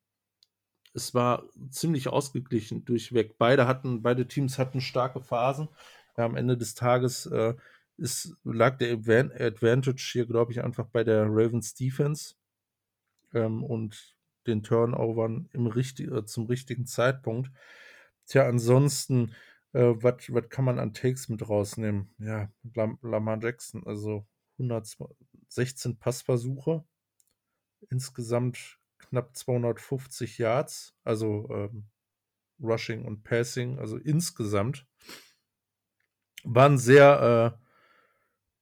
es 0.94 1.14
war 1.14 1.50
ziemlich 1.70 2.08
ausgeglichen 2.08 2.86
durchweg. 2.86 3.38
Beide 3.38 3.68
hatten, 3.68 4.02
beide 4.02 4.28
Teams 4.28 4.58
hatten 4.58 4.82
starke 4.82 5.22
Phasen. 5.22 5.70
Ja, 6.18 6.26
am 6.26 6.36
Ende 6.36 6.58
des 6.58 6.76
Tages 6.76 7.26
äh, 7.28 7.56
ist, 8.02 8.36
lag 8.44 8.78
der 8.78 8.92
Advantage 8.92 10.10
hier, 10.12 10.26
glaube 10.26 10.52
ich, 10.52 10.64
einfach 10.64 10.88
bei 10.88 11.04
der 11.04 11.26
Ravens 11.26 11.74
Defense 11.76 12.36
ähm, 13.34 13.64
und 13.64 14.16
den 14.48 14.64
Turnovern 14.64 15.48
im 15.54 15.68
richtig, 15.68 16.12
äh, 16.12 16.26
zum 16.26 16.48
richtigen 16.48 16.86
Zeitpunkt. 16.86 17.52
Tja, 18.26 18.48
ansonsten, 18.48 19.34
äh, 19.74 19.94
was 19.96 20.50
kann 20.50 20.66
man 20.66 20.80
an 20.80 20.94
Takes 20.94 21.30
mit 21.30 21.48
rausnehmen? 21.48 22.14
Ja, 22.18 22.52
Lam 22.74 22.98
Lamar 23.02 23.40
Jackson, 23.42 23.86
also 23.86 24.26
116 24.58 25.98
Passversuche, 25.98 26.84
insgesamt 27.90 28.80
knapp 28.98 29.36
250 29.36 30.40
Yards, 30.40 30.96
also 31.04 31.48
ähm, 31.52 31.86
Rushing 32.60 33.06
und 33.06 33.24
Passing, 33.24 33.80
also 33.80 33.98
insgesamt 33.98 34.88
waren 36.44 36.78
sehr, 36.78 37.58
äh, 37.58 37.61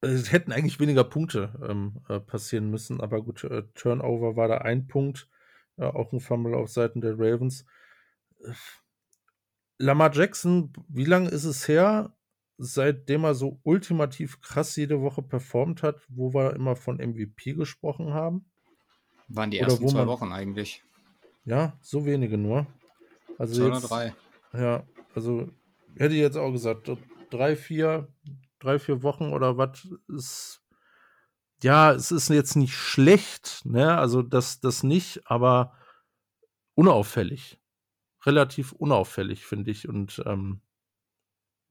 es 0.01 0.31
hätten 0.31 0.51
eigentlich 0.51 0.79
weniger 0.79 1.03
Punkte 1.03 1.53
ähm, 1.67 2.01
äh, 2.07 2.19
passieren 2.19 2.69
müssen, 2.69 3.01
aber 3.01 3.21
gut, 3.21 3.43
äh, 3.43 3.63
Turnover 3.73 4.35
war 4.35 4.47
da 4.47 4.59
ein 4.59 4.87
Punkt, 4.87 5.29
äh, 5.77 5.85
auch 5.85 6.13
ein 6.13 6.19
Fumble 6.19 6.55
auf 6.55 6.69
Seiten 6.69 7.01
der 7.01 7.13
Ravens. 7.13 7.65
Äh, 8.43 8.53
Lamar 9.77 10.13
Jackson, 10.13 10.73
wie 10.89 11.05
lange 11.05 11.29
ist 11.29 11.45
es 11.45 11.67
her, 11.67 12.13
seitdem 12.57 13.23
er 13.23 13.33
so 13.33 13.59
ultimativ 13.63 14.41
krass 14.41 14.75
jede 14.75 15.01
Woche 15.01 15.21
performt 15.21 15.83
hat, 15.83 16.01
wo 16.09 16.33
wir 16.33 16.53
immer 16.53 16.75
von 16.75 16.97
MVP 16.97 17.53
gesprochen 17.53 18.13
haben? 18.13 18.45
Waren 19.29 19.51
die 19.51 19.59
ersten 19.59 19.87
zwei 19.87 19.99
man, 19.99 20.07
Wochen 20.07 20.31
eigentlich. 20.33 20.83
Ja, 21.45 21.77
so 21.81 22.05
wenige 22.05 22.37
nur. 22.37 22.67
Also 23.37 23.55
zwei 23.55 23.77
oder 23.77 23.87
drei. 23.87 24.15
Ja, 24.53 24.83
also 25.15 25.49
hätte 25.95 26.13
ich 26.15 26.19
jetzt 26.19 26.35
auch 26.35 26.51
gesagt, 26.51 26.91
drei, 27.29 27.55
vier, 27.55 28.09
drei, 28.59 28.79
vier 28.79 29.03
Wochen 29.03 29.31
oder 29.33 29.57
was 29.57 29.87
ist. 30.07 30.61
Ja, 31.61 31.91
es 31.91 32.11
ist 32.11 32.29
jetzt 32.29 32.55
nicht 32.55 32.75
schlecht, 32.75 33.65
ne? 33.65 33.97
Also 33.97 34.21
das, 34.21 34.61
das 34.61 34.83
nicht, 34.83 35.21
aber 35.25 35.73
unauffällig. 36.75 37.59
Relativ 38.25 38.71
unauffällig, 38.71 39.45
finde 39.45 39.71
ich. 39.71 39.87
Und 39.89 40.23
ähm, 40.25 40.61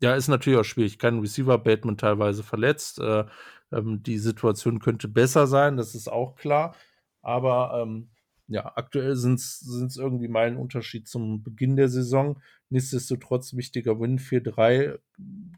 ja, 0.01 0.15
ist 0.15 0.29
natürlich 0.29 0.59
auch 0.59 0.65
schwierig. 0.65 0.99
Kein 0.99 1.21
Receiver, 1.21 1.59
Bateman 1.59 1.97
teilweise 1.97 2.43
verletzt. 2.43 3.01
Äh, 3.01 3.25
ähm, 3.73 4.03
die 4.03 4.19
Situation 4.19 4.79
könnte 4.81 5.09
besser 5.09 5.47
sein, 5.47 5.77
das 5.77 5.95
ist 5.95 6.09
auch 6.09 6.37
klar. 6.37 6.75
Aber 7.23 7.83
ähm, 7.83 8.11
ja, 8.49 8.73
aktuell 8.77 9.15
sind 9.15 9.39
es 9.39 9.97
irgendwie 9.99 10.29
mal 10.29 10.47
ein 10.47 10.57
Unterschied 10.57 11.07
zum 11.07 11.43
Beginn 11.43 11.77
der 11.77 11.89
Saison. 11.89 12.41
Nichtsdestotrotz 12.71 13.55
wichtiger 13.55 14.01
Win 14.01 14.19
4-3, 14.19 14.99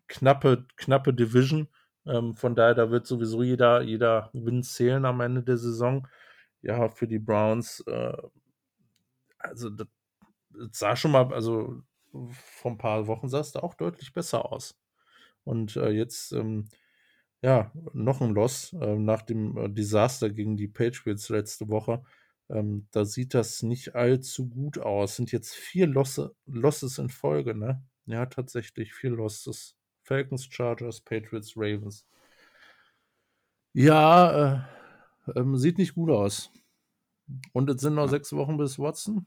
knappe, 0.08 0.66
knappe 0.76 1.14
Division. 1.14 1.68
Ähm, 2.06 2.34
von 2.34 2.54
daher, 2.56 2.74
da 2.74 2.90
wird 2.90 3.06
sowieso 3.06 3.42
jeder, 3.42 3.82
jeder 3.82 4.30
Win 4.32 4.62
zählen 4.64 5.04
am 5.04 5.20
Ende 5.20 5.42
der 5.42 5.56
Saison. 5.56 6.08
Ja, 6.62 6.88
für 6.88 7.06
die 7.06 7.20
Browns, 7.20 7.80
äh, 7.86 8.16
also 9.38 9.70
das, 9.70 9.86
das 10.50 10.78
sah 10.78 10.96
schon 10.96 11.12
mal, 11.12 11.32
also 11.32 11.82
vor 12.32 12.72
ein 12.72 12.78
paar 12.78 13.06
Wochen 13.06 13.28
sah 13.28 13.40
es 13.40 13.52
da 13.52 13.60
auch 13.60 13.74
deutlich 13.74 14.12
besser 14.12 14.50
aus. 14.52 14.78
Und 15.44 15.76
äh, 15.76 15.90
jetzt, 15.90 16.32
ähm, 16.32 16.68
ja, 17.42 17.72
noch 17.92 18.20
ein 18.20 18.34
Loss 18.34 18.72
äh, 18.74 18.96
nach 18.96 19.22
dem 19.22 19.56
äh, 19.56 19.68
Desaster 19.70 20.30
gegen 20.30 20.56
die 20.56 20.68
Patriots 20.68 21.28
letzte 21.28 21.68
Woche. 21.68 22.02
Ähm, 22.50 22.86
da 22.90 23.04
sieht 23.04 23.34
das 23.34 23.62
nicht 23.62 23.94
allzu 23.94 24.48
gut 24.48 24.78
aus. 24.78 25.16
Sind 25.16 25.32
jetzt 25.32 25.54
vier 25.54 25.86
Losse, 25.86 26.34
Losses 26.46 26.98
in 26.98 27.08
Folge, 27.08 27.54
ne? 27.54 27.82
Ja, 28.06 28.26
tatsächlich 28.26 28.92
vier 28.92 29.10
Losses. 29.10 29.76
Falcons, 30.02 30.46
Chargers, 30.46 31.00
Patriots, 31.00 31.52
Ravens. 31.56 32.04
Ja, 33.72 34.66
äh, 35.26 35.38
ähm, 35.38 35.56
sieht 35.56 35.78
nicht 35.78 35.94
gut 35.94 36.10
aus. 36.10 36.50
Und 37.52 37.70
es 37.70 37.80
sind 37.80 37.94
noch 37.94 38.06
ja. 38.06 38.08
sechs 38.08 38.32
Wochen 38.32 38.56
bis 38.56 38.78
Watson. 38.78 39.26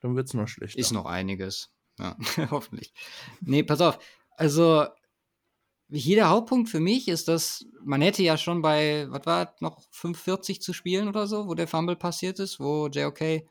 Dann 0.00 0.16
wird 0.16 0.26
es 0.26 0.34
noch 0.34 0.48
schlechter. 0.48 0.78
Ist 0.78 0.92
noch 0.92 1.06
einiges. 1.06 1.72
Ja, 1.98 2.16
hoffentlich. 2.50 2.92
Nee, 3.40 3.62
pass 3.62 3.80
auf. 3.80 3.98
Also, 4.30 4.86
hier 5.90 6.16
der 6.16 6.30
Hauptpunkt 6.30 6.68
für 6.68 6.80
mich 6.80 7.08
ist, 7.08 7.28
dass 7.28 7.66
man 7.84 8.00
hätte 8.00 8.22
ja 8.22 8.36
schon 8.36 8.62
bei, 8.62 9.06
was 9.10 9.26
war, 9.26 9.54
noch 9.60 9.82
45 9.90 10.60
zu 10.62 10.72
spielen 10.72 11.08
oder 11.08 11.26
so, 11.26 11.46
wo 11.46 11.54
der 11.54 11.68
Fumble 11.68 11.96
passiert 11.96 12.38
ist, 12.38 12.58
wo 12.58 12.88
JOK 12.88 13.46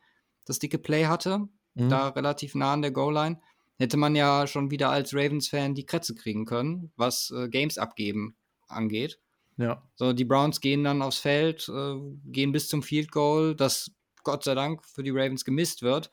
das 0.46 0.60
dicke 0.60 0.80
Play 0.80 1.06
hatte, 1.06 1.48
mhm. 1.76 1.90
da 1.90 2.10
relativ 2.10 2.56
nah 2.56 2.74
an 2.74 2.82
der 2.82 2.92
Goal-Line, 2.92 3.40
hätte 3.78 3.98
man 3.98 4.16
ja 4.16 4.48
schon 4.48 4.72
wieder 4.72 4.90
als 4.90 5.14
Ravens-Fan 5.14 5.76
die 5.76 5.86
Kretze 5.86 6.16
kriegen 6.16 6.46
können, 6.46 6.92
was 6.96 7.32
äh, 7.32 7.50
Games 7.50 7.78
abgeben 7.78 8.36
angeht. 8.68 9.20
Ja. 9.58 9.84
So, 9.96 10.14
die 10.14 10.26
Browns 10.26 10.62
gehen 10.62 10.84
dann 10.84 11.02
aufs 11.02 11.20
Feld, 11.20 11.70
äh, 11.70 11.96
gehen 12.26 12.52
bis 12.52 12.68
zum 12.68 12.82
Field 12.82 13.12
Goal, 13.12 13.56
das 13.56 13.92
Gott 14.24 14.44
sei 14.44 14.56
Dank 14.56 14.84
für 14.86 15.04
die 15.04 15.12
Ravens 15.12 15.46
gemisst 15.46 15.82
wird. 15.82 16.12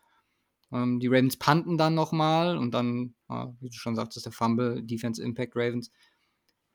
Ähm, 0.72 1.00
die 1.00 1.06
Ravens 1.08 1.36
panten 1.38 1.78
dann 1.78 1.94
nochmal 1.94 2.56
und 2.56 2.72
dann, 2.72 3.14
äh, 3.28 3.46
wie 3.60 3.70
du 3.70 3.76
schon 3.76 3.96
sagtest, 3.96 4.26
der 4.26 4.32
Fumble, 4.32 4.82
Defense 4.82 5.22
Impact 5.22 5.56
Ravens 5.56 5.90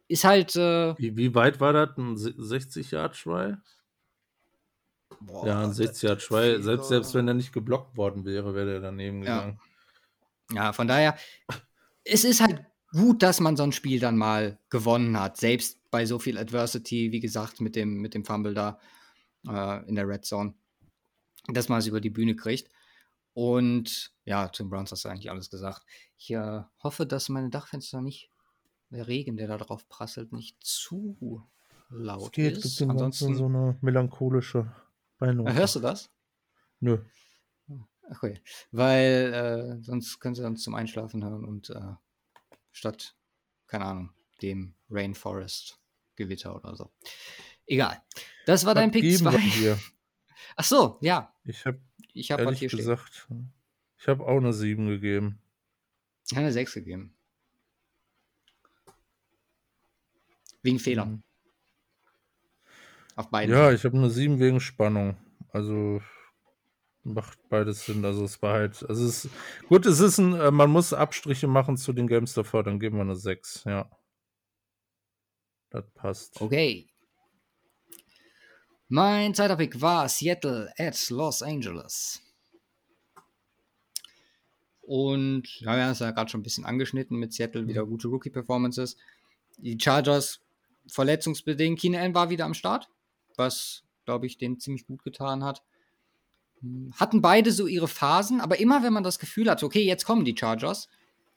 ist 0.07 0.23
halt. 0.23 0.55
Äh, 0.55 0.97
wie, 0.97 1.15
wie 1.17 1.35
weit 1.35 1.59
war 1.59 1.73
das? 1.73 1.97
Ein 1.97 2.17
60 2.17 2.91
Yard 2.91 3.15
Try? 3.15 3.55
ja, 5.43 5.63
ein 5.63 5.73
60 5.73 6.03
Yard 6.03 6.21
Try. 6.21 6.61
Selbst, 6.61 6.89
selbst 6.89 7.13
wenn 7.13 7.27
er 7.27 7.33
nicht 7.33 7.53
geblockt 7.53 7.97
worden 7.97 8.25
wäre, 8.25 8.53
wäre 8.53 8.75
er 8.75 8.81
daneben 8.81 9.23
ja. 9.23 9.37
gegangen. 9.37 9.59
Ja, 10.53 10.73
von 10.73 10.87
daher, 10.87 11.17
es 12.03 12.23
ist 12.23 12.41
halt 12.41 12.63
gut, 12.91 13.23
dass 13.23 13.39
man 13.39 13.57
so 13.57 13.63
ein 13.63 13.71
Spiel 13.71 13.99
dann 13.99 14.17
mal 14.17 14.59
gewonnen 14.69 15.19
hat. 15.19 15.37
Selbst 15.37 15.79
bei 15.89 16.05
so 16.05 16.19
viel 16.19 16.37
Adversity, 16.37 17.11
wie 17.11 17.19
gesagt, 17.19 17.61
mit 17.61 17.75
dem, 17.75 18.01
mit 18.01 18.13
dem 18.13 18.25
Fumble 18.25 18.53
da 18.53 18.79
äh, 19.47 19.87
in 19.87 19.95
der 19.95 20.07
Red 20.07 20.25
Zone, 20.25 20.53
dass 21.47 21.69
man 21.69 21.79
es 21.79 21.87
über 21.87 22.01
die 22.01 22.09
Bühne 22.09 22.35
kriegt. 22.35 22.69
Und 23.33 24.13
ja, 24.23 24.51
zum 24.51 24.69
Browns 24.69 24.91
hast 24.91 25.03
du 25.03 25.09
eigentlich 25.09 25.29
alles 25.29 25.49
gesagt. 25.49 25.83
Ich 26.17 26.31
äh, 26.31 26.61
hoffe, 26.83 27.05
dass 27.05 27.27
meine 27.27 27.49
Dachfenster 27.49 28.01
nicht 28.01 28.29
der 28.95 29.07
Regen, 29.07 29.37
der 29.37 29.47
da 29.47 29.57
drauf 29.57 29.87
prasselt, 29.89 30.31
nicht 30.31 30.63
zu 30.63 31.43
laut 31.89 32.33
geht, 32.33 32.57
ist. 32.57 32.77
Gibt 32.79 32.91
Ansonsten 32.91 33.35
so 33.35 33.45
eine 33.45 33.77
melancholische 33.81 34.71
Beinung. 35.17 35.51
Hörst 35.51 35.75
du 35.75 35.79
das? 35.79 36.09
Nö. 36.79 36.99
Okay, 38.09 38.39
weil 38.71 39.33
äh, 39.33 39.83
sonst 39.83 40.19
können 40.19 40.35
sie 40.35 40.45
uns 40.45 40.61
zum 40.61 40.75
Einschlafen 40.75 41.23
hören 41.23 41.43
und 41.43 41.71
äh, 41.71 41.93
statt, 42.71 43.15
keine 43.65 43.85
Ahnung, 43.85 44.11
dem 44.43 44.75
Rainforest 44.89 45.79
Gewitter 46.15 46.55
oder 46.55 46.75
so. 46.75 46.91
Egal. 47.65 48.01
Das 48.45 48.65
war 48.65 48.75
dein 48.75 48.91
Pick 48.91 49.17
2. 49.17 49.75
Ach 50.55 50.63
so, 50.63 50.99
ja. 51.01 51.33
Ich 51.45 51.65
habe 51.65 51.81
ich 52.13 52.31
hab 52.31 52.39
ehrlich 52.39 52.59
gesagt, 52.59 53.13
stehen. 53.13 53.51
ich 53.97 54.07
habe 54.07 54.23
auch 54.25 54.37
eine 54.37 54.53
7 54.53 54.87
gegeben. 54.87 55.41
Ich 56.25 56.33
habe 56.33 56.41
eine 56.41 56.53
6 56.53 56.75
gegeben. 56.75 57.14
Wegen 60.65 60.79
Fehlern. 60.79 61.11
Mhm. 61.11 61.23
Auf 63.15 63.29
beiden. 63.29 63.55
Ja, 63.55 63.71
ich 63.71 63.85
habe 63.85 63.97
eine 63.97 64.09
7 64.09 64.39
wegen 64.39 64.59
Spannung. 64.59 65.15
Also 65.51 66.01
macht 67.03 67.37
beides 67.49 67.85
Sinn. 67.85 68.03
Also 68.03 68.25
es 68.25 68.41
war 68.41 68.53
halt, 68.53 68.83
also 68.89 69.05
es 69.05 69.25
ist, 69.25 69.33
gut, 69.69 69.85
es 69.85 69.99
ist 69.99 70.17
ein, 70.17 70.33
äh, 70.33 70.51
man 70.51 70.69
muss 70.69 70.91
Abstriche 70.91 71.47
machen 71.47 71.77
zu 71.77 71.93
den 71.93 72.07
Games 72.07 72.33
davor, 72.33 72.63
dann 72.63 72.79
geben 72.79 72.97
wir 72.97 73.03
eine 73.03 73.15
6, 73.15 73.63
ja. 73.65 73.89
Das 75.69 75.85
passt. 75.93 76.41
Okay. 76.41 76.89
Mein 78.87 79.33
zweiter 79.33 79.55
Pick 79.55 79.79
war 79.81 80.09
Seattle 80.09 80.73
at 80.77 81.09
Los 81.09 81.41
Angeles. 81.41 82.21
Und 84.81 85.59
ja, 85.61 85.75
wir 85.75 85.83
haben 85.83 85.91
es 85.91 85.99
ja 85.99 86.11
gerade 86.11 86.29
schon 86.29 86.41
ein 86.41 86.43
bisschen 86.43 86.65
angeschnitten 86.65 87.17
mit 87.17 87.33
Seattle, 87.33 87.67
wieder 87.67 87.85
mhm. 87.85 87.89
gute 87.89 88.07
Rookie-Performances. 88.07 88.97
Die 89.57 89.77
Chargers 89.79 90.44
verletzungsbedingt. 90.87 91.79
Keenan 91.79 92.13
war 92.13 92.29
wieder 92.29 92.45
am 92.45 92.53
Start, 92.53 92.89
was, 93.35 93.83
glaube 94.05 94.25
ich, 94.25 94.37
den 94.37 94.59
ziemlich 94.59 94.85
gut 94.85 95.03
getan 95.03 95.43
hat. 95.43 95.63
Hatten 96.93 97.21
beide 97.21 97.51
so 97.51 97.67
ihre 97.67 97.87
Phasen, 97.87 98.41
aber 98.41 98.59
immer 98.59 98.83
wenn 98.83 98.93
man 98.93 99.03
das 99.03 99.19
Gefühl 99.19 99.49
hat, 99.49 99.61
okay, 99.61 99.83
jetzt 99.83 100.05
kommen 100.05 100.25
die 100.25 100.35
Chargers, 100.37 100.89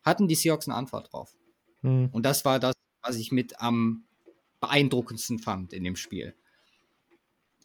hatten 0.03 0.29
die 0.29 0.35
Seahawks 0.35 0.69
eine 0.69 0.77
Antwort 0.77 1.13
drauf. 1.13 1.37
Mhm. 1.83 2.09
Und 2.13 2.25
das 2.25 2.45
war 2.45 2.59
das, 2.59 2.75
was 3.03 3.17
ich 3.17 3.33
mit 3.33 3.61
am 3.61 4.05
beeindruckendsten 4.61 5.39
fand 5.39 5.73
in 5.73 5.85
dem 5.85 5.97
Spiel. 5.97 6.35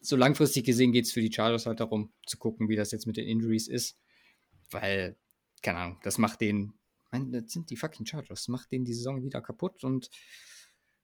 So 0.02 0.16
langfristig 0.16 0.66
gesehen 0.66 0.92
geht 0.92 1.06
es 1.06 1.14
für 1.14 1.22
die 1.22 1.32
Chargers 1.32 1.66
halt 1.66 1.80
darum, 1.80 2.12
zu 2.26 2.38
gucken, 2.38 2.68
wie 2.70 2.76
das 2.76 2.92
jetzt 2.92 3.08
mit 3.08 3.18
den 3.18 3.28
Injuries 3.28 3.68
ist. 3.68 3.98
Weil, 4.70 5.16
keine 5.62 5.80
Ahnung, 5.80 6.00
das 6.04 6.18
macht 6.18 6.42
den, 6.42 6.74
das 7.12 7.52
sind 7.52 7.70
die 7.70 7.78
fucking 7.78 8.06
Chargers, 8.06 8.42
das 8.42 8.48
macht 8.50 8.72
den 8.72 8.84
die 8.84 8.94
Saison 8.94 9.24
wieder 9.24 9.42
kaputt 9.42 9.84
und 9.84 10.10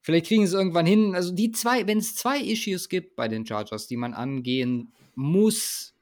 vielleicht 0.02 0.28
kriegen 0.28 0.46
sie 0.46 0.54
es 0.54 0.60
irgendwann 0.60 0.86
hin. 0.86 1.16
Also 1.16 1.34
die 1.34 1.52
zwei, 1.52 1.88
wenn 1.88 2.00
es 2.00 2.16
zwei 2.16 2.40
Issues 2.40 2.90
gibt 2.90 3.16
bei 3.16 3.28
den 3.28 3.46
Chargers, 3.46 3.88
die 3.88 3.98
man 3.98 4.14
angehen 4.14 4.94
muss, 5.16 5.94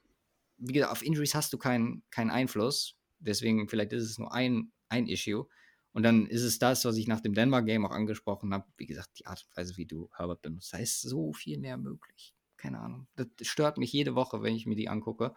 wie 0.58 0.74
gesagt, 0.74 0.92
auf 0.92 1.04
Injuries 1.04 1.36
hast 1.36 1.54
du 1.54 1.58
keinen 1.58 2.04
keinen 2.10 2.32
Einfluss. 2.32 2.96
Deswegen, 3.20 3.68
vielleicht 3.68 3.94
ist 3.94 4.04
es 4.04 4.18
nur 4.18 4.34
ein, 4.34 4.72
ein 4.90 5.08
Issue. 5.08 5.48
Und 5.94 6.04
dann 6.04 6.28
ist 6.28 6.44
es 6.44 6.60
das, 6.60 6.86
was 6.86 6.98
ich 6.98 7.08
nach 7.08 7.22
dem 7.22 7.34
Denver-Game 7.34 7.86
auch 7.86 7.92
angesprochen 7.92 8.54
habe. 8.54 8.66
Wie 8.78 8.86
gesagt, 8.86 9.18
die 9.18 9.26
Art 9.26 9.44
und 9.50 9.58
Weise, 9.58 9.78
wie 9.78 9.86
du 9.86 10.10
Herbert 10.16 10.44
benutzt. 10.44 10.72
Da 10.72 10.78
ist 10.78 11.02
so 11.02 11.34
viel 11.34 11.58
mehr 11.58 11.78
möglich. 11.78 12.36
Keine 12.56 12.80
Ahnung. 12.80 13.08
Das 13.16 13.28
stört 13.42 13.80
mich 13.80 13.92
jede 13.94 14.14
Woche, 14.14 14.44
wenn 14.44 14.56
ich 14.56 14.68
mir 14.68 14.76
die 14.76 14.90
angucke. 14.90 15.34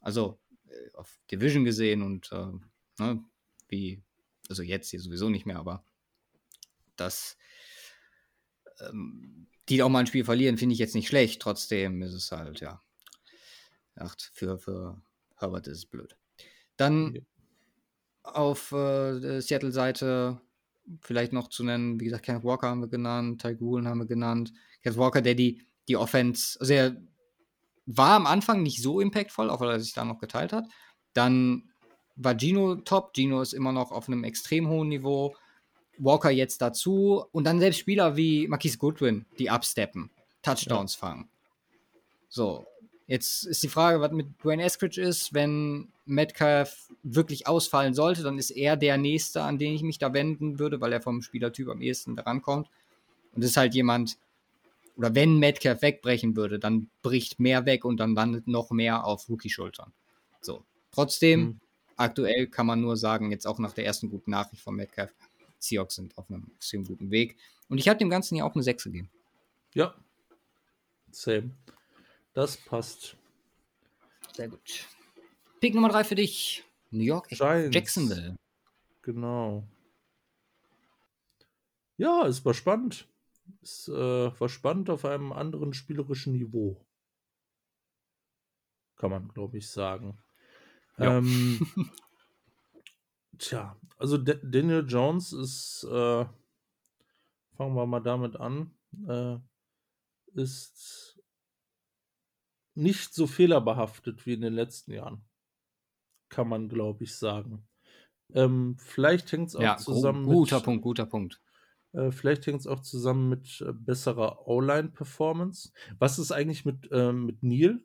Also 0.00 0.40
äh, 0.68 0.90
auf 0.94 1.20
Division 1.30 1.64
gesehen 1.64 2.02
und 2.02 2.32
äh, 2.32 2.46
ne, 2.98 3.24
wie, 3.68 4.02
also 4.48 4.62
jetzt 4.62 4.90
hier 4.90 5.00
sowieso 5.00 5.28
nicht 5.28 5.46
mehr, 5.46 5.58
aber 5.58 5.84
ähm, 6.98 7.36
die 9.68 9.82
auch 9.82 9.88
mal 9.88 10.00
ein 10.00 10.06
Spiel 10.06 10.24
verlieren, 10.24 10.58
finde 10.58 10.74
ich 10.74 10.78
jetzt 10.78 10.94
nicht 10.94 11.08
schlecht. 11.08 11.42
Trotzdem 11.42 12.02
ist 12.02 12.14
es 12.14 12.30
halt, 12.30 12.60
ja. 12.60 12.80
Ach, 13.96 14.14
für, 14.32 14.58
für 14.58 15.00
Herbert 15.36 15.66
ist 15.66 15.78
es 15.78 15.86
blöd. 15.86 16.16
Dann 16.76 17.14
ja. 17.14 17.20
auf 18.22 18.72
äh, 18.72 19.40
Seattle-Seite 19.40 20.40
vielleicht 21.00 21.32
noch 21.32 21.48
zu 21.48 21.64
nennen, 21.64 21.98
wie 21.98 22.04
gesagt, 22.04 22.24
Kenneth 22.24 22.44
Walker 22.44 22.68
haben 22.68 22.80
wir 22.80 22.88
genannt, 22.88 23.42
Ty 23.42 23.56
Gruen 23.56 23.88
haben 23.88 23.98
wir 23.98 24.06
genannt. 24.06 24.52
Kenneth 24.82 24.98
Walker, 24.98 25.22
der 25.22 25.34
die, 25.34 25.62
die 25.88 25.96
Offense, 25.96 26.60
also 26.60 26.72
er 26.72 26.96
war 27.86 28.16
am 28.16 28.26
Anfang 28.26 28.62
nicht 28.62 28.82
so 28.82 29.00
impactvoll, 29.00 29.48
auch 29.48 29.60
weil 29.60 29.70
er 29.70 29.80
sich 29.80 29.94
da 29.94 30.04
noch 30.04 30.18
geteilt 30.18 30.52
hat. 30.52 30.66
Dann 31.12 31.70
war 32.16 32.36
Gino 32.36 32.76
top. 32.76 33.14
Gino 33.14 33.40
ist 33.40 33.52
immer 33.52 33.72
noch 33.72 33.92
auf 33.92 34.08
einem 34.08 34.24
extrem 34.24 34.68
hohen 34.68 34.88
Niveau. 34.88 35.36
Walker 35.98 36.30
jetzt 36.30 36.62
dazu. 36.62 37.24
Und 37.32 37.44
dann 37.44 37.60
selbst 37.60 37.78
Spieler 37.78 38.16
wie 38.16 38.48
Marquise 38.48 38.78
Goodwin, 38.78 39.26
die 39.38 39.50
absteppen, 39.50 40.10
Touchdowns 40.42 40.94
ja. 40.94 41.00
fangen. 41.00 41.28
So, 42.28 42.66
Jetzt 43.06 43.44
ist 43.44 43.62
die 43.62 43.68
Frage, 43.68 44.00
was 44.00 44.10
mit 44.10 44.26
Dwayne 44.42 44.64
Eskridge 44.64 45.00
ist. 45.00 45.32
Wenn 45.32 45.88
Metcalf 46.06 46.88
wirklich 47.04 47.46
ausfallen 47.46 47.94
sollte, 47.94 48.22
dann 48.22 48.36
ist 48.36 48.50
er 48.50 48.76
der 48.76 48.98
Nächste, 48.98 49.42
an 49.42 49.58
den 49.58 49.74
ich 49.74 49.82
mich 49.82 49.98
da 49.98 50.12
wenden 50.12 50.58
würde, 50.58 50.80
weil 50.80 50.92
er 50.92 51.00
vom 51.00 51.22
Spielertyp 51.22 51.68
am 51.68 51.80
ehesten 51.80 52.16
daran 52.16 52.42
kommt. 52.42 52.68
Und 53.32 53.42
das 53.42 53.50
ist 53.50 53.56
halt 53.56 53.74
jemand, 53.74 54.18
oder 54.96 55.14
wenn 55.14 55.38
Metcalf 55.38 55.82
wegbrechen 55.82 56.34
würde, 56.34 56.58
dann 56.58 56.90
bricht 57.02 57.38
mehr 57.38 57.64
weg 57.64 57.84
und 57.84 57.98
dann 57.98 58.14
landet 58.14 58.48
noch 58.48 58.70
mehr 58.70 59.04
auf 59.04 59.28
Rookie-Schultern. 59.28 59.92
So. 60.40 60.64
Trotzdem, 60.90 61.40
mhm. 61.40 61.60
aktuell 61.96 62.48
kann 62.48 62.66
man 62.66 62.80
nur 62.80 62.96
sagen, 62.96 63.30
jetzt 63.30 63.46
auch 63.46 63.60
nach 63.60 63.72
der 63.72 63.86
ersten 63.86 64.10
guten 64.10 64.32
Nachricht 64.32 64.62
von 64.62 64.74
Metcalf, 64.74 65.14
Seahawks 65.58 65.96
sind 65.96 66.16
auf 66.18 66.30
einem 66.30 66.50
extrem 66.56 66.84
guten 66.84 67.10
Weg. 67.10 67.36
Und 67.68 67.78
ich 67.78 67.88
habe 67.88 67.98
dem 67.98 68.10
Ganzen 68.10 68.36
ja 68.36 68.44
auch 68.44 68.54
eine 68.54 68.62
6 68.62 68.84
gegeben. 68.84 69.10
Ja. 69.74 69.94
Same. 71.10 71.50
Das 72.34 72.56
passt. 72.56 73.16
Sehr 74.34 74.48
gut. 74.48 74.86
Pick 75.60 75.74
Nummer 75.74 75.88
3 75.88 76.04
für 76.04 76.14
dich. 76.14 76.64
New 76.90 77.02
York, 77.02 77.28
Giants. 77.28 77.74
Jacksonville. 77.74 78.36
Genau. 79.02 79.66
Ja, 81.96 82.26
es 82.26 82.44
war 82.44 82.54
spannend. 82.54 83.08
Es 83.62 83.88
äh, 83.88 83.92
war 83.92 84.48
spannend 84.48 84.90
auf 84.90 85.04
einem 85.04 85.32
anderen 85.32 85.72
spielerischen 85.72 86.32
Niveau. 86.32 86.84
Kann 88.96 89.10
man, 89.10 89.28
glaube 89.28 89.58
ich, 89.58 89.68
sagen. 89.68 90.18
Ja. 90.98 91.18
Ähm, 91.18 91.66
tja, 93.38 93.76
also 93.98 94.18
D 94.18 94.38
Daniel 94.42 94.84
Jones 94.86 95.32
ist, 95.32 95.84
äh, 95.84 96.24
fangen 97.56 97.74
wir 97.74 97.86
mal 97.86 98.00
damit 98.00 98.36
an, 98.36 98.74
äh, 99.08 99.38
ist 100.34 101.18
nicht 102.74 103.14
so 103.14 103.26
fehlerbehaftet 103.26 104.26
wie 104.26 104.34
in 104.34 104.42
den 104.42 104.52
letzten 104.52 104.92
Jahren. 104.92 105.24
Kann 106.28 106.48
man, 106.48 106.68
glaube 106.68 107.04
ich, 107.04 107.16
sagen. 107.16 107.66
Ähm, 108.34 108.76
vielleicht 108.78 109.30
hängt 109.32 109.48
es 109.48 109.56
auch 109.56 109.62
ja, 109.62 109.76
zusammen 109.76 110.26
guter 110.26 110.56
mit. 110.56 110.64
Punkt, 110.64 110.82
guter 110.82 111.06
Punkt. 111.06 111.40
Äh, 111.92 112.10
vielleicht 112.10 112.46
hängt 112.46 112.60
es 112.60 112.66
auch 112.66 112.80
zusammen 112.80 113.28
mit 113.28 113.60
äh, 113.60 113.72
besserer 113.72 114.46
O-Line-Performance. 114.46 115.72
Was 115.98 116.18
ist 116.18 116.32
eigentlich 116.32 116.64
mit, 116.64 116.90
äh, 116.90 117.12
mit 117.12 117.42
Neil? 117.42 117.80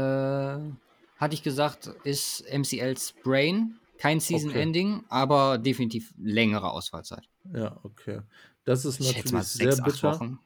Äh, 0.00 0.72
hatte 1.18 1.34
ich 1.34 1.42
gesagt, 1.42 1.88
ist 2.04 2.44
MCL's 2.50 3.14
Brain. 3.22 3.78
Kein 3.98 4.20
Season-Ending, 4.20 4.98
okay. 4.98 5.06
aber 5.08 5.58
definitiv 5.58 6.14
längere 6.16 6.70
Ausfallzeit. 6.70 7.28
Ja, 7.52 7.80
okay. 7.82 8.20
Das 8.64 8.84
ist 8.84 9.00
natürlich 9.00 9.42
sehr 9.48 9.72
sechs, 9.72 9.82
bitter. 9.82 10.14
Wochen. 10.14 10.38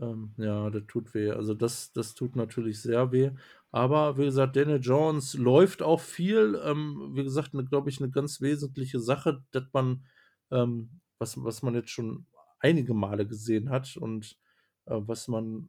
Ähm, 0.00 0.32
ja, 0.36 0.70
das 0.70 0.84
tut 0.86 1.12
weh. 1.12 1.30
Also 1.32 1.54
das, 1.54 1.92
das 1.92 2.14
tut 2.14 2.36
natürlich 2.36 2.80
sehr 2.80 3.10
weh. 3.10 3.32
Aber 3.72 4.16
wie 4.16 4.24
gesagt, 4.24 4.54
Daniel 4.54 4.80
Jones 4.80 5.34
läuft 5.34 5.82
auch 5.82 6.00
viel. 6.00 6.60
Ähm, 6.64 7.10
wie 7.14 7.24
gesagt, 7.24 7.50
glaube 7.68 7.90
ich, 7.90 8.00
eine 8.00 8.10
ganz 8.10 8.40
wesentliche 8.40 9.00
Sache, 9.00 9.42
dass 9.50 9.64
man, 9.72 10.04
ähm, 10.50 11.00
was, 11.18 11.42
was 11.42 11.62
man 11.62 11.74
jetzt 11.74 11.90
schon 11.90 12.26
einige 12.60 12.94
Male 12.94 13.26
gesehen 13.26 13.70
hat 13.70 13.96
und 13.96 14.38
äh, 14.86 14.94
was 14.98 15.26
man 15.26 15.68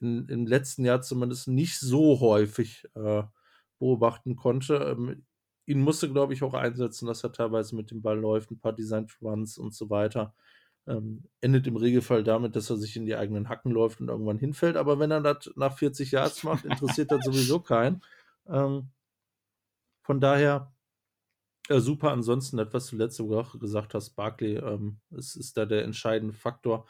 in, 0.00 0.28
im 0.28 0.46
letzten 0.46 0.84
Jahr 0.84 1.00
zumindest 1.00 1.48
nicht 1.48 1.78
so 1.80 2.20
häufig 2.20 2.84
äh, 2.94 3.22
beobachten 3.78 4.36
konnte. 4.36 4.76
Ähm, 4.76 5.24
ihn 5.66 5.80
musste, 5.80 6.10
glaube 6.10 6.32
ich, 6.32 6.42
auch 6.42 6.54
einsetzen, 6.54 7.06
dass 7.06 7.24
er 7.24 7.32
teilweise 7.32 7.76
mit 7.76 7.90
dem 7.90 8.02
Ball 8.02 8.18
läuft, 8.18 8.50
ein 8.50 8.60
paar 8.60 8.72
Design 8.72 9.06
Runs 9.20 9.58
und 9.58 9.74
so 9.74 9.90
weiter. 9.90 10.34
Ähm, 10.86 11.24
endet 11.40 11.66
im 11.66 11.76
Regelfall 11.76 12.22
damit, 12.22 12.54
dass 12.54 12.70
er 12.70 12.76
sich 12.76 12.96
in 12.96 13.06
die 13.06 13.16
eigenen 13.16 13.48
Hacken 13.48 13.72
läuft 13.72 14.00
und 14.00 14.08
irgendwann 14.08 14.38
hinfällt. 14.38 14.76
Aber 14.76 14.98
wenn 15.00 15.10
er 15.10 15.20
das 15.20 15.50
nach 15.56 15.76
40 15.76 16.12
Yards 16.12 16.42
macht, 16.44 16.64
interessiert 16.64 17.10
das 17.10 17.24
sowieso 17.24 17.60
keinen. 17.60 18.02
Ähm, 18.48 18.90
von 20.02 20.20
daher 20.20 20.72
äh, 21.68 21.80
super. 21.80 22.12
Ansonsten, 22.12 22.56
das, 22.56 22.72
was 22.72 22.86
du 22.88 22.96
letzte 22.96 23.28
Woche 23.28 23.58
gesagt 23.58 23.94
hast, 23.94 24.10
Barkley, 24.10 24.56
ähm, 24.56 24.98
ist, 25.10 25.36
ist 25.36 25.56
da 25.56 25.66
der 25.66 25.84
entscheidende 25.84 26.34
Faktor. 26.34 26.86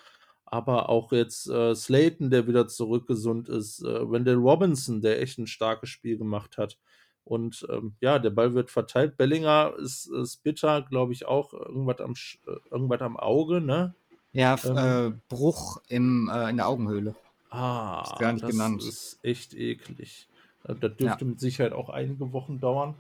Aber 0.47 0.89
auch 0.89 1.13
jetzt 1.13 1.49
äh, 1.49 1.75
Slayton, 1.75 2.31
der 2.31 2.47
wieder 2.47 2.69
zurückgesund 2.69 3.49
ist, 3.49 3.83
äh, 3.83 4.11
Wendell 4.11 4.37
Robinson, 4.37 5.03
der 5.03 5.21
echt 5.21 5.39
ein 5.39 5.49
starkes 5.49 5.91
Spiel 5.91 6.17
gemacht 6.17 6.57
hat. 6.57 6.79
Und 7.25 7.67
ähm, 7.71 7.97
ja, 8.01 8.21
der 8.21 8.31
Ball 8.31 8.55
wird 8.55 8.71
verteilt. 8.71 9.17
Bellinger 9.17 9.75
ist, 9.79 10.07
ist 10.07 10.45
bitter, 10.45 10.83
glaube 10.83 11.13
ich, 11.13 11.27
auch 11.27 11.53
irgendwas 11.53 12.01
am, 12.01 12.15
äh, 12.47 12.59
irgendwas 12.71 13.01
am 13.01 13.17
Auge, 13.17 13.61
ne? 13.61 13.95
Ja, 14.33 14.57
ähm, 14.65 14.77
äh, 14.77 15.19
Bruch 15.29 15.79
im, 15.89 16.31
äh, 16.33 16.51
in 16.51 16.59
der 16.59 16.69
Augenhöhle. 16.69 17.17
Ah, 17.51 18.05
ist 18.07 18.21
gar 18.21 18.33
nicht 18.33 18.45
das 18.45 18.53
genannt. 18.53 18.85
ist 18.85 19.19
echt 19.23 19.55
eklig. 19.55 20.29
Äh, 20.65 20.75
das 20.75 20.97
dürfte 20.97 21.25
ja. 21.25 21.31
mit 21.31 21.41
Sicherheit 21.41 21.73
auch 21.73 21.89
einige 21.89 22.33
Wochen 22.33 22.61
dauern. 22.61 22.95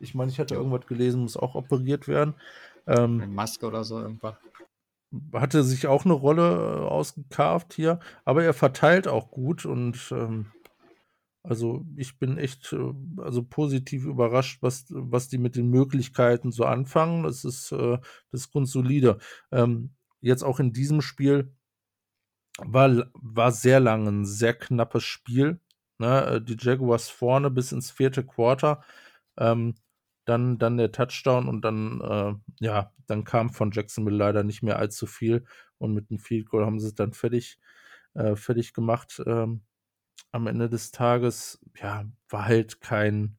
Ich 0.00 0.14
meine, 0.14 0.30
ich 0.30 0.40
hatte 0.40 0.54
ja. 0.54 0.60
irgendwas 0.60 0.86
gelesen, 0.86 1.22
muss 1.22 1.36
auch 1.36 1.54
operiert 1.54 2.08
werden. 2.08 2.34
Ähm, 2.86 3.20
Eine 3.20 3.26
Maske 3.26 3.66
oder 3.66 3.84
so 3.84 4.00
irgendwas. 4.00 4.34
Hatte 5.32 5.64
sich 5.64 5.86
auch 5.86 6.04
eine 6.04 6.14
Rolle 6.14 6.42
äh, 6.42 6.86
ausgekarft 6.86 7.72
hier, 7.72 7.98
aber 8.24 8.44
er 8.44 8.54
verteilt 8.54 9.08
auch 9.08 9.30
gut 9.30 9.64
und 9.64 10.12
ähm, 10.12 10.46
also 11.42 11.86
ich 11.96 12.18
bin 12.18 12.36
echt 12.36 12.72
äh, 12.74 12.92
also 13.18 13.42
positiv 13.42 14.04
überrascht, 14.04 14.58
was, 14.62 14.86
was 14.90 15.28
die 15.28 15.38
mit 15.38 15.56
den 15.56 15.70
Möglichkeiten 15.70 16.52
so 16.52 16.64
anfangen. 16.64 17.22
Das 17.22 17.44
ist, 17.44 17.72
äh, 17.72 17.98
das 18.30 18.50
grundsolide. 18.50 19.18
Ähm, 19.50 19.94
jetzt 20.20 20.42
auch 20.42 20.60
in 20.60 20.72
diesem 20.72 21.00
Spiel 21.00 21.54
war, 22.58 23.06
war 23.14 23.52
sehr 23.52 23.80
lang 23.80 24.06
ein 24.08 24.24
sehr 24.26 24.54
knappes 24.54 25.04
Spiel. 25.04 25.60
Ne? 25.98 26.26
Äh, 26.26 26.40
die 26.42 26.56
Jaguars 26.58 27.08
vorne 27.08 27.50
bis 27.50 27.72
ins 27.72 27.90
vierte 27.90 28.24
Quarter. 28.24 28.82
Ähm, 29.38 29.74
dann, 30.26 30.58
dann 30.58 30.76
der 30.76 30.92
Touchdown 30.92 31.48
und 31.48 31.62
dann, 31.62 32.00
äh, 32.02 32.34
ja, 32.64 32.92
dann 33.10 33.24
kam 33.24 33.50
von 33.50 33.70
Jacksonville 33.72 34.16
leider 34.16 34.44
nicht 34.44 34.62
mehr 34.62 34.78
allzu 34.78 35.06
viel. 35.06 35.44
Und 35.78 35.94
mit 35.94 36.10
dem 36.10 36.18
Field 36.18 36.48
Goal 36.48 36.66
haben 36.66 36.80
sie 36.80 36.88
es 36.88 36.94
dann 36.94 37.12
fertig, 37.12 37.58
äh, 38.14 38.36
fertig 38.36 38.74
gemacht. 38.74 39.22
Ähm, 39.26 39.62
am 40.32 40.46
Ende 40.46 40.68
des 40.68 40.90
Tages, 40.90 41.60
ja, 41.76 42.04
war 42.28 42.44
halt 42.46 42.80
kein, 42.80 43.38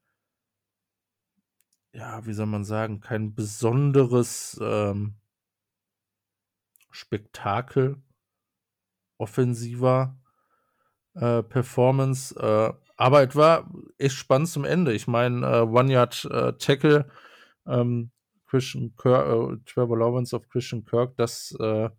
ja, 1.92 2.24
wie 2.26 2.32
soll 2.32 2.46
man 2.46 2.64
sagen, 2.64 3.00
kein 3.00 3.34
besonderes 3.34 4.58
ähm, 4.62 5.16
Spektakel 6.90 8.02
offensiver 9.18 10.18
äh, 11.14 11.42
Performance. 11.42 12.34
Äh, 12.36 12.72
aber 12.96 13.28
es 13.28 13.36
war 13.36 13.70
echt 13.98 14.16
spannend 14.16 14.48
zum 14.48 14.64
Ende. 14.64 14.92
Ich 14.92 15.06
meine, 15.06 15.46
äh, 15.46 15.60
One-Yard-Tackle, 15.60 17.06
äh, 17.66 17.80
ähm, 17.80 18.10
Christian 18.50 18.94
Kirk, 18.96 19.26
äh, 19.26 19.56
Trevor 19.64 19.98
Lawrence 19.98 20.36
auf 20.36 20.48
Christian 20.48 20.84
Kirk, 20.84 21.16
das 21.16 21.56
äh, 21.60 21.90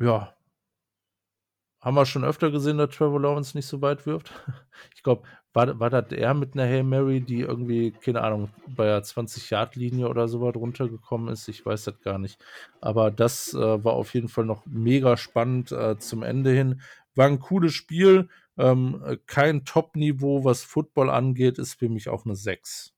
ja, 0.00 0.34
haben 1.80 1.94
wir 1.94 2.06
schon 2.06 2.24
öfter 2.24 2.50
gesehen, 2.50 2.78
dass 2.78 2.90
Trevor 2.90 3.20
Lawrence 3.20 3.56
nicht 3.56 3.66
so 3.66 3.80
weit 3.82 4.06
wirft. 4.06 4.32
Ich 4.94 5.02
glaube, 5.02 5.22
war, 5.52 5.80
war 5.80 5.90
das 5.90 6.12
er 6.12 6.34
mit 6.34 6.54
einer 6.54 6.64
Hail 6.64 6.84
Mary, 6.84 7.20
die 7.20 7.40
irgendwie, 7.40 7.90
keine 7.92 8.22
Ahnung, 8.22 8.50
bei 8.66 8.84
der 8.84 9.02
20-Yard-Linie 9.02 10.08
oder 10.08 10.28
so 10.28 10.40
weit 10.40 10.56
runtergekommen 10.56 11.28
ist? 11.32 11.48
Ich 11.48 11.64
weiß 11.64 11.84
das 11.84 12.00
gar 12.00 12.18
nicht. 12.18 12.40
Aber 12.80 13.10
das 13.10 13.54
äh, 13.54 13.84
war 13.84 13.94
auf 13.94 14.14
jeden 14.14 14.28
Fall 14.28 14.44
noch 14.44 14.66
mega 14.66 15.16
spannend 15.16 15.72
äh, 15.72 15.98
zum 15.98 16.22
Ende 16.22 16.50
hin. 16.50 16.80
War 17.14 17.26
ein 17.26 17.40
cooles 17.40 17.74
Spiel. 17.74 18.28
Ähm, 18.56 19.18
kein 19.26 19.64
Top-Niveau, 19.64 20.44
was 20.44 20.62
Football 20.62 21.10
angeht, 21.10 21.58
ist 21.58 21.74
für 21.74 21.88
mich 21.88 22.08
auch 22.08 22.24
eine 22.24 22.36
6. 22.36 22.94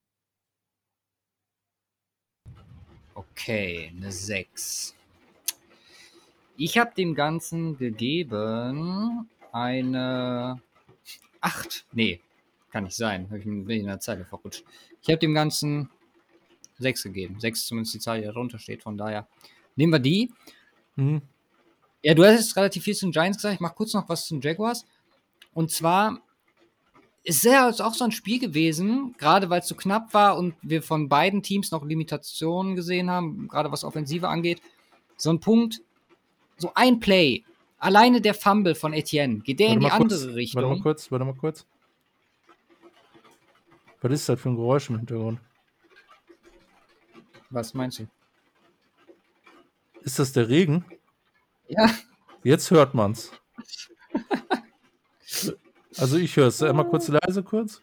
Okay, 3.21 3.93
eine 3.95 4.11
6. 4.11 4.95
Ich 6.57 6.79
habe 6.79 6.95
dem 6.97 7.15
Ganzen 7.15 7.77
gegeben 7.77 9.29
eine 9.53 10.61
8. 11.43 11.85
Nee, 11.93 12.21
kann 12.71 12.85
nicht 12.85 12.97
sein. 12.97 13.29
Hab 13.31 13.37
ich 13.37 13.45
bin 13.45 13.69
in 13.69 13.87
der 13.87 14.01
Zeile 14.01 14.25
verrutscht. 14.25 14.65
Ich 15.03 15.09
habe 15.09 15.19
dem 15.19 15.35
Ganzen 15.35 15.91
6 16.79 17.03
gegeben. 17.03 17.39
6 17.39 17.67
zumindest 17.67 17.95
die 17.95 17.99
Zahl, 17.99 18.21
die 18.21 18.27
darunter 18.27 18.59
steht. 18.59 18.83
Von 18.83 18.97
daher 18.97 19.29
nehmen 19.77 19.93
wir 19.93 19.99
die. 19.99 20.33
Mhm. 20.97 21.21
Ja, 22.03 22.15
du 22.15 22.25
hast 22.25 22.41
jetzt 22.41 22.57
relativ 22.57 22.85
viel 22.85 22.95
zu 22.95 23.05
den 23.05 23.13
Giants 23.13 23.37
gesagt. 23.37 23.57
Ich 23.57 23.61
mache 23.61 23.75
kurz 23.75 23.93
noch 23.93 24.09
was 24.09 24.25
zu 24.25 24.35
den 24.35 24.41
Jaguars. 24.41 24.87
Und 25.53 25.71
zwar 25.71 26.23
ist 27.23 27.45
ja 27.45 27.69
auch 27.69 27.95
so 27.95 28.05
ein 28.05 28.13
Spiel 28.13 28.39
gewesen, 28.39 29.15
gerade 29.19 29.51
weil 29.51 29.61
es 29.61 29.69
so 29.69 29.75
knapp 29.75 30.15
war 30.15 30.39
und 30.39 30.55
wir 30.63 30.83
von 30.83 31.09
beiden 31.09 31.43
Teams 31.43 31.71
noch 31.71 31.85
Limitationen 31.85 32.77
gesehen 32.77 33.11
haben, 33.11 33.49
gerade 33.49 33.71
was 33.71 33.85
Offensive 33.85 34.29
angeht. 34.29 34.63
So 35.17 35.31
ein 35.31 35.41
Punkt, 35.41 35.83
so 36.57 36.73
ein 36.75 36.99
Play, 36.99 37.45
alleine 37.79 38.21
der 38.21 38.35
Fumble 38.35 38.75
von 38.75 38.93
Etienne, 38.93 39.41
geht 39.41 39.61
der 39.61 39.69
warte 39.69 39.75
in 39.75 39.81
die 39.85 39.91
andere 39.91 40.21
kurz, 40.21 40.35
Richtung. 40.35 40.63
Warte 40.63 40.77
mal 40.77 40.83
kurz, 40.83 41.13
warte 41.13 41.25
mal 41.25 41.35
kurz. 41.35 41.67
Was 44.01 44.13
ist 44.13 44.29
das 44.29 44.41
für 44.41 44.49
ein 44.49 44.57
Geräusch 44.57 44.89
im 44.89 44.97
Hintergrund? 44.97 45.41
Was 47.51 47.75
meinst 47.75 47.99
du? 47.99 48.07
Ist 50.03 50.19
das 50.19 50.33
der 50.33 50.49
Regen? 50.49 50.87
Ja. 51.69 51.91
Jetzt 52.43 52.71
hört 52.71 52.95
man's. 52.95 53.31
also 56.01 56.17
ich 56.17 56.37
höre 56.37 56.49
es. 56.49 56.63
Einmal 56.63 56.89
kurz 56.89 57.09
leise 57.09 57.43
kurz. 57.43 57.83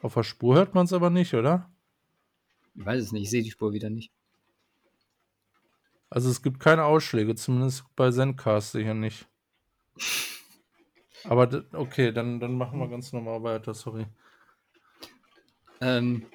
Auf 0.00 0.14
der 0.14 0.22
Spur 0.22 0.54
hört 0.56 0.74
man 0.74 0.84
es 0.84 0.92
aber 0.92 1.10
nicht, 1.10 1.34
oder? 1.34 1.70
Ich 2.74 2.86
weiß 2.86 3.02
es 3.02 3.12
nicht, 3.12 3.24
ich 3.24 3.30
sehe 3.30 3.42
die 3.42 3.50
Spur 3.50 3.72
wieder 3.72 3.90
nicht. 3.90 4.12
Also 6.10 6.30
es 6.30 6.42
gibt 6.42 6.60
keine 6.60 6.84
Ausschläge, 6.84 7.34
zumindest 7.34 7.84
bei 7.96 8.10
Zencast 8.10 8.72
sicher 8.72 8.94
nicht. 8.94 9.26
Aber 11.24 11.64
okay, 11.72 12.12
dann, 12.12 12.40
dann 12.40 12.56
machen 12.56 12.78
wir 12.78 12.88
ganz 12.88 13.12
normal 13.12 13.42
weiter, 13.42 13.74
sorry. 13.74 14.06
Ähm, 15.80 16.26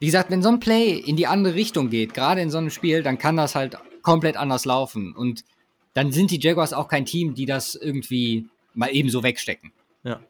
wie 0.00 0.06
gesagt, 0.06 0.30
wenn 0.30 0.42
so 0.42 0.48
ein 0.48 0.60
Play 0.60 0.98
in 0.98 1.16
die 1.16 1.26
andere 1.26 1.54
Richtung 1.54 1.90
geht, 1.90 2.14
gerade 2.14 2.40
in 2.40 2.50
so 2.50 2.58
einem 2.58 2.70
Spiel, 2.70 3.02
dann 3.02 3.18
kann 3.18 3.36
das 3.36 3.54
halt 3.54 3.78
komplett 4.02 4.36
anders 4.36 4.64
laufen. 4.64 5.14
Und 5.14 5.44
dann 5.94 6.12
sind 6.12 6.30
die 6.30 6.40
Jaguars 6.40 6.72
auch 6.72 6.88
kein 6.88 7.04
Team, 7.04 7.34
die 7.34 7.46
das 7.46 7.74
irgendwie 7.74 8.48
mal 8.74 8.88
eben 8.88 9.10
so 9.10 9.22
wegstecken. 9.22 9.72
Ja. 10.02 10.20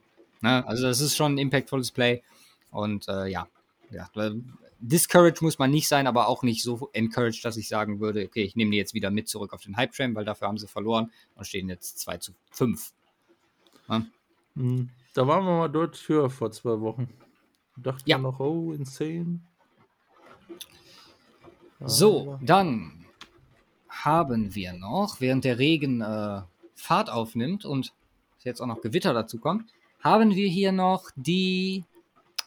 Ne? 0.41 0.67
also 0.67 0.85
das 0.85 1.01
ist 1.01 1.17
schon 1.17 1.35
ein 1.35 1.39
impactvolles 1.39 1.91
Play. 1.91 2.23
Und 2.71 3.09
äh, 3.09 3.27
ja, 3.27 3.47
ja, 3.91 4.09
discouraged 4.81 5.43
muss 5.43 5.59
man 5.59 5.71
nicht 5.71 5.89
sein, 5.89 6.07
aber 6.07 6.29
auch 6.29 6.43
nicht 6.43 6.63
so 6.63 6.89
encouraged, 6.93 7.45
dass 7.45 7.57
ich 7.57 7.69
sagen 7.69 8.01
würde, 8.01 8.25
okay, 8.25 8.43
ich 8.43 8.57
nehme 8.57 8.71
die 8.71 8.79
jetzt 8.79 8.95
wieder 8.95 9.11
mit 9.11 9.29
zurück 9.29 9.53
auf 9.53 9.63
den 9.63 9.77
Hype-Train, 9.77 10.15
weil 10.15 10.25
dafür 10.25 10.49
haben 10.49 10.59
sie 10.59 10.69
verloren 10.69 11.11
und 11.35 11.47
stehen 11.47 11.69
jetzt 11.69 11.99
2 11.99 12.19
zu 12.19 12.33
5. 12.53 12.93
Ja? 13.89 14.07
Hm, 14.57 14.89
da 15.15 15.27
waren 15.27 15.45
wir 15.45 15.59
mal 15.59 15.69
deutlich 15.69 16.09
höher 16.09 16.31
vor 16.31 16.51
zwei 16.53 16.81
Wochen. 16.81 17.09
Dachten 17.77 18.09
ja. 18.09 18.19
noch, 18.19 18.41
oh, 18.41 18.73
insane. 18.73 19.41
So, 21.81 22.39
dann 22.43 23.00
haben 24.05 24.55
wir 24.55 24.73
noch, 24.73 25.21
während 25.21 25.45
der 25.45 25.59
Regen 25.59 26.01
äh, 26.01 26.43
Fahrt 26.75 27.11
aufnimmt 27.11 27.65
und 27.65 27.93
jetzt 28.43 28.61
auch 28.61 28.67
noch 28.67 28.81
Gewitter 28.81 29.13
dazu 29.13 29.39
kommt, 29.39 29.71
haben 30.01 30.35
wir 30.35 30.49
hier 30.49 30.73
noch 30.73 31.11
die 31.17 31.85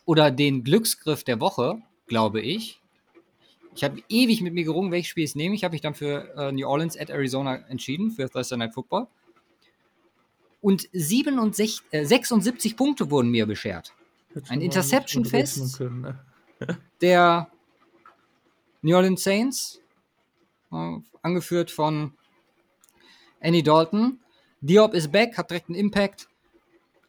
oder 0.05 0.31
den 0.31 0.63
Glücksgriff 0.63 1.23
der 1.23 1.39
Woche 1.39 1.81
glaube 2.07 2.41
ich. 2.41 2.79
Ich 3.75 3.83
habe 3.83 4.03
ewig 4.07 4.41
mit 4.41 4.53
mir 4.53 4.63
gerungen, 4.63 4.91
welches 4.91 5.09
Spiel 5.09 5.23
ich 5.23 5.35
nehme. 5.35 5.55
Ich 5.55 5.63
habe 5.63 5.73
mich 5.73 5.81
dann 5.81 5.95
für 5.95 6.31
äh, 6.37 6.51
New 6.51 6.67
Orleans 6.67 6.97
at 6.97 7.09
Arizona 7.09 7.55
entschieden, 7.69 8.11
für 8.11 8.29
Thursday 8.29 8.57
Night 8.57 8.73
Football. 8.73 9.07
Und 10.61 10.87
67, 10.93 11.81
äh, 11.89 12.05
76 12.05 12.77
Punkte 12.77 13.09
wurden 13.09 13.31
mir 13.31 13.47
beschert. 13.47 13.93
Ein 14.47 14.61
Interception-Fest 14.61 15.79
ne? 15.79 16.19
der 17.01 17.49
New 18.83 18.95
Orleans 18.95 19.23
Saints, 19.23 19.81
angeführt 21.21 21.71
von 21.71 22.13
Annie 23.41 23.63
Dalton. 23.63 24.19
Diop 24.61 24.93
ist 24.93 25.11
back, 25.11 25.37
hat 25.37 25.49
direkt 25.49 25.69
einen 25.69 25.77
Impact. 25.77 26.27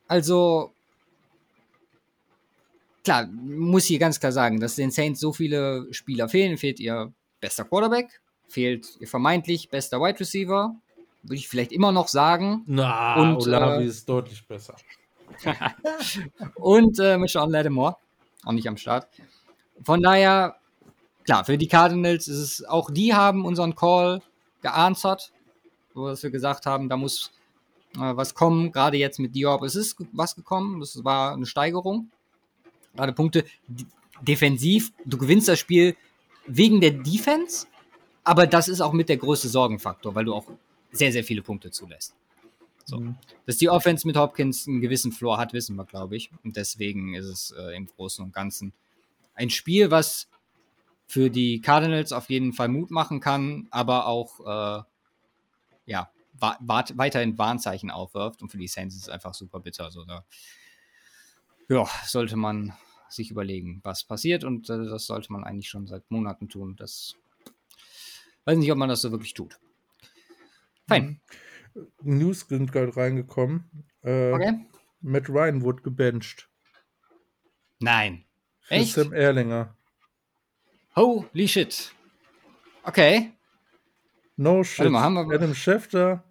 Also 0.09 0.73
klar, 3.05 3.27
muss 3.27 3.85
hier 3.85 3.99
ganz 3.99 4.19
klar 4.19 4.33
sagen, 4.33 4.61
dass 4.61 4.75
den 4.75 4.91
Saints 4.91 5.21
so 5.21 5.33
viele 5.33 5.87
Spieler 5.93 6.29
fehlen. 6.29 6.59
Fehlt 6.59 6.81
ihr 6.81 7.13
bester 7.41 7.65
Quarterback, 7.65 8.21
fehlt 8.49 8.97
ihr 8.99 9.07
vermeintlich 9.07 9.69
bester 9.69 10.01
Wide 10.01 10.19
Receiver, 10.19 10.75
würde 11.23 11.37
ich 11.37 11.49
vielleicht 11.49 11.73
immer 11.73 11.93
noch 11.93 12.09
sagen. 12.09 12.65
Na, 12.67 13.17
und 13.17 13.37
Olavi 13.37 13.85
äh, 13.85 13.87
ist 13.87 14.09
deutlich 14.09 14.47
besser. 14.47 14.75
und 16.55 16.99
äh, 16.99 17.19
Sean 17.27 17.51
Lattimore, 17.51 17.97
auch 18.45 18.53
nicht 18.53 18.69
am 18.69 18.77
Start. 18.77 19.09
Von 19.83 20.03
daher, 20.03 20.57
klar, 21.25 21.45
für 21.45 21.59
die 21.59 21.69
Cardinals 21.69 22.29
ist 22.29 22.39
es, 22.39 22.65
auch 22.65 22.91
die 22.91 23.15
haben 23.15 23.45
unseren 23.45 23.75
Call 23.75 24.23
geanswert, 24.63 25.33
wo 25.95 26.07
wir 26.07 26.31
gesagt 26.31 26.67
haben, 26.67 26.89
da 26.89 26.97
muss 26.97 27.33
äh, 27.97 28.17
was 28.17 28.35
kommen, 28.35 28.73
gerade 28.73 28.97
jetzt 28.97 29.19
mit 29.19 29.35
Diop. 29.35 29.63
Es 29.63 29.77
ist 29.77 29.97
was 30.13 30.35
gekommen, 30.35 30.81
das 30.81 31.05
war 31.05 31.33
eine 31.33 31.47
Steigerung 31.47 32.11
gerade 32.95 33.13
Punkte. 33.13 33.45
Defensiv, 34.23 34.93
du 35.05 35.19
gewinnst 35.19 35.49
das 35.49 35.59
Spiel 35.59 35.97
wegen 36.47 36.81
der 36.81 36.93
Defense, 36.93 37.67
aber 38.23 38.47
das 38.47 38.69
ist 38.69 38.81
auch 38.81 38.93
mit 38.93 39.09
der 39.09 39.17
größte 39.17 39.49
Sorgenfaktor, 39.49 40.15
weil 40.15 40.25
du 40.25 40.35
auch 40.35 40.47
sehr, 40.93 41.13
sehr 41.13 41.25
viele 41.25 41.43
Punkte 41.43 41.71
zulässt. 41.71 42.15
So. 42.85 43.01
Mhm. 43.01 43.17
Dass 43.47 43.57
die 43.57 43.69
Offense 43.69 44.07
mit 44.07 44.17
Hopkins 44.17 44.69
einen 44.69 44.81
gewissen 44.81 45.11
Floor 45.11 45.39
hat, 45.39 45.53
wissen 45.53 45.77
wir, 45.77 45.85
glaube 45.85 46.17
ich. 46.17 46.31
Und 46.45 46.57
deswegen 46.57 47.15
ist 47.15 47.27
es 47.27 47.55
äh, 47.59 47.77
im 47.77 47.87
Großen 47.87 48.25
und 48.25 48.33
Ganzen 48.33 48.73
ein 49.35 49.51
Spiel, 49.51 49.91
was 49.91 50.29
für 51.15 51.31
die 51.31 51.61
Cardinals 51.61 52.11
auf 52.11 52.29
jeden 52.29 52.53
Fall 52.53 52.67
Mut 52.67 52.91
machen 52.91 53.21
kann, 53.21 53.69
aber 53.71 54.09
auch 54.09 54.41
äh, 54.41 54.83
ja, 55.87 56.11
wa 56.33 56.59
weiterhin 56.61 57.39
Warnzeichen 57.39 57.93
aufwirft. 57.93 58.43
Und 58.43 58.49
für 58.49 58.59
die 58.59 58.67
Saints 58.67 58.97
ist 58.97 59.03
es 59.03 59.09
einfach 59.09 59.33
super 59.33 59.61
bitter. 59.61 59.85
Also 59.85 60.05
da 60.05 60.25
ja, 61.69 61.89
sollte 62.05 62.35
man 62.35 62.73
sich 63.09 63.31
überlegen, 63.31 63.81
was 63.85 64.03
passiert. 64.03 64.43
Und 64.43 64.69
äh, 64.69 64.87
das 64.87 65.07
sollte 65.07 65.33
man 65.33 65.45
eigentlich 65.45 65.69
schon 65.69 65.87
seit 65.87 66.11
Monaten 66.11 66.49
tun. 66.49 66.75
Das 66.75 67.15
weiß 68.47 68.59
nicht, 68.59 68.73
ob 68.73 68.79
man 68.79 68.89
das 68.89 69.01
so 69.01 69.13
wirklich 69.13 69.35
tut. 69.35 69.61
Fein. 70.89 71.21
Mhm. 71.75 72.19
News 72.19 72.41
sind 72.49 72.73
gerade 72.73 72.97
reingekommen. 72.97 73.71
Äh, 74.03 74.33
okay. 74.33 74.67
Matt 75.01 75.29
Ryan 75.29 75.63
wurde 75.63 75.83
gebencht. 75.83 76.49
Nein. 77.79 78.25
Für 78.63 78.75
Echt? 78.75 78.95
Sam 78.95 79.13
Erlinger. 79.13 79.77
Holy 80.97 81.49
shit. 81.49 81.93
Okay. 82.85 83.33
No 84.37 84.63
shit. 84.63 84.91
Mal, 84.91 85.03
haben 85.03 85.29
wir 85.29 85.37
Adam 85.37 85.55
Schefter 85.55 86.23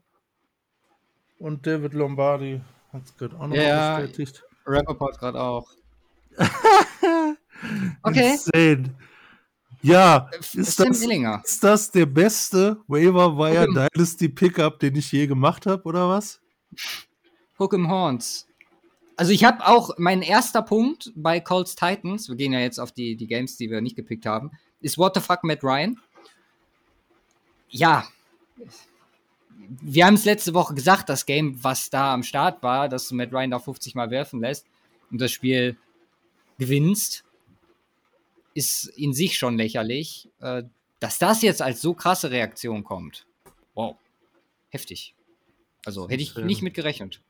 und 1.40 1.66
David 1.66 1.94
Lombardi 1.94 2.62
hat 2.92 3.04
es 3.06 3.18
gerade 3.18 3.36
auch 3.40 3.48
noch 3.48 3.56
ja, 3.56 4.00
bestätigt. 4.00 4.44
Rappaport 4.66 5.20
gerade 5.20 5.42
auch. 5.42 5.70
okay. 8.04 8.34
Insane. 8.34 8.96
Ja, 9.82 10.30
ist 10.54 10.80
das, 10.80 11.02
ist 11.44 11.64
das 11.64 11.92
der 11.92 12.06
beste 12.06 12.78
Waiver 12.88 13.38
Wire. 13.38 13.68
Dynasty 13.68 14.30
Pickup, 14.30 14.80
den 14.80 14.96
ich 14.96 15.12
je 15.12 15.28
gemacht 15.28 15.66
habe, 15.66 15.84
oder 15.84 16.08
was? 16.08 16.40
Hook 17.60 17.74
'em 17.74 17.90
Horns. 17.90 18.48
Also 19.16 19.32
ich 19.32 19.44
habe 19.44 19.66
auch, 19.68 19.92
mein 19.98 20.22
erster 20.22 20.62
Punkt 20.62 21.12
bei 21.16 21.40
Colts 21.40 21.76
Titans, 21.76 22.30
wir 22.30 22.36
gehen 22.36 22.54
ja 22.54 22.60
jetzt 22.60 22.80
auf 22.80 22.92
die, 22.92 23.16
die 23.16 23.28
Games, 23.28 23.58
die 23.58 23.70
wir 23.70 23.82
nicht 23.82 23.96
gepickt 23.96 24.26
haben, 24.26 24.52
ist 24.82 24.98
What 24.98 25.16
the 25.16 25.22
fuck 25.22 25.44
Matt 25.44 25.64
Ryan. 25.64 26.00
Ja, 27.70 28.06
wir 29.82 30.06
haben 30.06 30.16
es 30.16 30.26
letzte 30.26 30.54
Woche 30.54 30.74
gesagt, 30.74 31.10
das 31.10 31.26
Game, 31.26 31.64
was 31.64 31.90
da 31.90 32.14
am 32.14 32.24
Start 32.24 32.62
war, 32.64 32.90
dass 32.90 33.12
Matt 33.12 33.34
Ryan 33.34 33.52
da 33.52 33.60
50 33.60 33.96
Mal 33.96 34.10
werfen 34.10 34.42
lässt 34.42 34.68
und 35.12 35.20
das 35.20 35.32
Spiel 35.32 35.78
gewinnst, 36.58 37.24
ist 38.54 38.86
in 38.96 39.14
sich 39.14 39.38
schon 39.38 39.58
lächerlich. 39.58 40.30
Äh, 40.40 40.64
dass 41.00 41.20
das 41.20 41.42
jetzt 41.42 41.62
als 41.62 41.82
so 41.82 41.94
krasse 41.94 42.32
Reaktion 42.32 42.84
kommt. 42.84 43.26
Wow. 43.74 43.98
Heftig. 44.70 45.16
Also 45.86 46.08
hätte 46.10 46.24
ich 46.24 46.36
nicht 46.38 46.62
mit 46.62 46.76
gerechnet. 46.76 47.22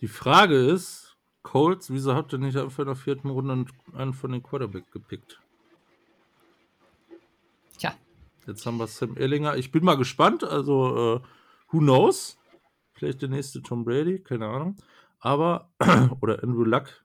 Die 0.00 0.08
Frage 0.08 0.56
ist, 0.56 1.07
Colts, 1.48 1.90
wieso 1.90 2.14
habt 2.14 2.34
ihr 2.34 2.38
nicht 2.38 2.58
einfach 2.58 2.80
in 2.80 2.86
der 2.88 2.94
vierten 2.94 3.30
Runde 3.30 3.64
einen 3.94 4.12
von 4.12 4.32
den 4.32 4.42
Quarterback 4.42 4.92
gepickt? 4.92 5.40
Tja. 7.78 7.94
Jetzt 8.46 8.66
haben 8.66 8.76
wir 8.76 8.86
Sam 8.86 9.16
Ellinger. 9.16 9.56
Ich 9.56 9.72
bin 9.72 9.82
mal 9.82 9.96
gespannt. 9.96 10.44
Also, 10.44 11.16
äh, 11.16 11.20
who 11.70 11.78
knows? 11.78 12.36
Vielleicht 12.92 13.22
der 13.22 13.30
nächste 13.30 13.62
Tom 13.62 13.86
Brady, 13.86 14.18
keine 14.18 14.46
Ahnung. 14.46 14.76
Aber, 15.20 15.70
oder 16.20 16.42
Andrew 16.42 16.64
Luck. 16.64 17.02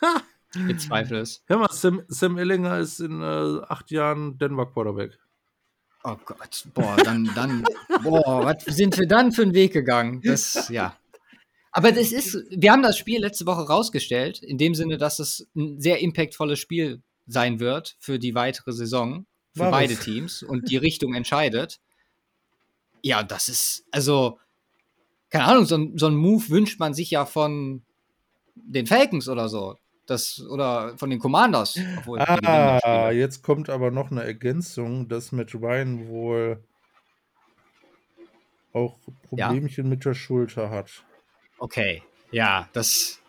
Bezweifle 0.66 1.20
es. 1.20 1.44
Hör 1.46 1.58
mal, 1.58 1.70
Sam, 1.70 2.02
Sam 2.08 2.38
Ellinger 2.38 2.78
ist 2.78 2.98
in 2.98 3.22
äh, 3.22 3.60
acht 3.68 3.92
Jahren 3.92 4.38
Denver 4.38 4.66
Quarterback. 4.66 5.20
Oh 6.02 6.16
Gott, 6.24 6.66
boah, 6.74 6.96
dann, 6.96 7.30
dann, 7.36 7.64
boah, 8.02 8.44
was 8.44 8.64
sind 8.64 8.98
wir 8.98 9.06
dann 9.06 9.30
für 9.30 9.42
einen 9.42 9.54
Weg 9.54 9.72
gegangen? 9.72 10.20
Das, 10.20 10.68
ja. 10.68 10.96
Aber 11.72 11.90
das 11.90 12.12
ist, 12.12 12.38
wir 12.50 12.70
haben 12.70 12.82
das 12.82 12.98
Spiel 12.98 13.20
letzte 13.20 13.46
Woche 13.46 13.66
rausgestellt, 13.66 14.42
in 14.42 14.58
dem 14.58 14.74
Sinne, 14.74 14.98
dass 14.98 15.18
es 15.18 15.48
ein 15.56 15.80
sehr 15.80 16.00
impactvolles 16.00 16.58
Spiel 16.58 17.02
sein 17.26 17.60
wird 17.60 17.96
für 17.98 18.18
die 18.18 18.34
weitere 18.34 18.72
Saison, 18.72 19.26
für 19.54 19.60
War 19.60 19.70
beide 19.70 19.94
was? 19.94 20.04
Teams 20.04 20.42
und 20.42 20.70
die 20.70 20.76
Richtung 20.76 21.14
entscheidet. 21.14 21.80
Ja, 23.02 23.22
das 23.22 23.48
ist, 23.48 23.86
also, 23.90 24.38
keine 25.30 25.44
Ahnung, 25.44 25.64
so, 25.64 25.90
so 25.96 26.06
ein 26.06 26.14
Move 26.14 26.50
wünscht 26.50 26.78
man 26.78 26.92
sich 26.92 27.10
ja 27.10 27.24
von 27.24 27.82
den 28.54 28.86
Falcons 28.86 29.28
oder 29.28 29.48
so. 29.48 29.78
Das, 30.06 30.44
oder 30.50 30.98
von 30.98 31.08
den 31.08 31.20
Commanders. 31.20 31.78
ah, 32.06 33.10
jetzt 33.12 33.42
kommt 33.42 33.70
aber 33.70 33.90
noch 33.90 34.10
eine 34.10 34.24
Ergänzung, 34.24 35.08
dass 35.08 35.32
Matt 35.32 35.54
Ryan 35.54 36.08
wohl 36.08 36.62
auch 38.72 38.98
Problemchen 39.28 39.84
ja. 39.84 39.90
mit 39.90 40.04
der 40.04 40.14
Schulter 40.14 40.70
hat. 40.70 41.04
Okay, 41.62 42.02
ja, 42.32 42.68
das, 42.72 43.20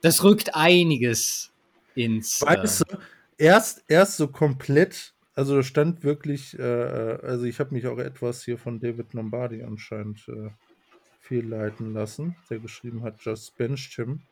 das 0.00 0.24
rückt 0.24 0.54
einiges 0.54 1.52
ins. 1.94 2.40
Weißt 2.40 2.80
äh, 2.80 2.84
du, 2.88 2.98
erst, 3.36 3.84
erst 3.86 4.16
so 4.16 4.28
komplett, 4.28 5.12
also 5.34 5.56
da 5.56 5.62
stand 5.62 6.04
wirklich, 6.04 6.58
äh, 6.58 6.62
äh 6.62 7.20
also 7.20 7.44
ich 7.44 7.60
habe 7.60 7.74
mich 7.74 7.86
auch 7.86 7.98
etwas 7.98 8.42
hier 8.44 8.56
von 8.56 8.80
David 8.80 9.12
Lombardi 9.12 9.62
anscheinend 9.62 10.26
äh, 10.28 10.48
fehlleiten 11.20 11.92
lassen, 11.92 12.34
der 12.48 12.60
geschrieben 12.60 13.02
hat, 13.02 13.20
just 13.20 13.58
benched 13.58 13.96
him. 13.96 14.22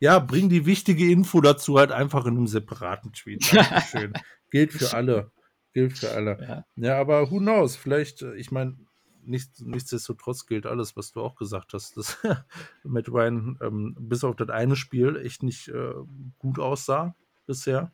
Ja, 0.00 0.18
bring 0.18 0.48
die 0.48 0.64
wichtige 0.64 1.10
Info 1.10 1.42
dazu 1.42 1.78
halt 1.78 1.92
einfach 1.92 2.24
in 2.24 2.38
einem 2.38 2.46
separaten 2.46 3.12
Tweet. 3.12 3.52
Dankeschön. 3.54 4.14
Gilt 4.50 4.72
für 4.72 4.94
alle. 4.94 5.30
Gilt 5.74 5.98
für 5.98 6.10
alle. 6.12 6.38
Ja. 6.40 6.64
ja, 6.76 6.98
aber 6.98 7.30
who 7.30 7.36
knows? 7.36 7.76
Vielleicht, 7.76 8.22
äh, 8.22 8.34
ich 8.36 8.50
meine, 8.50 8.78
nicht, 9.26 9.60
nichtsdestotrotz 9.60 10.46
gilt 10.46 10.66
alles, 10.66 10.96
was 10.96 11.12
du 11.12 11.20
auch 11.20 11.36
gesagt 11.36 11.72
hast, 11.74 11.96
dass 11.96 12.18
Matt 12.84 13.08
Ryan 13.08 13.58
ähm, 13.60 13.96
bis 13.98 14.24
auf 14.24 14.36
das 14.36 14.48
eine 14.50 14.76
Spiel 14.76 15.16
echt 15.16 15.42
nicht 15.42 15.68
äh, 15.68 15.94
gut 16.38 16.58
aussah 16.58 17.14
bisher. 17.46 17.92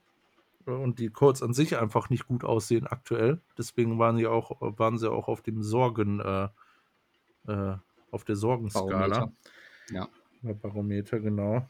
Und 0.64 1.00
die 1.00 1.08
Colts 1.08 1.42
an 1.42 1.54
sich 1.54 1.76
einfach 1.76 2.08
nicht 2.08 2.28
gut 2.28 2.44
aussehen 2.44 2.86
aktuell. 2.86 3.40
Deswegen 3.58 3.98
waren 3.98 4.16
sie 4.16 4.28
auch, 4.28 4.60
waren 4.78 4.96
sie 4.96 5.10
auch 5.10 5.26
auf 5.26 5.42
dem 5.42 5.62
Sorgen, 5.62 6.20
äh, 6.20 6.48
äh, 7.48 7.76
auf 8.12 8.24
der 8.24 8.36
Sorgenskala. 8.36 9.08
Barometer. 9.08 9.32
Ja. 9.90 10.08
Barometer, 10.42 11.20
genau. 11.20 11.66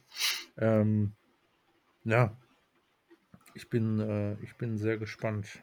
Ähm, 0.59 1.13
ja, 2.05 2.37
ich 3.55 3.69
bin, 3.69 3.99
äh, 3.99 4.35
ich 4.43 4.57
bin 4.57 4.79
sehr 4.79 4.99
gespannt. 4.99 5.63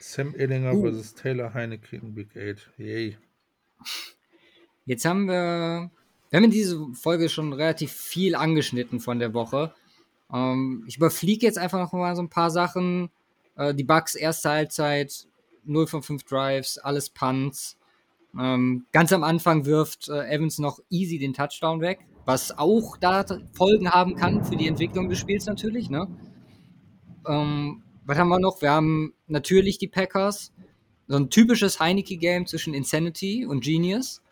Sam 0.00 0.34
Ellinger 0.34 0.74
uh. 0.74 0.82
versus 0.82 1.14
Taylor 1.14 1.52
Heineke 1.54 1.96
in 1.96 2.14
Big 2.14 2.36
8. 2.36 2.70
Yay. 2.78 3.16
Jetzt 4.84 5.04
haben 5.04 5.26
wir, 5.26 5.90
wir 6.30 6.36
haben 6.36 6.44
in 6.44 6.50
dieser 6.50 6.86
Folge 6.94 7.28
schon 7.28 7.52
relativ 7.52 7.92
viel 7.92 8.34
angeschnitten 8.34 9.00
von 9.00 9.18
der 9.18 9.34
Woche. 9.34 9.74
Ähm, 10.32 10.84
ich 10.86 10.96
überfliege 10.96 11.46
jetzt 11.46 11.58
einfach 11.58 11.78
noch 11.78 11.92
mal 11.92 12.14
so 12.14 12.22
ein 12.22 12.30
paar 12.30 12.50
Sachen. 12.50 13.10
Äh, 13.56 13.74
die 13.74 13.84
Bugs 13.84 14.14
erste 14.14 14.50
Halbzeit, 14.50 15.26
0 15.64 15.86
von 15.86 16.02
5 16.02 16.22
Drives, 16.24 16.78
alles 16.78 17.10
Punts. 17.10 17.76
Ähm, 18.38 18.86
ganz 18.92 19.12
am 19.12 19.24
Anfang 19.24 19.64
wirft 19.64 20.08
äh, 20.08 20.28
Evans 20.28 20.58
noch 20.58 20.78
easy 20.90 21.18
den 21.18 21.32
Touchdown 21.32 21.80
weg, 21.80 22.00
was 22.26 22.56
auch 22.56 22.96
da 22.98 23.24
Folgen 23.54 23.90
haben 23.90 24.14
kann 24.14 24.44
für 24.44 24.56
die 24.56 24.68
Entwicklung 24.68 25.08
des 25.08 25.18
Spiels 25.18 25.46
natürlich. 25.46 25.88
Ne? 25.88 26.06
Ähm, 27.26 27.82
was 28.04 28.18
haben 28.18 28.28
wir 28.28 28.38
noch? 28.38 28.60
Wir 28.60 28.72
haben 28.72 29.14
natürlich 29.28 29.78
die 29.78 29.88
Packers. 29.88 30.52
So 31.08 31.16
ein 31.16 31.30
typisches 31.30 31.78
Heineke-Game 31.78 32.46
zwischen 32.46 32.74
Insanity 32.74 33.46
und 33.46 33.62
Genius. 33.62 34.22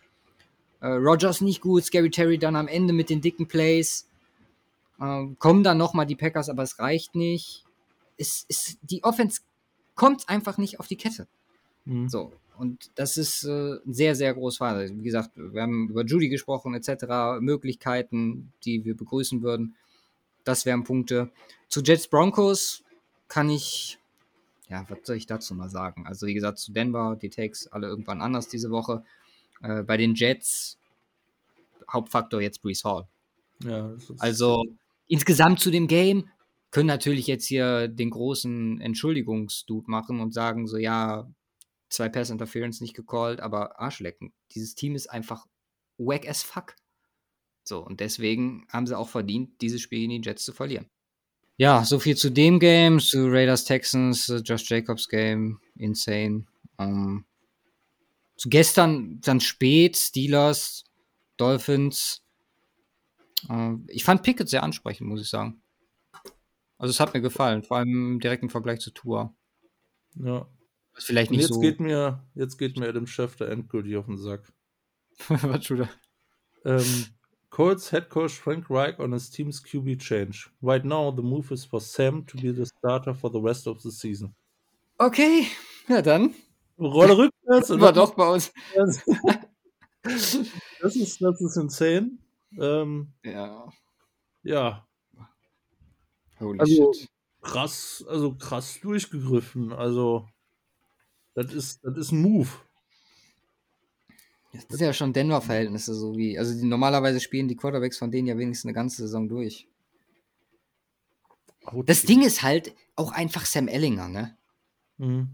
Äh, 0.80 0.88
Rogers 0.88 1.40
nicht 1.40 1.60
gut, 1.60 1.84
Scary 1.84 2.10
Terry 2.10 2.38
dann 2.38 2.56
am 2.56 2.68
Ende 2.68 2.92
mit 2.92 3.10
den 3.10 3.20
dicken 3.20 3.46
Plays. 3.46 4.08
Äh, 5.00 5.26
kommen 5.38 5.62
dann 5.62 5.78
nochmal 5.78 6.06
die 6.06 6.16
Packers, 6.16 6.48
aber 6.48 6.62
es 6.62 6.78
reicht 6.78 7.14
nicht. 7.14 7.64
Es, 8.16 8.44
es, 8.48 8.78
die 8.82 9.02
Offense 9.04 9.42
kommt 9.94 10.28
einfach 10.28 10.58
nicht 10.58 10.80
auf 10.80 10.88
die 10.88 10.96
Kette. 10.96 11.26
Mhm. 11.84 12.08
So. 12.08 12.32
Und 12.56 12.90
das 12.94 13.16
ist 13.16 13.44
äh, 13.44 13.78
sehr, 13.86 14.14
sehr 14.14 14.32
groß 14.34 14.58
Fall. 14.58 14.90
Wie 14.96 15.02
gesagt, 15.02 15.30
wir 15.34 15.62
haben 15.62 15.88
über 15.88 16.04
Judy 16.04 16.28
gesprochen, 16.28 16.74
etc., 16.74 17.40
Möglichkeiten, 17.40 18.52
die 18.64 18.84
wir 18.84 18.96
begrüßen 18.96 19.42
würden. 19.42 19.74
Das 20.44 20.66
wären 20.66 20.84
Punkte. 20.84 21.32
Zu 21.68 21.82
Jets 21.82 22.06
Broncos 22.06 22.84
kann 23.26 23.50
ich, 23.50 23.98
ja, 24.74 24.84
was 24.88 24.98
soll 25.04 25.16
ich 25.16 25.26
dazu 25.26 25.54
mal 25.54 25.68
sagen? 25.68 26.04
Also, 26.06 26.26
wie 26.26 26.34
gesagt, 26.34 26.58
zu 26.58 26.72
Denver, 26.72 27.16
die 27.20 27.30
Takes 27.30 27.68
alle 27.68 27.86
irgendwann 27.86 28.20
anders 28.20 28.48
diese 28.48 28.70
Woche. 28.70 29.04
Äh, 29.62 29.84
bei 29.84 29.96
den 29.96 30.14
Jets, 30.14 30.78
Hauptfaktor 31.90 32.40
jetzt 32.40 32.60
Brees 32.60 32.84
Hall. 32.84 33.06
Ja, 33.62 33.94
also, 34.18 34.64
insgesamt 35.06 35.60
zu 35.60 35.70
dem 35.70 35.86
Game 35.86 36.28
können 36.72 36.88
natürlich 36.88 37.28
jetzt 37.28 37.46
hier 37.46 37.86
den 37.86 38.10
großen 38.10 38.80
Entschuldigungsdude 38.80 39.88
machen 39.88 40.18
und 40.18 40.34
sagen 40.34 40.66
so, 40.66 40.76
ja, 40.76 41.30
zwei 41.88 42.08
Pass 42.08 42.30
Interference 42.30 42.80
nicht 42.80 42.94
gecallt, 42.94 43.38
aber 43.38 43.78
Arschlecken. 43.78 44.32
Dieses 44.56 44.74
Team 44.74 44.96
ist 44.96 45.06
einfach 45.06 45.46
wack 45.98 46.28
as 46.28 46.42
fuck. 46.42 46.74
So, 47.62 47.78
und 47.78 48.00
deswegen 48.00 48.66
haben 48.70 48.88
sie 48.88 48.98
auch 48.98 49.08
verdient, 49.08 49.60
dieses 49.60 49.80
Spiel 49.80 50.02
in 50.02 50.10
die 50.10 50.28
Jets 50.28 50.44
zu 50.44 50.52
verlieren. 50.52 50.90
Ja, 51.56 51.84
so 51.84 51.98
viel 51.98 52.16
zu 52.16 52.30
dem 52.30 52.58
Game, 52.58 52.98
zu 52.98 53.28
Raiders 53.28 53.64
Texans, 53.64 54.28
uh, 54.28 54.38
Josh 54.38 54.68
Jacobs 54.68 55.08
Game, 55.08 55.60
insane. 55.76 56.46
Um, 56.76 56.86
ähm, 56.86 57.24
zu 58.36 58.48
gestern 58.48 59.20
dann 59.20 59.40
spät, 59.40 59.96
Steelers, 59.96 60.84
Dolphins. 61.36 62.22
Uh, 63.48 63.78
ich 63.86 64.04
fand 64.04 64.22
Pickett 64.22 64.48
sehr 64.48 64.64
ansprechend, 64.64 65.08
muss 65.08 65.20
ich 65.20 65.28
sagen. 65.28 65.62
Also 66.78 66.90
es 66.90 66.98
hat 66.98 67.14
mir 67.14 67.20
gefallen, 67.20 67.62
vor 67.62 67.76
allem 67.76 68.14
im 68.14 68.20
direkten 68.20 68.50
Vergleich 68.50 68.80
zu 68.80 68.90
Tour. 68.90 69.34
Ja, 70.16 70.48
was 70.92 71.04
vielleicht 71.04 71.30
nicht 71.30 71.42
jetzt 71.42 71.54
so. 71.54 71.60
Geht 71.60 71.78
mir, 71.78 72.24
jetzt 72.34 72.58
geht 72.58 72.76
mir 72.76 72.88
Adam 72.88 73.06
Schefter 73.06 73.48
endgültig 73.48 73.96
auf 73.96 74.06
den 74.06 74.18
Sack. 74.18 74.52
Was 75.28 75.64
schon 75.64 75.88
ähm, 76.64 77.06
Colts 77.54 77.90
head 77.90 78.08
coach 78.08 78.32
Frank 78.32 78.68
Reich 78.68 78.98
on 78.98 79.12
his 79.12 79.30
team's 79.30 79.60
QB 79.60 80.00
change. 80.00 80.50
Right 80.60 80.84
now, 80.84 81.12
the 81.12 81.22
move 81.22 81.52
is 81.52 81.64
for 81.64 81.80
Sam 81.80 82.24
to 82.24 82.36
be 82.36 82.50
the 82.50 82.66
starter 82.66 83.14
for 83.14 83.30
the 83.30 83.40
rest 83.40 83.68
of 83.68 83.80
the 83.80 83.92
season. 83.92 84.34
Okay, 84.98 85.46
ja 85.88 86.02
dann. 86.02 86.34
Rolle 86.80 87.16
rückwärts. 87.16 87.70
War 87.80 87.92
doch 87.92 88.14
bei 88.16 88.28
uns. 88.28 88.52
das, 90.02 90.96
ist, 90.96 91.22
das 91.22 91.40
ist 91.40 91.56
insane. 91.56 92.18
Ähm, 92.58 93.12
ja. 93.22 93.68
Ja. 94.42 94.88
Holy 96.40 96.58
also, 96.58 96.92
shit. 96.92 97.08
Krass, 97.40 98.04
also 98.08 98.34
krass 98.34 98.80
durchgegriffen. 98.80 99.72
Also, 99.72 100.26
das 101.34 101.54
ist, 101.54 101.84
das 101.84 101.96
ist 101.98 102.10
ein 102.10 102.20
Move. 102.20 102.48
Das 104.54 104.64
ist 104.66 104.80
ja 104.80 104.92
schon 104.92 105.12
Denver-Verhältnisse, 105.12 105.94
so 105.94 106.16
wie. 106.16 106.38
Also 106.38 106.54
die, 106.54 106.64
normalerweise 106.64 107.18
spielen 107.18 107.48
die 107.48 107.56
Quarterbacks 107.56 107.98
von 107.98 108.10
denen 108.10 108.28
ja 108.28 108.38
wenigstens 108.38 108.68
eine 108.68 108.74
ganze 108.74 109.02
Saison 109.02 109.28
durch. 109.28 109.68
Das 111.86 112.02
Ding 112.02 112.22
ist 112.22 112.42
halt 112.42 112.74
auch 112.94 113.10
einfach 113.12 113.46
Sam 113.46 113.68
Ellinger, 113.68 114.08
ne? 114.08 114.36
Mhm. 114.98 115.30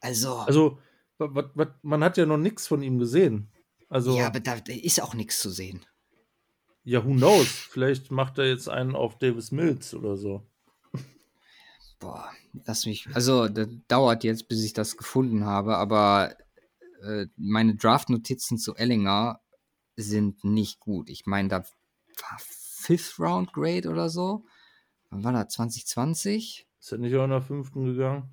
Also. 0.00 0.36
Also, 0.36 0.78
wat, 1.18 1.50
wat, 1.54 1.82
man 1.82 2.04
hat 2.04 2.18
ja 2.18 2.26
noch 2.26 2.36
nichts 2.36 2.66
von 2.66 2.82
ihm 2.82 2.98
gesehen. 2.98 3.48
Also, 3.88 4.16
ja, 4.16 4.26
aber 4.26 4.40
da, 4.40 4.60
da 4.60 4.72
ist 4.72 5.02
auch 5.02 5.14
nichts 5.14 5.40
zu 5.40 5.50
sehen. 5.50 5.84
Ja, 6.84 7.04
who 7.04 7.14
knows? 7.14 7.48
Vielleicht 7.48 8.10
macht 8.10 8.38
er 8.38 8.46
jetzt 8.46 8.68
einen 8.68 8.94
auf 8.94 9.18
Davis 9.18 9.50
Mills 9.50 9.94
oder 9.94 10.16
so. 10.16 10.46
Boah, 11.98 12.30
lass 12.64 12.86
mich. 12.86 13.08
Also, 13.14 13.48
das 13.48 13.68
dauert 13.88 14.22
jetzt, 14.22 14.48
bis 14.48 14.62
ich 14.62 14.72
das 14.72 14.96
gefunden 14.96 15.46
habe, 15.46 15.78
aber 15.78 16.36
äh, 17.02 17.26
meine 17.36 17.76
Draft-Notizen 17.76 18.58
zu 18.58 18.74
Ellinger 18.74 19.40
sind 19.96 20.44
nicht 20.44 20.80
gut. 20.80 21.08
Ich 21.08 21.26
meine, 21.26 21.48
da 21.48 21.58
war 21.58 22.38
Fifth 22.38 23.18
Round 23.18 23.52
Grade 23.52 23.88
oder 23.88 24.08
so. 24.08 24.44
Wann 25.10 25.24
war 25.24 25.32
das? 25.32 25.54
2020? 25.54 26.66
Ist 26.80 26.92
er 26.92 26.98
nicht 26.98 27.16
auch 27.16 27.24
in 27.24 27.30
der 27.30 27.42
fünften 27.42 27.84
gegangen? 27.84 28.30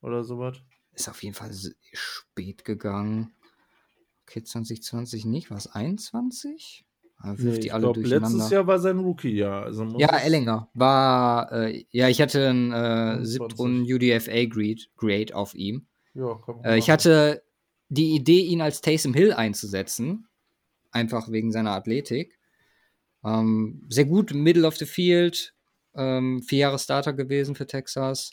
Oder 0.00 0.24
sowas? 0.24 0.56
Ist 0.92 1.08
auf 1.08 1.22
jeden 1.22 1.34
Fall 1.34 1.52
spät 1.92 2.64
gegangen. 2.64 3.32
Okay, 4.22 4.42
2020 4.42 5.24
nicht. 5.24 5.50
War 5.50 5.58
es 5.58 5.66
21? 5.66 6.86
Ah, 7.18 7.34
nee, 7.36 7.56
ich 7.56 7.68
glaube, 7.68 8.00
letztes 8.00 8.48
Jahr 8.48 8.66
war 8.66 8.78
sein 8.78 8.98
Rookie-Jahr. 8.98 9.64
Also 9.64 9.84
ja, 9.98 10.16
Ellinger 10.16 10.70
war, 10.72 11.52
äh, 11.52 11.84
ja, 11.90 12.08
ich 12.08 12.22
hatte 12.22 12.48
einen 12.48 12.72
äh, 12.72 13.24
siebtrunden 13.24 13.82
UDFA-Grade 13.82 15.34
auf 15.34 15.54
ihm. 15.54 15.86
Ja, 16.14 16.34
komm, 16.40 16.64
äh, 16.64 16.78
ich 16.78 16.88
hatte 16.88 17.42
die 17.90 18.14
Idee, 18.14 18.40
ihn 18.40 18.62
als 18.62 18.80
Taysom 18.80 19.12
Hill 19.12 19.32
einzusetzen. 19.32 20.26
Einfach 20.90 21.30
wegen 21.30 21.52
seiner 21.52 21.72
Athletik. 21.72 22.38
Ähm, 23.22 23.84
sehr 23.88 24.06
gut, 24.06 24.32
Middle 24.32 24.66
of 24.66 24.76
the 24.76 24.86
Field. 24.86 25.54
Ähm, 25.94 26.42
vier 26.42 26.60
Jahre 26.60 26.78
Starter 26.78 27.12
gewesen 27.12 27.54
für 27.54 27.66
Texas. 27.66 28.32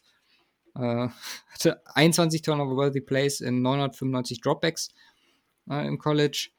Äh, 0.75 1.09
hatte 1.49 1.81
21 1.85 2.41
Turnover-Worthy 2.41 3.01
Plays 3.01 3.41
in 3.41 3.61
995 3.61 4.41
Dropbacks 4.41 4.89
äh, 5.69 5.85
im 5.85 5.97
College 5.97 6.49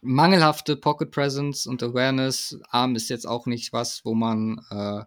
mangelhafte 0.00 0.76
Pocket 0.76 1.10
Presence 1.10 1.66
und 1.66 1.82
Awareness. 1.82 2.58
Arm 2.70 2.94
ist 2.94 3.08
jetzt 3.08 3.26
auch 3.26 3.46
nicht 3.46 3.72
was, 3.72 4.04
wo 4.04 4.14
man 4.14 4.60
äh, 4.70 5.04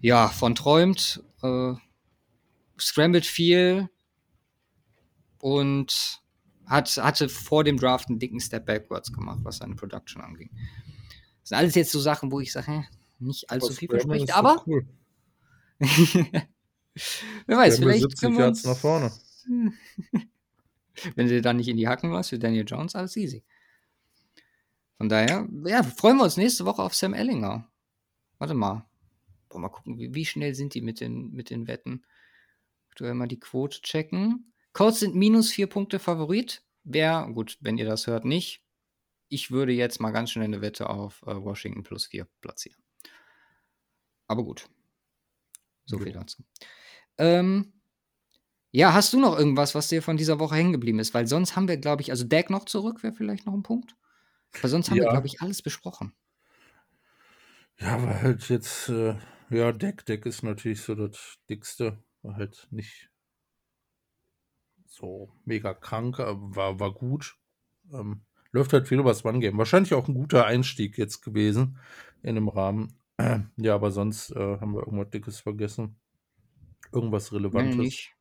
ja 0.00 0.28
von 0.28 0.54
träumt. 0.54 1.22
Äh, 1.42 1.74
scrambled 2.78 3.26
viel 3.26 3.88
und 5.42 6.22
hat, 6.66 6.88
hatte 6.98 7.28
vor 7.28 7.64
dem 7.64 7.76
Draft 7.76 8.08
einen 8.08 8.20
dicken 8.20 8.38
Step 8.38 8.64
backwards 8.64 9.12
gemacht, 9.12 9.40
was 9.42 9.56
seine 9.56 9.74
Production 9.74 10.22
anging. 10.22 10.50
Das 11.40 11.48
sind 11.48 11.58
alles 11.58 11.74
jetzt 11.74 11.90
so 11.90 11.98
Sachen, 11.98 12.30
wo 12.30 12.38
ich 12.38 12.52
sage, 12.52 12.86
nicht 13.18 13.50
allzu 13.50 13.72
viel 13.72 13.88
verspricht, 13.88 14.32
aber 14.34 14.62
cool. 14.66 14.86
wer 15.80 17.56
weiß, 17.58 17.80
vielleicht 17.80 18.02
70 18.02 18.38
uns, 18.38 18.64
nach 18.64 18.76
vorne. 18.76 19.10
Wenn 21.16 21.26
sie 21.26 21.40
dann 21.40 21.56
nicht 21.56 21.68
in 21.68 21.76
die 21.76 21.88
Hacken 21.88 22.12
lässt 22.12 22.30
für 22.30 22.38
Daniel 22.38 22.64
Jones, 22.64 22.94
alles 22.94 23.16
easy. 23.16 23.42
Von 24.98 25.08
daher, 25.08 25.48
ja, 25.64 25.82
freuen 25.82 26.18
wir 26.18 26.24
uns 26.24 26.36
nächste 26.36 26.64
Woche 26.66 26.82
auf 26.82 26.94
Sam 26.94 27.14
Ellinger. 27.14 27.68
Warte 28.38 28.54
mal. 28.54 28.86
Boah, 29.48 29.58
mal 29.58 29.70
gucken, 29.70 29.98
wie, 29.98 30.14
wie, 30.14 30.24
schnell 30.24 30.54
sind 30.54 30.74
die 30.74 30.82
mit 30.82 31.00
den, 31.00 31.32
mit 31.32 31.50
den 31.50 31.66
Wetten. 31.66 32.04
Aktuell 32.90 33.14
mal 33.14 33.26
die 33.26 33.40
Quote 33.40 33.82
checken. 33.82 34.51
Colts 34.72 35.00
sind 35.00 35.14
minus 35.14 35.50
vier 35.50 35.66
Punkte 35.66 35.98
Favorit. 35.98 36.62
Wer, 36.84 37.28
gut, 37.32 37.58
wenn 37.60 37.78
ihr 37.78 37.86
das 37.86 38.06
hört, 38.06 38.24
nicht. 38.24 38.64
Ich 39.28 39.50
würde 39.50 39.72
jetzt 39.72 40.00
mal 40.00 40.10
ganz 40.10 40.30
schnell 40.30 40.44
eine 40.44 40.60
Wette 40.60 40.88
auf 40.88 41.22
äh, 41.22 41.34
Washington 41.34 41.82
plus 41.82 42.06
vier 42.06 42.26
platzieren. 42.40 42.82
Aber 44.26 44.44
gut. 44.44 44.68
So 45.84 45.98
viel 45.98 46.12
dazu. 46.12 46.42
Ähm, 47.18 47.72
ja, 48.70 48.94
hast 48.94 49.12
du 49.12 49.20
noch 49.20 49.38
irgendwas, 49.38 49.74
was 49.74 49.88
dir 49.88 50.02
von 50.02 50.16
dieser 50.16 50.38
Woche 50.38 50.54
hängen 50.54 50.72
geblieben 50.72 50.98
ist? 50.98 51.12
Weil 51.12 51.26
sonst 51.26 51.56
haben 51.56 51.68
wir, 51.68 51.76
glaube 51.76 52.02
ich, 52.02 52.10
also 52.10 52.24
Deck 52.24 52.48
noch 52.48 52.64
zurück, 52.64 53.02
wäre 53.02 53.12
vielleicht 53.12 53.44
noch 53.46 53.52
ein 53.52 53.62
Punkt. 53.62 53.94
Aber 54.58 54.68
sonst 54.68 54.90
haben 54.90 54.96
wir, 54.96 55.08
glaube 55.08 55.26
ich, 55.26 55.40
alles 55.40 55.62
besprochen. 55.62 56.14
Ja, 57.78 57.96
aber 57.96 58.22
halt 58.22 58.48
jetzt, 58.48 58.88
äh, 58.88 59.16
ja, 59.50 59.72
Deck, 59.72 60.06
Deck 60.06 60.24
ist 60.24 60.42
natürlich 60.42 60.80
so 60.80 60.94
das 60.94 61.38
Dickste. 61.48 62.02
War 62.22 62.36
halt 62.36 62.68
nicht 62.70 63.10
so 64.92 65.30
mega 65.44 65.72
krank, 65.74 66.20
aber 66.20 66.54
war, 66.56 66.80
war 66.80 66.92
gut. 66.92 67.36
Ähm, 67.92 68.22
läuft 68.50 68.72
halt 68.72 68.88
viel 68.88 68.98
über 68.98 69.10
das 69.10 69.24
One-Game. 69.24 69.56
Wahrscheinlich 69.56 69.94
auch 69.94 70.06
ein 70.06 70.14
guter 70.14 70.44
Einstieg 70.46 70.98
jetzt 70.98 71.22
gewesen 71.22 71.78
in 72.22 72.34
dem 72.34 72.48
Rahmen. 72.48 72.98
ja, 73.56 73.74
aber 73.74 73.90
sonst 73.90 74.30
äh, 74.32 74.58
haben 74.60 74.74
wir 74.74 74.80
irgendwas 74.80 75.10
Dickes 75.10 75.40
vergessen. 75.40 75.96
Irgendwas 76.92 77.32
Relevantes. 77.32 77.76
Nee, 77.76 77.82
nicht. 77.82 78.14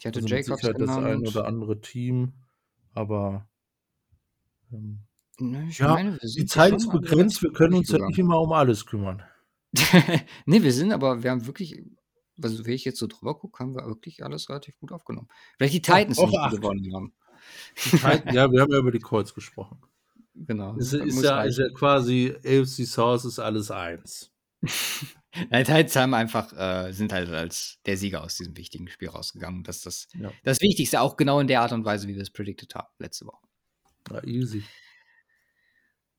Ich 0.00 0.06
hatte 0.06 0.20
also 0.20 0.28
Jacobs 0.34 0.62
mit 0.62 0.80
das 0.80 0.90
ein 0.90 1.26
oder 1.26 1.46
andere 1.46 1.80
Team, 1.80 2.32
aber 2.94 3.48
ähm, 4.72 5.00
Ne, 5.40 5.66
ich 5.68 5.78
Ja, 5.78 5.94
meine, 5.94 6.18
wir 6.20 6.28
die 6.28 6.46
Zeit 6.46 6.74
ist 6.74 6.90
begrenzt, 6.90 7.42
wir 7.42 7.52
können 7.52 7.74
uns 7.74 7.90
ja 7.90 8.04
nicht 8.04 8.18
immer 8.18 8.40
um 8.40 8.52
alles 8.52 8.86
kümmern. 8.86 9.22
Ne, 10.46 10.62
wir 10.62 10.72
sind 10.72 10.92
aber 10.92 11.22
wir 11.22 11.30
haben 11.30 11.46
wirklich 11.46 11.80
also, 12.42 12.64
wenn 12.66 12.72
ich 12.74 12.84
jetzt 12.84 12.98
so 12.98 13.06
drüber 13.06 13.38
gucke, 13.38 13.58
haben 13.60 13.74
wir 13.74 13.86
wirklich 13.86 14.24
alles 14.24 14.48
relativ 14.48 14.78
gut 14.78 14.92
aufgenommen. 14.92 15.28
Vielleicht 15.56 15.74
die 15.74 15.90
Ja, 15.90 15.98
Titans, 15.98 16.16
die 16.18 16.26
nicht 16.26 16.50
gewonnen 16.50 16.94
haben. 16.94 17.14
Die 17.84 17.90
Titan 17.90 18.34
ja, 18.34 18.50
wir 18.50 18.60
haben 18.62 18.72
ja 18.72 18.78
über 18.78 18.90
die 18.92 19.00
Colts 19.00 19.34
gesprochen. 19.34 19.80
Genau, 20.40 20.76
Ist 20.76 20.92
ist 20.92 21.20
ja 21.20 21.42
ist 21.42 21.58
ja 21.58 21.68
quasi 21.70 22.32
AFC 22.44 22.86
South 22.86 23.24
ist 23.24 23.40
alles 23.40 23.72
eins. 23.72 24.30
Nein, 25.50 25.64
Titans 25.64 25.96
haben 25.96 26.14
einfach 26.14 26.52
äh, 26.52 26.92
sind 26.92 27.12
halt 27.12 27.28
als 27.30 27.80
der 27.86 27.96
Sieger 27.96 28.22
aus 28.22 28.36
diesem 28.36 28.56
wichtigen 28.56 28.86
Spiel 28.88 29.08
rausgegangen. 29.08 29.64
Das 29.64 29.78
ist 29.78 29.86
das 29.86 30.08
Ja. 30.14 30.30
das 30.44 30.60
Wichtigste, 30.60 31.00
auch 31.00 31.16
genau 31.16 31.40
in 31.40 31.48
der 31.48 31.60
Art 31.62 31.72
und 31.72 31.84
Weise, 31.84 32.06
wie 32.06 32.14
wir 32.14 32.22
es 32.22 32.30
predicted 32.30 32.72
haben 32.76 32.86
letzte 33.00 33.26
Woche. 33.26 33.44
Ja, 34.12 34.22
easy. 34.22 34.62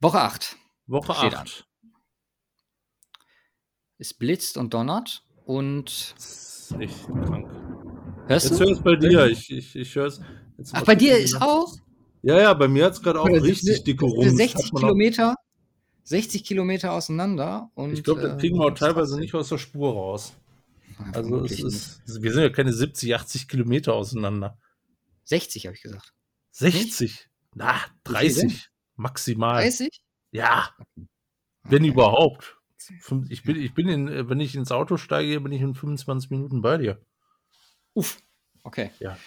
Woche 0.02 0.20
8. 0.20 0.58
Woche 0.88 1.14
8. 1.16 1.66
Es 3.98 4.14
blitzt 4.14 4.58
und 4.58 4.74
donnert 4.74 5.24
und. 5.50 6.14
Das 6.16 6.72
ist 6.72 6.80
echt 6.80 7.08
krank. 7.08 7.50
Hörst 8.28 8.50
jetzt 8.52 8.60
du? 8.60 8.66
Jetzt 8.66 8.84
bei 8.84 8.96
dir. 8.96 9.26
Ich, 9.26 9.50
ich, 9.50 9.76
ich 9.76 9.96
höre 9.96 10.06
es. 10.06 10.22
Ach, 10.74 10.84
bei 10.84 10.94
dir 10.96 11.18
ist 11.18 11.42
auch? 11.42 11.74
Ja, 12.22 12.40
ja, 12.40 12.54
bei 12.54 12.68
mir 12.68 12.86
hat 12.86 12.94
es 12.94 13.02
gerade 13.02 13.20
auch 13.20 13.28
richtig 13.28 13.84
dicke 13.84 14.06
rum. 14.06 14.30
60 14.30 14.72
Kilometer, 14.72 15.36
60 16.04 16.44
Kilometer 16.44 16.92
auseinander. 16.92 17.72
Und, 17.74 17.94
ich 17.94 18.04
glaube, 18.04 18.22
das 18.22 18.38
kriegen 18.38 18.58
wir 18.58 18.66
auch 18.66 18.72
äh, 18.72 18.76
teilweise 18.76 19.18
nicht 19.20 19.34
aus 19.34 19.50
der 19.50 19.58
Spur 19.58 19.94
raus. 19.94 20.34
Also 21.14 21.46
es 21.46 21.64
ist, 21.64 22.22
wir 22.22 22.34
sind 22.34 22.44
ja 22.44 22.50
keine 22.50 22.74
70, 22.74 23.16
80 23.16 23.48
Kilometer 23.48 23.94
auseinander. 23.94 24.60
60 25.24 25.66
habe 25.66 25.76
ich 25.76 25.82
gesagt. 25.82 26.14
60? 26.52 27.30
Na, 27.56 27.76
30. 28.04 28.70
Maximal. 28.98 29.64
30? 29.64 30.02
Ja. 30.32 30.76
Okay. 30.78 31.08
Wenn 31.64 31.86
überhaupt. 31.86 32.59
Ich 33.30 33.44
bin, 33.44 33.56
ich 33.58 33.74
bin 33.74 33.90
in, 33.90 34.30
wenn 34.30 34.40
ich 34.40 34.56
ins 34.56 34.72
Auto 34.72 34.98
steige, 34.98 35.42
bin 35.42 35.52
ich 35.52 35.62
in 35.62 35.76
25 35.76 36.30
Minuten 36.30 36.62
bei 36.62 36.78
dir. 36.78 36.98
Uff. 37.94 38.22
Okay. 38.64 38.92
Ja. 39.00 39.18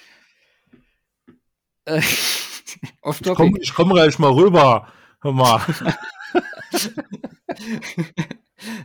Äh, 1.85 1.99
ich 2.01 3.35
komme 3.35 3.59
komm 3.75 3.91
gleich 3.91 4.19
mal 4.19 4.33
rüber. 4.33 4.89
Hör 5.21 5.33
mal. 5.33 5.61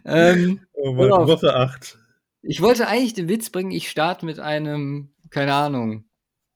ähm, 0.05 0.61
oh 0.74 0.97
Woche 0.97 1.55
8. 1.55 1.97
Ich 2.41 2.61
wollte 2.61 2.88
eigentlich 2.88 3.13
den 3.13 3.30
Witz 3.30 3.49
bringen, 3.49 3.72
ich 3.72 3.89
starte 3.89 4.26
mit 4.26 4.39
einem, 4.39 5.13
keine 5.30 5.53
Ahnung, 5.53 6.05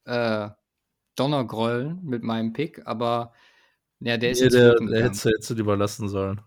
äh, 0.06 0.50
Donnergrollen 1.16 2.04
mit 2.04 2.24
meinem 2.24 2.54
Pick, 2.54 2.86
aber 2.86 3.34
ja, 4.00 4.18
der 4.18 4.32
ist 4.32 4.40
nee, 4.40 4.46
jetzt 4.46 4.54
der, 4.54 4.76
der 4.76 5.04
hättest, 5.04 5.26
hättest 5.26 5.50
du 5.50 5.54
lieber 5.56 5.76
lassen 5.76 6.08
sollen. 6.10 6.42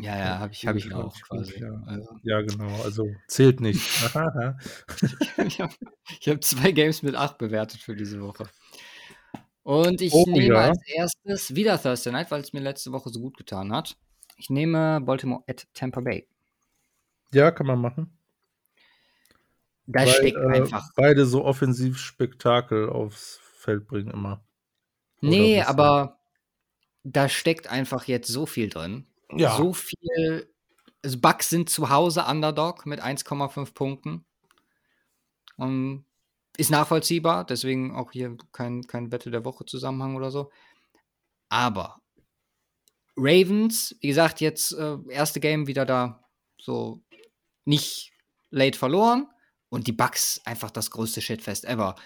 Ja, 0.00 0.18
ja, 0.18 0.38
habe 0.38 0.52
ich, 0.52 0.66
hab 0.66 0.76
ich 0.76 0.92
auch 0.92 1.14
quasi. 1.22 1.60
Ja. 1.60 1.82
Also. 1.86 2.18
ja, 2.22 2.40
genau, 2.42 2.82
also 2.82 3.08
zählt 3.28 3.60
nicht. 3.60 3.80
ich 5.46 5.60
habe 5.60 5.74
hab 6.26 6.44
zwei 6.44 6.72
Games 6.72 7.02
mit 7.02 7.14
8 7.14 7.38
bewertet 7.38 7.80
für 7.80 7.94
diese 7.94 8.20
Woche. 8.20 8.48
Und 9.62 10.02
ich 10.02 10.12
oh, 10.12 10.24
nehme 10.28 10.54
ja. 10.54 10.60
als 10.60 10.78
erstes 10.86 11.54
wieder 11.54 11.80
Thursday 11.80 12.12
Night, 12.12 12.30
weil 12.30 12.42
es 12.42 12.52
mir 12.52 12.60
letzte 12.60 12.92
Woche 12.92 13.10
so 13.10 13.20
gut 13.20 13.36
getan 13.36 13.72
hat. 13.72 13.96
Ich 14.36 14.50
nehme 14.50 15.00
Baltimore 15.00 15.42
at 15.46 15.66
Tampa 15.72 16.00
Bay. 16.00 16.28
Ja, 17.32 17.50
kann 17.50 17.66
man 17.66 17.80
machen. 17.80 18.16
Da 19.86 20.00
weil, 20.00 20.08
steckt 20.08 20.36
äh, 20.36 20.46
einfach. 20.46 20.90
Beide 20.96 21.24
so 21.26 21.44
offensiv 21.44 21.98
Spektakel 21.98 22.88
aufs 22.88 23.40
Feld 23.56 23.86
bringen 23.86 24.10
immer. 24.10 24.44
Nee, 25.20 25.62
aber 25.62 26.18
da 27.02 27.28
steckt 27.28 27.66
einfach 27.66 28.04
jetzt 28.04 28.28
so 28.28 28.44
viel 28.44 28.68
drin. 28.68 29.06
Ja. 29.32 29.56
So 29.56 29.72
viel. 29.72 30.48
Also 31.02 31.18
Bucks 31.18 31.50
sind 31.50 31.68
zu 31.68 31.90
Hause 31.90 32.24
Underdog 32.24 32.86
mit 32.86 33.02
1,5 33.02 33.74
Punkten. 33.74 34.24
Und 35.56 36.04
ist 36.56 36.70
nachvollziehbar, 36.70 37.44
deswegen 37.44 37.94
auch 37.94 38.12
hier 38.12 38.36
kein, 38.52 38.86
kein 38.86 39.10
Wette 39.10 39.30
der 39.30 39.44
Woche 39.44 39.64
Zusammenhang 39.66 40.16
oder 40.16 40.30
so. 40.30 40.50
Aber 41.48 42.00
Ravens, 43.16 43.96
wie 44.00 44.08
gesagt, 44.08 44.40
jetzt 44.40 44.72
äh, 44.72 44.96
erste 45.08 45.40
Game 45.40 45.66
wieder 45.66 45.84
da 45.84 46.24
so 46.60 47.02
nicht 47.64 48.12
late 48.50 48.78
verloren 48.78 49.28
und 49.68 49.86
die 49.86 49.92
Bucks 49.92 50.40
einfach 50.44 50.70
das 50.70 50.90
größte 50.90 51.20
Shitfest 51.20 51.64
ever 51.64 51.96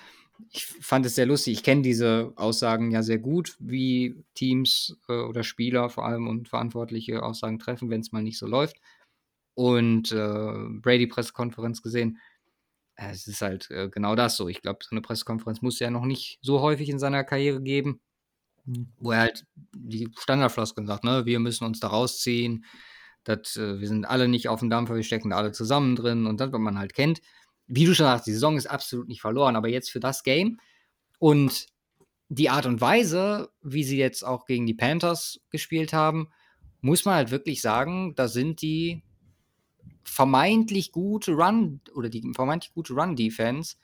ich 0.51 0.67
fand 0.67 1.05
es 1.07 1.15
sehr 1.15 1.27
lustig. 1.27 1.55
Ich 1.55 1.63
kenne 1.63 1.83
diese 1.83 2.33
Aussagen 2.37 2.91
ja 2.91 3.03
sehr 3.03 3.19
gut, 3.19 3.57
wie 3.59 4.25
Teams 4.35 4.97
äh, 5.09 5.13
oder 5.13 5.43
Spieler 5.43 5.91
vor 5.91 6.07
allem 6.07 6.29
und 6.29 6.49
Verantwortliche 6.49 7.23
Aussagen 7.23 7.59
treffen, 7.59 7.91
wenn 7.91 8.01
es 8.01 8.13
mal 8.13 8.23
nicht 8.23 8.39
so 8.39 8.47
läuft. 8.47 8.77
Und 9.55 10.13
äh, 10.13 10.53
Brady-Pressekonferenz 10.81 11.83
gesehen. 11.83 12.19
Äh, 12.95 13.11
es 13.11 13.27
ist 13.27 13.43
halt 13.43 13.71
äh, 13.71 13.89
genau 13.89 14.15
das 14.15 14.37
so. 14.37 14.49
Ich 14.49 14.63
glaube, 14.63 14.81
so 14.83 14.91
eine 14.93 15.03
Pressekonferenz 15.03 15.63
muss 15.63 15.81
er 15.81 15.91
noch 15.91 16.05
nicht 16.05 16.39
so 16.43 16.61
häufig 16.61 16.89
in 16.89 16.99
seiner 16.99 17.25
Karriere 17.25 17.61
geben, 17.61 18.01
mhm. 18.65 18.93
wo 18.99 19.13
er 19.13 19.21
halt 19.21 19.45
die 19.75 20.09
Standardfloskeln 20.19 20.87
sagt, 20.87 21.05
ne, 21.05 21.27
wir 21.27 21.41
müssen 21.41 21.65
uns 21.65 21.81
da 21.81 21.89
rausziehen. 21.89 22.65
Das, 23.25 23.57
äh, 23.57 23.81
wir 23.81 23.89
sind 23.89 24.05
alle 24.05 24.29
nicht 24.29 24.49
auf 24.49 24.61
dem 24.61 24.71
Dampfer, 24.71 24.95
wir 24.95 25.03
stecken 25.03 25.33
alle 25.33 25.53
zusammen 25.53 25.97
drin 25.97 26.27
und 26.27 26.41
das, 26.41 26.53
was 26.53 26.61
man 26.61 26.79
halt 26.79 26.95
kennt. 26.95 27.21
Wie 27.69 27.85
du 27.85 27.95
schon 27.95 28.07
sagst, 28.07 28.27
die 28.27 28.33
Saison 28.33 28.57
ist 28.57 28.67
absolut 28.67 29.09
nicht 29.09 29.21
verloren, 29.21 29.55
aber 29.55 29.69
jetzt 29.69 29.91
für 29.91 30.01
das 30.01 30.23
Game 30.23 30.59
und 31.19 31.67
die 32.29 32.51
Art 32.51 32.67
und 32.67 32.81
Weise, 32.81 33.51
wie 33.63 33.85
sie 33.85 33.99
jetzt 33.99 34.23
auch 34.23 34.45
gegen 34.45 34.67
die 34.67 34.75
Panthers 34.75 35.41
gespielt 35.51 35.93
haben, 35.93 36.29
muss 36.81 37.05
man 37.05 37.15
halt 37.15 37.31
wirklich 37.31 37.61
sagen, 37.61 38.15
da 38.15 38.29
sind 38.29 38.63
die 38.63 39.03
vermeintlich 40.05 40.93
gute 40.93 41.33
Run 41.33 41.81
oder 41.95 42.09
die 42.09 42.33
vermeintlich 42.35 42.73
gute 42.73 42.95
Run-Defense 42.95 43.77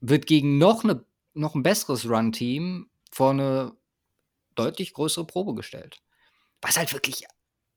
wird 0.00 0.26
gegen 0.26 0.58
noch, 0.58 0.84
eine, 0.84 1.04
noch 1.34 1.54
ein 1.54 1.62
besseres 1.62 2.08
Run-Team 2.08 2.88
vor 3.10 3.30
eine 3.30 3.76
deutlich 4.54 4.92
größere 4.92 5.26
Probe 5.26 5.54
gestellt. 5.54 6.02
Was 6.60 6.76
halt 6.76 6.92
wirklich 6.92 7.24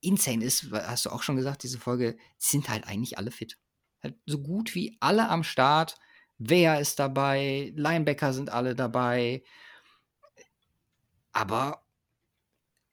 insane 0.01 0.43
ist, 0.43 0.71
hast 0.71 1.05
du 1.05 1.09
auch 1.09 1.23
schon 1.23 1.35
gesagt, 1.35 1.63
diese 1.63 1.79
Folge, 1.79 2.17
sind 2.37 2.69
halt 2.69 2.87
eigentlich 2.87 3.17
alle 3.17 3.31
fit. 3.31 3.57
Halt 4.03 4.15
so 4.25 4.39
gut 4.39 4.75
wie 4.75 4.97
alle 4.99 5.29
am 5.29 5.43
Start. 5.43 5.95
Wer 6.37 6.79
ist 6.79 6.99
dabei? 6.99 7.73
Linebacker 7.75 8.33
sind 8.33 8.49
alle 8.49 8.75
dabei. 8.75 9.43
Aber 11.31 11.83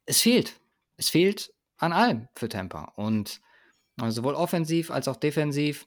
es 0.04 0.20
fehlt. 0.20 0.60
Es 0.96 1.08
fehlt 1.08 1.52
an 1.78 1.92
allem 1.92 2.28
für 2.34 2.48
Tampa. 2.48 2.92
Und 2.96 3.40
also 4.00 4.22
sowohl 4.22 4.34
offensiv 4.34 4.90
als 4.90 5.08
auch 5.08 5.16
defensiv. 5.16 5.86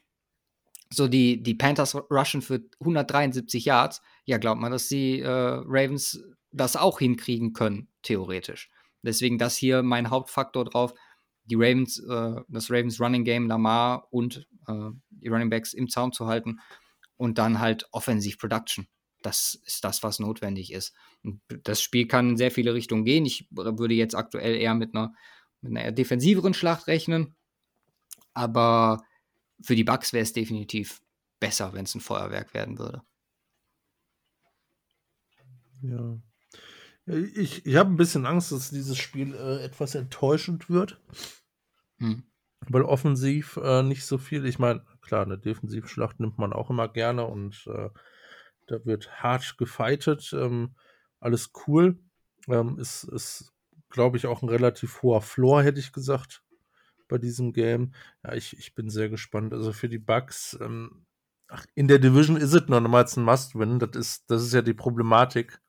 So 0.91 1.07
die, 1.07 1.43
die 1.43 1.53
Panthers 1.53 1.95
rushen 1.95 2.41
für 2.41 2.61
173 2.80 3.65
Yards. 3.65 4.01
Ja, 4.26 4.38
glaubt 4.38 4.59
man, 4.59 4.72
dass 4.72 4.88
die 4.88 5.20
äh, 5.20 5.28
Ravens 5.30 6.24
das 6.51 6.76
auch 6.76 6.99
hinkriegen 6.99 7.53
können, 7.53 7.89
theoretisch. 8.01 8.72
Deswegen 9.03 9.38
das 9.38 9.55
hier 9.55 9.84
mein 9.84 10.09
Hauptfaktor 10.09 10.65
drauf. 10.65 10.93
Die 11.50 11.56
Ravens, 11.56 12.00
äh, 12.00 12.36
das 12.47 12.70
Ravens 12.70 13.00
Running 13.00 13.24
Game, 13.24 13.47
Lamar 13.47 14.08
und 14.12 14.47
äh, 14.68 14.89
die 15.10 15.28
Running 15.28 15.50
Backs 15.50 15.74
im 15.74 15.89
Zaun 15.89 16.12
zu 16.12 16.28
halten 16.28 16.60
und 17.18 17.38
dann 17.38 17.60
halt 17.60 17.88
Offensive 17.91 18.38
Production. 18.38 18.88
Das 19.22 19.60
ist 19.66 19.84
das, 19.84 20.02
was 20.04 20.20
notwendig 20.20 20.72
ist. 20.72 20.93
Das 21.64 21.82
Spiel 21.82 22.08
kann 22.08 22.30
in 22.30 22.38
sehr 22.38 22.52
viele 22.52 22.74
Richtungen 22.74 23.04
gehen. 23.04 23.26
Ich 23.26 23.47
würde 23.52 23.93
jetzt 23.93 24.16
aktuell 24.16 24.56
eher 24.56 24.76
mit 24.76 24.95
einer, 24.95 25.14
mit 25.62 25.76
einer 25.76 25.91
defensiveren 25.91 26.54
Schlacht 26.54 26.88
rechnen. 26.88 27.36
Aber 28.34 29.04
für 29.62 29.76
die 29.76 29.84
Bugs 29.84 30.14
wäre 30.14 30.24
es 30.24 30.32
definitiv 30.32 31.02
besser, 31.39 31.74
wenn 31.74 31.84
es 31.84 31.95
ein 31.95 32.02
Feuerwerk 32.02 32.54
werden 32.54 32.78
würde. 32.78 33.02
Ja. 35.82 36.18
Ich, 37.06 37.66
ich 37.66 37.76
habe 37.76 37.89
ein 37.89 37.97
bisschen 37.97 38.26
Angst, 38.26 38.52
dass 38.52 38.70
dieses 38.70 38.97
Spiel 38.97 39.34
äh, 39.34 39.64
etwas 39.64 39.95
enttäuschend 39.95 40.70
wird. 40.70 41.02
Hm. 42.00 42.24
Weil 42.68 42.82
offensiv 42.82 43.58
äh, 43.64 43.84
nicht 43.84 44.06
so 44.06 44.18
viel. 44.18 44.45
Ich 44.45 44.60
meine, 44.60 44.84
klar, 45.02 45.26
eine 45.26 45.38
Defensivschlacht 45.38 46.20
nimmt 46.20 46.38
man 46.38 46.54
auch 46.54 46.70
immer 46.70 46.88
gerne 46.89 47.26
und 47.26 47.66
äh, 47.68 47.89
da 48.68 48.86
wird 48.86 49.24
hart 49.24 49.58
gefightet. 49.58 50.34
Ähm, 50.34 50.76
alles 51.20 51.52
cool. 51.68 51.97
Ähm, 52.47 52.78
ist, 52.80 53.04
ist 53.04 53.54
glaube 53.89 54.18
ich, 54.18 54.28
auch 54.28 54.41
ein 54.41 54.50
relativ 54.50 55.02
hoher 55.02 55.22
Floor, 55.22 55.64
hätte 55.64 55.80
ich 55.80 55.91
gesagt, 55.91 56.43
bei 57.08 57.18
diesem 57.18 57.54
Game. 57.54 57.93
Ja, 58.24 58.34
ich, 58.34 58.58
ich 58.58 58.76
bin 58.76 58.89
sehr 58.89 59.10
gespannt. 59.10 59.54
Also 59.54 59.74
für 59.74 59.89
die 59.89 59.97
Bugs, 59.97 60.58
ähm, 60.62 61.06
ach, 61.47 61.66
in 61.76 61.88
der 61.88 62.00
Division 62.00 62.38
ist 62.38 62.54
es 62.54 62.68
nochmals 62.68 63.18
ein 63.18 63.24
Must-Win. 63.24 63.80
Das 63.80 63.95
ist, 63.95 64.32
das 64.32 64.43
ist 64.43 64.54
ja 64.54 64.62
die 64.62 64.74
Problematik. 64.74 65.60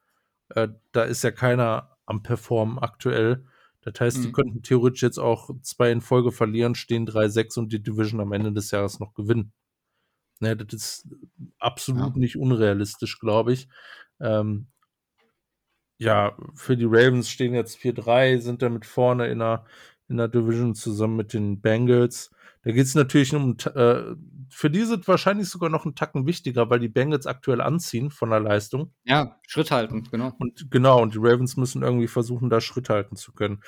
Äh, 0.51 0.69
da 0.93 1.05
ist 1.05 1.25
ja 1.25 1.31
keiner 1.31 1.97
am 2.07 2.23
Performen 2.23 2.79
aktuell. 2.79 3.47
Das 3.83 3.99
heißt, 3.99 4.19
mhm. 4.19 4.23
die 4.23 4.33
könnten 4.33 4.63
theoretisch 4.63 5.03
jetzt 5.03 5.19
auch 5.19 5.51
zwei 5.63 5.91
in 5.91 6.01
Folge 6.01 6.33
verlieren, 6.33 6.75
stehen 6.75 7.07
3-6 7.07 7.59
und 7.59 7.73
die 7.73 7.83
Division 7.83 8.21
am 8.21 8.33
Ende 8.33 8.53
des 8.53 8.71
Jahres 8.71 9.01
noch 9.01 9.15
gewinnen. 9.15 9.53
Ne, 10.41 10.57
das 10.57 10.73
ist 10.73 11.09
absolut 11.59 12.15
ja. 12.15 12.19
nicht 12.19 12.37
unrealistisch, 12.37 13.19
glaube 13.19 13.53
ich. 13.53 13.69
Ähm, 14.21 14.69
ja, 15.99 16.35
für 16.55 16.79
die 16.79 16.87
Ravens 16.87 17.29
stehen 17.29 17.53
jetzt 17.53 17.77
4-3, 17.77 18.41
sind 18.41 18.63
damit 18.63 18.87
vorne 18.87 19.29
in 19.29 19.41
der, 19.41 19.67
in 20.11 20.17
der 20.19 20.29
Division 20.29 20.75
zusammen 20.75 21.17
mit 21.17 21.33
den 21.33 21.61
Bengals. 21.61 22.31
Da 22.63 22.73
geht 22.73 22.85
es 22.85 22.95
natürlich 22.95 23.35
um, 23.35 23.57
äh, 23.75 24.15
für 24.51 24.69
die 24.69 24.85
sind 24.85 25.09
wahrscheinlich 25.09 25.49
sogar 25.49 25.71
noch 25.71 25.85
einen 25.85 25.95
Tacken 25.95 26.27
wichtiger, 26.27 26.69
weil 26.69 26.81
die 26.81 26.89
Bengals 26.89 27.27
aktuell 27.27 27.61
anziehen 27.61 28.11
von 28.11 28.31
der 28.31 28.41
Leistung. 28.41 28.93
Ja, 29.05 29.41
Schritt 29.47 29.71
halten, 29.71 30.07
genau. 30.11 30.33
Und 30.39 30.71
genau, 30.71 31.01
und 31.01 31.15
die 31.15 31.19
Ravens 31.19 31.57
müssen 31.57 31.83
irgendwie 31.83 32.09
versuchen, 32.09 32.51
da 32.51 32.61
Schritt 32.61 32.91
halten 32.91 33.17
zu 33.17 33.33
können. 33.33 33.63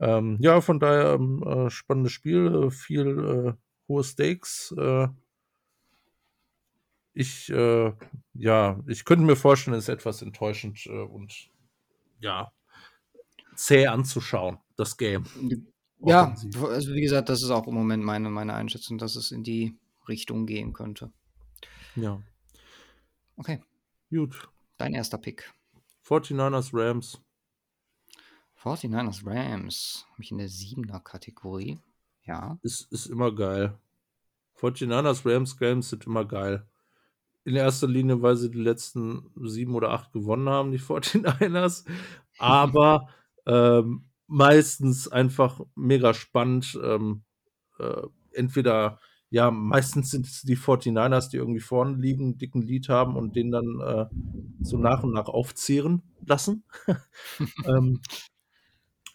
Ähm, 0.00 0.38
ja, 0.40 0.60
von 0.60 0.80
daher 0.80 1.14
ähm, 1.14 1.42
äh, 1.42 1.68
spannendes 1.68 2.12
Spiel, 2.12 2.66
äh, 2.66 2.70
viel 2.70 3.08
äh, 3.08 3.52
hohe 3.88 4.04
Stakes. 4.04 4.74
Äh, 4.78 5.08
ich, 7.12 7.50
äh, 7.50 7.92
ja, 8.34 8.80
ich 8.86 9.04
könnte 9.04 9.24
mir 9.24 9.36
vorstellen, 9.36 9.76
es 9.76 9.84
ist 9.84 9.94
etwas 9.94 10.22
enttäuschend 10.22 10.86
und 10.86 11.50
ja, 12.20 12.52
zäh 13.56 13.88
anzuschauen, 13.88 14.58
das 14.76 14.96
Game. 14.96 15.24
Ja, 16.00 16.34
also 16.62 16.94
wie 16.94 17.00
gesagt, 17.00 17.28
das 17.28 17.42
ist 17.42 17.50
auch 17.50 17.66
im 17.66 17.74
Moment 17.74 18.04
meine, 18.04 18.30
meine 18.30 18.54
Einschätzung, 18.54 18.98
dass 18.98 19.16
es 19.16 19.32
in 19.32 19.42
die 19.42 19.76
Richtung 20.08 20.46
gehen 20.46 20.72
könnte. 20.72 21.12
Ja. 21.96 22.22
Okay. 23.36 23.60
Gut. 24.10 24.48
Dein 24.76 24.94
erster 24.94 25.18
Pick. 25.18 25.52
49ers 26.06 26.70
Rams. 26.72 27.20
49ers 28.62 29.26
Rams. 29.26 30.06
Habe 30.12 30.22
ich 30.22 30.30
in 30.30 30.38
der 30.38 30.48
7er 30.48 31.00
Kategorie. 31.00 31.78
Ja. 32.24 32.58
Ist, 32.62 32.90
ist 32.92 33.06
immer 33.06 33.34
geil. 33.34 33.78
49ers 34.60 35.24
Rams 35.24 35.56
Games 35.56 35.90
sind 35.90 36.06
immer 36.06 36.24
geil. 36.24 36.66
In 37.44 37.56
erster 37.56 37.86
Linie, 37.86 38.20
weil 38.20 38.36
sie 38.36 38.50
die 38.50 38.60
letzten 38.60 39.30
sieben 39.36 39.74
oder 39.74 39.90
acht 39.90 40.12
gewonnen 40.12 40.48
haben, 40.48 40.72
die 40.72 40.78
49ers. 40.80 41.84
Aber 42.38 43.08
ähm, 43.46 44.07
meistens 44.28 45.08
einfach 45.08 45.60
mega 45.74 46.14
spannend. 46.14 46.78
Ähm, 46.82 47.22
äh, 47.78 48.02
entweder, 48.32 49.00
ja, 49.30 49.50
meistens 49.50 50.10
sind 50.10 50.26
es 50.26 50.42
die 50.42 50.56
49ers, 50.56 51.30
die 51.30 51.38
irgendwie 51.38 51.60
vorne 51.60 51.96
liegen, 51.96 52.24
einen 52.24 52.38
dicken 52.38 52.62
Lied 52.62 52.88
haben 52.88 53.16
und 53.16 53.34
den 53.34 53.50
dann 53.50 53.80
äh, 53.80 54.06
so 54.60 54.78
nach 54.78 55.02
und 55.02 55.12
nach 55.12 55.28
aufzehren 55.28 56.02
lassen. 56.24 56.64
ähm, 57.66 58.00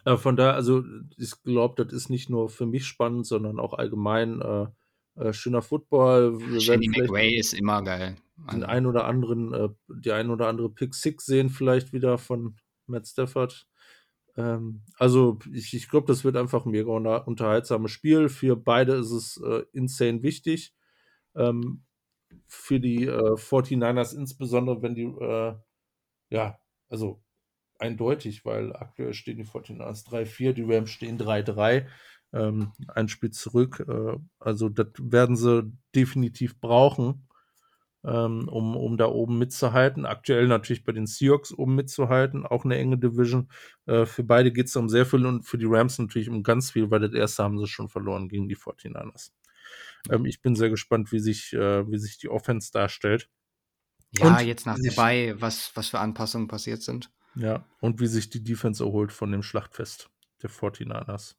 äh, 0.06 0.18
von 0.18 0.36
daher, 0.36 0.56
also 0.56 0.84
ich 1.18 1.32
glaube, 1.44 1.84
das 1.84 1.94
ist 1.94 2.10
nicht 2.10 2.30
nur 2.30 2.50
für 2.50 2.66
mich 2.66 2.86
spannend, 2.86 3.26
sondern 3.26 3.60
auch 3.60 3.74
allgemein 3.74 4.42
äh, 4.42 4.68
äh 5.16 5.34
schöner 5.34 5.62
Football. 5.62 6.40
Shanny 6.60 6.90
McWay 6.90 7.38
ist 7.38 7.54
immer 7.54 7.82
geil. 7.84 8.18
Den 8.52 8.64
ein 8.64 8.86
oder 8.86 9.06
anderen, 9.06 9.54
äh, 9.54 9.70
die 9.88 10.12
ein 10.12 10.30
oder 10.30 10.48
andere 10.48 10.70
Pick 10.70 10.96
Six 10.96 11.26
sehen 11.26 11.50
vielleicht 11.50 11.94
wieder 11.94 12.18
von 12.18 12.56
Matt 12.88 13.08
Stafford. 13.08 13.68
Ähm, 14.38 14.82
also 14.98 15.40
ich, 15.52 15.74
ich 15.74 15.90
glaube, 15.90 16.08
das 16.08 16.24
wird 16.24 16.36
einfach 16.38 16.66
ein 16.66 16.72
mega 16.72 16.92
unterhaltsames 16.92 17.92
Spiel. 17.92 18.30
Für 18.30 18.56
beide 18.56 18.94
ist 18.96 19.12
es 19.12 19.38
äh, 19.38 19.64
insane 19.74 20.24
wichtig. 20.24 20.74
Ähm, 21.36 21.84
für 22.48 22.80
die 22.80 23.06
äh, 23.06 23.38
49ers 23.38 24.16
insbesondere, 24.16 24.82
wenn 24.82 24.96
die, 24.96 25.04
äh, 25.04 25.56
ja, 26.30 26.60
also 26.90 27.24
eindeutig, 27.80 28.46
weil 28.46 28.76
aktuell 28.76 29.14
stehen 29.14 29.38
die 29.38 29.46
49ers 29.46 30.06
3-4, 30.08 30.54
die 30.54 30.64
Rams 30.64 30.90
stehen 30.90 31.18
3-3. 31.18 31.88
Ähm, 32.34 32.72
ein 32.88 33.10
Spiel 33.10 33.32
zurück. 33.32 33.86
Äh, 33.88 34.18
also 34.40 34.70
das 34.70 34.88
werden 35.00 35.36
sie 35.36 35.72
definitiv 35.96 36.60
brauchen 36.60 37.28
ähm, 38.06 38.48
um, 38.50 38.76
um 38.76 38.98
da 38.98 39.06
oben 39.06 39.38
mitzuhalten. 39.38 40.06
Aktuell 40.06 40.48
natürlich 40.48 40.84
bei 40.84 40.92
den 40.92 41.08
Seahawks 41.08 41.54
oben 41.54 41.76
mitzuhalten, 41.76 42.46
auch 42.46 42.66
eine 42.66 42.78
enge 42.78 42.98
Division. 42.98 43.50
Äh, 43.86 44.06
für 44.06 44.24
beide 44.24 44.52
geht 44.52 44.68
es 44.68 44.76
um 44.76 44.90
sehr 44.90 45.06
viel 45.06 45.26
und 45.26 45.44
für 45.44 45.58
die 45.58 45.68
Rams 45.68 46.00
natürlich 46.00 46.30
um 46.30 46.44
ganz 46.44 46.72
viel, 46.72 46.92
weil 46.92 47.00
das 47.00 47.14
erste 47.14 47.44
haben 47.44 47.58
sie 47.60 47.68
schon 47.68 47.90
verloren 47.90 48.30
gegen 48.30 48.50
die 48.50 48.58
49ers. 48.58 49.32
Ähm, 50.10 50.26
ich 50.26 50.42
bin 50.42 50.56
sehr 50.56 50.70
gespannt, 50.70 51.12
wie 51.12 51.20
sich, 51.20 51.54
äh, 51.54 51.90
wie 51.90 51.98
sich 51.98 52.18
die 52.18 52.30
Offense 52.30 52.72
darstellt. 52.72 53.30
Ja, 54.12 54.38
und 54.38 54.46
jetzt 54.46 54.66
nach 54.66 54.78
dabei, 54.84 55.36
was, 55.40 55.72
was 55.76 55.90
für 55.90 56.00
Anpassungen 56.00 56.48
passiert 56.48 56.84
sind. 56.84 57.12
Ja, 57.36 57.66
und 57.80 58.00
wie 58.00 58.08
sich 58.08 58.30
die 58.30 58.44
Defense 58.44 58.84
erholt 58.84 59.12
von 59.12 59.32
dem 59.32 59.42
Schlachtfest 59.42 60.10
der 60.44 60.52
49ers. 60.52 61.36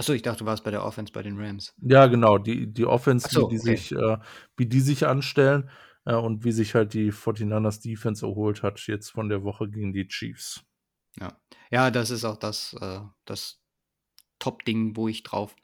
Achso, 0.00 0.14
ich 0.14 0.22
dachte, 0.22 0.38
du 0.38 0.46
warst 0.46 0.64
bei 0.64 0.70
der 0.70 0.82
Offense 0.82 1.12
bei 1.12 1.22
den 1.22 1.38
Rams. 1.38 1.74
Ja, 1.82 2.06
genau, 2.06 2.38
die, 2.38 2.72
die 2.72 2.86
Offense, 2.86 3.28
so, 3.30 3.50
wie, 3.50 3.56
die 3.56 3.60
okay. 3.60 3.76
sich, 3.76 3.92
äh, 3.92 4.16
wie 4.56 4.64
die 4.64 4.80
sich 4.80 5.06
anstellen 5.06 5.68
äh, 6.06 6.14
und 6.14 6.42
wie 6.42 6.52
sich 6.52 6.74
halt 6.74 6.94
die 6.94 7.12
49ers 7.12 7.82
Defense 7.82 8.24
erholt 8.24 8.62
hat, 8.62 8.80
jetzt 8.86 9.10
von 9.10 9.28
der 9.28 9.42
Woche 9.42 9.68
gegen 9.68 9.92
die 9.92 10.08
Chiefs. 10.08 10.64
Ja, 11.20 11.38
ja 11.70 11.90
das 11.90 12.08
ist 12.08 12.24
auch 12.24 12.38
das, 12.38 12.74
äh, 12.80 13.00
das 13.26 13.60
Top-Ding, 14.38 14.96
wo 14.96 15.06
ich 15.06 15.22
drauf 15.22 15.54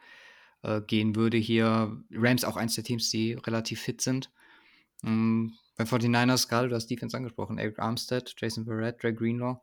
äh, 0.60 0.82
gehen 0.82 1.16
würde 1.16 1.38
hier. 1.38 1.96
Rams 2.12 2.44
auch 2.44 2.58
eins 2.58 2.74
der 2.74 2.84
Teams, 2.84 3.08
die 3.08 3.32
relativ 3.32 3.80
fit 3.80 4.02
sind. 4.02 4.30
Ähm, 5.02 5.54
bei 5.78 5.84
49ers, 5.84 6.46
gerade 6.46 6.68
du 6.68 6.74
hast 6.74 6.88
Defense 6.88 7.16
angesprochen, 7.16 7.56
Eric 7.56 7.78
Armstead, 7.78 8.34
Jason 8.36 8.66
Verrett, 8.66 9.02
Dre 9.02 9.14
Greenlaw. 9.14 9.62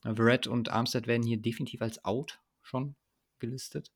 Verrett 0.00 0.46
und 0.46 0.70
Armstead 0.70 1.06
werden 1.06 1.22
hier 1.22 1.36
definitiv 1.36 1.82
als 1.82 2.02
out 2.02 2.40
schon 2.62 2.96
gelistet. 3.40 3.92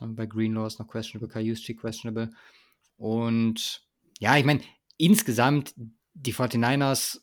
Bei 0.00 0.26
Greenlaw 0.26 0.66
ist 0.66 0.78
noch 0.78 0.88
questionable, 0.88 1.32
Kayuschi 1.32 1.74
questionable. 1.74 2.30
Und 2.96 3.86
ja, 4.18 4.36
ich 4.36 4.44
meine, 4.44 4.62
insgesamt 4.96 5.74
die 6.14 6.34
49ers, 6.34 7.20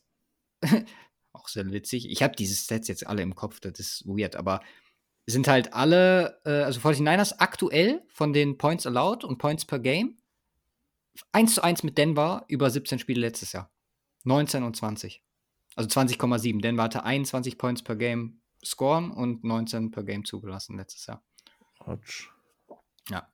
auch 1.34 1.48
sehr 1.48 1.72
witzig. 1.72 2.10
Ich 2.10 2.24
habe 2.24 2.36
diese 2.36 2.56
Stats 2.56 2.88
jetzt 2.88 3.08
alle 3.08 3.22
im 3.22 3.36
Kopf, 3.36 3.60
das 3.60 3.80
ist 3.80 4.06
weird, 4.06 4.36
aber 4.36 4.62
sind 5.26 5.48
halt 5.48 5.74
alle, 5.74 6.42
äh, 6.46 6.64
also 6.64 6.80
49ers 6.80 7.36
aktuell 7.38 8.02
von 8.08 8.34
den 8.34 8.58
Points 8.58 8.86
allowed 8.86 9.24
und 9.24 9.38
Points 9.38 9.66
per 9.66 9.80
Game 9.80 10.18
1 11.32 11.56
zu 11.56 11.64
1 11.64 11.84
mit 11.84 11.98
Denver 11.98 12.46
über 12.48 12.70
17 12.70 13.00
Spiele 13.00 13.22
letztes 13.22 13.52
Jahr. 13.52 13.72
19 14.24 14.64
und 14.64 14.76
20. 14.76 15.24
Also 15.76 15.90
20,7. 15.90 16.62
Denver 16.62 16.84
hatte 16.84 17.04
21 17.04 17.58
Points 17.58 17.84
per 17.84 17.96
Game 17.96 18.42
scoren 18.64 19.12
und 19.12 19.44
19 19.44 19.92
per 19.92 20.04
Game 20.04 20.26
zugelassen 20.26 20.78
letztes 20.78 21.06
Jahr. 21.06 21.24
Quatsch. 21.80 22.30
Ja. 23.10 23.28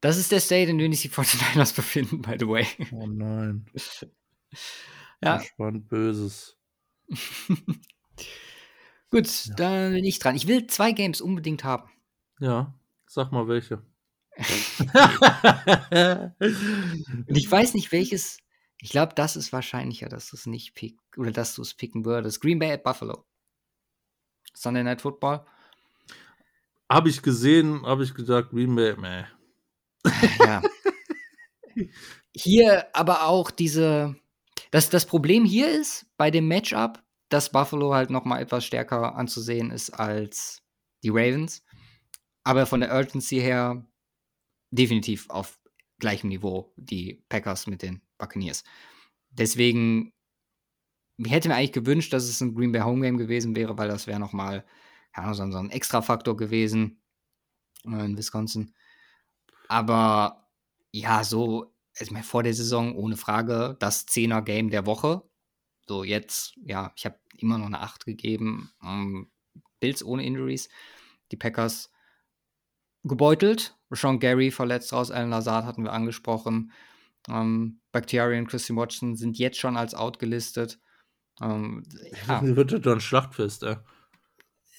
Das 0.00 0.16
ist 0.16 0.32
der 0.32 0.40
State, 0.40 0.70
in 0.70 0.78
dem 0.78 0.92
sich 0.92 1.02
die 1.02 1.10
49ers 1.10 1.74
befinden, 1.76 2.22
by 2.22 2.36
the 2.38 2.48
way. 2.48 2.66
Oh 2.92 3.06
nein. 3.06 3.66
ja. 5.22 5.40
Spannend 5.40 5.88
Böses. 5.88 6.56
Gut, 9.10 9.46
ja. 9.46 9.54
dann 9.56 9.92
bin 9.92 10.04
ich 10.04 10.18
dran. 10.18 10.36
Ich 10.36 10.46
will 10.46 10.66
zwei 10.68 10.92
Games 10.92 11.20
unbedingt 11.20 11.64
haben. 11.64 11.90
Ja, 12.38 12.74
sag 13.06 13.32
mal 13.32 13.48
welche. 13.48 13.82
Und 17.26 17.36
ich 17.36 17.50
weiß 17.50 17.74
nicht, 17.74 17.92
welches. 17.92 18.38
Ich 18.80 18.90
glaube, 18.90 19.14
das 19.14 19.36
ist 19.36 19.52
wahrscheinlicher, 19.52 20.08
dass 20.08 20.30
du 20.30 20.36
es 20.36 20.46
nicht 20.46 20.74
pick 20.74 20.96
oder 21.18 21.32
dass 21.32 21.54
du 21.54 21.62
es 21.62 21.74
picken 21.74 22.06
würdest. 22.06 22.40
Green 22.40 22.58
Bay 22.58 22.72
at 22.72 22.82
Buffalo. 22.82 23.26
Sunday 24.54 24.82
Night 24.82 25.02
Football. 25.02 25.44
Habe 26.90 27.08
ich 27.08 27.22
gesehen, 27.22 27.86
habe 27.86 28.02
ich 28.02 28.14
gesagt, 28.14 28.50
Green 28.50 28.74
Bay, 28.74 28.96
meh. 28.96 29.24
Ja. 30.40 30.60
hier 32.34 32.94
aber 32.94 33.26
auch 33.26 33.52
diese. 33.52 34.16
Das, 34.72 34.90
das 34.90 35.06
Problem 35.06 35.44
hier 35.44 35.70
ist 35.70 36.06
bei 36.16 36.30
dem 36.30 36.48
Matchup, 36.48 37.02
dass 37.28 37.52
Buffalo 37.52 37.94
halt 37.94 38.10
noch 38.10 38.24
mal 38.24 38.40
etwas 38.40 38.64
stärker 38.64 39.14
anzusehen 39.14 39.70
ist 39.70 39.90
als 39.90 40.62
die 41.04 41.10
Ravens. 41.10 41.62
Aber 42.42 42.66
von 42.66 42.80
der 42.80 42.92
Urgency 42.92 43.36
her 43.36 43.86
definitiv 44.70 45.30
auf 45.30 45.58
gleichem 45.98 46.28
Niveau 46.28 46.72
die 46.76 47.24
Packers 47.28 47.66
mit 47.66 47.82
den 47.82 48.02
Buccaneers. 48.18 48.64
Deswegen 49.30 50.12
hätte 51.24 51.48
mir 51.48 51.54
eigentlich 51.54 51.72
gewünscht, 51.72 52.12
dass 52.12 52.24
es 52.24 52.40
ein 52.40 52.54
Green 52.54 52.72
Bay 52.72 52.82
Home 52.82 53.02
Game 53.02 53.18
gewesen 53.18 53.54
wäre, 53.54 53.78
weil 53.78 53.88
das 53.88 54.06
wäre 54.06 54.18
nochmal 54.18 54.64
ja, 55.16 55.34
so, 55.34 55.42
ein 55.42 55.70
Extra-Faktor 55.70 56.36
gewesen 56.36 57.02
äh, 57.84 58.04
in 58.04 58.16
Wisconsin. 58.16 58.74
Aber 59.68 60.48
ja, 60.92 61.24
so, 61.24 61.74
ich 61.98 62.10
meine, 62.10 62.24
vor 62.24 62.42
der 62.42 62.54
Saison 62.54 62.94
ohne 62.96 63.16
Frage 63.16 63.76
das 63.80 64.06
10er 64.08 64.42
Game 64.42 64.70
der 64.70 64.86
Woche. 64.86 65.22
So, 65.88 66.04
jetzt, 66.04 66.54
ja, 66.64 66.92
ich 66.96 67.04
habe 67.04 67.18
immer 67.36 67.58
noch 67.58 67.66
eine 67.66 67.80
8 67.80 68.04
gegeben. 68.04 68.72
Ähm, 68.82 69.30
Bills 69.80 70.04
ohne 70.04 70.24
Injuries. 70.24 70.68
Die 71.32 71.36
Packers 71.36 71.90
gebeutelt. 73.02 73.76
Sean 73.90 74.20
Gary 74.20 74.50
verletzt 74.50 74.92
raus, 74.92 75.10
Alan 75.10 75.30
Lazard 75.30 75.64
hatten 75.64 75.84
wir 75.84 75.92
angesprochen. 75.92 76.72
Ähm, 77.28 77.80
Bakhtiari 77.92 78.38
und 78.38 78.46
Christian 78.46 78.76
Watson 78.78 79.16
sind 79.16 79.38
jetzt 79.38 79.58
schon 79.58 79.76
als 79.76 79.94
out 79.94 80.18
gelistet. 80.18 80.78
Ähm, 81.40 81.84
ja. 82.28 82.40
Wird 82.42 82.72
das 82.72 82.80
dann 82.82 83.00
Schlachtfest, 83.00 83.62
ey. 83.64 83.76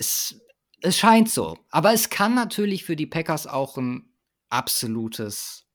Es, 0.02 0.42
es 0.82 0.98
scheint 0.98 1.30
so. 1.30 1.58
Aber 1.70 1.94
es 1.94 2.10
kann 2.10 2.34
natürlich 2.34 2.84
für 2.84 2.96
die 2.96 3.08
Packers 3.08 3.48
auch 3.48 3.78
ein 3.78 4.14
absolutes 4.50 5.68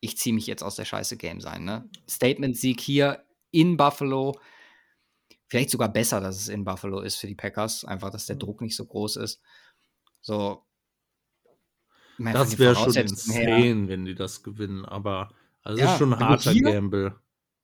ich 0.00 0.16
ziehe 0.16 0.34
mich 0.34 0.46
jetzt 0.46 0.62
aus 0.62 0.76
der 0.76 0.84
Scheiße 0.84 1.16
Game 1.16 1.40
sein. 1.40 1.64
Ne? 1.64 1.88
Statement-Sieg 2.08 2.80
hier 2.80 3.24
in 3.50 3.76
Buffalo. 3.76 4.38
Vielleicht 5.48 5.70
sogar 5.70 5.88
besser, 5.88 6.20
dass 6.20 6.36
es 6.36 6.48
in 6.48 6.64
Buffalo 6.64 7.00
ist 7.00 7.16
für 7.16 7.26
die 7.26 7.34
Packers. 7.34 7.84
Einfach, 7.84 8.10
dass 8.10 8.26
der 8.26 8.36
Druck 8.36 8.60
nicht 8.60 8.76
so 8.76 8.84
groß 8.84 9.16
ist. 9.16 9.40
So, 10.20 10.64
das 12.18 12.58
wäre 12.58 12.74
schon 12.74 12.94
insane, 12.94 13.88
wenn 13.88 14.04
die 14.04 14.14
das 14.14 14.42
gewinnen, 14.42 14.84
aber 14.84 15.28
also 15.62 15.78
ja, 15.80 15.92
ist 15.92 15.98
schon 15.98 16.14
ein 16.14 16.18
harter 16.18 16.50
hier, 16.50 16.72
Gamble. 16.72 17.14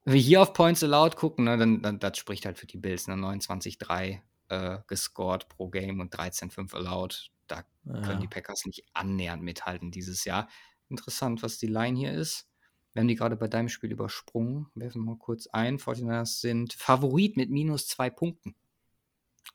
Wenn 0.04 0.14
wir 0.14 0.20
hier 0.20 0.42
auf 0.42 0.52
Points 0.52 0.84
Allowed 0.84 1.16
gucken, 1.16 1.46
ne, 1.46 1.56
dann, 1.56 1.82
dann 1.82 1.98
das 1.98 2.18
spricht 2.18 2.44
halt 2.44 2.58
für 2.58 2.66
die 2.66 2.76
Bills, 2.76 3.08
ne, 3.08 3.14
29-3 3.14 4.20
äh, 4.52 4.78
gescored 4.86 5.48
pro 5.48 5.68
Game 5.68 6.00
und 6.00 6.14
13-5 6.14 6.74
allowed. 6.74 7.30
Da 7.48 7.64
ja. 7.84 8.00
können 8.02 8.20
die 8.20 8.28
Packers 8.28 8.66
nicht 8.66 8.84
annähernd 8.92 9.42
mithalten 9.42 9.90
dieses 9.90 10.24
Jahr. 10.24 10.48
Interessant, 10.88 11.42
was 11.42 11.58
die 11.58 11.66
Line 11.66 11.98
hier 11.98 12.12
ist. 12.12 12.48
Wir 12.92 13.00
haben 13.00 13.08
die 13.08 13.14
gerade 13.14 13.36
bei 13.36 13.48
deinem 13.48 13.70
Spiel 13.70 13.90
übersprungen. 13.90 14.66
Werfen 14.74 15.02
wir 15.02 15.12
mal 15.12 15.18
kurz 15.18 15.46
ein. 15.46 15.78
49ers 15.78 16.40
sind 16.40 16.74
Favorit 16.74 17.38
mit 17.38 17.50
minus 17.50 17.86
zwei 17.86 18.10
Punkten. 18.10 18.54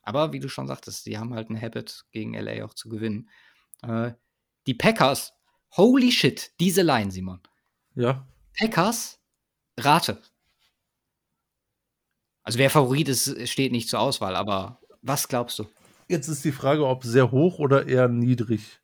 Aber 0.01 0.33
wie 0.33 0.39
du 0.39 0.49
schon 0.49 0.67
sagtest, 0.67 1.05
die 1.05 1.19
haben 1.19 1.33
halt 1.33 1.49
ein 1.49 1.61
Habit, 1.61 2.05
gegen 2.11 2.33
LA 2.33 2.65
auch 2.65 2.73
zu 2.73 2.89
gewinnen. 2.89 3.29
Äh, 3.83 4.13
die 4.65 4.73
Packers, 4.73 5.33
holy 5.75 6.11
shit, 6.11 6.51
diese 6.59 6.81
Line, 6.81 7.11
Simon. 7.11 7.41
Ja. 7.93 8.27
Packers, 8.57 9.19
rate. 9.77 10.21
Also 12.41 12.57
wer 12.57 12.71
Favorit 12.71 13.09
ist, 13.09 13.47
steht 13.47 13.71
nicht 13.71 13.89
zur 13.89 13.99
Auswahl, 13.99 14.35
aber 14.35 14.79
was 15.01 15.27
glaubst 15.27 15.59
du? 15.59 15.67
Jetzt 16.07 16.27
ist 16.27 16.45
die 16.45 16.51
Frage, 16.51 16.85
ob 16.87 17.03
sehr 17.03 17.31
hoch 17.31 17.59
oder 17.59 17.87
eher 17.87 18.07
niedrig. 18.07 18.79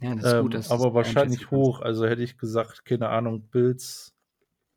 Ja, 0.00 0.14
das 0.14 0.24
ist 0.24 0.32
ähm, 0.32 0.42
gut. 0.42 0.54
Das 0.54 0.70
aber 0.70 0.94
wahrscheinlich 0.94 1.50
hoch. 1.50 1.80
Also 1.80 2.06
hätte 2.06 2.22
ich 2.22 2.38
gesagt, 2.38 2.84
keine 2.84 3.08
Ahnung, 3.08 3.48
Bills 3.48 4.14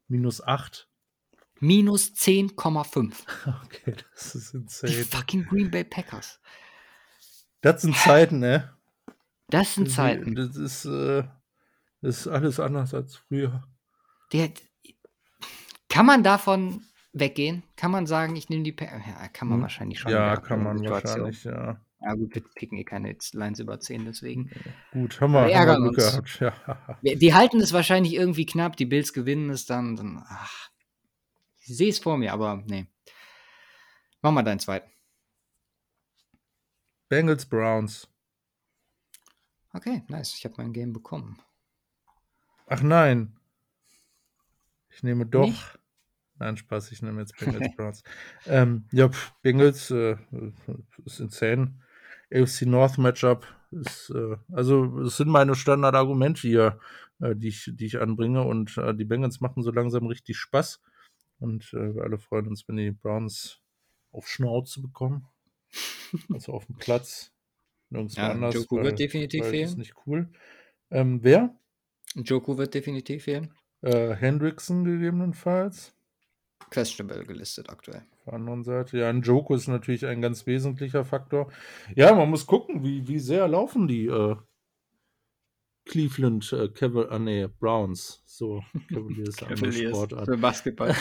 minus 0.08 0.42
8. 0.42 0.88
Minus 1.60 2.14
10,5. 2.14 3.14
Okay, 3.66 3.96
das 4.14 4.36
ist 4.36 4.54
insane. 4.54 4.94
Die 4.94 5.04
fucking 5.04 5.46
Green 5.46 5.70
Bay 5.70 5.84
Packers. 5.84 6.40
Das 7.62 7.82
sind 7.82 7.96
Zeiten, 7.96 8.40
ne? 8.40 8.74
Das 9.50 9.76
sind 9.76 9.92
Zeiten. 9.92 10.36
Das 10.36 10.56
ist, 10.56 10.86
äh, 10.86 11.24
das 12.02 12.20
ist 12.22 12.28
alles 12.28 12.60
anders 12.60 12.94
als 12.94 13.18
früher. 13.18 13.64
Der, 14.32 14.52
kann 15.90 16.06
man 16.06 16.24
davon 16.24 16.86
weggehen? 17.14 17.64
Kann 17.76 17.92
man 17.92 18.06
sagen, 18.06 18.36
ich 18.36 18.50
nehme 18.50 18.64
die 18.64 18.72
pa 18.72 18.86
Ja, 18.86 19.28
kann 19.30 19.48
man 19.48 19.58
hm. 19.58 19.62
wahrscheinlich 19.64 20.00
schon. 20.00 20.12
Ja, 20.12 20.38
kann 20.38 20.64
man 20.64 20.84
wahrscheinlich, 20.88 21.44
ja. 21.44 21.80
Ja, 22.02 22.14
gut, 22.14 22.34
wir 22.34 22.42
picken 22.56 22.78
eh 22.78 22.86
keine 22.86 23.14
Lines 23.34 23.60
über 23.60 23.80
10, 23.80 24.06
deswegen. 24.06 24.50
Gut, 24.94 25.20
haben 25.20 25.34
wir, 25.34 25.48
wir 25.48 25.54
ärgern 25.54 25.84
haben 25.84 25.96
wir 25.96 26.18
uns. 26.20 26.40
Ja. 26.40 26.54
Die 27.02 27.34
halten 27.34 27.60
es 27.60 27.74
wahrscheinlich 27.74 28.14
irgendwie 28.14 28.46
knapp, 28.46 28.78
die 28.78 28.86
Bills 28.86 29.12
gewinnen 29.12 29.50
es 29.50 29.66
dann. 29.66 29.98
dann 29.98 30.24
ach, 30.26 30.70
ich 31.60 31.76
sehe 31.76 31.90
es 31.90 32.00
vor 32.00 32.18
mir, 32.18 32.32
aber 32.32 32.64
nee. 32.68 32.86
Mach 34.22 34.32
mal 34.32 34.44
deinen 34.44 34.60
zweiten. 34.60 34.90
Bengals 37.10 37.46
Browns. 37.46 38.08
Okay, 39.74 40.04
nice. 40.08 40.36
Ich 40.36 40.46
habe 40.46 40.56
mein 40.58 40.74
Game 40.74 40.94
bekommen. 40.94 41.40
Ach 42.68 42.82
nein. 42.82 43.36
Ich 44.90 45.04
nehme 45.04 45.26
doch. 45.26 45.46
Nicht? 45.46 45.79
Nein, 46.40 46.58
Spaß, 46.58 46.92
ich 46.92 47.02
nehme 47.02 47.22
jetzt 47.22 47.38
Bengals 47.38 47.68
Browns. 47.76 48.04
ähm, 48.48 48.86
ja, 48.92 49.10
Bengals 49.42 49.92
äh, 49.92 50.16
ist 51.06 51.20
insane. 51.20 51.76
AFC 52.34 52.62
North 52.64 52.98
Matchup 52.98 53.46
ist, 53.72 54.12
äh, 54.12 54.38
also 54.52 55.02
es 55.02 55.18
sind 55.18 55.30
meine 55.30 55.56
Standardargumente 55.56 56.42
hier, 56.42 56.80
äh, 57.20 57.36
die, 57.36 57.50
ich, 57.50 57.72
die 57.74 57.86
ich 57.86 58.00
anbringe 58.00 58.44
und 58.44 58.78
äh, 58.78 58.96
die 58.96 59.06
Bengals 59.06 59.42
machen 59.42 59.64
so 59.64 59.72
langsam 59.72 60.06
richtig 60.06 60.38
Spaß 60.38 60.82
und 61.40 61.74
äh, 61.74 61.96
wir 61.96 62.04
alle 62.04 62.18
freuen 62.18 62.48
uns, 62.48 62.68
wenn 62.68 62.78
die 62.78 62.92
Browns 62.92 63.60
auf 64.12 64.28
Schnauze 64.28 64.82
bekommen. 64.82 65.28
also 66.34 66.54
auf 66.54 66.66
dem 66.66 66.76
Platz. 66.76 67.32
Nirgendwo 67.90 68.22
ja, 68.22 68.32
anders. 68.32 68.54
Joku 68.54 68.84
wird 68.84 69.00
definitiv 69.00 69.46
fehlen. 69.46 69.64
Das 69.64 69.72
ist 69.72 69.78
nicht 69.78 69.96
cool. 70.06 70.30
Ähm, 70.92 71.24
wer? 71.24 71.56
Joku 72.16 72.58
wird 72.58 72.74
definitiv 72.74 73.24
fehlen. 73.24 73.54
Äh, 73.82 74.16
Hendrickson 74.16 74.84
gegebenenfalls. 74.84 75.96
Questionable 76.70 77.26
gelistet 77.26 77.70
aktuell. 77.70 78.04
Auf 78.12 78.24
der 78.26 78.34
anderen 78.34 78.64
Seite, 78.64 79.00
ja, 79.00 79.10
ein 79.10 79.22
Joku 79.22 79.56
ist 79.56 79.68
natürlich 79.68 80.06
ein 80.06 80.22
ganz 80.22 80.46
wesentlicher 80.46 81.04
Faktor. 81.04 81.52
Ja, 81.96 82.14
man 82.14 82.30
muss 82.30 82.46
gucken, 82.46 82.84
wie, 82.84 83.08
wie 83.08 83.20
sehr 83.20 83.48
laufen 83.48 83.88
die 83.88 84.06
äh, 84.06 84.36
Cleveland 85.86 86.54
äh, 86.54 86.70
Caval 86.70 87.10
ah, 87.10 87.18
nee, 87.18 87.48
Browns. 87.48 88.22
So, 88.26 88.64
Cavaliers 88.90 89.36
Cavaliers 89.38 89.90
Sportart. 89.90 90.26
Für 90.26 90.38
Basketball. 90.38 90.96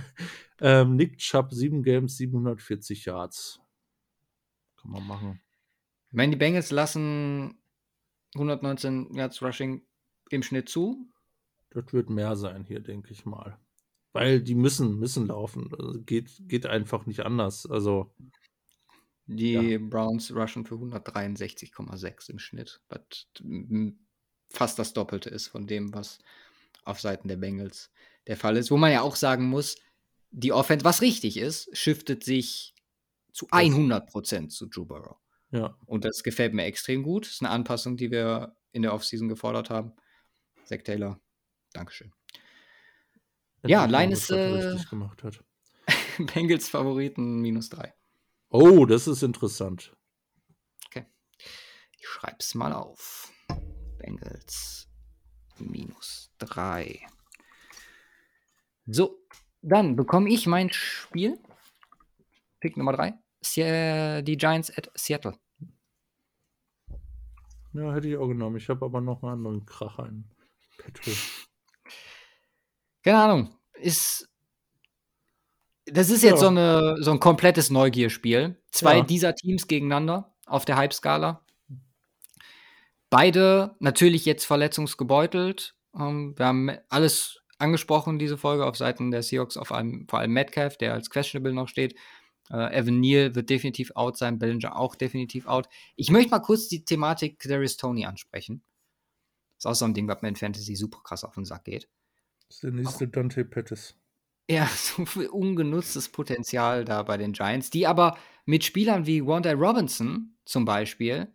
ähm, 0.60 0.96
Nick 0.96 1.18
Chubb, 1.18 1.52
7 1.52 1.82
Games, 1.82 2.16
740 2.16 3.04
Yards. 3.04 3.60
Kann 4.80 4.90
man 4.90 5.06
machen. 5.06 5.40
Ich 6.10 6.16
meine, 6.16 6.32
die 6.32 6.38
Bengals 6.38 6.72
lassen 6.72 7.58
119 8.34 9.14
Yards 9.14 9.40
Rushing 9.42 9.82
im 10.30 10.42
Schnitt 10.42 10.68
zu. 10.68 11.08
Das 11.70 11.92
wird 11.92 12.10
mehr 12.10 12.36
sein 12.36 12.64
hier, 12.64 12.80
denke 12.80 13.12
ich 13.12 13.24
mal. 13.24 13.58
Weil 14.14 14.40
die 14.40 14.54
müssen, 14.54 14.98
müssen 15.00 15.26
laufen. 15.26 15.74
Also 15.76 16.00
geht, 16.00 16.30
geht 16.48 16.66
einfach 16.66 17.04
nicht 17.04 17.20
anders. 17.20 17.66
Also. 17.66 18.14
Die 19.26 19.52
ja. 19.52 19.78
Browns 19.78 20.34
rushen 20.34 20.64
für 20.64 20.76
163,6 20.76 22.30
im 22.30 22.38
Schnitt, 22.38 22.80
was 22.88 23.26
fast 24.50 24.78
das 24.78 24.92
Doppelte 24.92 25.30
ist 25.30 25.48
von 25.48 25.66
dem, 25.66 25.92
was 25.92 26.20
auf 26.84 27.00
Seiten 27.00 27.26
der 27.26 27.38
Bengals 27.38 27.90
der 28.26 28.36
Fall 28.36 28.56
ist. 28.56 28.70
Wo 28.70 28.76
man 28.76 28.92
ja 28.92 29.00
auch 29.02 29.16
sagen 29.16 29.46
muss, 29.46 29.76
die 30.30 30.52
Offense, 30.52 30.84
was 30.84 31.00
richtig 31.00 31.36
ist, 31.36 31.76
shiftet 31.76 32.22
sich 32.22 32.74
zu 33.32 33.48
100% 33.48 34.48
zu 34.48 34.66
Drew 34.66 34.84
Burrow. 34.84 35.16
Ja. 35.50 35.76
Und 35.86 36.04
das 36.04 36.22
gefällt 36.22 36.54
mir 36.54 36.64
extrem 36.64 37.02
gut. 37.02 37.26
Das 37.26 37.32
ist 37.32 37.42
eine 37.42 37.50
Anpassung, 37.50 37.96
die 37.96 38.12
wir 38.12 38.54
in 38.70 38.82
der 38.82 38.94
Offseason 38.94 39.28
gefordert 39.28 39.70
haben. 39.70 39.92
Zach 40.64 40.82
Taylor, 40.82 41.20
Dankeschön. 41.72 42.12
Ja, 43.66 43.86
Line 43.86 44.12
ist. 44.12 44.30
Äh, 44.30 44.76
gemacht 44.90 45.22
hat. 45.22 45.42
Bengals 46.34 46.68
Favoriten 46.68 47.40
minus 47.40 47.70
3. 47.70 47.92
Oh, 48.50 48.86
das 48.86 49.06
ist 49.06 49.22
interessant. 49.22 49.96
Okay. 50.86 51.06
Ich 51.98 52.06
schreib's 52.06 52.54
mal 52.54 52.72
auf. 52.72 53.32
Bengals 53.98 54.88
minus 55.58 56.30
3. 56.38 57.00
So, 58.86 59.18
dann 59.62 59.96
bekomme 59.96 60.28
ich 60.30 60.46
mein 60.46 60.70
Spiel. 60.70 61.38
Pick 62.60 62.76
Nummer 62.76 62.92
3. 62.92 63.18
Die 64.22 64.36
Giants 64.36 64.70
at 64.76 64.90
Seattle. 64.94 65.38
Ja, 67.72 67.92
hätte 67.92 68.08
ich 68.08 68.16
auch 68.16 68.28
genommen. 68.28 68.56
Ich 68.56 68.68
habe 68.68 68.84
aber 68.84 69.00
noch 69.00 69.22
einen 69.22 69.32
anderen 69.32 69.66
Kracher 69.66 70.06
in 70.06 70.30
petto. 70.78 71.10
Keine 73.04 73.18
Ahnung. 73.18 73.54
Ist. 73.74 74.28
Das 75.86 76.08
ist 76.08 76.22
jetzt 76.22 76.36
ja. 76.36 76.38
so, 76.38 76.48
eine, 76.48 76.96
so 77.00 77.10
ein 77.10 77.20
komplettes 77.20 77.68
Neugierspiel. 77.68 78.60
Zwei 78.70 78.98
ja. 78.98 79.02
dieser 79.04 79.34
Teams 79.34 79.68
gegeneinander 79.68 80.34
auf 80.46 80.64
der 80.64 80.76
Hype-Skala. 80.76 81.44
Beide 83.10 83.76
natürlich 83.80 84.24
jetzt 84.24 84.46
verletzungsgebeutelt. 84.46 85.76
Ähm, 85.94 86.34
wir 86.36 86.46
haben 86.46 86.70
alles 86.88 87.42
angesprochen, 87.58 88.18
diese 88.18 88.38
Folge, 88.38 88.64
auf 88.64 88.76
Seiten 88.76 89.10
der 89.10 89.22
Seahawks, 89.22 89.58
auf 89.58 89.72
allem, 89.72 90.08
vor 90.08 90.20
allem 90.20 90.32
Metcalf, 90.32 90.78
der 90.78 90.94
als 90.94 91.10
questionable 91.10 91.52
noch 91.52 91.68
steht. 91.68 91.94
Äh, 92.50 92.74
Evan 92.74 93.00
Neal 93.00 93.34
wird 93.34 93.50
definitiv 93.50 93.92
out 93.94 94.16
sein, 94.16 94.38
Bellinger 94.38 94.76
auch 94.76 94.96
definitiv 94.96 95.46
out. 95.46 95.68
Ich 95.96 96.10
möchte 96.10 96.30
mal 96.30 96.40
kurz 96.40 96.68
die 96.68 96.84
Thematik 96.84 97.40
Darius 97.40 97.76
Tony 97.76 98.06
ansprechen. 98.06 98.62
Das 99.56 99.64
ist 99.64 99.66
auch 99.66 99.74
so 99.74 99.84
ein 99.84 99.94
Ding, 99.94 100.08
was 100.08 100.22
mir 100.22 100.28
in 100.28 100.36
Fantasy 100.36 100.74
super 100.74 101.00
krass 101.04 101.24
auf 101.24 101.34
den 101.34 101.44
Sack 101.44 101.64
geht. 101.64 101.88
Das 102.48 102.56
ist 102.56 102.62
der 102.64 102.72
nächste 102.72 103.08
Dante 103.08 103.44
Pettis. 103.44 103.96
Ja, 104.48 104.66
so 104.74 105.06
viel 105.06 105.26
ungenutztes 105.26 106.08
Potenzial 106.08 106.84
da 106.84 107.02
bei 107.02 107.16
den 107.16 107.32
Giants, 107.32 107.70
die 107.70 107.86
aber 107.86 108.18
mit 108.44 108.64
Spielern 108.64 109.06
wie 109.06 109.24
Wanda 109.24 109.52
Robinson 109.52 110.36
zum 110.44 110.64
Beispiel, 110.64 111.32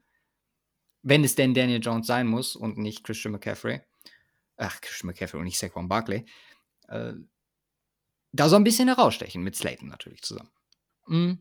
wenn 1.01 1.23
es 1.23 1.35
denn 1.35 1.53
Daniel 1.53 1.81
Jones 1.81 2.07
sein 2.07 2.27
muss 2.27 2.55
und 2.55 2.77
nicht 2.77 3.03
Christian 3.03 3.31
McCaffrey, 3.31 3.81
ach, 4.57 4.81
Christian 4.81 5.07
McCaffrey 5.07 5.39
und 5.39 5.45
nicht 5.45 5.57
Saquon 5.57 5.87
Barkley, 5.87 6.25
äh, 6.87 7.13
da 8.31 8.49
so 8.49 8.55
ein 8.55 8.63
bisschen 8.63 8.87
herausstechen, 8.87 9.41
mit 9.41 9.55
Slayton 9.55 9.87
natürlich 9.87 10.21
zusammen. 10.21 10.51
Mhm. 11.07 11.39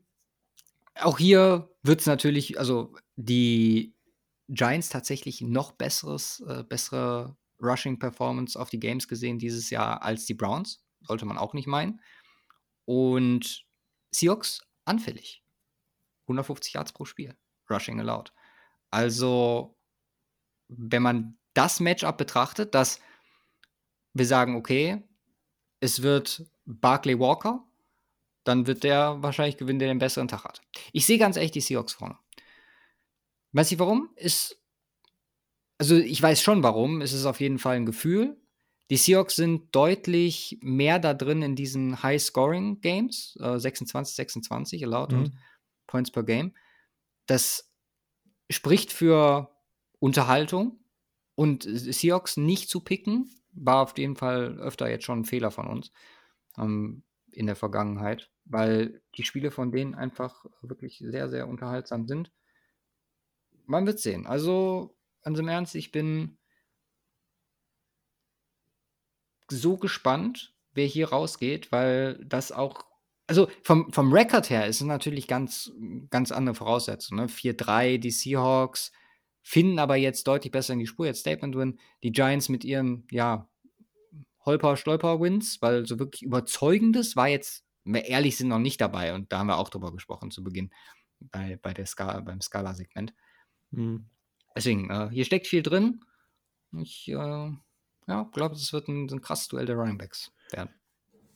Auch 0.95 1.19
hier 1.19 1.71
wird 1.83 2.01
es 2.01 2.07
natürlich, 2.07 2.59
also 2.59 2.95
die 3.17 3.95
Giants 4.49 4.89
tatsächlich 4.89 5.43
noch 5.43 5.73
besseres, 5.73 6.41
äh, 6.49 6.65
bessere 6.65 7.37
Rushing-Performance 7.61 8.59
auf 8.59 8.71
die 8.71 8.81
Games 8.81 9.09
gesehen 9.09 9.39
dieses 9.39 9.71
Jahr 9.71 10.03
als 10.03 10.27
die 10.27 10.35
Browns. 10.35 10.85
Sollte 11.03 11.25
man 11.25 11.39
auch 11.39 11.55
nicht 11.55 11.67
meinen. 11.67 12.01
Und 12.85 13.65
Seahawks 14.11 14.63
anfällig. 14.85 15.43
150 16.25 16.75
Yards 16.75 16.93
pro 16.93 17.05
Spiel. 17.05 17.37
Rushing 17.71 18.01
allowed. 18.01 18.33
Also, 18.91 19.77
wenn 20.69 21.03
man 21.03 21.39
das 21.55 21.81
Matchup 21.81 22.17
betrachtet, 22.17 22.75
dass 22.75 23.01
wir 24.15 24.27
sagen, 24.27 24.57
okay, 24.57 25.03
es 25.81 26.03
wird 26.03 26.47
Barkley 26.65 27.19
Walker 27.19 27.69
dann 28.49 28.67
wird 28.67 28.83
der 28.83 29.23
wahrscheinlich 29.23 29.59
gewinnen, 29.59 29.79
der 29.79 29.89
den 29.89 29.99
besseren 29.99 30.27
Tag 30.27 30.45
hat. 30.45 30.63
Ich 30.93 31.05
sehe 31.05 31.19
ganz 31.19 31.37
ehrlich 31.37 31.51
die 31.51 31.61
Seahawks 31.61 31.93
vorne. 31.93 32.17
Weiß 33.53 33.71
ich 33.71 33.79
warum? 33.79 34.09
Ist. 34.17 34.58
Also, 35.79 35.97
ich 35.97 36.21
weiß 36.21 36.43
schon 36.43 36.63
warum. 36.63 37.01
Es 37.01 37.13
ist 37.13 37.25
auf 37.25 37.41
jeden 37.41 37.59
Fall 37.59 37.77
ein 37.77 37.87
Gefühl. 37.87 38.37
Die 38.91 38.97
Seahawks 38.97 39.37
sind 39.37 39.75
deutlich 39.75 40.59
mehr 40.63 40.99
da 40.99 41.15
drin 41.15 41.43
in 41.43 41.55
diesen 41.57 42.03
High-Scoring-Games. 42.03 43.39
Äh, 43.41 43.59
26, 43.59 44.17
26 44.17 44.85
allowed 44.85 45.13
mhm. 45.13 45.19
und 45.19 45.33
Points 45.87 46.11
per 46.11 46.25
Game. 46.25 46.55
Das 47.27 47.73
spricht 48.51 48.93
für 48.93 49.55
Unterhaltung. 49.99 50.81
Und 51.35 51.63
Seahawks 51.63 52.37
nicht 52.37 52.69
zu 52.69 52.81
picken, 52.81 53.31
war 53.53 53.83
auf 53.83 53.97
jeden 53.97 54.17
Fall 54.17 54.59
öfter 54.59 54.91
jetzt 54.91 55.05
schon 55.05 55.21
ein 55.21 55.25
Fehler 55.25 55.53
von 55.53 55.69
uns 55.69 55.93
ähm, 56.57 57.05
in 57.31 57.47
der 57.47 57.55
Vergangenheit 57.55 58.31
weil 58.49 59.03
die 59.17 59.25
Spiele 59.25 59.51
von 59.51 59.71
denen 59.71 59.95
einfach 59.95 60.45
wirklich 60.63 61.03
sehr, 61.05 61.29
sehr 61.29 61.49
unterhaltsam 61.49 62.07
sind. 62.07 62.33
Man 63.67 63.87
wird 63.87 63.99
sehen. 63.99 64.27
Also, 64.27 64.97
ganz 65.23 65.39
im 65.39 65.49
Ernst, 65.49 65.75
ich 65.75 65.93
bin 65.93 66.39
so 69.51 69.77
gespannt, 69.77 70.55
wer 70.73 70.87
hier 70.87 71.09
rausgeht, 71.09 71.73
weil 71.73 72.23
das 72.25 72.53
auch, 72.53 72.85
also 73.27 73.49
vom, 73.63 73.93
vom 73.93 74.13
Rekord 74.13 74.51
her 74.51 74.67
ist 74.67 74.81
es 74.81 74.87
natürlich 74.87 75.27
ganz, 75.27 75.73
ganz 76.11 76.33
andere 76.33 76.55
Voraussetzungen. 76.55 77.23
Ne? 77.23 77.29
4-3, 77.29 77.99
die 77.99 78.11
Seahawks 78.11 78.93
finden 79.43 79.79
aber 79.79 79.97
jetzt 79.97 80.27
deutlich 80.27 80.53
besser 80.53 80.75
in 80.75 80.79
die 80.79 80.87
Spur, 80.87 81.07
jetzt 81.07 81.21
Statement 81.21 81.57
Win. 81.57 81.79
Die 82.03 82.13
Giants 82.13 82.49
mit 82.49 82.65
ihren, 82.65 83.07
ja, 83.11 83.49
Holper-Stolper-Wins, 84.45 85.61
weil 85.61 85.87
so 85.87 85.99
wirklich 85.99 86.23
überzeugendes 86.23 87.17
war 87.17 87.29
jetzt 87.29 87.65
wir 87.89 88.05
ehrlich 88.05 88.37
sind, 88.37 88.49
noch 88.49 88.59
nicht 88.59 88.81
dabei. 88.81 89.15
Und 89.15 89.33
da 89.33 89.39
haben 89.39 89.49
wir 89.49 89.59
auch 89.59 89.71
drüber 89.71 89.93
gesprochen 89.93 90.31
zu 90.31 90.45
Beginn 90.45 90.71
bei, 91.21 91.59
bei 91.61 91.73
der 91.75 91.87
Skala, 91.87 92.21
beim 92.21 92.41
Scala-Segment. 92.41 93.15
Mhm. 93.71 94.09
Deswegen, 94.59 94.91
äh, 94.91 95.09
hier 95.13 95.25
steckt 95.25 95.47
viel 95.47 95.63
drin. 95.63 96.01
Ich 96.73 97.09
äh, 97.09 97.13
ja, 97.15 98.23
glaube, 98.33 98.57
es 98.57 98.73
wird 98.73 98.89
ein, 98.89 99.09
ein 99.09 99.21
krasses 99.21 99.47
Duell 99.47 99.67
der 99.67 99.77
Running 99.77 99.99
Backs 99.99 100.33
werden. 100.51 100.71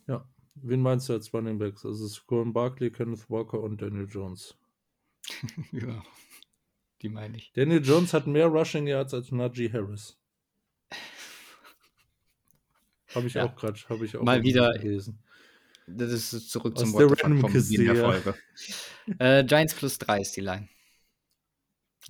Ja, 0.08 0.28
wen 0.56 0.80
meinst 0.80 1.08
du 1.08 1.12
als 1.12 1.32
Running 1.32 1.56
Backs? 1.56 1.86
Also 1.86 2.04
es 2.04 2.12
ist 2.12 2.26
Colin 2.26 2.52
Barkley, 2.52 2.90
Kenneth 2.90 3.30
Walker 3.30 3.60
und 3.60 3.80
Daniel 3.80 4.08
Jones. 4.10 4.56
ja, 5.72 6.02
die 7.00 7.08
meine 7.08 7.36
ich. 7.36 7.52
Daniel 7.52 7.80
Jones 7.80 8.12
hat 8.12 8.26
mehr 8.26 8.48
Rushing 8.48 8.88
Yards 8.88 9.14
als 9.14 9.30
Najee 9.30 9.72
Harris. 9.72 10.18
Habe 13.14 13.28
ich 13.28 13.34
ja. 13.34 13.44
auch 13.44 13.54
gerade, 13.54 13.78
habe 13.88 14.04
ich 14.04 14.16
auch 14.16 14.22
mal 14.22 14.42
wieder 14.42 14.72
gelesen. 14.72 15.22
Das 15.86 16.10
ist 16.10 16.50
zurück 16.50 16.74
Aus 16.74 16.80
zum 16.80 16.92
Wort 16.94 17.20
vom 17.20 17.40
Beginn 17.40 17.84
der 17.84 17.96
Folge. 17.96 18.34
äh, 19.18 19.44
Giants 19.44 19.74
plus 19.74 19.98
3 19.98 20.20
ist 20.22 20.36
die 20.36 20.40
Line. 20.40 20.68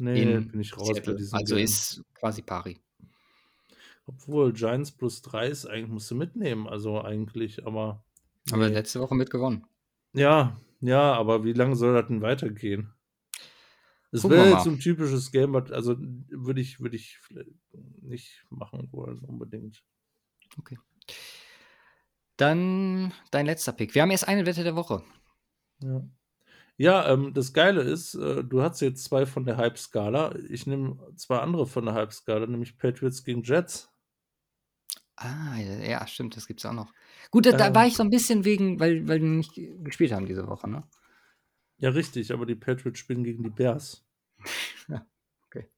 Nee, 0.03 0.23
In 0.23 0.49
bin 0.49 0.61
ich 0.61 0.77
raus 0.77 0.89
Seattle. 0.89 1.12
bei 1.12 1.19
diesem 1.19 1.39
Also 1.39 1.55
Game. 1.55 1.65
ist 1.65 2.03
quasi 2.15 2.43
pari. 2.43 2.81
Obwohl, 4.07 4.53
Giants 4.53 4.91
plus 4.91 5.23
3 5.23 5.47
ist 5.49 5.66
eigentlich, 5.66 5.89
musst 5.91 6.11
du 6.11 6.16
mitnehmen, 6.16 6.66
also 6.66 7.01
eigentlich, 7.03 7.65
aber. 7.66 8.05
Nee. 8.47 8.55
Aber 8.55 8.69
letzte 8.69 8.99
Woche 9.01 9.15
mitgewonnen. 9.15 9.65
Ja, 10.12 10.59
ja, 10.81 11.12
aber 11.15 11.45
wie 11.45 11.53
lange 11.53 11.77
soll 11.77 11.95
das 11.95 12.09
denn 12.09 12.20
weitergehen? 12.20 12.93
Es 14.11 14.29
wäre 14.29 14.51
jetzt 14.51 14.65
so 14.65 14.70
ein 14.70 14.81
typisches 14.81 15.31
Game, 15.31 15.55
also 15.55 15.97
würde 15.99 16.61
ich, 16.61 16.81
würde 16.81 16.97
ich 16.97 17.19
nicht 18.03 18.45
machen 18.51 18.89
wollen, 18.93 19.20
unbedingt. 19.20 19.83
Okay. 20.59 20.77
Dann 22.37 23.12
dein 23.31 23.47
letzter 23.47 23.73
Pick. 23.73 23.95
Wir 23.95 24.03
haben 24.03 24.11
erst 24.11 24.27
eine 24.29 24.45
Wette 24.45 24.65
der 24.65 24.74
Woche. 24.77 25.03
Ja. 25.81 26.03
Ja, 26.77 27.12
ähm, 27.12 27.35
das 27.35 27.53
Geile 27.53 27.82
ist, 27.82 28.15
äh, 28.15 28.43
du 28.43 28.62
hast 28.62 28.81
jetzt 28.81 29.05
zwei 29.05 29.27
von 29.27 29.44
der 29.44 29.57
Hype-Skala. 29.57 30.35
Ich 30.49 30.66
nehme 30.66 30.99
zwei 31.16 31.39
andere 31.39 31.66
von 31.66 31.85
der 31.85 31.94
Hype-Skala, 31.94 32.47
nämlich 32.47 32.78
Patriots 32.78 33.24
gegen 33.24 33.43
Jets. 33.43 33.93
Ah, 35.16 35.57
ja, 35.59 36.05
stimmt, 36.07 36.36
das 36.36 36.47
gibt 36.47 36.61
es 36.61 36.66
auch 36.66 36.73
noch. 36.73 36.93
Gut, 37.31 37.47
da, 37.47 37.69
ähm, 37.69 37.74
war 37.74 37.86
ich 37.86 37.94
so 37.94 38.03
ein 38.03 38.11
bisschen 38.11 38.44
wegen, 38.44 38.81
weil, 38.81 39.07
weil 39.07 39.20
die 39.20 39.27
nicht 39.27 39.55
gespielt 39.85 40.12
haben 40.12 40.27
diese 40.27 40.49
Woche, 40.49 40.69
ne? 40.69 40.82
Ja, 41.78 41.90
richtig, 41.90 42.32
aber 42.32 42.47
die 42.47 42.55
Patriots 42.55 42.99
spielen 42.99 43.23
gegen 43.23 43.43
die 43.43 43.51
Bears. 43.51 44.05
ja, 44.89 45.07
okay. 45.47 45.69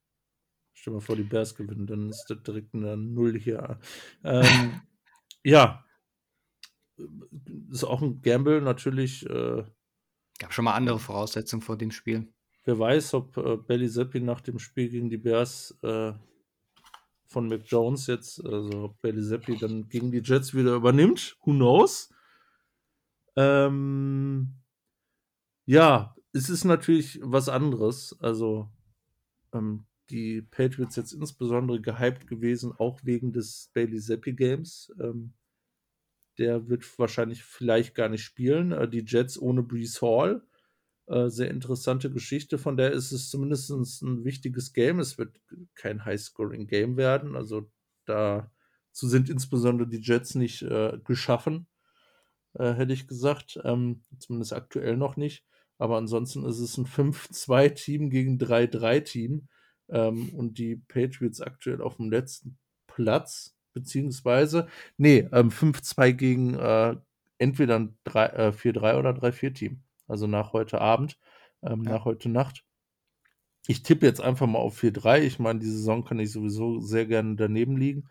Stell 0.73 0.93
dir 0.93 0.97
mal 0.97 1.01
vor, 1.01 1.17
die 1.17 1.25
Bears 1.25 1.55
gewinnen, 1.55 1.87
dann 1.87 2.11
ist 2.11 2.27
das 2.29 2.43
direkt 2.43 2.75
eine 2.75 2.97
Null 2.97 3.39
hier. 3.39 3.79
Ähm, 4.23 4.81
ja, 5.45 5.85
ist 7.71 7.85
auch 7.85 8.03
ein 8.03 8.23
Gamble 8.23 8.63
natürlich. 8.63 9.29
Äh, 9.29 9.65
Gab 10.39 10.53
schon 10.53 10.65
mal 10.65 10.75
andere 10.75 10.99
Voraussetzungen 10.99 11.63
vor 11.63 11.77
dem 11.79 11.91
Spiel. 11.91 12.33
Wer 12.65 12.79
weiß, 12.79 13.15
ob 13.15 13.37
äh, 13.37 13.57
Belly 13.57 13.89
Seppi 13.89 14.21
nach 14.21 14.41
dem 14.41 14.59
Spiel 14.59 14.89
gegen 14.89 15.11
die 15.11 15.19
Bears 15.19 15.77
äh, 15.83 16.13
von 17.27 17.49
Mac 17.49 17.63
Jones 17.67 18.07
jetzt, 18.07 18.45
also 18.45 18.85
ob 18.85 19.01
Belly 19.03 19.23
Seppi 19.23 19.57
dann 19.59 19.89
gegen 19.89 20.11
die 20.11 20.23
Jets 20.25 20.55
wieder 20.55 20.75
übernimmt. 20.75 21.37
Who 21.45 21.53
knows? 21.53 22.13
Ähm, 23.37 24.55
ja, 25.67 26.15
es 26.33 26.49
ist 26.49 26.65
natürlich 26.65 27.21
was 27.23 27.49
anderes. 27.49 28.17
Also, 28.21 28.71
ähm, 29.53 29.87
die 30.11 30.43
Patriots 30.43 30.97
jetzt 30.97 31.13
insbesondere 31.13 31.81
gehypt 31.81 32.27
gewesen, 32.27 32.73
auch 32.73 33.01
wegen 33.05 33.33
des 33.33 33.71
Bailey 33.73 33.99
Zappi 33.99 34.33
Games. 34.33 34.93
Ähm, 35.01 35.35
der 36.39 36.69
wird 36.69 36.99
wahrscheinlich 36.99 37.45
vielleicht 37.45 37.95
gar 37.95 38.09
nicht 38.09 38.23
spielen. 38.23 38.73
Äh, 38.73 38.89
die 38.89 39.05
Jets 39.07 39.39
ohne 39.39 39.63
Brees 39.63 40.03
Hall. 40.03 40.43
Äh, 41.07 41.29
sehr 41.29 41.51
interessante 41.51 42.11
Geschichte. 42.11 42.59
Von 42.59 42.77
der 42.77 42.93
ist 42.93 43.13
es 43.13 43.31
zumindest 43.31 43.71
ein 43.71 44.25
wichtiges 44.25 44.73
Game. 44.73 45.01
Es 45.01 45.19
wird 45.19 45.41
kein 45.75 46.05
High-Scoring-Game 46.05 46.97
werden. 46.97 47.37
Also 47.37 47.71
dazu 48.07 48.49
sind 48.93 49.29
insbesondere 49.29 49.89
die 49.89 50.01
Jets 50.01 50.35
nicht 50.35 50.63
äh, 50.63 50.99
geschaffen, 51.05 51.67
äh, 52.55 52.73
hätte 52.73 52.93
ich 52.95 53.07
gesagt. 53.07 53.61
Ähm, 53.65 54.03
zumindest 54.19 54.55
aktuell 54.55 54.97
noch 54.97 55.17
nicht. 55.17 55.45
Aber 55.79 55.99
ansonsten 55.99 56.45
ist 56.47 56.61
es 56.61 56.79
ein 56.79 56.87
5-2-Team 56.87 58.11
gegen 58.11 58.39
3-3-Team. 58.39 59.49
Ähm, 59.91 60.31
und 60.35 60.59
die 60.59 60.77
Patriots 60.77 61.41
aktuell 61.41 61.83
auf 61.83 61.97
dem 61.97 62.11
letzten 62.11 62.59
Platz, 62.87 63.55
beziehungsweise, 63.75 64.69
nee, 64.97 65.29
ähm, 65.33 65.51
5-2 65.51 66.13
gegen 66.13 66.55
äh, 66.55 66.97
entweder 67.39 67.79
ein 67.79 67.99
4-3 68.07 68.93
äh, 68.95 68.97
oder 68.97 69.11
3-4-Team. 69.11 69.83
Also 70.07 70.27
nach 70.27 70.53
heute 70.53 70.81
Abend, 70.81 71.19
ähm, 71.63 71.85
ja. 71.85 71.93
nach 71.93 72.05
heute 72.05 72.29
Nacht. 72.29 72.65
Ich 73.67 73.83
tippe 73.83 74.07
jetzt 74.07 74.21
einfach 74.21 74.47
mal 74.47 74.59
auf 74.59 74.79
4-3. 74.79 75.21
Ich 75.21 75.39
meine, 75.39 75.59
die 75.59 75.71
Saison 75.71 76.05
kann 76.05 76.19
ich 76.19 76.33
sowieso 76.33 76.81
sehr 76.81 77.07
gerne 77.07 77.37
daneben 77.37 77.77
liegen. 77.77 78.09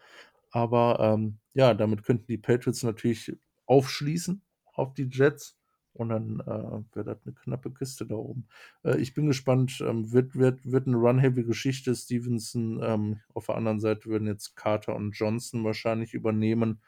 Aber 0.51 0.99
ähm, 0.99 1.39
ja, 1.53 1.73
damit 1.73 2.03
könnten 2.03 2.27
die 2.27 2.37
Patriots 2.37 2.83
natürlich 2.83 3.35
aufschließen 3.65 4.41
auf 4.73 4.93
die 4.93 5.09
Jets. 5.11 5.57
Und 5.93 6.09
dann 6.09 6.39
äh, 6.39 6.95
wäre 6.95 7.05
das 7.05 7.25
eine 7.25 7.35
knappe 7.35 7.71
Kiste 7.71 8.07
da 8.07 8.15
oben. 8.15 8.47
Äh, 8.83 8.97
ich 8.97 9.13
bin 9.13 9.27
gespannt. 9.27 9.79
Ähm, 9.85 10.11
wird, 10.11 10.35
wird, 10.35 10.69
wird 10.69 10.87
eine 10.87 10.97
Run-Heavy-Geschichte. 10.97 11.95
Stevenson 11.95 12.81
ähm, 12.83 13.19
auf 13.33 13.45
der 13.45 13.55
anderen 13.55 13.79
Seite 13.79 14.07
würden 14.07 14.27
jetzt 14.27 14.55
Carter 14.55 14.95
und 14.95 15.11
Johnson 15.11 15.63
wahrscheinlich 15.63 16.13
übernehmen. 16.13 16.81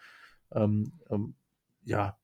Ähm, 0.52 0.92
ähm 1.10 1.36
ja, 1.84 2.18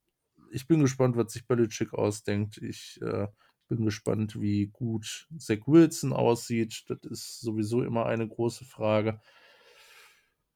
ich 0.51 0.67
bin 0.67 0.81
gespannt, 0.81 1.15
was 1.15 1.33
sich 1.33 1.47
Belichick 1.47 1.93
ausdenkt. 1.93 2.57
Ich 2.57 2.99
äh, 3.01 3.27
bin 3.67 3.85
gespannt, 3.85 4.41
wie 4.41 4.67
gut 4.67 5.27
Zach 5.37 5.67
Wilson 5.67 6.13
aussieht. 6.13 6.85
Das 6.89 6.99
ist 7.03 7.41
sowieso 7.41 7.83
immer 7.83 8.07
eine 8.07 8.27
große 8.27 8.65
Frage. 8.65 9.21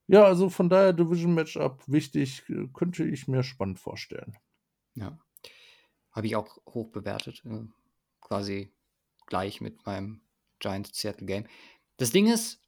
Ja, 0.08 0.24
also 0.24 0.50
von 0.50 0.70
daher 0.70 0.94
Division 0.94 1.34
Matchup 1.34 1.84
wichtig, 1.88 2.44
äh, 2.50 2.68
könnte 2.74 3.06
ich 3.06 3.28
mir 3.28 3.44
spannend 3.44 3.80
vorstellen. 3.80 4.36
Ja. 4.96 5.18
Habe 6.16 6.28
ich 6.28 6.36
auch 6.36 6.58
hoch 6.66 6.92
bewertet. 6.92 7.44
Äh, 7.46 7.66
quasi 8.22 8.72
gleich 9.28 9.62
mit 9.62 9.86
meinem 9.86 10.22
Giants 10.60 10.98
Seattle 11.00 11.28
Game. 11.28 11.46
Das 11.98 12.12
Ding 12.12 12.28
ist, 12.28 12.62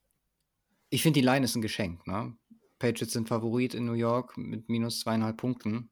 ich 0.89 1.01
finde 1.01 1.19
die 1.19 1.25
Line 1.25 1.45
ist 1.45 1.55
ein 1.55 1.61
Geschenk. 1.61 2.05
Ne? 2.05 2.37
Patriots 2.79 3.13
sind 3.13 3.29
Favorit 3.29 3.73
in 3.73 3.85
New 3.85 3.93
York 3.93 4.37
mit 4.37 4.69
minus 4.69 4.99
zweieinhalb 4.99 5.37
Punkten. 5.37 5.89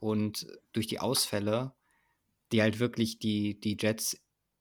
Und 0.00 0.46
durch 0.72 0.86
die 0.86 1.00
Ausfälle, 1.00 1.74
die 2.52 2.60
halt 2.60 2.78
wirklich 2.78 3.18
die, 3.18 3.58
die 3.60 3.76
Jets 3.78 4.20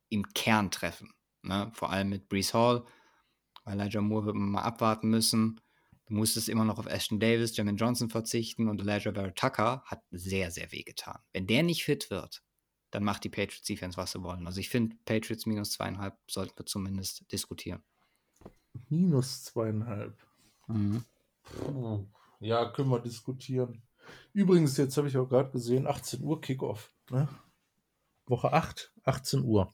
im 0.09 0.23
Kern 0.33 0.71
treffen. 0.71 1.13
Ne? 1.41 1.71
Vor 1.73 1.91
allem 1.91 2.09
mit 2.09 2.29
Brees 2.29 2.53
Hall. 2.53 2.85
Elijah 3.65 4.01
Moore 4.01 4.27
wird 4.27 4.35
man 4.35 4.51
mal 4.51 4.61
abwarten 4.61 5.09
müssen. 5.09 5.59
Du 6.05 6.15
musstest 6.15 6.49
immer 6.49 6.65
noch 6.65 6.79
auf 6.79 6.85
Ashton 6.85 7.19
Davis, 7.19 7.55
Jamin 7.55 7.77
Johnson 7.77 8.09
verzichten 8.09 8.67
und 8.67 8.81
Elijah 8.81 9.11
Barrett 9.11 9.37
Tucker 9.37 9.83
hat 9.85 10.03
sehr, 10.11 10.51
sehr 10.51 10.71
weh 10.71 10.83
getan. 10.83 11.19
Wenn 11.31 11.47
der 11.47 11.63
nicht 11.63 11.83
fit 11.83 12.09
wird, 12.09 12.43
dann 12.91 13.03
macht 13.03 13.23
die 13.23 13.29
Patriots 13.29 13.63
Defense, 13.63 13.97
was 13.97 14.11
sie 14.11 14.21
wollen. 14.21 14.45
Also 14.45 14.59
ich 14.59 14.69
finde, 14.69 14.95
Patriots 15.05 15.45
minus 15.45 15.71
zweieinhalb 15.71 16.15
sollten 16.27 16.57
wir 16.57 16.65
zumindest 16.65 17.31
diskutieren. 17.31 17.83
Minus 18.89 19.45
zweieinhalb. 19.45 20.17
Mhm. 20.67 21.03
Ja, 22.39 22.69
können 22.71 22.89
wir 22.89 22.99
diskutieren. 22.99 23.81
Übrigens, 24.33 24.77
jetzt 24.77 24.97
habe 24.97 25.07
ich 25.07 25.17
auch 25.17 25.27
gerade 25.27 25.51
gesehen, 25.51 25.87
18 25.87 26.21
Uhr 26.21 26.41
Kickoff. 26.41 26.93
Ne? 27.09 27.27
Woche 28.25 28.51
8, 28.51 28.93
18 29.03 29.43
Uhr. 29.43 29.73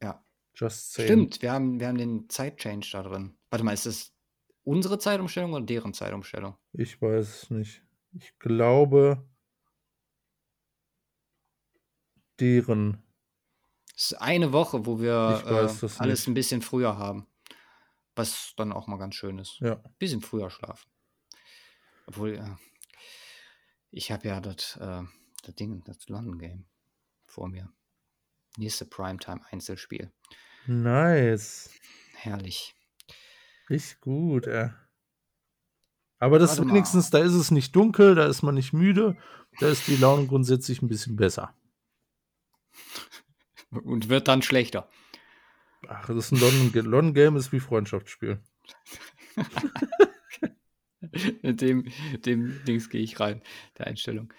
Ja. 0.00 0.24
Just 0.54 0.92
saying. 0.92 1.08
Stimmt, 1.08 1.42
wir 1.42 1.52
haben, 1.52 1.80
wir 1.80 1.88
haben 1.88 1.98
den 1.98 2.28
Zeitchange 2.28 2.86
da 2.92 3.02
drin. 3.02 3.36
Warte 3.50 3.64
mal, 3.64 3.72
ist 3.72 3.86
das 3.86 4.12
unsere 4.68 4.98
Zeitumstellung 4.98 5.54
oder 5.54 5.64
deren 5.64 5.94
Zeitumstellung? 5.94 6.56
Ich 6.72 7.00
weiß 7.00 7.26
es 7.26 7.50
nicht. 7.50 7.82
Ich 8.12 8.38
glaube, 8.38 9.26
deren. 12.38 13.02
Es 13.96 14.12
ist 14.12 14.20
eine 14.20 14.52
Woche, 14.52 14.86
wo 14.86 15.00
wir 15.00 15.42
äh, 15.46 15.48
alles 15.48 15.82
nicht. 16.00 16.28
ein 16.28 16.34
bisschen 16.34 16.62
früher 16.62 16.98
haben. 16.98 17.26
Was 18.14 18.52
dann 18.56 18.72
auch 18.72 18.86
mal 18.86 18.98
ganz 18.98 19.14
schön 19.14 19.38
ist. 19.38 19.58
Ja. 19.60 19.76
Ein 19.76 19.94
bisschen 19.98 20.20
früher 20.20 20.50
schlafen. 20.50 20.90
Obwohl, 22.06 22.36
ja. 22.36 22.58
Ich 23.90 24.10
habe 24.12 24.28
ja 24.28 24.40
das, 24.40 24.76
äh, 24.76 25.02
das 25.42 25.54
Ding, 25.54 25.82
das 25.84 26.08
London 26.08 26.38
Game 26.38 26.66
vor 27.26 27.48
mir. 27.48 27.72
Nächste 28.56 28.84
Primetime 28.84 29.40
Einzelspiel. 29.50 30.12
Nice. 30.66 31.70
Herrlich. 32.16 32.77
Richtig 33.68 34.00
gut, 34.00 34.46
ey. 34.46 34.70
Aber 36.18 36.38
das 36.38 36.58
Warte 36.58 36.70
wenigstens, 36.70 37.12
mal. 37.12 37.20
da 37.20 37.26
ist 37.26 37.34
es 37.34 37.50
nicht 37.50 37.76
dunkel, 37.76 38.14
da 38.14 38.26
ist 38.26 38.42
man 38.42 38.54
nicht 38.54 38.72
müde, 38.72 39.16
da 39.60 39.68
ist 39.68 39.86
die 39.86 39.96
Laune 39.96 40.26
grundsätzlich 40.26 40.82
ein 40.82 40.88
bisschen 40.88 41.16
besser. 41.16 41.54
Und 43.70 44.08
wird 44.08 44.28
dann 44.28 44.42
schlechter. 44.42 44.88
Ach, 45.86 46.06
das 46.06 46.16
ist 46.16 46.32
ein 46.32 46.40
London, 46.40 46.90
London 46.90 47.14
Game, 47.14 47.36
ist 47.36 47.52
wie 47.52 47.60
Freundschaftsspiel. 47.60 48.40
Mit 51.42 51.60
dem, 51.60 51.84
dem 52.24 52.64
Dings 52.64 52.90
gehe 52.90 53.02
ich 53.02 53.20
rein, 53.20 53.42
der 53.78 53.86
Einstellung. 53.86 54.32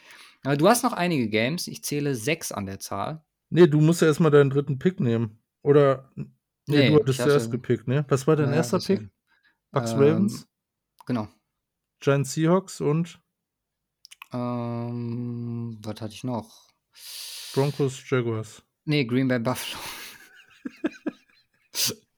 Aber 0.44 0.58
du 0.58 0.68
hast 0.68 0.84
noch 0.84 0.94
einige 0.94 1.30
Games. 1.30 1.68
Ich 1.68 1.84
zähle 1.84 2.16
sechs 2.16 2.52
an 2.52 2.66
der 2.66 2.80
Zahl. 2.80 3.24
Nee, 3.50 3.68
du 3.68 3.82
musst 3.82 4.02
ja 4.02 4.08
erstmal 4.08 4.32
deinen 4.32 4.50
dritten 4.50 4.80
Pick 4.80 5.00
nehmen. 5.00 5.42
Oder. 5.62 6.12
Nee, 6.16 6.26
nee 6.66 6.90
du 6.90 7.00
hattest 7.00 7.22
zuerst 7.22 7.52
gepickt, 7.52 7.88
ne? 7.88 8.06
Was 8.10 8.28
war 8.28 8.36
dein 8.36 8.50
ja, 8.50 8.56
erster 8.56 8.80
Pick? 8.80 9.10
Bucks 9.72 9.92
ähm, 9.92 10.00
Ravens? 10.00 10.48
Genau. 11.06 11.28
Giant 12.00 12.28
Seahawks 12.28 12.82
und? 12.82 13.22
Ähm, 14.32 15.78
was 15.82 16.02
hatte 16.02 16.14
ich 16.14 16.24
noch? 16.24 16.70
Broncos 17.54 18.08
Jaguars. 18.10 18.64
Nee, 18.86 19.06
Green 19.06 19.28
Bay 19.28 19.40
Buffalo. 19.40 19.82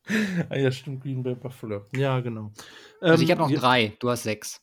ah 0.50 0.56
ja, 0.56 0.72
stimmt, 0.72 1.04
Green 1.04 1.24
Bay 1.24 1.36
Buffalo. 1.36 1.86
Ja, 1.94 2.20
genau. 2.20 2.52
Also 3.00 3.24
ich 3.24 3.32
habe 3.32 3.42
noch 3.42 3.52
drei, 3.52 3.96
du 4.00 4.10
hast 4.10 4.24
sechs. 4.24 4.62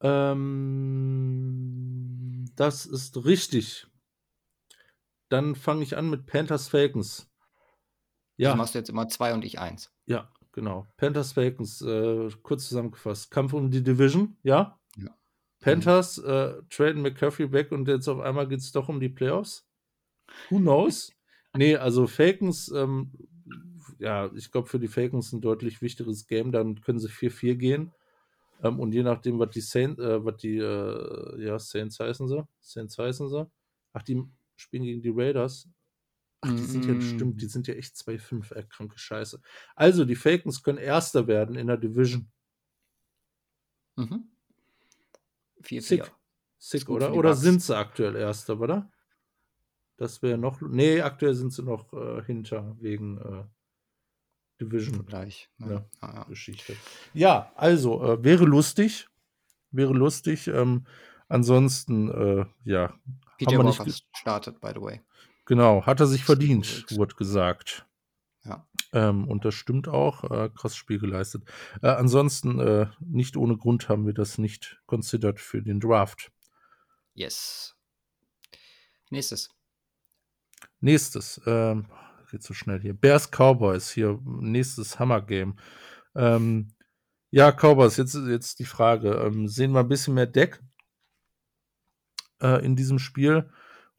Ähm, 0.00 0.46
das 2.54 2.86
ist 2.86 3.24
richtig. 3.24 3.86
Dann 5.28 5.54
fange 5.56 5.82
ich 5.82 5.96
an 5.96 6.08
mit 6.10 6.26
Panthers 6.26 6.68
Falcons. 6.68 7.28
Ja. 8.36 8.50
Also 8.50 8.58
machst 8.58 8.74
du 8.74 8.78
jetzt 8.78 8.90
immer 8.90 9.08
zwei 9.08 9.32
und 9.34 9.44
ich 9.44 9.58
eins. 9.58 9.90
Ja, 10.04 10.30
genau. 10.56 10.88
Panthers 10.96 11.32
Falcons, 11.32 11.80
äh, 11.82 12.28
kurz 12.42 12.68
zusammengefasst. 12.68 13.30
Kampf 13.30 13.52
um 13.52 13.70
die 13.70 13.84
Division, 13.84 14.36
ja? 14.42 14.76
Ja. 14.96 15.16
Panthers 15.60 16.18
äh, 16.18 16.54
traden 16.68 17.02
McCaffrey 17.02 17.52
weg 17.52 17.70
und 17.70 17.86
jetzt 17.86 18.08
auf 18.08 18.18
einmal 18.18 18.48
geht 18.48 18.58
es 18.58 18.72
doch 18.72 18.88
um 18.88 18.98
die 18.98 19.08
Playoffs. 19.08 19.64
Who 20.50 20.58
knows? 20.58 21.12
nee, 21.56 21.76
also 21.76 22.08
Falcons 22.08 22.72
ähm, 22.74 23.12
ja, 23.98 24.30
ich 24.34 24.50
glaube, 24.50 24.68
für 24.68 24.78
die 24.78 24.88
Falcons 24.88 25.32
ein 25.32 25.40
deutlich 25.40 25.82
wichtigeres 25.82 26.26
Game. 26.26 26.52
Dann 26.52 26.80
können 26.80 26.98
sie 26.98 27.08
4-4 27.08 27.54
gehen. 27.54 27.92
Ähm, 28.62 28.80
und 28.80 28.92
je 28.92 29.02
nachdem, 29.02 29.38
was 29.38 29.50
die 29.50 29.60
Saints, 29.60 30.00
äh, 30.00 30.24
was 30.24 30.36
die, 30.36 30.58
äh, 30.58 31.44
ja, 31.44 31.58
Saints 31.58 32.00
heißen 32.00 32.28
sie. 32.28 32.46
Saints 32.60 32.98
heißen 32.98 33.28
sie. 33.28 33.50
Ach, 33.92 34.02
die 34.02 34.22
spielen 34.56 34.84
gegen 34.84 35.02
die 35.02 35.12
Raiders. 35.14 35.68
Ach, 36.40 36.50
die 36.50 36.64
sind 36.64 36.84
ja, 36.84 36.94
mm. 36.94 37.00
stimmt, 37.02 37.40
die 37.40 37.46
sind 37.46 37.66
ja 37.66 37.74
echt 37.74 37.94
2-5, 37.94 38.54
äh, 38.54 38.62
kranke 38.68 38.98
Scheiße. 38.98 39.40
Also, 39.74 40.04
die 40.04 40.16
Falcons 40.16 40.62
können 40.62 40.78
Erster 40.78 41.26
werden 41.26 41.56
in 41.56 41.66
der 41.66 41.76
Division. 41.76 42.30
Mhm. 43.96 44.30
4-4. 45.62 45.80
Sick, 45.80 46.12
Sick 46.58 46.88
oder? 46.88 47.14
Oder 47.14 47.34
sind 47.34 47.62
sie 47.62 47.76
aktuell 47.76 48.16
Erster, 48.16 48.60
oder? 48.60 48.90
Das 49.96 50.22
wäre 50.22 50.36
noch. 50.36 50.60
Nee, 50.60 51.00
aktuell 51.00 51.34
sind 51.34 51.52
sie 51.52 51.62
noch 51.62 51.92
äh, 51.94 52.22
hinter 52.22 52.76
wegen 52.80 53.18
äh, 53.18 53.44
Division. 54.60 55.06
Gleich. 55.06 55.48
Ne? 55.58 55.72
Ja, 55.72 55.86
ah, 56.00 56.14
ja. 56.14 56.24
Geschichte. 56.24 56.76
Ja, 57.14 57.52
also, 57.56 58.02
äh, 58.04 58.22
wäre 58.22 58.44
lustig. 58.44 59.08
Wäre 59.70 59.94
lustig. 59.94 60.48
Ähm, 60.48 60.86
ansonsten, 61.28 62.10
äh, 62.10 62.46
ja. 62.64 62.94
Peter 63.38 63.58
Walker 63.58 63.86
startet, 64.14 64.60
by 64.60 64.72
the 64.74 64.80
way. 64.80 65.00
Genau, 65.46 65.86
hat 65.86 66.00
er 66.00 66.06
sich 66.06 66.24
verdient, 66.24 66.84
wurde 66.90 67.14
gesagt. 67.14 67.86
Ja. 68.44 68.66
Ähm, 68.92 69.28
und 69.28 69.44
das 69.44 69.54
stimmt 69.54 69.88
auch. 69.88 70.24
Äh, 70.24 70.50
krass 70.50 70.76
Spiel 70.76 70.98
geleistet. 70.98 71.44
Äh, 71.82 71.88
ansonsten, 71.88 72.58
äh, 72.58 72.86
nicht 73.00 73.36
ohne 73.36 73.56
Grund 73.56 73.88
haben 73.88 74.06
wir 74.06 74.12
das 74.12 74.38
nicht 74.38 74.80
considered 74.86 75.40
für 75.40 75.62
den 75.62 75.80
Draft. 75.80 76.32
Yes. 77.14 77.76
Nächstes. 79.10 79.50
Nächstes, 80.80 81.40
ähm, 81.46 81.86
geht 82.30 82.42
so 82.42 82.52
schnell 82.52 82.80
hier. 82.80 82.94
Bears 82.94 83.30
Cowboys, 83.30 83.90
hier, 83.90 84.20
nächstes 84.24 84.98
Hammer-Game. 84.98 85.58
Ähm, 86.16 86.72
ja, 87.30 87.52
Cowboys, 87.52 87.96
jetzt, 87.96 88.14
jetzt 88.14 88.58
die 88.58 88.64
Frage. 88.64 89.12
Ähm, 89.14 89.46
sehen 89.46 89.72
wir 89.72 89.80
ein 89.80 89.88
bisschen 89.88 90.14
mehr 90.14 90.26
Deck 90.26 90.60
äh, 92.42 92.64
in 92.64 92.74
diesem 92.74 92.98
Spiel 92.98 93.48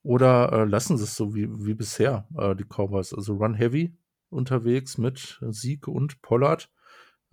oder 0.07 0.53
äh, 0.53 0.63
lassen 0.63 0.97
sie 0.97 1.03
es 1.03 1.17
so 1.17 1.35
wie, 1.35 1.49
wie 1.65 1.73
bisher, 1.73 2.25
äh, 2.38 2.55
die 2.55 2.63
Cowboys? 2.63 3.13
Also 3.13 3.34
Run 3.34 3.55
Heavy 3.55 3.93
unterwegs 4.29 4.97
mit 4.97 5.38
Sieg 5.49 5.89
und 5.89 6.21
Pollard. 6.21 6.71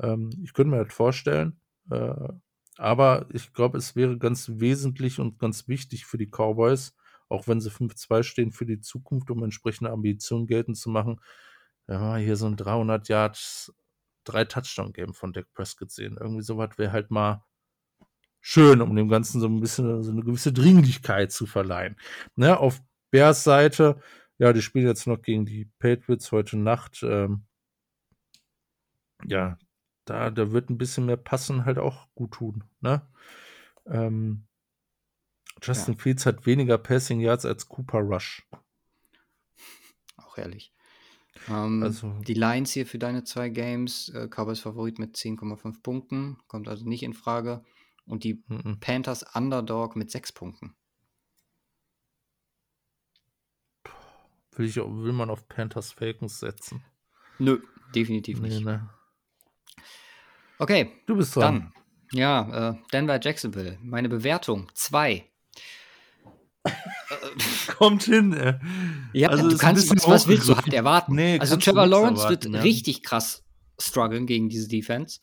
Ähm, 0.01 0.31
ich 0.43 0.53
könnte 0.55 0.75
mir 0.75 0.85
das 0.85 0.93
vorstellen. 0.93 1.61
Äh, 1.89 2.15
aber 2.77 3.29
ich 3.33 3.53
glaube, 3.53 3.79
es 3.79 3.95
wäre 3.95 4.19
ganz 4.19 4.51
wesentlich 4.55 5.21
und 5.21 5.39
ganz 5.39 5.69
wichtig 5.69 6.05
für 6.05 6.19
die 6.19 6.27
Cowboys, 6.27 6.97
auch 7.29 7.47
wenn 7.47 7.61
sie 7.61 7.71
5-2 7.71 8.25
stehen 8.25 8.51
für 8.51 8.67
die 8.67 8.81
Zukunft, 8.81 9.31
um 9.31 9.45
entsprechende 9.45 9.93
Ambitionen 9.93 10.49
geltend 10.49 10.77
zu 10.77 10.91
machen. 10.91 11.21
Ja, 11.87 12.17
hier 12.17 12.35
so 12.35 12.47
ein 12.47 12.57
300 12.57 13.09
Yards, 13.09 13.73
drei 14.25 14.45
Touchdown-Game 14.45 15.15
von 15.15 15.33
Dak 15.33 15.47
Prescott 15.55 15.93
sehen. 15.93 16.17
Irgendwie 16.21 16.43
sowas 16.43 16.71
wäre 16.77 16.91
halt 16.91 17.13
mal 17.13 17.45
schön, 18.47 18.83
um 18.83 18.95
dem 18.95 19.09
Ganzen 19.09 19.41
so 19.41 19.47
ein 19.47 19.59
bisschen 19.59 20.03
so 20.03 20.13
eine 20.13 20.23
gewisse 20.23 20.53
Dringlichkeit 20.53 21.33
zu 21.33 21.47
verleihen. 21.47 21.97
Ne, 22.37 22.59
auf 22.59 22.83
Bears 23.11 23.43
Seite, 23.43 23.99
ja, 24.37 24.53
die 24.53 24.61
spielen 24.61 24.87
jetzt 24.87 25.07
noch 25.07 25.23
gegen 25.23 25.47
die 25.47 25.65
Patriots 25.79 26.31
heute 26.31 26.59
Nacht. 26.59 27.03
Ähm, 27.03 27.45
ja, 29.27 29.57
da, 30.05 30.31
da 30.31 30.53
wird 30.53 30.69
ein 30.69 30.77
bisschen 30.77 31.07
mehr 31.07 31.17
Passen 31.17 31.65
halt 31.65 31.79
auch 31.79 32.07
gut 32.15 32.33
tun. 32.33 32.65
Ne? 32.83 33.01
Ähm, 33.87 34.45
Justin 35.63 35.95
ja. 35.95 36.01
Fields 36.01 36.27
hat 36.27 36.45
weniger 36.45 36.77
Passing 36.77 37.21
Yards 37.21 37.47
als 37.47 37.67
Cooper 37.67 38.01
Rush. 38.01 38.47
Auch 40.19 40.37
ehrlich. 40.37 40.75
Ähm, 41.49 41.83
also, 41.83 42.13
die 42.27 42.35
Lines 42.35 42.73
hier 42.73 42.85
für 42.85 42.99
deine 42.99 43.25
zwei 43.25 43.49
Games, 43.49 44.11
äh, 44.11 44.29
Cowboys 44.29 44.61
Favorit 44.61 44.99
mit 44.99 45.17
10,5 45.17 45.83
Punkten, 45.83 46.37
kommt 46.47 46.69
also 46.69 46.87
nicht 46.87 47.05
in 47.05 47.15
Frage. 47.15 47.65
Und 48.07 48.25
die 48.25 48.43
m 48.49 48.61
-m. 48.61 48.81
Panthers 48.81 49.25
Underdog 49.35 49.97
mit 49.97 50.11
6 50.11 50.33
Punkten. 50.33 50.75
Will, 54.57 54.67
ich, 54.67 54.77
will 54.77 55.13
man 55.13 55.31
auf 55.31 55.49
Panthers 55.49 55.93
Falcons 55.93 56.39
setzen? 56.39 56.85
Nö, 57.39 57.61
definitiv 57.95 58.41
nee, 58.41 58.49
nicht. 58.49 58.65
Ne. 58.65 58.89
Okay. 60.59 60.93
Du 61.07 61.17
bist 61.17 61.35
dran. 61.35 61.73
Dann, 61.73 62.19
ja, 62.19 62.71
äh, 62.71 62.75
Denver 62.93 63.19
Jacksonville. 63.21 63.79
Meine 63.83 64.09
Bewertung 64.09 64.71
2. 64.75 65.29
Kommt 67.79 68.05
hin. 68.05 68.33
Ey. 68.33 68.55
Ja, 69.13 69.29
also 69.29 69.49
du 69.49 69.59
kannst, 69.59 69.91
was, 69.91 70.09
was 70.09 70.29
willst 70.29 70.49
du 70.49 70.57
halt 70.57 70.73
erwarten? 70.73 71.15
Nee, 71.15 71.39
also 71.39 71.57
Trevor 71.57 71.87
Lawrence 71.87 72.23
erwarten, 72.23 72.53
wird 72.53 72.55
ja. 72.55 72.61
richtig 72.63 73.03
krass 73.03 73.45
strugglen 73.79 74.27
gegen 74.27 74.49
diese 74.49 74.69
Defense. 74.69 75.21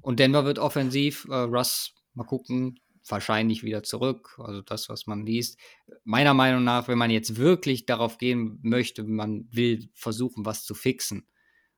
Und 0.00 0.18
Denver 0.18 0.44
wird 0.44 0.58
offensiv, 0.58 1.26
äh, 1.28 1.34
Russ, 1.34 1.94
mal 2.14 2.24
gucken, 2.24 2.80
wahrscheinlich 3.06 3.62
wieder 3.62 3.82
zurück. 3.82 4.38
Also 4.38 4.62
das, 4.62 4.88
was 4.88 5.06
man 5.06 5.24
liest. 5.24 5.58
Meiner 6.04 6.34
Meinung 6.34 6.64
nach, 6.64 6.88
wenn 6.88 6.98
man 6.98 7.10
jetzt 7.10 7.36
wirklich 7.36 7.86
darauf 7.86 8.18
gehen 8.18 8.58
möchte, 8.62 9.04
man 9.04 9.48
will 9.50 9.90
versuchen, 9.94 10.44
was 10.44 10.64
zu 10.64 10.74
fixen. 10.74 11.26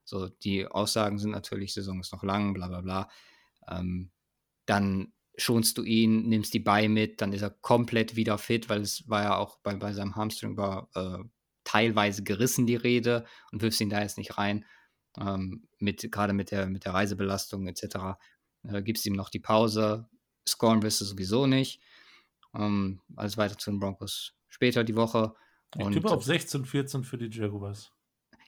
So, 0.05 0.29
die 0.29 0.67
Aussagen 0.67 1.19
sind 1.19 1.31
natürlich, 1.31 1.75
Saison 1.75 2.01
ist 2.01 2.13
noch 2.13 2.25
lang, 2.25 2.55
bla 2.55 2.69
bla 2.69 2.81
bla. 2.81 3.09
Ähm, 3.69 4.11
dann 4.67 5.13
schonst 5.37 5.79
du 5.79 5.85
ihn, 5.85 6.29
nimmst 6.29 6.53
die 6.55 6.61
bei 6.61 6.89
mit, 6.89 7.21
dann 7.21 7.33
ist 7.33 7.43
er 7.43 7.51
komplett 7.51 8.17
wieder 8.17 8.37
fit, 8.39 8.69
weil 8.69 8.83
es 8.83 9.09
war 9.09 9.23
ja 9.23 9.37
auch 9.37 9.59
bei, 9.63 9.75
bei 9.75 9.93
seinem 9.93 10.17
Hamstring 10.17 10.57
war 10.57 10.91
äh, 10.95 11.25
teilweise 11.65 12.23
gerissen 12.23 12.67
die 12.67 12.77
Rede 12.77 13.25
und 13.51 13.63
wirfst 13.63 13.81
ihn 13.81 13.91
da 13.91 14.03
jetzt 14.03 14.19
nicht 14.19 14.37
rein. 14.39 14.65
Ähm, 15.19 15.69
mit, 15.79 16.11
gerade 16.11 16.33
mit 16.33 16.51
der, 16.51 16.67
mit 16.67 16.85
der 16.85 16.95
Reisebelastung 16.95 17.67
etc. 17.67 18.19
Äh, 18.65 18.83
gibst 18.83 19.07
ihm 19.07 19.15
noch 19.15 19.31
die 19.31 19.41
Pause, 19.41 20.09
scoren 20.49 20.83
wirst 20.83 21.01
du 21.01 21.05
sowieso 21.05 21.47
nicht. 21.47 21.81
Ähm, 22.55 23.01
alles 23.17 23.37
weiter 23.37 23.57
zu 23.57 23.71
den 23.71 23.81
Broncos 23.81 24.35
später 24.49 24.85
die 24.85 24.97
Woche. 24.97 25.35
Ich 25.79 25.89
tippe 25.89 26.11
auf 26.11 26.25
16, 26.25 26.65
14 26.67 27.05
für 27.05 27.17
die 27.17 27.31
Jaguars. 27.31 27.93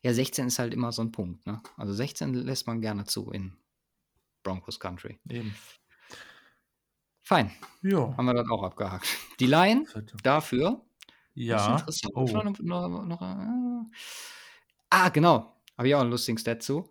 Ja, 0.03 0.13
16 0.13 0.49
ist 0.49 0.59
halt 0.59 0.75
immer 0.75 0.93
so 0.93 1.03
ein 1.03 1.13
Punkt. 1.13 1.47
Ne? 1.47 1.63
Also 1.77 1.95
16 1.95 2.35
lässt 2.35 2.67
man 2.67 2.83
gerne 2.83 3.05
zu 3.05 3.31
in 3.31 3.57
Broncos 4.43 4.79
Country. 4.79 5.19
Eben. 5.31 5.55
Fein. 7.23 7.51
Ja. 7.81 8.15
Haben 8.15 8.27
wir 8.27 8.35
das 8.35 8.49
auch 8.51 8.63
abgehakt. 8.63 9.09
Die 9.41 9.47
Line 9.47 9.87
dafür. 10.23 10.85
Ja. 11.33 11.85
Oh. 12.13 12.27
Noch, 12.27 12.61
noch, 12.61 13.05
noch, 13.07 13.23
äh. 13.23 13.85
Ah, 14.91 15.09
genau. 15.09 15.57
Habe 15.77 15.89
ich 15.89 15.95
auch 15.95 16.01
einen 16.01 16.11
lustigen 16.11 16.39
Stat 16.39 16.63
zu. 16.63 16.91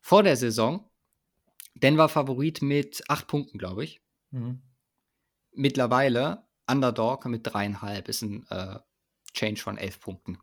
Vor 0.00 0.24
der 0.24 0.36
Saison, 0.36 0.90
Denver 1.74 2.08
Favorit 2.08 2.60
mit 2.60 3.02
acht 3.08 3.28
Punkten, 3.28 3.58
glaube 3.58 3.84
ich. 3.84 4.02
Mhm. 4.30 4.62
Mittlerweile 5.52 6.46
Underdog 6.68 7.26
mit 7.26 7.46
dreieinhalb. 7.46 8.08
Ist 8.08 8.22
ein 8.22 8.46
äh, 8.50 8.78
Change 9.32 9.60
von 9.60 9.78
elf 9.78 10.00
Punkten. 10.00 10.38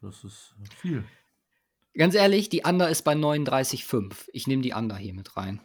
Das 0.00 0.22
ist 0.24 0.54
viel. 0.76 1.04
Ganz 1.96 2.14
ehrlich, 2.14 2.48
die 2.48 2.62
Under 2.64 2.88
ist 2.88 3.02
bei 3.02 3.14
39,5. 3.14 4.28
Ich 4.32 4.46
nehme 4.46 4.62
die 4.62 4.72
Under 4.72 4.96
hier 4.96 5.14
mit 5.14 5.36
rein. 5.36 5.60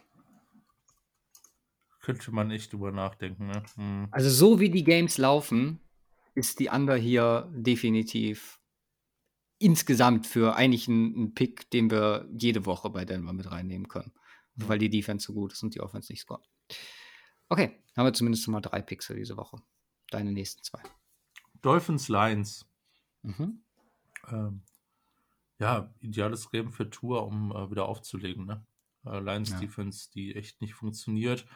Könnte 2.00 2.30
man 2.30 2.50
echt 2.50 2.72
drüber 2.72 2.92
nachdenken, 2.92 3.48
ne? 3.48 3.62
Hm. 3.74 4.08
Also, 4.10 4.30
so 4.30 4.60
wie 4.60 4.70
die 4.70 4.84
Games 4.84 5.18
laufen, 5.18 5.80
ist 6.34 6.60
die 6.60 6.68
Under 6.68 6.96
hier 6.96 7.50
definitiv 7.54 8.60
insgesamt 9.58 10.26
für 10.26 10.56
eigentlich 10.56 10.88
ein, 10.88 11.34
Pick, 11.34 11.70
den 11.70 11.90
wir 11.90 12.26
jede 12.32 12.64
Woche 12.64 12.88
bei 12.90 13.04
Denver 13.04 13.32
mit 13.32 13.50
reinnehmen 13.50 13.88
können. 13.88 14.12
Mhm. 14.54 14.68
Weil 14.68 14.78
die 14.78 14.88
Defense 14.88 15.26
so 15.26 15.34
gut 15.34 15.52
ist 15.52 15.62
und 15.62 15.74
die 15.74 15.80
Offense 15.80 16.10
nicht 16.10 16.22
scored. 16.22 16.48
Okay, 17.50 17.78
haben 17.96 18.06
wir 18.06 18.14
zumindest 18.14 18.48
mal 18.48 18.62
drei 18.62 18.80
Pixel 18.80 19.16
diese 19.16 19.36
Woche. 19.36 19.60
Deine 20.10 20.32
nächsten 20.32 20.62
zwei. 20.62 20.80
Dolphins 21.60 22.08
Lions. 22.08 22.66
Mhm 23.22 23.62
ähm, 24.32 24.62
ja, 25.58 25.92
ideales 26.00 26.50
Game 26.50 26.72
für 26.72 26.88
Tour, 26.88 27.26
um 27.26 27.52
äh, 27.52 27.70
wieder 27.70 27.86
aufzulegen. 27.86 28.46
Ne? 28.46 28.64
Äh, 29.04 29.20
Lions 29.20 29.50
ja. 29.50 29.60
Defense, 29.60 30.10
die 30.10 30.34
echt 30.34 30.60
nicht 30.60 30.74
funktioniert. 30.74 31.46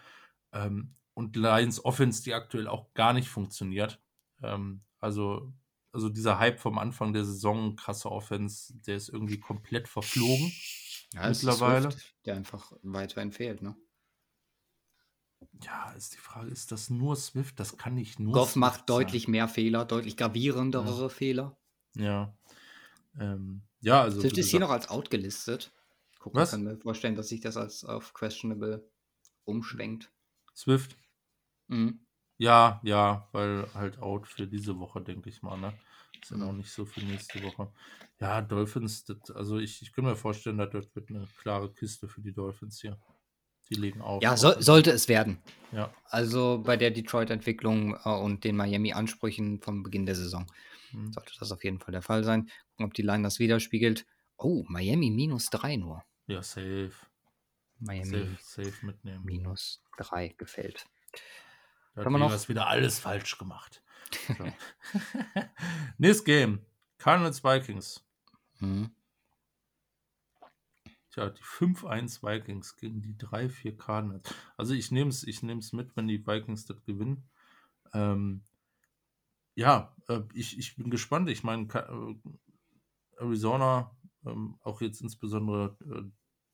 Ähm, 0.52 0.94
und 1.14 1.36
Lions 1.36 1.84
Offense, 1.84 2.22
die 2.22 2.34
aktuell 2.34 2.68
auch 2.68 2.92
gar 2.94 3.12
nicht 3.12 3.28
funktioniert. 3.28 4.00
Ähm, 4.42 4.82
also, 5.00 5.52
also 5.92 6.08
dieser 6.08 6.38
Hype 6.38 6.60
vom 6.60 6.78
Anfang 6.78 7.12
der 7.12 7.24
Saison, 7.24 7.76
krasse 7.76 8.10
Offense, 8.10 8.74
der 8.86 8.96
ist 8.96 9.08
irgendwie 9.08 9.38
komplett 9.38 9.88
verflogen. 9.88 10.52
Ja, 11.14 11.28
mittlerweile. 11.28 11.88
Ist 11.88 12.14
der 12.26 12.36
einfach 12.36 12.72
weiterhin 12.82 13.32
fehlt, 13.32 13.62
ne? 13.62 13.76
Ja, 15.62 15.92
ist 15.92 16.14
die 16.14 16.18
Frage, 16.18 16.50
ist 16.50 16.72
das 16.72 16.90
nur 16.90 17.16
Swift? 17.16 17.58
Das 17.58 17.76
kann 17.76 17.94
nicht 17.94 18.18
nur. 18.18 18.32
Goff 18.32 18.50
Swift 18.50 18.56
macht 18.56 18.78
sein. 18.80 18.86
deutlich 18.86 19.28
mehr 19.28 19.48
Fehler, 19.48 19.84
deutlich 19.84 20.16
gravierendere 20.16 21.02
ja. 21.02 21.08
Fehler. 21.08 21.56
Ja. 21.94 22.36
Ähm, 23.18 23.62
ja, 23.80 24.02
also. 24.02 24.20
Swift 24.20 24.38
ist 24.38 24.50
hier 24.50 24.60
noch 24.60 24.70
als 24.70 24.88
out 24.88 25.10
gelistet. 25.10 25.72
Gucken, 26.18 26.40
Was? 26.40 26.52
kann 26.52 26.64
mir 26.64 26.76
vorstellen, 26.78 27.16
dass 27.16 27.28
sich 27.28 27.40
das 27.40 27.56
als 27.56 27.84
auf 27.84 28.14
questionable 28.14 28.90
umschwenkt. 29.44 30.10
Swift? 30.54 30.96
Mhm. 31.68 32.00
Ja, 32.38 32.80
ja, 32.82 33.28
weil 33.32 33.68
halt 33.74 33.98
out 33.98 34.26
für 34.26 34.46
diese 34.46 34.78
Woche, 34.78 35.00
denke 35.00 35.28
ich 35.28 35.42
mal, 35.42 35.58
ne? 35.58 35.74
Ist 36.20 36.30
ja 36.30 36.36
mhm. 36.36 36.44
noch 36.44 36.52
nicht 36.52 36.72
so 36.72 36.84
für 36.84 37.00
nächste 37.00 37.42
Woche. 37.42 37.70
Ja, 38.20 38.40
Dolphins, 38.40 39.04
das, 39.04 39.30
also 39.30 39.58
ich, 39.58 39.82
ich 39.82 39.92
kann 39.92 40.04
mir 40.04 40.16
vorstellen, 40.16 40.58
dass 40.58 40.70
das 40.70 40.94
wird 40.94 41.10
eine 41.10 41.28
klare 41.40 41.72
Kiste 41.72 42.08
für 42.08 42.22
die 42.22 42.32
Dolphins 42.32 42.80
hier. 42.80 42.98
Die 43.70 43.74
legen 43.74 44.00
auf. 44.02 44.22
Ja, 44.22 44.36
so, 44.36 44.60
sollte 44.60 44.90
es 44.90 45.08
werden. 45.08 45.38
Ja. 45.72 45.92
Also 46.04 46.62
bei 46.64 46.76
der 46.76 46.90
Detroit-Entwicklung 46.90 47.96
äh, 48.04 48.08
und 48.08 48.44
den 48.44 48.56
Miami-Ansprüchen 48.56 49.60
vom 49.60 49.82
Beginn 49.82 50.06
der 50.06 50.14
Saison. 50.14 50.46
Mhm. 50.92 51.12
Sollte 51.12 51.32
das 51.38 51.50
auf 51.50 51.64
jeden 51.64 51.80
Fall 51.80 51.92
der 51.92 52.02
Fall 52.02 52.24
sein. 52.24 52.50
Gucken, 52.70 52.86
ob 52.86 52.94
die 52.94 53.02
Line 53.02 53.22
das 53.22 53.38
widerspiegelt. 53.38 54.06
Oh, 54.36 54.64
Miami 54.68 55.10
minus 55.10 55.50
3 55.50 55.76
nur. 55.76 56.04
Ja, 56.26 56.42
safe. 56.42 56.92
Miami 57.78 58.04
safe, 58.04 58.38
safe 58.40 58.86
mitnehmen. 58.86 59.24
Minus 59.24 59.82
3 59.98 60.28
gefällt. 60.36 60.86
Da 61.94 62.04
haben 62.04 62.12
wir 62.12 62.18
noch 62.18 62.48
wieder 62.48 62.66
alles 62.66 62.98
falsch 62.98 63.38
gemacht. 63.38 63.82
So. 64.26 64.34
Nächstes 65.98 66.24
Game. 66.24 66.66
Cardinals 66.98 67.42
Vikings. 67.44 68.04
Mhm. 68.60 68.90
Tja, 71.14 71.30
die 71.30 71.42
5-1 71.42 72.24
Vikings 72.24 72.76
gegen 72.76 73.00
die 73.00 73.14
3-4 73.14 73.76
Cardinals. 73.76 74.34
Also 74.56 74.74
ich 74.74 74.90
nehme 74.90 75.10
es 75.10 75.22
ich 75.22 75.44
mit, 75.44 75.96
wenn 75.96 76.08
die 76.08 76.26
Vikings 76.26 76.66
das 76.66 76.82
gewinnen. 76.82 77.28
Ähm, 77.92 78.42
ja, 79.54 79.94
äh, 80.08 80.22
ich, 80.32 80.58
ich 80.58 80.74
bin 80.74 80.90
gespannt. 80.90 81.28
Ich 81.28 81.44
meine, 81.44 81.68
äh, 81.72 83.22
Arizona, 83.22 83.96
ähm, 84.26 84.56
auch 84.62 84.80
jetzt 84.80 85.02
insbesondere 85.02 85.76
äh, 85.88 86.02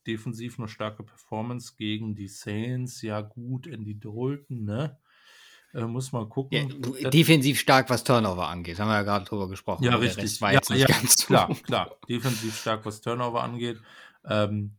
defensiv 0.07 0.59
eine 0.59 0.69
starke 0.69 1.05
Performance 1.05 1.77
gegen 1.79 2.15
die 2.15 2.29
Saints. 2.29 3.01
Ja, 3.01 3.23
gut, 3.23 3.67
Andy 3.67 3.99
Dalton, 3.99 4.65
ne? 4.65 4.99
Äh, 5.73 5.85
muss 5.85 6.13
man 6.13 6.29
gucken. 6.29 6.83
Ja, 6.99 7.09
defensiv 7.09 7.59
stark, 7.61 7.89
was 7.89 8.05
Turnover 8.05 8.49
angeht. 8.49 8.79
Haben 8.79 8.89
wir 8.89 8.97
ja 8.97 9.03
gerade 9.05 9.25
drüber 9.25 9.49
gesprochen. 9.49 9.85
Ja, 9.85 9.95
richtig. 9.97 10.39
ja, 10.41 10.61
ja, 10.69 10.87
klar, 11.27 11.55
klar. 11.63 11.97
Defensiv 12.11 12.59
stark, 12.59 12.85
was 12.85 13.01
Turnover 13.01 13.43
angeht. 13.43 13.81
Ähm, 14.25 14.77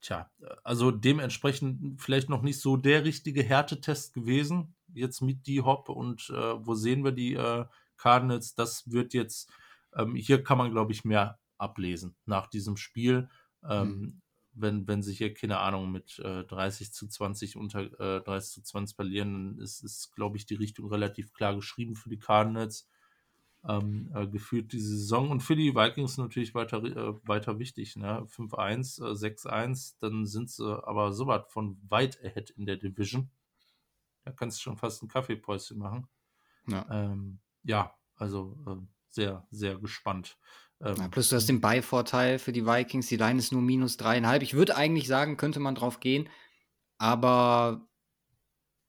tja, 0.00 0.30
also 0.64 0.90
dementsprechend 0.90 2.00
vielleicht 2.00 2.28
noch 2.28 2.42
nicht 2.42 2.60
so 2.60 2.76
der 2.76 3.04
richtige 3.04 3.42
Härtetest 3.42 4.14
gewesen. 4.14 4.76
Jetzt 4.92 5.22
mit 5.22 5.46
die 5.46 5.62
Hop 5.62 5.88
und 5.88 6.30
äh, 6.30 6.34
wo 6.66 6.74
sehen 6.74 7.04
wir 7.04 7.12
die 7.12 7.34
äh, 7.34 7.66
Cardinals? 7.96 8.54
Das 8.54 8.90
wird 8.90 9.14
jetzt, 9.14 9.50
ähm, 9.94 10.14
hier 10.14 10.42
kann 10.44 10.58
man, 10.58 10.70
glaube 10.70 10.92
ich, 10.92 11.04
mehr 11.04 11.40
ablesen 11.58 12.16
nach 12.26 12.46
diesem 12.48 12.76
Spiel. 12.76 13.28
Ähm, 13.68 13.94
Mhm. 13.94 14.20
wenn, 14.52 14.86
wenn 14.86 15.02
sie 15.02 15.12
hier, 15.14 15.34
keine 15.34 15.58
Ahnung, 15.58 15.90
mit 15.90 16.18
äh, 16.20 16.44
30 16.44 16.92
zu 16.92 17.08
20 17.08 17.56
unter 17.56 17.80
äh, 18.00 18.22
30 18.22 18.52
zu 18.54 18.62
20 18.62 18.94
verlieren, 18.96 19.32
dann 19.56 19.58
ist, 19.64 19.82
ist 19.82 20.12
glaube 20.14 20.36
ich, 20.36 20.46
die 20.46 20.54
Richtung 20.54 20.88
relativ 20.88 21.32
klar 21.32 21.56
geschrieben 21.56 21.96
für 21.96 22.08
die 22.08 22.18
Cardinals. 22.18 22.88
Ähm, 23.66 24.12
äh, 24.14 24.26
geführt 24.26 24.72
diese 24.72 24.90
Saison 24.98 25.30
und 25.30 25.40
für 25.40 25.56
die 25.56 25.74
Vikings 25.74 26.18
natürlich 26.18 26.54
weiter, 26.54 26.84
äh, 26.84 27.14
weiter 27.26 27.58
wichtig. 27.58 27.96
Ne? 27.96 28.26
5-1, 28.26 29.00
äh, 29.00 29.14
6-1, 29.14 29.96
dann 30.00 30.26
sind 30.26 30.50
sie 30.50 30.86
aber 30.86 31.12
so 31.12 31.26
weit 31.26 31.48
von 31.48 31.78
weit 31.88 32.22
ahead 32.22 32.50
in 32.50 32.66
der 32.66 32.76
Division. 32.76 33.30
Da 34.24 34.32
kannst 34.32 34.58
du 34.58 34.62
schon 34.62 34.76
fast 34.76 35.02
ein 35.02 35.08
Kaffeepäuschen 35.08 35.78
machen. 35.78 36.06
Ja. 36.66 36.86
Ähm, 36.90 37.40
ja, 37.62 37.94
also 38.16 38.58
äh, 38.66 38.76
sehr, 39.08 39.46
sehr 39.50 39.76
gespannt. 39.78 40.38
Ähm, 40.80 40.96
Ja, 40.98 41.08
plus 41.08 41.30
du 41.30 41.36
hast 41.36 41.48
den 41.48 41.60
Beivorteil 41.60 42.38
für 42.38 42.52
die 42.52 42.66
Vikings. 42.66 43.06
Die 43.06 43.16
Line 43.16 43.38
ist 43.38 43.52
nur 43.52 43.62
minus 43.62 43.96
dreieinhalb. 43.96 44.42
Ich 44.42 44.54
würde 44.54 44.76
eigentlich 44.76 45.08
sagen, 45.08 45.36
könnte 45.36 45.60
man 45.60 45.74
drauf 45.74 46.00
gehen. 46.00 46.28
Aber 46.98 47.88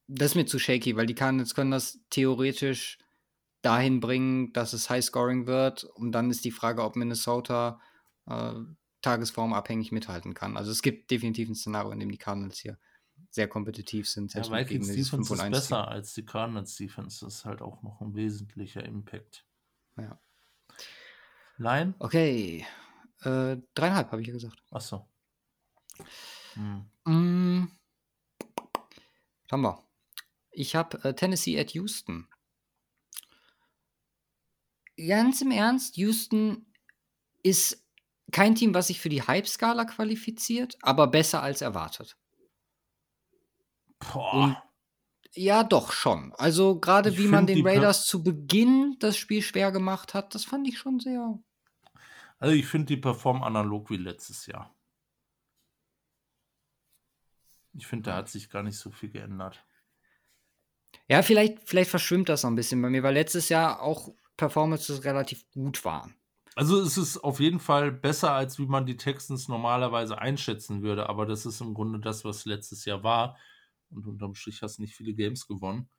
das 0.07 0.31
ist 0.31 0.35
mir 0.35 0.45
zu 0.45 0.59
shaky, 0.59 0.95
weil 0.95 1.05
die 1.05 1.15
Cardinals 1.15 1.55
können 1.55 1.71
das 1.71 1.99
theoretisch 2.09 2.97
dahin 3.65 3.99
bringen, 3.99 4.53
dass 4.53 4.73
es 4.73 4.89
High-Scoring 4.89 5.47
wird. 5.47 5.83
Und 5.83 6.11
dann 6.11 6.29
ist 6.29 6.45
die 6.45 6.51
Frage, 6.51 6.83
ob 6.83 6.95
Minnesota 6.95 7.79
äh, 8.27 8.53
tagesformabhängig 9.01 9.91
mithalten 9.91 10.33
kann. 10.33 10.57
Also 10.57 10.71
es 10.71 10.81
gibt 10.81 11.11
definitiv 11.11 11.49
ein 11.49 11.55
Szenario, 11.55 11.91
in 11.91 11.99
dem 11.99 12.11
die 12.11 12.17
Cardinals 12.17 12.59
hier 12.59 12.77
sehr 13.29 13.47
kompetitiv 13.47 14.09
sind. 14.09 14.33
Ja, 14.33 14.43
selbst 14.43 14.51
mit 14.51 14.69
Vikings 14.69 14.87
Defense 14.87 15.09
5 15.09 15.29
und 15.29 15.37
ist 15.37 15.43
1 15.43 15.57
besser 15.57 15.87
als 15.87 16.13
die 16.13 16.25
Cardinals 16.25 16.75
Defense. 16.75 17.25
Das 17.25 17.35
ist 17.35 17.45
halt 17.45 17.61
auch 17.61 17.81
noch 17.81 18.01
ein 18.01 18.13
wesentlicher 18.13 18.83
Impact. 18.83 19.45
Ja. 19.97 20.19
Line? 21.57 21.93
Okay. 21.99 22.65
Äh, 23.21 23.57
dreieinhalb 23.73 24.11
habe 24.11 24.21
ich 24.21 24.27
ja 24.27 24.33
gesagt. 24.33 24.61
Achso. 24.71 25.07
Hm. 26.53 26.85
Mm. 27.05 27.71
Haben 29.51 29.61
wir? 29.61 29.83
Ich 30.51 30.75
habe 30.75 31.03
äh, 31.03 31.13
Tennessee 31.13 31.59
at 31.59 31.71
Houston. 31.71 32.27
Ganz 34.97 35.41
im 35.41 35.51
Ernst, 35.51 35.97
Houston 35.97 36.65
ist 37.43 37.85
kein 38.31 38.55
Team, 38.55 38.73
was 38.73 38.87
sich 38.87 38.99
für 38.99 39.09
die 39.09 39.21
Hype-Skala 39.21 39.85
qualifiziert, 39.85 40.77
aber 40.81 41.07
besser 41.07 41.43
als 41.43 41.61
erwartet. 41.61 42.17
Boah. 43.99 44.33
Und 44.33 44.57
ja, 45.33 45.63
doch 45.63 45.91
schon. 45.91 46.33
Also 46.37 46.79
gerade 46.79 47.09
Ich 47.09 47.17
wie 47.17 47.27
man 47.27 47.45
den 47.45 47.57
die 47.57 47.63
Per- 47.63 47.73
Raiders 47.73 48.05
zu 48.05 48.23
Beginn 48.23 48.95
das 48.99 49.17
Spiel 49.17 49.41
schwer 49.41 49.71
gemacht 49.71 50.13
hat, 50.13 50.33
das 50.33 50.45
fand 50.45 50.67
ich 50.67 50.77
schon 50.77 50.99
sehr. 50.99 51.37
Also 52.39 52.55
ich 52.55 52.65
finde, 52.65 52.87
die 52.87 52.97
performen 52.97 53.43
analog 53.43 53.89
wie 53.89 53.97
letztes 53.97 54.45
Jahr. 54.45 54.73
Ich 57.73 57.85
finde, 57.85 58.09
da 58.09 58.17
hat 58.17 58.29
sich 58.29 58.49
gar 58.49 58.63
nicht 58.63 58.77
so 58.77 58.89
viel 58.91 59.09
geändert. 59.09 59.65
Ja, 61.09 61.21
vielleicht, 61.21 61.67
vielleicht 61.67 61.89
verschwimmt 61.89 62.29
das 62.29 62.43
noch 62.43 62.49
ein 62.49 62.55
bisschen 62.55 62.81
bei 62.81 62.89
mir, 62.89 63.03
weil 63.03 63.13
letztes 63.13 63.49
Jahr 63.49 63.81
auch 63.81 64.15
Performances 64.37 65.03
relativ 65.03 65.49
gut 65.51 65.85
waren. 65.85 66.15
Also 66.55 66.79
es 66.79 66.97
ist 66.97 67.17
auf 67.17 67.41
jeden 67.41 67.59
Fall 67.59 67.91
besser, 67.91 68.31
als 68.31 68.57
wie 68.59 68.65
man 68.65 68.85
die 68.85 68.95
Texans 68.95 69.49
normalerweise 69.49 70.17
einschätzen 70.17 70.81
würde. 70.83 71.09
Aber 71.09 71.25
das 71.25 71.45
ist 71.45 71.59
im 71.59 71.73
Grunde 71.73 71.99
das, 71.99 72.23
was 72.23 72.45
letztes 72.45 72.85
Jahr 72.85 73.03
war. 73.03 73.37
Und 73.89 74.07
unterm 74.07 74.35
Strich 74.35 74.61
hast 74.61 74.77
du 74.77 74.83
nicht 74.83 74.95
viele 74.95 75.13
Games 75.13 75.47
gewonnen. 75.47 75.89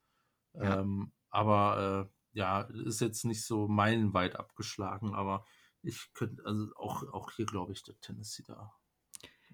Ja. 0.55 0.81
Ähm, 0.81 1.13
aber 1.29 2.09
äh, 2.09 2.39
ja, 2.39 2.63
ist 2.63 3.03
jetzt 3.03 3.25
nicht 3.27 3.45
so 3.45 3.69
meilenweit 3.69 4.37
abgeschlagen. 4.37 5.15
Aber 5.15 5.45
ich 5.83 6.13
könnte, 6.15 6.43
also 6.47 6.69
auch, 6.77 7.03
auch 7.13 7.31
hier 7.33 7.47
glaube 7.47 7.73
ich, 7.73 7.83
der 7.83 7.99
Tennessee 8.01 8.45
da. 8.47 8.73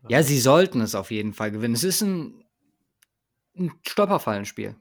Ja, 0.09 0.23
sie 0.23 0.39
sollten 0.39 0.81
es 0.81 0.95
auf 0.95 1.11
jeden 1.11 1.33
Fall 1.33 1.51
gewinnen. 1.51 1.75
Es 1.75 1.85
ist 1.85 2.03
ein, 2.03 2.45
ein 3.57 3.73
Stolperfallenspiel. 3.87 4.77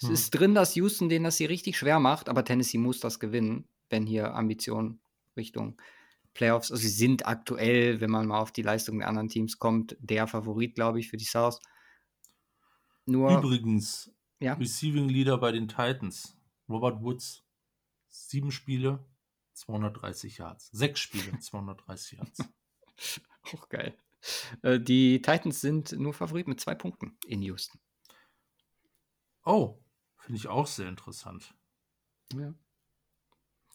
Es 0.00 0.04
Hm. 0.04 0.12
ist 0.14 0.30
drin, 0.30 0.54
dass 0.54 0.74
Houston 0.76 1.08
denen 1.08 1.24
das 1.24 1.36
hier 1.38 1.48
richtig 1.48 1.76
schwer 1.76 1.98
macht, 2.00 2.28
aber 2.28 2.44
Tennessee 2.44 2.78
muss 2.78 3.00
das 3.00 3.18
gewinnen, 3.20 3.66
wenn 3.90 4.06
hier 4.06 4.34
Ambitionen 4.34 5.00
Richtung 5.36 5.80
Playoffs. 6.34 6.70
Also 6.70 6.82
sie 6.82 6.88
sind 6.88 7.26
aktuell, 7.26 8.00
wenn 8.00 8.10
man 8.10 8.26
mal 8.26 8.40
auf 8.40 8.52
die 8.52 8.62
Leistung 8.62 8.98
der 9.00 9.08
anderen 9.08 9.28
Teams 9.28 9.58
kommt, 9.58 9.96
der 10.00 10.26
Favorit, 10.26 10.74
glaube 10.74 11.00
ich, 11.00 11.08
für 11.08 11.16
die 11.16 11.24
South. 11.24 11.60
Nur, 13.06 13.38
Übrigens, 13.38 14.12
ja, 14.38 14.54
Receiving 14.54 15.08
Leader 15.08 15.38
bei 15.38 15.50
den 15.52 15.66
Titans, 15.68 16.36
Robert 16.68 17.02
Woods. 17.02 17.44
Sieben 18.10 18.50
Spiele, 18.52 19.04
230 19.54 20.38
Yards. 20.38 20.68
Sechs 20.72 21.00
Spiele, 21.00 21.38
230 21.40 22.18
Yards. 22.18 22.38
auch 23.52 23.68
geil. 23.68 23.96
Äh, 24.62 24.80
Die 24.80 25.20
Titans 25.22 25.60
sind 25.60 25.92
nur 25.92 26.12
Favorit 26.14 26.48
mit 26.48 26.60
zwei 26.60 26.74
Punkten 26.74 27.16
in 27.26 27.42
Houston. 27.42 27.78
Oh, 29.44 29.78
finde 30.28 30.36
ich 30.40 30.46
auch 30.48 30.66
sehr 30.66 30.88
interessant. 30.90 31.54
Ja. 32.34 32.52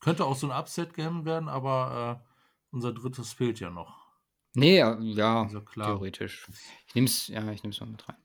Könnte 0.01 0.23
auch 0.25 0.35
so 0.35 0.47
ein 0.51 0.55
Upset-Game 0.55 1.25
werden, 1.25 1.49
aber 1.49 2.21
äh, 2.23 2.29
unser 2.71 2.93
drittes 2.93 3.33
fehlt 3.33 3.59
ja 3.59 3.71
noch. 3.71 4.05
Nee, 4.53 4.77
ja, 4.77 4.99
ja 4.99 5.41
Also 5.43 5.61
klar. 5.61 5.87
theoretisch. 5.87 6.47
Ich 6.87 6.93
nehme 6.93 7.07
es, 7.07 7.27
ja, 7.27 7.51
ich 7.51 7.63
nehme 7.63 7.73
es 7.73 7.79
mal 7.79 7.87
mit 7.87 8.07
rein. 8.07 8.17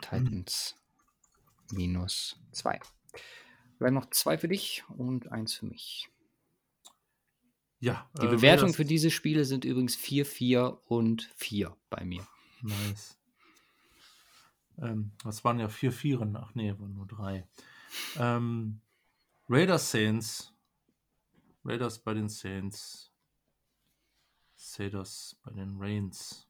Titans 0.00 0.74
minus 1.70 2.36
zwei. 2.50 2.80
Bleiben 3.78 3.94
noch 3.94 4.10
zwei 4.10 4.36
für 4.38 4.48
dich 4.48 4.82
und 4.88 5.30
eins 5.30 5.54
für 5.54 5.66
mich. 5.66 6.08
Ja, 7.78 8.10
Die 8.20 8.26
äh, 8.26 8.30
Bewertungen 8.30 8.72
Raiders- 8.72 8.76
für 8.76 8.84
diese 8.84 9.12
Spiele 9.12 9.44
sind 9.44 9.64
übrigens 9.64 9.94
4, 9.94 10.26
4 10.26 10.80
und 10.86 11.30
4 11.36 11.76
bei 11.90 12.04
mir. 12.04 12.26
Nice. 12.62 13.16
Ähm, 14.80 15.12
das 15.24 15.44
waren 15.44 15.58
ja 15.58 15.68
vier 15.68 15.92
Vieren. 15.92 16.36
Ach 16.36 16.54
nee, 16.54 16.72
waren 16.78 16.94
nur 16.94 17.06
drei. 17.06 17.46
Ähm, 18.16 18.80
Raiders 19.48 19.90
Saints. 19.90 20.54
Raiders 21.64 21.98
bei 21.98 22.14
den 22.14 22.28
Saints. 22.28 23.12
Saints 24.56 25.36
bei 25.42 25.52
den 25.52 25.76
Reigns. 25.78 26.48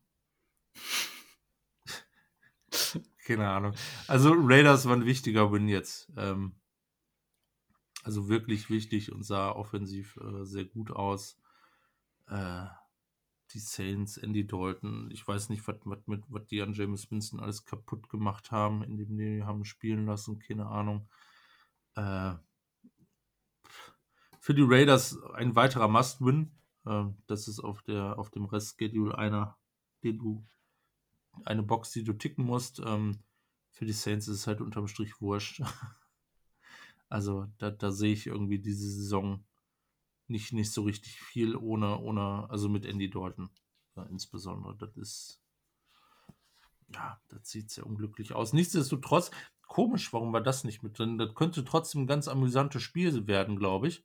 Keine 3.25 3.49
Ahnung. 3.49 3.75
Also 4.07 4.33
Raiders 4.35 4.87
war 4.87 4.97
ein 4.97 5.07
wichtiger 5.07 5.53
Win 5.53 5.69
jetzt. 5.69 6.11
Ähm, 6.17 6.55
also 8.03 8.29
wirklich 8.29 8.71
wichtig 8.71 9.13
und 9.13 9.25
sah 9.25 9.51
offensiv 9.51 10.17
äh, 10.17 10.45
sehr 10.45 10.65
gut 10.65 10.91
aus. 10.91 11.39
Äh, 12.29 12.67
die 13.53 13.59
Saints, 13.59 14.17
Andy 14.17 14.47
Dalton, 14.47 15.11
ich 15.11 15.27
weiß 15.27 15.49
nicht, 15.49 15.67
was, 15.67 15.77
was, 15.85 15.99
was 16.07 16.47
die 16.47 16.63
an 16.63 16.73
James 16.73 17.11
Winston 17.11 17.41
alles 17.41 17.65
kaputt 17.65 18.09
gemacht 18.09 18.51
haben, 18.51 18.83
indem 18.83 19.17
die 19.17 19.43
haben 19.43 19.65
spielen 19.65 20.07
lassen, 20.07 20.39
keine 20.39 20.67
Ahnung. 20.67 21.09
Äh, 21.97 22.35
für 24.41 24.55
die 24.55 24.65
Raiders 24.65 25.23
ein 25.35 25.55
weiterer 25.55 25.89
Must-Win. 25.89 26.51
Äh, 26.87 27.05
das 27.27 27.49
ist 27.49 27.61
auf, 27.61 27.83
der, 27.83 28.19
auf 28.19 28.31
dem 28.31 28.47
Rest-Schedule 28.47 29.17
einer, 29.17 29.59
den 30.03 30.19
du, 30.19 30.47
eine 31.45 31.63
Box, 31.63 31.91
die 31.93 32.05
du 32.05 32.13
ticken 32.13 32.45
musst. 32.45 32.81
Ähm, 32.85 33.23
für 33.71 33.85
die 33.85 33.93
Saints 33.93 34.29
ist 34.29 34.39
es 34.39 34.47
halt 34.47 34.61
unterm 34.61 34.89
Strich 34.89 35.21
wurscht. 35.21 35.63
also 37.09 37.47
da, 37.59 37.71
da 37.71 37.93
sehe 37.93 38.13
ich 38.13 38.27
irgendwie 38.27 38.59
diese 38.59 38.89
Saison 38.89 39.45
nicht, 40.31 40.53
nicht 40.53 40.73
so 40.73 40.83
richtig 40.83 41.21
viel 41.21 41.57
ohne, 41.57 41.99
ohne, 41.99 42.49
also 42.49 42.69
mit 42.69 42.85
Andy 42.85 43.11
Dalton 43.11 43.51
äh, 43.97 44.03
insbesondere. 44.11 44.77
Das 44.77 44.97
ist, 44.97 45.43
ja, 46.95 47.21
das 47.29 47.49
sieht 47.49 47.71
sehr 47.71 47.87
unglücklich 47.87 48.33
aus. 48.33 48.53
Nichtsdestotrotz, 48.53 49.31
komisch, 49.63 50.13
warum 50.13 50.33
war 50.33 50.41
das 50.41 50.65
nicht 50.65 50.83
mit 50.83 50.99
drin? 50.99 51.19
Das 51.19 51.35
könnte 51.35 51.65
trotzdem 51.65 52.03
ein 52.03 52.07
ganz 52.07 52.29
amüsantes 52.29 52.83
Spiel 52.83 53.27
werden, 53.27 53.57
glaube 53.57 53.89
ich. 53.89 54.05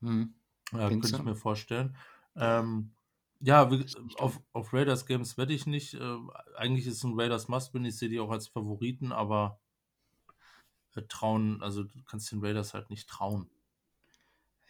Hm. 0.00 0.34
Ja, 0.72 0.88
könnte 0.88 1.08
ich 1.08 1.22
mir 1.22 1.36
vorstellen. 1.36 1.96
Ähm, 2.36 2.94
ja, 3.40 3.68
auf, 4.18 4.40
auf 4.52 4.72
Raiders 4.72 5.06
Games 5.06 5.36
wette 5.36 5.52
ich 5.52 5.66
nicht. 5.66 5.94
Äh, 5.94 6.16
eigentlich 6.56 6.86
ist 6.86 7.02
ein 7.02 7.18
Raiders 7.18 7.48
Must-Win. 7.48 7.84
Ich 7.84 7.96
sehe 7.96 8.08
die 8.08 8.20
auch 8.20 8.30
als 8.30 8.48
Favoriten, 8.48 9.12
aber 9.12 9.60
äh, 10.94 11.02
trauen, 11.02 11.62
also 11.62 11.82
du 11.82 12.02
kannst 12.04 12.30
den 12.30 12.44
Raiders 12.44 12.72
halt 12.72 12.88
nicht 12.88 13.08
trauen. 13.08 13.50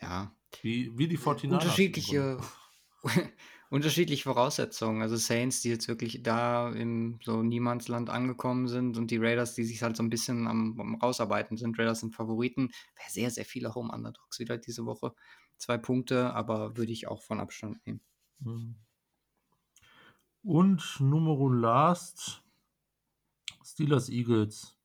Ja, 0.00 0.34
Wie, 0.62 0.96
wie 0.96 1.08
die 1.08 1.18
49ers. 1.18 1.44
im 1.44 1.52
unterschiedliche, 1.52 2.38
Grunde. 3.02 3.32
unterschiedliche 3.70 4.24
Voraussetzungen. 4.24 5.02
Also 5.02 5.16
Saints, 5.16 5.62
die 5.62 5.70
jetzt 5.70 5.88
wirklich 5.88 6.22
da 6.22 6.70
im 6.70 7.18
so 7.22 7.42
Niemandsland 7.42 8.10
angekommen 8.10 8.68
sind 8.68 8.98
und 8.98 9.10
die 9.10 9.16
Raiders, 9.16 9.54
die 9.54 9.64
sich 9.64 9.82
halt 9.82 9.96
so 9.96 10.02
ein 10.02 10.10
bisschen 10.10 10.46
am, 10.46 10.78
am 10.78 10.94
rausarbeiten 10.96 11.56
sind. 11.56 11.78
Raiders 11.78 12.00
sind 12.00 12.14
Favoriten. 12.14 12.70
Wäre 12.96 13.10
sehr, 13.10 13.30
sehr 13.30 13.44
viele 13.44 13.74
Home 13.74 13.92
Underdogs 13.92 14.38
wieder 14.38 14.58
diese 14.58 14.84
Woche. 14.84 15.14
Zwei 15.56 15.78
Punkte, 15.78 16.34
aber 16.34 16.76
würde 16.76 16.92
ich 16.92 17.08
auch 17.08 17.22
von 17.22 17.40
Abstand 17.40 17.86
nehmen. 17.86 18.00
Mhm. 18.40 18.76
Und 20.42 20.96
Numero 20.98 21.48
Last 21.48 22.42
Steelers 23.64 24.08
Eagles. 24.08 24.76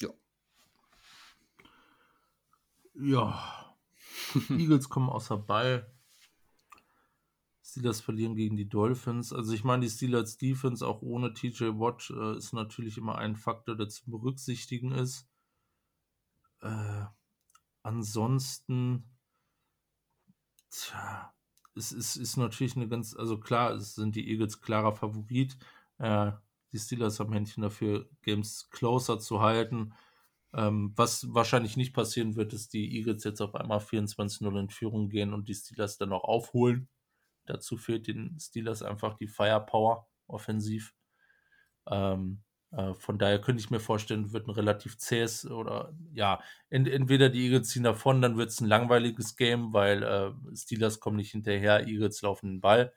Ja. 0.00 0.10
Ja. 2.94 3.63
Eagles 4.50 4.88
kommen 4.88 5.08
außer 5.08 5.36
Ball. 5.36 5.90
Steelers 7.62 8.00
verlieren 8.00 8.36
gegen 8.36 8.56
die 8.56 8.68
Dolphins. 8.68 9.32
Also 9.32 9.52
ich 9.52 9.64
meine, 9.64 9.82
die 9.84 9.90
Steelers 9.90 10.36
Defense 10.36 10.86
auch 10.86 11.02
ohne 11.02 11.32
TJ 11.32 11.64
Watt 11.78 12.10
äh, 12.10 12.36
ist 12.36 12.52
natürlich 12.52 12.98
immer 12.98 13.16
ein 13.16 13.36
Faktor, 13.36 13.74
der 13.74 13.88
zu 13.88 14.10
berücksichtigen 14.10 14.92
ist. 14.92 15.26
Äh, 16.60 17.04
ansonsten, 17.82 19.04
tja, 20.70 21.34
es 21.74 21.92
ist, 21.92 22.16
ist 22.16 22.36
natürlich 22.36 22.76
eine 22.76 22.88
ganz, 22.88 23.16
also 23.16 23.38
klar, 23.40 23.72
es 23.72 23.94
sind 23.94 24.14
die 24.14 24.28
Eagles 24.30 24.60
klarer 24.60 24.92
Favorit. 24.92 25.56
Äh, 25.98 26.32
die 26.72 26.78
Steelers 26.78 27.18
haben 27.18 27.32
Händchen 27.32 27.62
dafür, 27.62 28.08
Games 28.22 28.68
closer 28.70 29.18
zu 29.18 29.40
halten. 29.40 29.94
Ähm, 30.56 30.92
was 30.94 31.34
wahrscheinlich 31.34 31.76
nicht 31.76 31.94
passieren 31.94 32.36
wird, 32.36 32.52
ist, 32.52 32.72
die 32.74 32.96
Eagles 32.96 33.24
jetzt 33.24 33.40
auf 33.40 33.54
einmal 33.54 33.80
24-0 33.80 34.58
in 34.60 34.70
Führung 34.70 35.08
gehen 35.08 35.34
und 35.34 35.48
die 35.48 35.54
Steelers 35.54 35.98
dann 35.98 36.12
auch 36.12 36.24
aufholen. 36.24 36.88
Dazu 37.46 37.76
fehlt 37.76 38.06
den 38.06 38.38
Steelers 38.40 38.82
einfach 38.82 39.14
die 39.14 39.26
Firepower 39.26 40.08
offensiv. 40.28 40.94
Ähm, 41.90 42.42
äh, 42.70 42.94
von 42.94 43.18
daher 43.18 43.40
könnte 43.40 43.60
ich 43.62 43.70
mir 43.70 43.80
vorstellen, 43.80 44.32
wird 44.32 44.46
ein 44.46 44.52
relativ 44.52 44.98
zähes 44.98 45.48
oder 45.48 45.92
ja, 46.12 46.40
ent 46.70 46.88
entweder 46.88 47.28
die 47.28 47.46
Eagles 47.46 47.68
ziehen 47.68 47.82
davon, 47.84 48.22
dann 48.22 48.36
wird 48.36 48.50
es 48.50 48.60
ein 48.60 48.68
langweiliges 48.68 49.36
Game, 49.36 49.72
weil 49.72 50.02
äh, 50.02 50.56
Steelers 50.56 51.00
kommen 51.00 51.16
nicht 51.16 51.32
hinterher, 51.32 51.86
Eagles 51.86 52.22
laufen 52.22 52.48
den 52.48 52.60
Ball. 52.60 52.92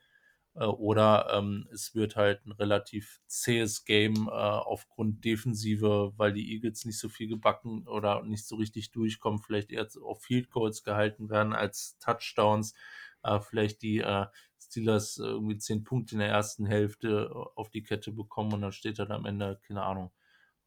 Äh, 0.58 0.66
oder 0.66 1.28
ähm, 1.34 1.68
es 1.72 1.96
wird 1.96 2.16
halt 2.16 2.46
ein 2.46 2.52
relativ 2.52 3.20
zähes 3.28 3.86
Game 3.86 4.28
äh, 4.28 4.32
aufgrund 4.32 5.24
Defensive, 5.24 6.14
weil 6.18 6.34
die 6.34 6.54
Eagles 6.54 6.86
nicht 6.86 7.00
so 7.00 7.10
viel 7.10 7.28
gebacken 7.28 7.88
oder 7.88 8.24
nicht 8.24 8.46
so 8.48 8.56
richtig 8.56 8.92
durchkommen, 8.92 9.40
vielleicht 9.40 9.72
eher 9.72 9.88
auf 10.04 10.22
Field 10.24 10.50
Goals 10.52 10.84
gehalten 10.84 11.30
werden 11.30 11.54
als 11.54 11.98
Touchdowns. 12.00 12.74
Äh, 13.24 13.40
vielleicht 13.40 13.82
die 13.82 14.00
äh, 14.00 14.26
Steelers 14.60 15.18
irgendwie 15.18 15.58
zehn 15.58 15.84
Punkte 15.84 16.16
in 16.16 16.20
der 16.20 16.30
ersten 16.30 16.66
Hälfte 16.66 17.32
auf 17.56 17.70
die 17.70 17.84
Kette 17.84 18.12
bekommen 18.12 18.54
und 18.54 18.62
dann 18.62 18.72
steht 18.72 19.00
dann 19.00 19.12
am 19.12 19.26
Ende, 19.26 19.60
keine 19.68 19.84
Ahnung, 19.84 20.12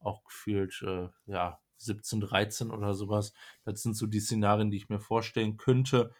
auch 0.01 0.25
gefühlt, 0.25 0.83
äh, 0.83 1.09
ja, 1.27 1.61
17, 1.77 2.21
13 2.21 2.71
oder 2.71 2.95
sowas. 2.95 3.33
Das 3.65 3.83
sind 3.83 3.95
so 3.97 4.07
die 4.07 4.21
Szenarien, 4.21 4.71
die 4.71 4.77
ich 4.79 4.89
mir 4.89 5.01
vorstellen 5.01 5.57
könnte. 5.57 6.13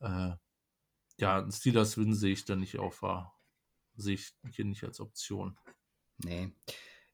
Äh, 0.00 0.32
ja, 1.22 1.48
Steelers 1.52 1.96
Win 1.96 2.14
sehe 2.14 2.32
ich 2.32 2.44
da 2.44 2.56
nicht 2.56 2.78
auf, 2.78 3.04
sehe 3.94 4.14
ich 4.14 4.34
hier 4.50 4.64
nicht 4.64 4.82
als 4.82 4.98
Option. 4.98 5.56
Nee. 6.24 6.52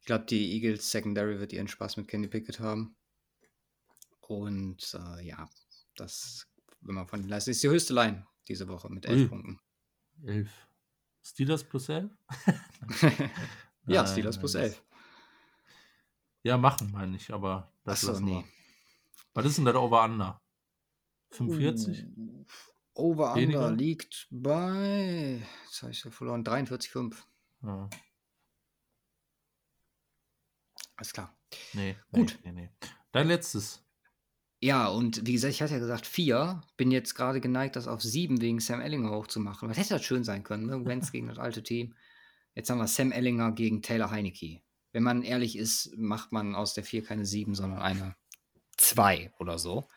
Ich 0.01 0.07
glaube, 0.07 0.25
die 0.25 0.55
Eagles 0.55 0.91
Secondary 0.91 1.39
wird 1.39 1.53
ihren 1.53 1.69
Spaß 1.69 1.99
mit 1.99 2.09
Kenny 2.09 2.27
Pickett 2.27 2.59
haben. 2.59 2.97
Und 4.21 4.95
äh, 4.95 5.27
ja, 5.27 5.47
das, 5.95 6.49
wenn 6.81 6.95
man 6.95 7.07
von 7.07 7.21
den 7.21 7.29
Leistungen, 7.29 7.53
ist 7.53 7.63
die 7.63 7.69
höchste 7.69 7.93
Line 7.93 8.27
diese 8.49 8.67
Woche 8.69 8.89
mit 8.89 9.05
elf 9.05 9.21
Ui. 9.21 9.29
Punkten. 9.29 9.61
Elf. 10.25 10.69
Steelers 11.23 11.63
plus 11.63 11.91
elf? 11.91 12.11
ja, 13.87 14.07
Steelers 14.07 14.39
plus 14.39 14.55
elf. 14.55 14.83
Ja, 16.45 16.57
machen 16.57 16.91
meine 16.93 17.15
ich, 17.17 17.31
aber 17.31 17.71
das 17.85 18.05
ist 18.05 18.21
nee. 18.21 18.43
Was 19.35 19.45
ist 19.45 19.59
denn 19.59 19.67
das 19.67 19.75
Over-Under? 19.75 20.41
45? 21.33 22.07
Uh, 22.17 22.47
Over-Under 22.99 23.71
liegt 23.71 24.27
bei, 24.31 25.43
jetzt 25.65 25.83
habe 25.83 25.93
ich 25.93 26.05
ja 26.05 26.11
verloren, 26.11 26.45
43,5. 26.45 27.15
Ja. 27.63 27.89
Alles 30.97 31.13
klar. 31.13 31.37
Nee, 31.73 31.97
gut. 32.13 32.39
Nee, 32.45 32.53
nee, 32.53 32.63
nee. 32.63 32.89
Dein 33.13 33.29
letztes. 33.29 33.85
Ja, 34.61 34.89
und 34.89 35.25
wie 35.25 35.33
gesagt, 35.33 35.55
ich 35.55 35.63
hatte 35.63 35.75
ja 35.75 35.79
gesagt 35.79 36.07
vier. 36.07 36.61
Bin 36.77 36.91
jetzt 36.91 37.15
gerade 37.15 37.41
geneigt, 37.41 37.77
das 37.77 37.87
auf 37.87 38.03
sieben 38.03 38.41
wegen 38.41 38.59
Sam 38.59 38.81
Ellinger 38.81 39.11
hochzumachen. 39.11 39.69
Was 39.69 39.77
hätte 39.77 39.91
das 39.91 40.05
schön 40.05 40.25
sein 40.25 40.43
können, 40.43 40.67
ne? 40.67 40.85
Wentz 40.85 41.13
gegen 41.13 41.29
das 41.29 41.39
alte 41.39 41.63
Team. 41.63 41.95
Jetzt 42.55 42.69
haben 42.69 42.79
wir 42.79 42.89
Sam 42.89 43.13
Ellinger 43.13 43.53
gegen 43.53 43.83
Taylor 43.83 44.11
Heinecke. 44.11 44.61
Wenn 44.91 45.05
man 45.05 45.23
ehrlich 45.23 45.57
ist, 45.57 45.97
macht 45.97 46.33
man 46.33 46.57
aus 46.57 46.75
der 46.75 46.83
vier 46.83 47.05
keine 47.05 47.25
sieben, 47.25 47.55
sondern 47.55 47.81
eine 47.81 48.17
zwei 48.77 49.33
oder 49.39 49.59
so. 49.59 49.89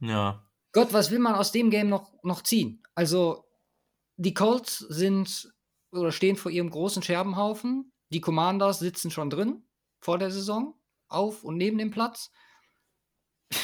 Ja. 0.00 0.44
Gott, 0.74 0.92
was 0.92 1.10
will 1.10 1.20
man 1.20 1.34
aus 1.34 1.52
dem 1.52 1.70
Game 1.70 1.88
noch, 1.88 2.12
noch 2.22 2.42
ziehen? 2.42 2.82
Also, 2.94 3.44
die 4.16 4.34
Colts 4.34 4.78
sind 4.78 5.52
oder 5.92 6.12
stehen 6.12 6.36
vor 6.36 6.50
ihrem 6.50 6.68
großen 6.68 7.02
Scherbenhaufen. 7.02 7.92
Die 8.10 8.20
Commanders 8.20 8.80
sitzen 8.80 9.10
schon 9.10 9.30
drin 9.30 9.62
vor 10.00 10.18
der 10.18 10.30
Saison, 10.30 10.74
auf 11.08 11.44
und 11.44 11.56
neben 11.56 11.78
dem 11.78 11.90
Platz. 11.90 12.30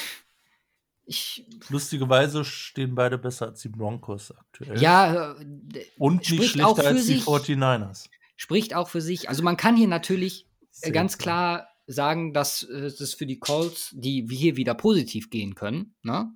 Ich, 1.06 1.44
Lustigerweise 1.70 2.44
stehen 2.44 2.94
beide 2.94 3.18
besser 3.18 3.46
als 3.46 3.62
die 3.62 3.68
Broncos 3.68 4.30
aktuell. 4.30 4.80
Ja, 4.80 5.32
äh, 5.32 5.84
und 5.98 6.30
nicht 6.30 6.52
schlechter 6.52 6.86
als 6.86 7.06
die 7.06 7.18
49ers. 7.18 8.08
Spricht 8.36 8.76
auch 8.76 8.88
für 8.88 9.00
sich. 9.00 9.28
Also 9.28 9.42
man 9.42 9.56
kann 9.56 9.76
hier 9.76 9.88
natürlich 9.88 10.46
Sehr 10.70 10.92
ganz 10.92 11.18
klar 11.18 11.66
sagen, 11.88 12.32
dass 12.32 12.62
es 12.62 13.00
äh, 13.00 13.16
für 13.16 13.26
die 13.26 13.40
Colts, 13.40 13.90
die 13.92 14.24
hier 14.30 14.54
wieder 14.54 14.74
positiv 14.74 15.30
gehen 15.30 15.56
können, 15.56 15.96
ne? 16.04 16.32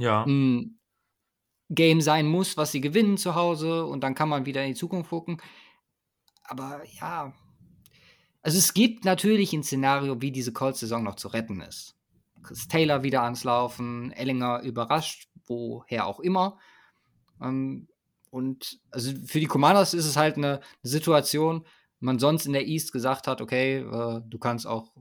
Ja. 0.00 0.24
ein 0.24 0.78
Game 1.68 2.00
sein 2.00 2.26
muss, 2.26 2.56
was 2.56 2.72
sie 2.72 2.80
gewinnen 2.80 3.16
zu 3.16 3.34
Hause 3.36 3.86
und 3.86 4.02
dann 4.02 4.14
kann 4.14 4.28
man 4.28 4.44
wieder 4.44 4.62
in 4.62 4.72
die 4.72 4.78
Zukunft 4.78 5.10
gucken. 5.10 5.40
Aber 6.42 6.82
ja, 6.98 7.32
also 8.42 8.58
es 8.58 8.74
gibt 8.74 9.04
natürlich 9.04 9.52
ein 9.52 9.62
Szenario, 9.62 10.20
wie 10.20 10.32
diese 10.32 10.52
Colts-Saison 10.52 11.04
noch 11.04 11.14
zu 11.14 11.28
retten 11.28 11.60
ist. 11.60 11.96
Chris 12.42 12.66
Taylor 12.66 13.02
wieder 13.02 13.22
ans 13.22 13.44
Laufen, 13.44 14.12
Ellinger 14.12 14.62
überrascht, 14.62 15.28
woher 15.46 16.06
auch 16.06 16.20
immer. 16.20 16.58
Ähm, 17.40 17.86
und 18.30 18.80
also 18.90 19.12
für 19.26 19.40
die 19.40 19.46
Commanders 19.46 19.94
ist 19.94 20.06
es 20.06 20.16
halt 20.16 20.36
eine, 20.36 20.60
Situation, 20.82 21.66
man 22.00 22.18
sonst 22.18 22.46
in 22.46 22.52
der 22.52 22.66
East 22.66 22.92
gesagt 22.92 23.26
hat, 23.28 23.40
okay, 23.40 23.78
äh, 23.78 24.22
du 24.26 24.38
kannst 24.38 24.66
auch 24.66 24.92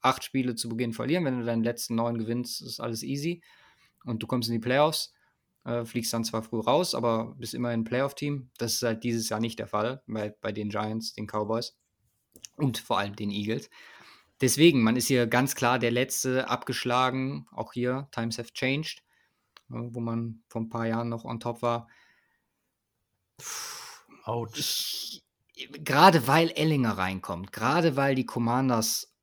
acht 0.00 0.24
Spiele 0.24 0.54
zu 0.54 0.68
Beginn 0.70 0.92
verlieren, 0.92 1.24
wenn 1.24 1.38
du 1.38 1.44
deinen 1.44 1.64
letzten 1.64 1.94
neun 1.94 2.18
gewinnst, 2.18 2.62
ist 2.62 2.80
alles 2.80 3.02
easy 3.02 3.42
und 4.04 4.22
du 4.22 4.26
kommst 4.26 4.48
in 4.48 4.54
die 4.54 4.60
Playoffs, 4.60 5.12
äh, 5.64 5.84
fliegst 5.84 6.12
dann 6.12 6.24
zwar 6.24 6.42
früh 6.42 6.60
raus, 6.60 6.94
aber 6.94 7.34
bist 7.36 7.54
immerhin 7.54 7.80
ein 7.80 7.84
Playoff-Team. 7.84 8.50
Das 8.58 8.74
ist 8.74 8.82
halt 8.82 9.04
dieses 9.04 9.28
Jahr 9.28 9.40
nicht 9.40 9.58
der 9.58 9.66
Fall 9.66 10.02
bei, 10.06 10.34
bei 10.40 10.52
den 10.52 10.68
Giants, 10.68 11.14
den 11.14 11.26
Cowboys 11.26 11.76
und 12.56 12.78
vor 12.78 12.98
allem 12.98 13.16
den 13.16 13.30
Eagles. 13.30 13.70
Deswegen, 14.40 14.82
man 14.82 14.96
ist 14.96 15.06
hier 15.06 15.26
ganz 15.26 15.54
klar 15.54 15.78
der 15.78 15.90
letzte 15.90 16.48
abgeschlagen, 16.48 17.46
auch 17.52 17.72
hier, 17.72 18.08
Times 18.10 18.38
have 18.38 18.52
changed, 18.52 19.02
äh, 19.70 19.74
wo 19.74 20.00
man 20.00 20.42
vor 20.48 20.62
ein 20.62 20.68
paar 20.68 20.86
Jahren 20.86 21.08
noch 21.08 21.24
on 21.24 21.40
top 21.40 21.62
war. 21.62 21.88
Autsch. 24.24 25.20
Gerade 25.70 26.26
weil 26.26 26.50
Ellinger 26.50 26.98
reinkommt, 26.98 27.52
gerade 27.52 27.96
weil 27.96 28.16
die 28.16 28.26
Commanders 28.26 29.13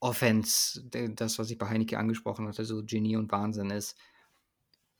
Offense, 0.00 0.82
das, 0.90 1.38
was 1.38 1.50
ich 1.50 1.58
bei 1.58 1.68
Heineke 1.68 1.98
angesprochen 1.98 2.46
hatte, 2.46 2.64
so 2.64 2.84
Genie 2.84 3.16
und 3.16 3.32
Wahnsinn 3.32 3.70
ist, 3.70 3.96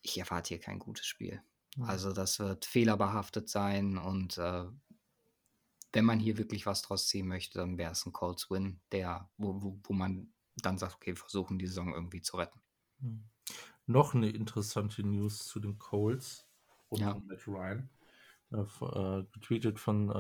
ich 0.03 0.19
erwarte 0.19 0.49
hier 0.49 0.61
kein 0.61 0.79
gutes 0.79 1.07
Spiel. 1.07 1.41
Mhm. 1.77 1.85
Also 1.85 2.13
das 2.13 2.39
wird 2.39 2.65
fehlerbehaftet 2.65 3.49
sein 3.49 3.99
und 3.99 4.39
äh, 4.39 4.65
wenn 5.93 6.05
man 6.05 6.19
hier 6.19 6.37
wirklich 6.37 6.67
was 6.67 6.83
draus 6.83 7.09
ziehen 7.09 7.29
möchte, 7.29 7.59
dann 7.59 7.79
wäre 7.79 7.93
es 7.93 8.05
ein 8.05 8.13
Colts 8.13 8.51
Win, 8.51 8.81
der, 8.93 9.31
wo, 9.39 9.63
wo, 9.63 9.81
wo 9.85 9.93
man 9.93 10.33
dann 10.57 10.79
sagt, 10.79 10.97
okay, 10.97 11.15
versuchen 11.15 11.59
die 11.59 11.67
Saison 11.67 11.95
irgendwie 11.95 12.21
zu 12.21 12.37
retten. 12.37 12.61
Mhm. 12.99 13.25
Noch 13.87 14.15
eine 14.15 14.29
interessante 14.29 15.03
News 15.03 15.47
zu 15.47 15.61
den 15.61 15.79
Colts 15.79 16.47
und 16.89 17.01
ja. 17.01 17.15
Matt 17.15 17.47
Ryan. 17.47 17.89
Äh, 18.51 18.61
äh, 18.61 19.25
getweetet 19.33 19.79
von 19.79 20.11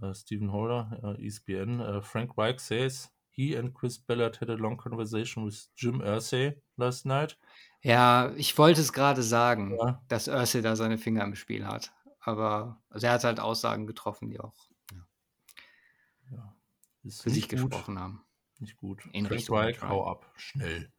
äh, 0.00 0.06
äh 0.06 0.14
Stephen 0.14 0.52
Holder, 0.52 1.16
äh, 1.18 1.26
ESPN. 1.26 2.02
Frank 2.02 2.38
Reich 2.38 2.60
says 2.60 3.12
he 3.32 3.56
and 3.56 3.74
Chris 3.74 3.98
Ballard 3.98 4.40
had 4.40 4.50
a 4.50 4.54
long 4.54 4.76
conversation 4.76 5.44
with 5.44 5.68
Jim 5.74 6.00
Irsay 6.00 6.54
last 6.76 7.06
night. 7.06 7.36
Ja, 7.82 8.32
ich 8.36 8.56
wollte 8.58 8.80
es 8.80 8.92
gerade 8.92 9.22
sagen, 9.22 9.76
ja. 9.76 10.02
dass 10.08 10.28
Irsay 10.28 10.62
da 10.62 10.76
seine 10.76 10.98
Finger 10.98 11.24
im 11.24 11.34
Spiel 11.34 11.66
hat. 11.66 11.92
Aber 12.20 12.80
also 12.90 13.06
er 13.06 13.14
hat 13.14 13.24
halt 13.24 13.40
Aussagen 13.40 13.86
getroffen, 13.86 14.30
die 14.30 14.38
auch 14.38 14.54
ja. 14.92 16.54
für 17.02 17.30
sich 17.30 17.48
gut. 17.48 17.50
gesprochen 17.50 17.98
haben. 17.98 18.24
Nicht 18.60 18.76
gut. 18.76 19.04
In 19.12 19.26
Chris 19.26 19.40
Richtung 19.40 19.56
Reich, 19.56 19.82
hau 19.82 20.06
ab. 20.06 20.30
Schnell. 20.36 20.92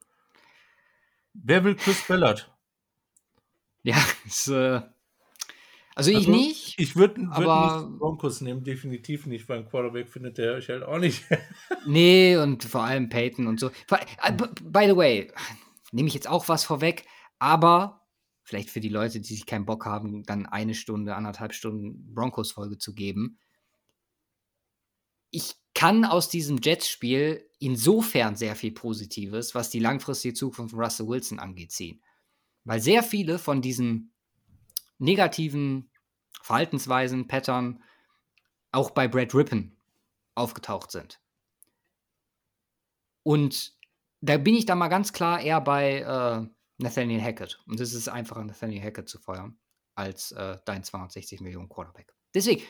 Wer 1.33 1.63
will 1.63 1.75
Chris 1.75 2.05
Ballard? 2.07 2.51
Ja, 3.83 3.95
ist, 4.25 4.47
äh, 4.49 4.81
Also 5.95 6.09
ich 6.11 6.17
Also, 6.17 6.31
nicht, 6.31 6.79
Ich 6.79 6.95
würde 6.95 7.21
würd 7.21 7.31
aber 7.31 7.85
nicht 7.87 7.99
Broncos 7.99 8.41
nehmen, 8.41 8.63
definitiv 8.63 9.25
nicht, 9.27 9.47
weil 9.47 9.59
ein 9.59 9.65
Quarterback 9.69 10.09
findet 10.09 10.37
der 10.37 10.57
ich 10.57 10.69
halt 10.69 10.83
auch 10.83 10.97
nicht. 10.97 11.23
nee, 11.85 12.35
und 12.37 12.63
vor 12.63 12.81
allem 12.83 13.09
Peyton 13.09 13.47
und 13.47 13.59
so. 13.59 13.69
Äh, 13.89 14.31
b- 14.33 14.47
By 14.63 14.85
the 14.87 14.95
way, 14.95 15.31
nehme 15.91 16.07
ich 16.07 16.13
jetzt 16.13 16.27
auch 16.27 16.47
was 16.47 16.63
vorweg, 16.63 17.05
aber 17.39 18.07
vielleicht 18.43 18.69
für 18.69 18.79
die 18.79 18.89
Leute, 18.89 19.21
die 19.21 19.33
sich 19.33 19.45
keinen 19.45 19.65
Bock 19.65 19.85
haben, 19.85 20.23
dann 20.23 20.45
eine 20.45 20.73
Stunde, 20.73 21.15
anderthalb 21.15 21.53
Stunden 21.53 22.13
Broncos-Folge 22.13 22.77
zu 22.77 22.93
geben. 22.93 23.39
Ich 25.31 25.55
kann 25.73 26.05
aus 26.05 26.29
diesem 26.29 26.59
Jets-Spiel 26.61 27.49
insofern 27.59 28.35
sehr 28.35 28.55
viel 28.55 28.71
Positives, 28.71 29.55
was 29.55 29.69
die 29.69 29.79
langfristige 29.79 30.33
Zukunft 30.33 30.71
von 30.71 30.79
Russell 30.83 31.07
Wilson 31.07 31.39
angeht, 31.39 31.71
ziehen. 31.71 32.03
Weil 32.65 32.79
sehr 32.79 33.03
viele 33.03 33.39
von 33.39 33.61
diesen 33.61 34.12
negativen 34.97 35.91
Verhaltensweisen, 36.41 37.27
Pattern 37.27 37.83
auch 38.71 38.91
bei 38.91 39.07
Brad 39.07 39.33
Rippon 39.33 39.77
aufgetaucht 40.35 40.91
sind. 40.91 41.21
Und 43.23 43.73
da 44.21 44.37
bin 44.37 44.55
ich 44.55 44.65
dann 44.65 44.77
mal 44.77 44.89
ganz 44.89 45.13
klar 45.13 45.41
eher 45.41 45.61
bei 45.61 45.99
äh, 45.99 46.47
Nathaniel 46.77 47.21
Hackett. 47.21 47.59
Und 47.67 47.79
es 47.79 47.93
ist 47.93 48.07
einfacher, 48.07 48.43
Nathaniel 48.43 48.81
Hackett 48.81 49.07
zu 49.07 49.19
feuern, 49.19 49.57
als 49.95 50.31
äh, 50.31 50.57
dein 50.65 50.83
260 50.83 51.41
Millionen 51.41 51.69
Quarterback. 51.69 52.13
Deswegen, 52.33 52.61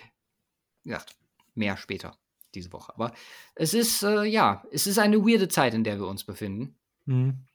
wie 0.83 0.89
gesagt, 0.89 1.15
mehr 1.55 1.77
später 1.77 2.17
diese 2.53 2.71
Woche. 2.71 2.93
Aber 2.93 3.13
es 3.55 3.73
ist, 3.73 4.03
äh, 4.03 4.23
ja, 4.23 4.63
es 4.71 4.87
ist 4.87 4.99
eine 4.99 5.17
weirde 5.17 5.47
Zeit, 5.47 5.73
in 5.73 5.83
der 5.83 5.97
wir 5.97 6.07
uns 6.07 6.23
befinden. 6.23 6.77
Hm. 7.05 7.45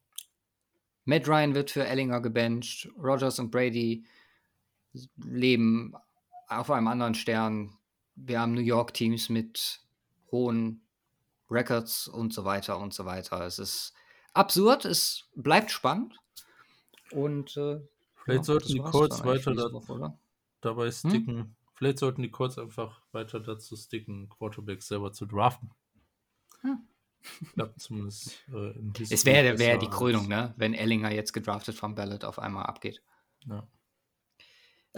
Matt 1.04 1.28
Ryan 1.28 1.54
wird 1.54 1.70
für 1.70 1.86
Ellinger 1.86 2.20
gebencht. 2.20 2.88
Rogers 2.98 3.38
und 3.38 3.50
Brady 3.50 4.04
leben 5.16 5.94
auf 6.48 6.70
einem 6.70 6.88
anderen 6.88 7.14
Stern. 7.14 7.76
Wir 8.14 8.40
haben 8.40 8.54
New 8.54 8.60
York 8.60 8.94
Teams 8.94 9.28
mit 9.28 9.80
hohen 10.30 10.82
Records 11.50 12.08
und 12.08 12.32
so 12.32 12.44
weiter 12.44 12.78
und 12.78 12.92
so 12.94 13.04
weiter. 13.04 13.44
Es 13.44 13.58
ist 13.58 13.94
absurd, 14.34 14.84
es 14.84 15.28
bleibt 15.34 15.70
spannend. 15.70 16.18
Und 17.10 17.56
äh, 17.56 17.80
Vielleicht 18.14 18.40
ja, 18.40 18.44
sollten 18.44 18.68
die 18.68 18.78
für 18.78 19.24
weiter 19.24 19.54
da, 19.54 19.72
Woche, 19.72 20.18
dabei 20.60 20.90
sticken. 20.90 21.56
Vielleicht 21.74 21.98
sollten 21.98 22.22
die 22.22 22.30
Colts 22.30 22.58
einfach 22.58 23.00
weiter 23.12 23.40
dazu 23.40 23.76
sticken, 23.76 24.28
Quarterbacks 24.28 24.88
selber 24.88 25.12
zu 25.12 25.24
draften. 25.24 25.70
Hm. 26.60 26.78
Klappt 27.54 27.80
zumindest 27.80 28.44
äh, 28.52 28.74
Es 29.10 29.24
wäre 29.24 29.58
wär 29.58 29.78
die 29.78 29.88
Krönung, 29.88 30.28
ne? 30.28 30.54
wenn 30.56 30.74
Ellinger 30.74 31.10
jetzt 31.10 31.32
gedraftet 31.32 31.74
vom 31.74 31.94
Ballot 31.94 32.24
auf 32.24 32.38
einmal 32.38 32.66
abgeht. 32.66 33.02
Ja. 33.46 33.66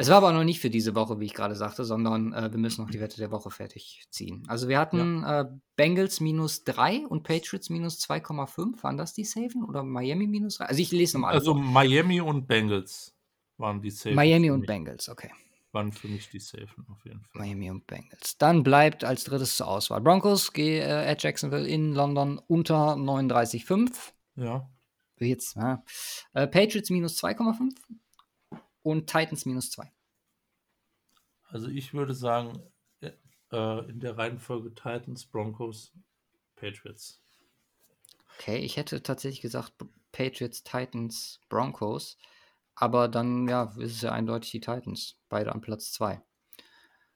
Es 0.00 0.08
war 0.08 0.16
aber 0.16 0.32
noch 0.32 0.44
nicht 0.44 0.60
für 0.60 0.70
diese 0.70 0.94
Woche, 0.94 1.20
wie 1.20 1.26
ich 1.26 1.34
gerade 1.34 1.54
sagte, 1.54 1.84
sondern 1.84 2.32
äh, 2.32 2.50
wir 2.50 2.58
müssen 2.58 2.82
noch 2.82 2.90
die 2.90 3.00
Wette 3.00 3.18
der 3.18 3.30
Woche 3.30 3.50
fertig 3.50 4.06
ziehen. 4.08 4.44
Also 4.48 4.66
wir 4.66 4.78
hatten 4.78 5.22
äh, 5.24 5.44
Bengals 5.76 6.20
minus 6.20 6.64
3 6.64 7.06
und 7.06 7.22
Patriots 7.22 7.68
minus 7.68 8.00
2,5. 8.08 8.82
Waren 8.82 8.96
das 8.96 9.12
die 9.12 9.24
Safen 9.24 9.62
oder 9.62 9.82
Miami 9.82 10.26
minus 10.26 10.56
3? 10.56 10.64
Also 10.64 10.80
ich 10.80 10.90
lese 10.90 11.18
nochmal. 11.18 11.34
Also 11.34 11.52
Miami 11.52 12.22
und 12.22 12.48
Bengals 12.48 13.14
waren 13.58 13.82
die 13.82 13.90
Safen. 13.90 14.14
Miami 14.14 14.50
und. 14.50 14.66
Bengals, 14.66 15.10
okay. 15.10 15.30
Waren 15.72 15.92
für 15.92 16.08
mich 16.08 16.30
die 16.30 16.40
Safen 16.40 16.86
auf 16.90 17.04
jeden 17.04 17.20
Fall. 17.20 17.42
Miami 17.42 17.70
und 17.70 17.86
Bengals. 17.86 18.38
Dann 18.38 18.62
bleibt 18.62 19.04
als 19.04 19.24
drittes 19.24 19.58
zur 19.58 19.68
Auswahl 19.68 20.00
Broncos 20.00 20.54
geh, 20.54 20.78
äh, 20.78 21.10
at 21.10 21.22
Jacksonville 21.22 21.68
in 21.68 21.92
London 21.92 22.40
unter 22.46 22.94
39,5. 22.94 23.90
Ja. 24.36 24.66
Jetzt, 25.18 25.56
ja. 25.56 25.84
Äh, 26.32 26.46
Patriots 26.46 26.88
minus 26.88 27.22
2,5 27.22 27.74
und 28.82 29.06
Titans 29.06 29.46
minus 29.46 29.70
2. 29.70 29.90
Also 31.44 31.68
ich 31.68 31.92
würde 31.94 32.14
sagen, 32.14 32.62
äh, 33.00 33.10
äh, 33.52 33.90
in 33.90 34.00
der 34.00 34.16
Reihenfolge 34.16 34.74
Titans, 34.74 35.24
Broncos, 35.26 35.92
Patriots. 36.56 37.20
Okay, 38.38 38.58
ich 38.58 38.76
hätte 38.76 39.02
tatsächlich 39.02 39.40
gesagt 39.40 39.74
Patriots, 40.12 40.62
Titans, 40.62 41.40
Broncos. 41.48 42.16
Aber 42.74 43.08
dann, 43.08 43.48
ja, 43.48 43.74
ist 43.78 43.96
es 43.96 44.00
ja 44.02 44.12
eindeutig 44.12 44.52
die 44.52 44.60
Titans. 44.60 45.18
Beide 45.28 45.52
an 45.52 45.60
Platz 45.60 45.92
2. 45.92 46.22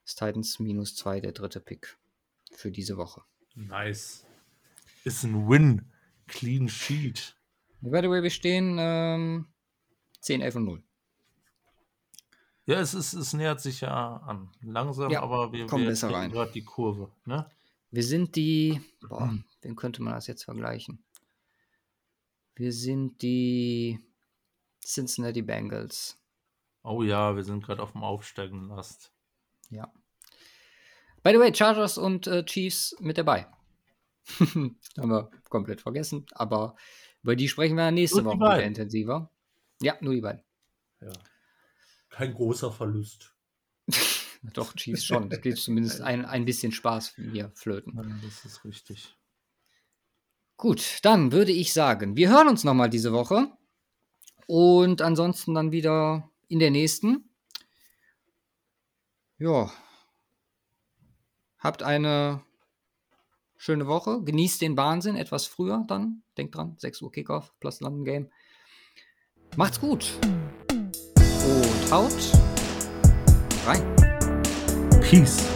Das 0.03 0.15
Titans 0.15 0.59
minus 0.59 0.95
2, 0.95 1.21
der 1.21 1.31
dritte 1.31 1.59
Pick 1.59 1.97
für 2.51 2.71
diese 2.71 2.97
Woche. 2.97 3.23
Nice. 3.55 4.25
Ist 5.03 5.23
ein 5.23 5.49
Win. 5.49 5.91
Clean 6.27 6.67
Sheet. 6.67 7.35
By 7.81 8.01
the 8.01 8.09
way, 8.09 8.21
wir 8.21 8.29
stehen 8.29 8.77
ähm, 8.79 9.47
10, 10.21 10.41
11 10.41 10.55
und 10.55 10.65
0. 10.65 10.83
Ja, 12.65 12.79
es, 12.79 12.93
ist, 12.93 13.13
es 13.13 13.33
nähert 13.33 13.61
sich 13.61 13.81
ja 13.81 14.17
an. 14.17 14.49
Langsam, 14.61 15.11
Ja, 15.11 15.21
aber 15.21 15.51
wir, 15.51 15.67
kommen 15.67 15.83
wir 15.83 15.91
besser 15.91 16.11
rein. 16.11 16.31
gerade 16.31 16.51
die 16.51 16.63
Kurve. 16.63 17.11
Ne? 17.25 17.49
Wir 17.91 18.03
sind 18.03 18.35
die. 18.35 18.81
Boah, 19.07 19.37
wen 19.61 19.75
könnte 19.75 20.01
man 20.01 20.13
das 20.13 20.27
jetzt 20.27 20.43
vergleichen? 20.45 21.03
Wir 22.55 22.71
sind 22.71 23.21
die 23.21 23.99
Cincinnati 24.83 25.41
Bengals. 25.41 26.17
Oh 26.83 27.03
ja, 27.03 27.35
wir 27.35 27.43
sind 27.43 27.63
gerade 27.63 27.83
auf 27.83 27.91
dem 27.91 28.03
aufsteigenden 28.03 28.71
Ast. 28.71 29.11
Ja. 29.69 29.91
By 31.23 31.31
the 31.31 31.39
way, 31.39 31.53
Chargers 31.53 31.97
und 31.97 32.27
äh, 32.27 32.45
Chiefs 32.45 32.95
mit 32.99 33.17
dabei. 33.17 33.47
Haben 34.39 34.77
wir 34.95 35.29
komplett 35.49 35.81
vergessen, 35.81 36.25
aber 36.31 36.75
über 37.23 37.35
die 37.35 37.47
sprechen 37.47 37.75
wir 37.75 37.91
nächste 37.91 38.23
Woche 38.23 38.37
wieder 38.37 38.63
intensiver. 38.63 39.29
Ja, 39.81 39.95
nur 40.01 40.13
die 40.13 40.21
beiden. 40.21 40.41
Ja. 41.01 41.11
Kein 42.15 42.33
großer 42.33 42.71
Verlust. 42.71 43.33
Doch, 44.53 44.73
Chiefs 44.73 45.03
schon. 45.03 45.29
Es 45.29 45.41
geht 45.41 45.57
zumindest 45.57 45.99
ein, 45.99 46.23
ein 46.23 46.45
bisschen 46.45 46.71
Spaß 46.71 47.17
mir 47.17 47.51
flöten. 47.55 47.93
Ja, 47.93 48.03
das 48.23 48.45
ist 48.45 48.63
richtig. 48.63 49.17
Gut, 50.55 50.99
dann 51.01 51.33
würde 51.33 51.51
ich 51.51 51.73
sagen, 51.73 52.15
wir 52.15 52.29
hören 52.29 52.47
uns 52.47 52.63
nochmal 52.63 52.89
diese 52.89 53.11
Woche. 53.11 53.49
Und 54.47 55.01
ansonsten 55.01 55.53
dann 55.55 55.73
wieder 55.73 56.29
in 56.47 56.59
der 56.59 56.71
nächsten. 56.71 57.29
Ja. 59.37 59.69
Habt 61.59 61.83
eine 61.83 62.45
schöne 63.57 63.87
Woche. 63.87 64.21
Genießt 64.23 64.61
den 64.61 64.77
Wahnsinn 64.77 65.17
etwas 65.17 65.47
früher 65.47 65.83
dann. 65.85 66.23
Denkt 66.37 66.55
dran, 66.55 66.75
6 66.77 67.01
Uhr 67.01 67.11
Kickoff 67.11 67.53
plus 67.59 67.81
London 67.81 68.05
Game. 68.05 68.29
Macht's 69.57 69.81
gut. 69.81 70.17
Und 71.45 71.74
haut 71.91 72.31
rein. 73.67 73.81
Peace. 75.01 75.54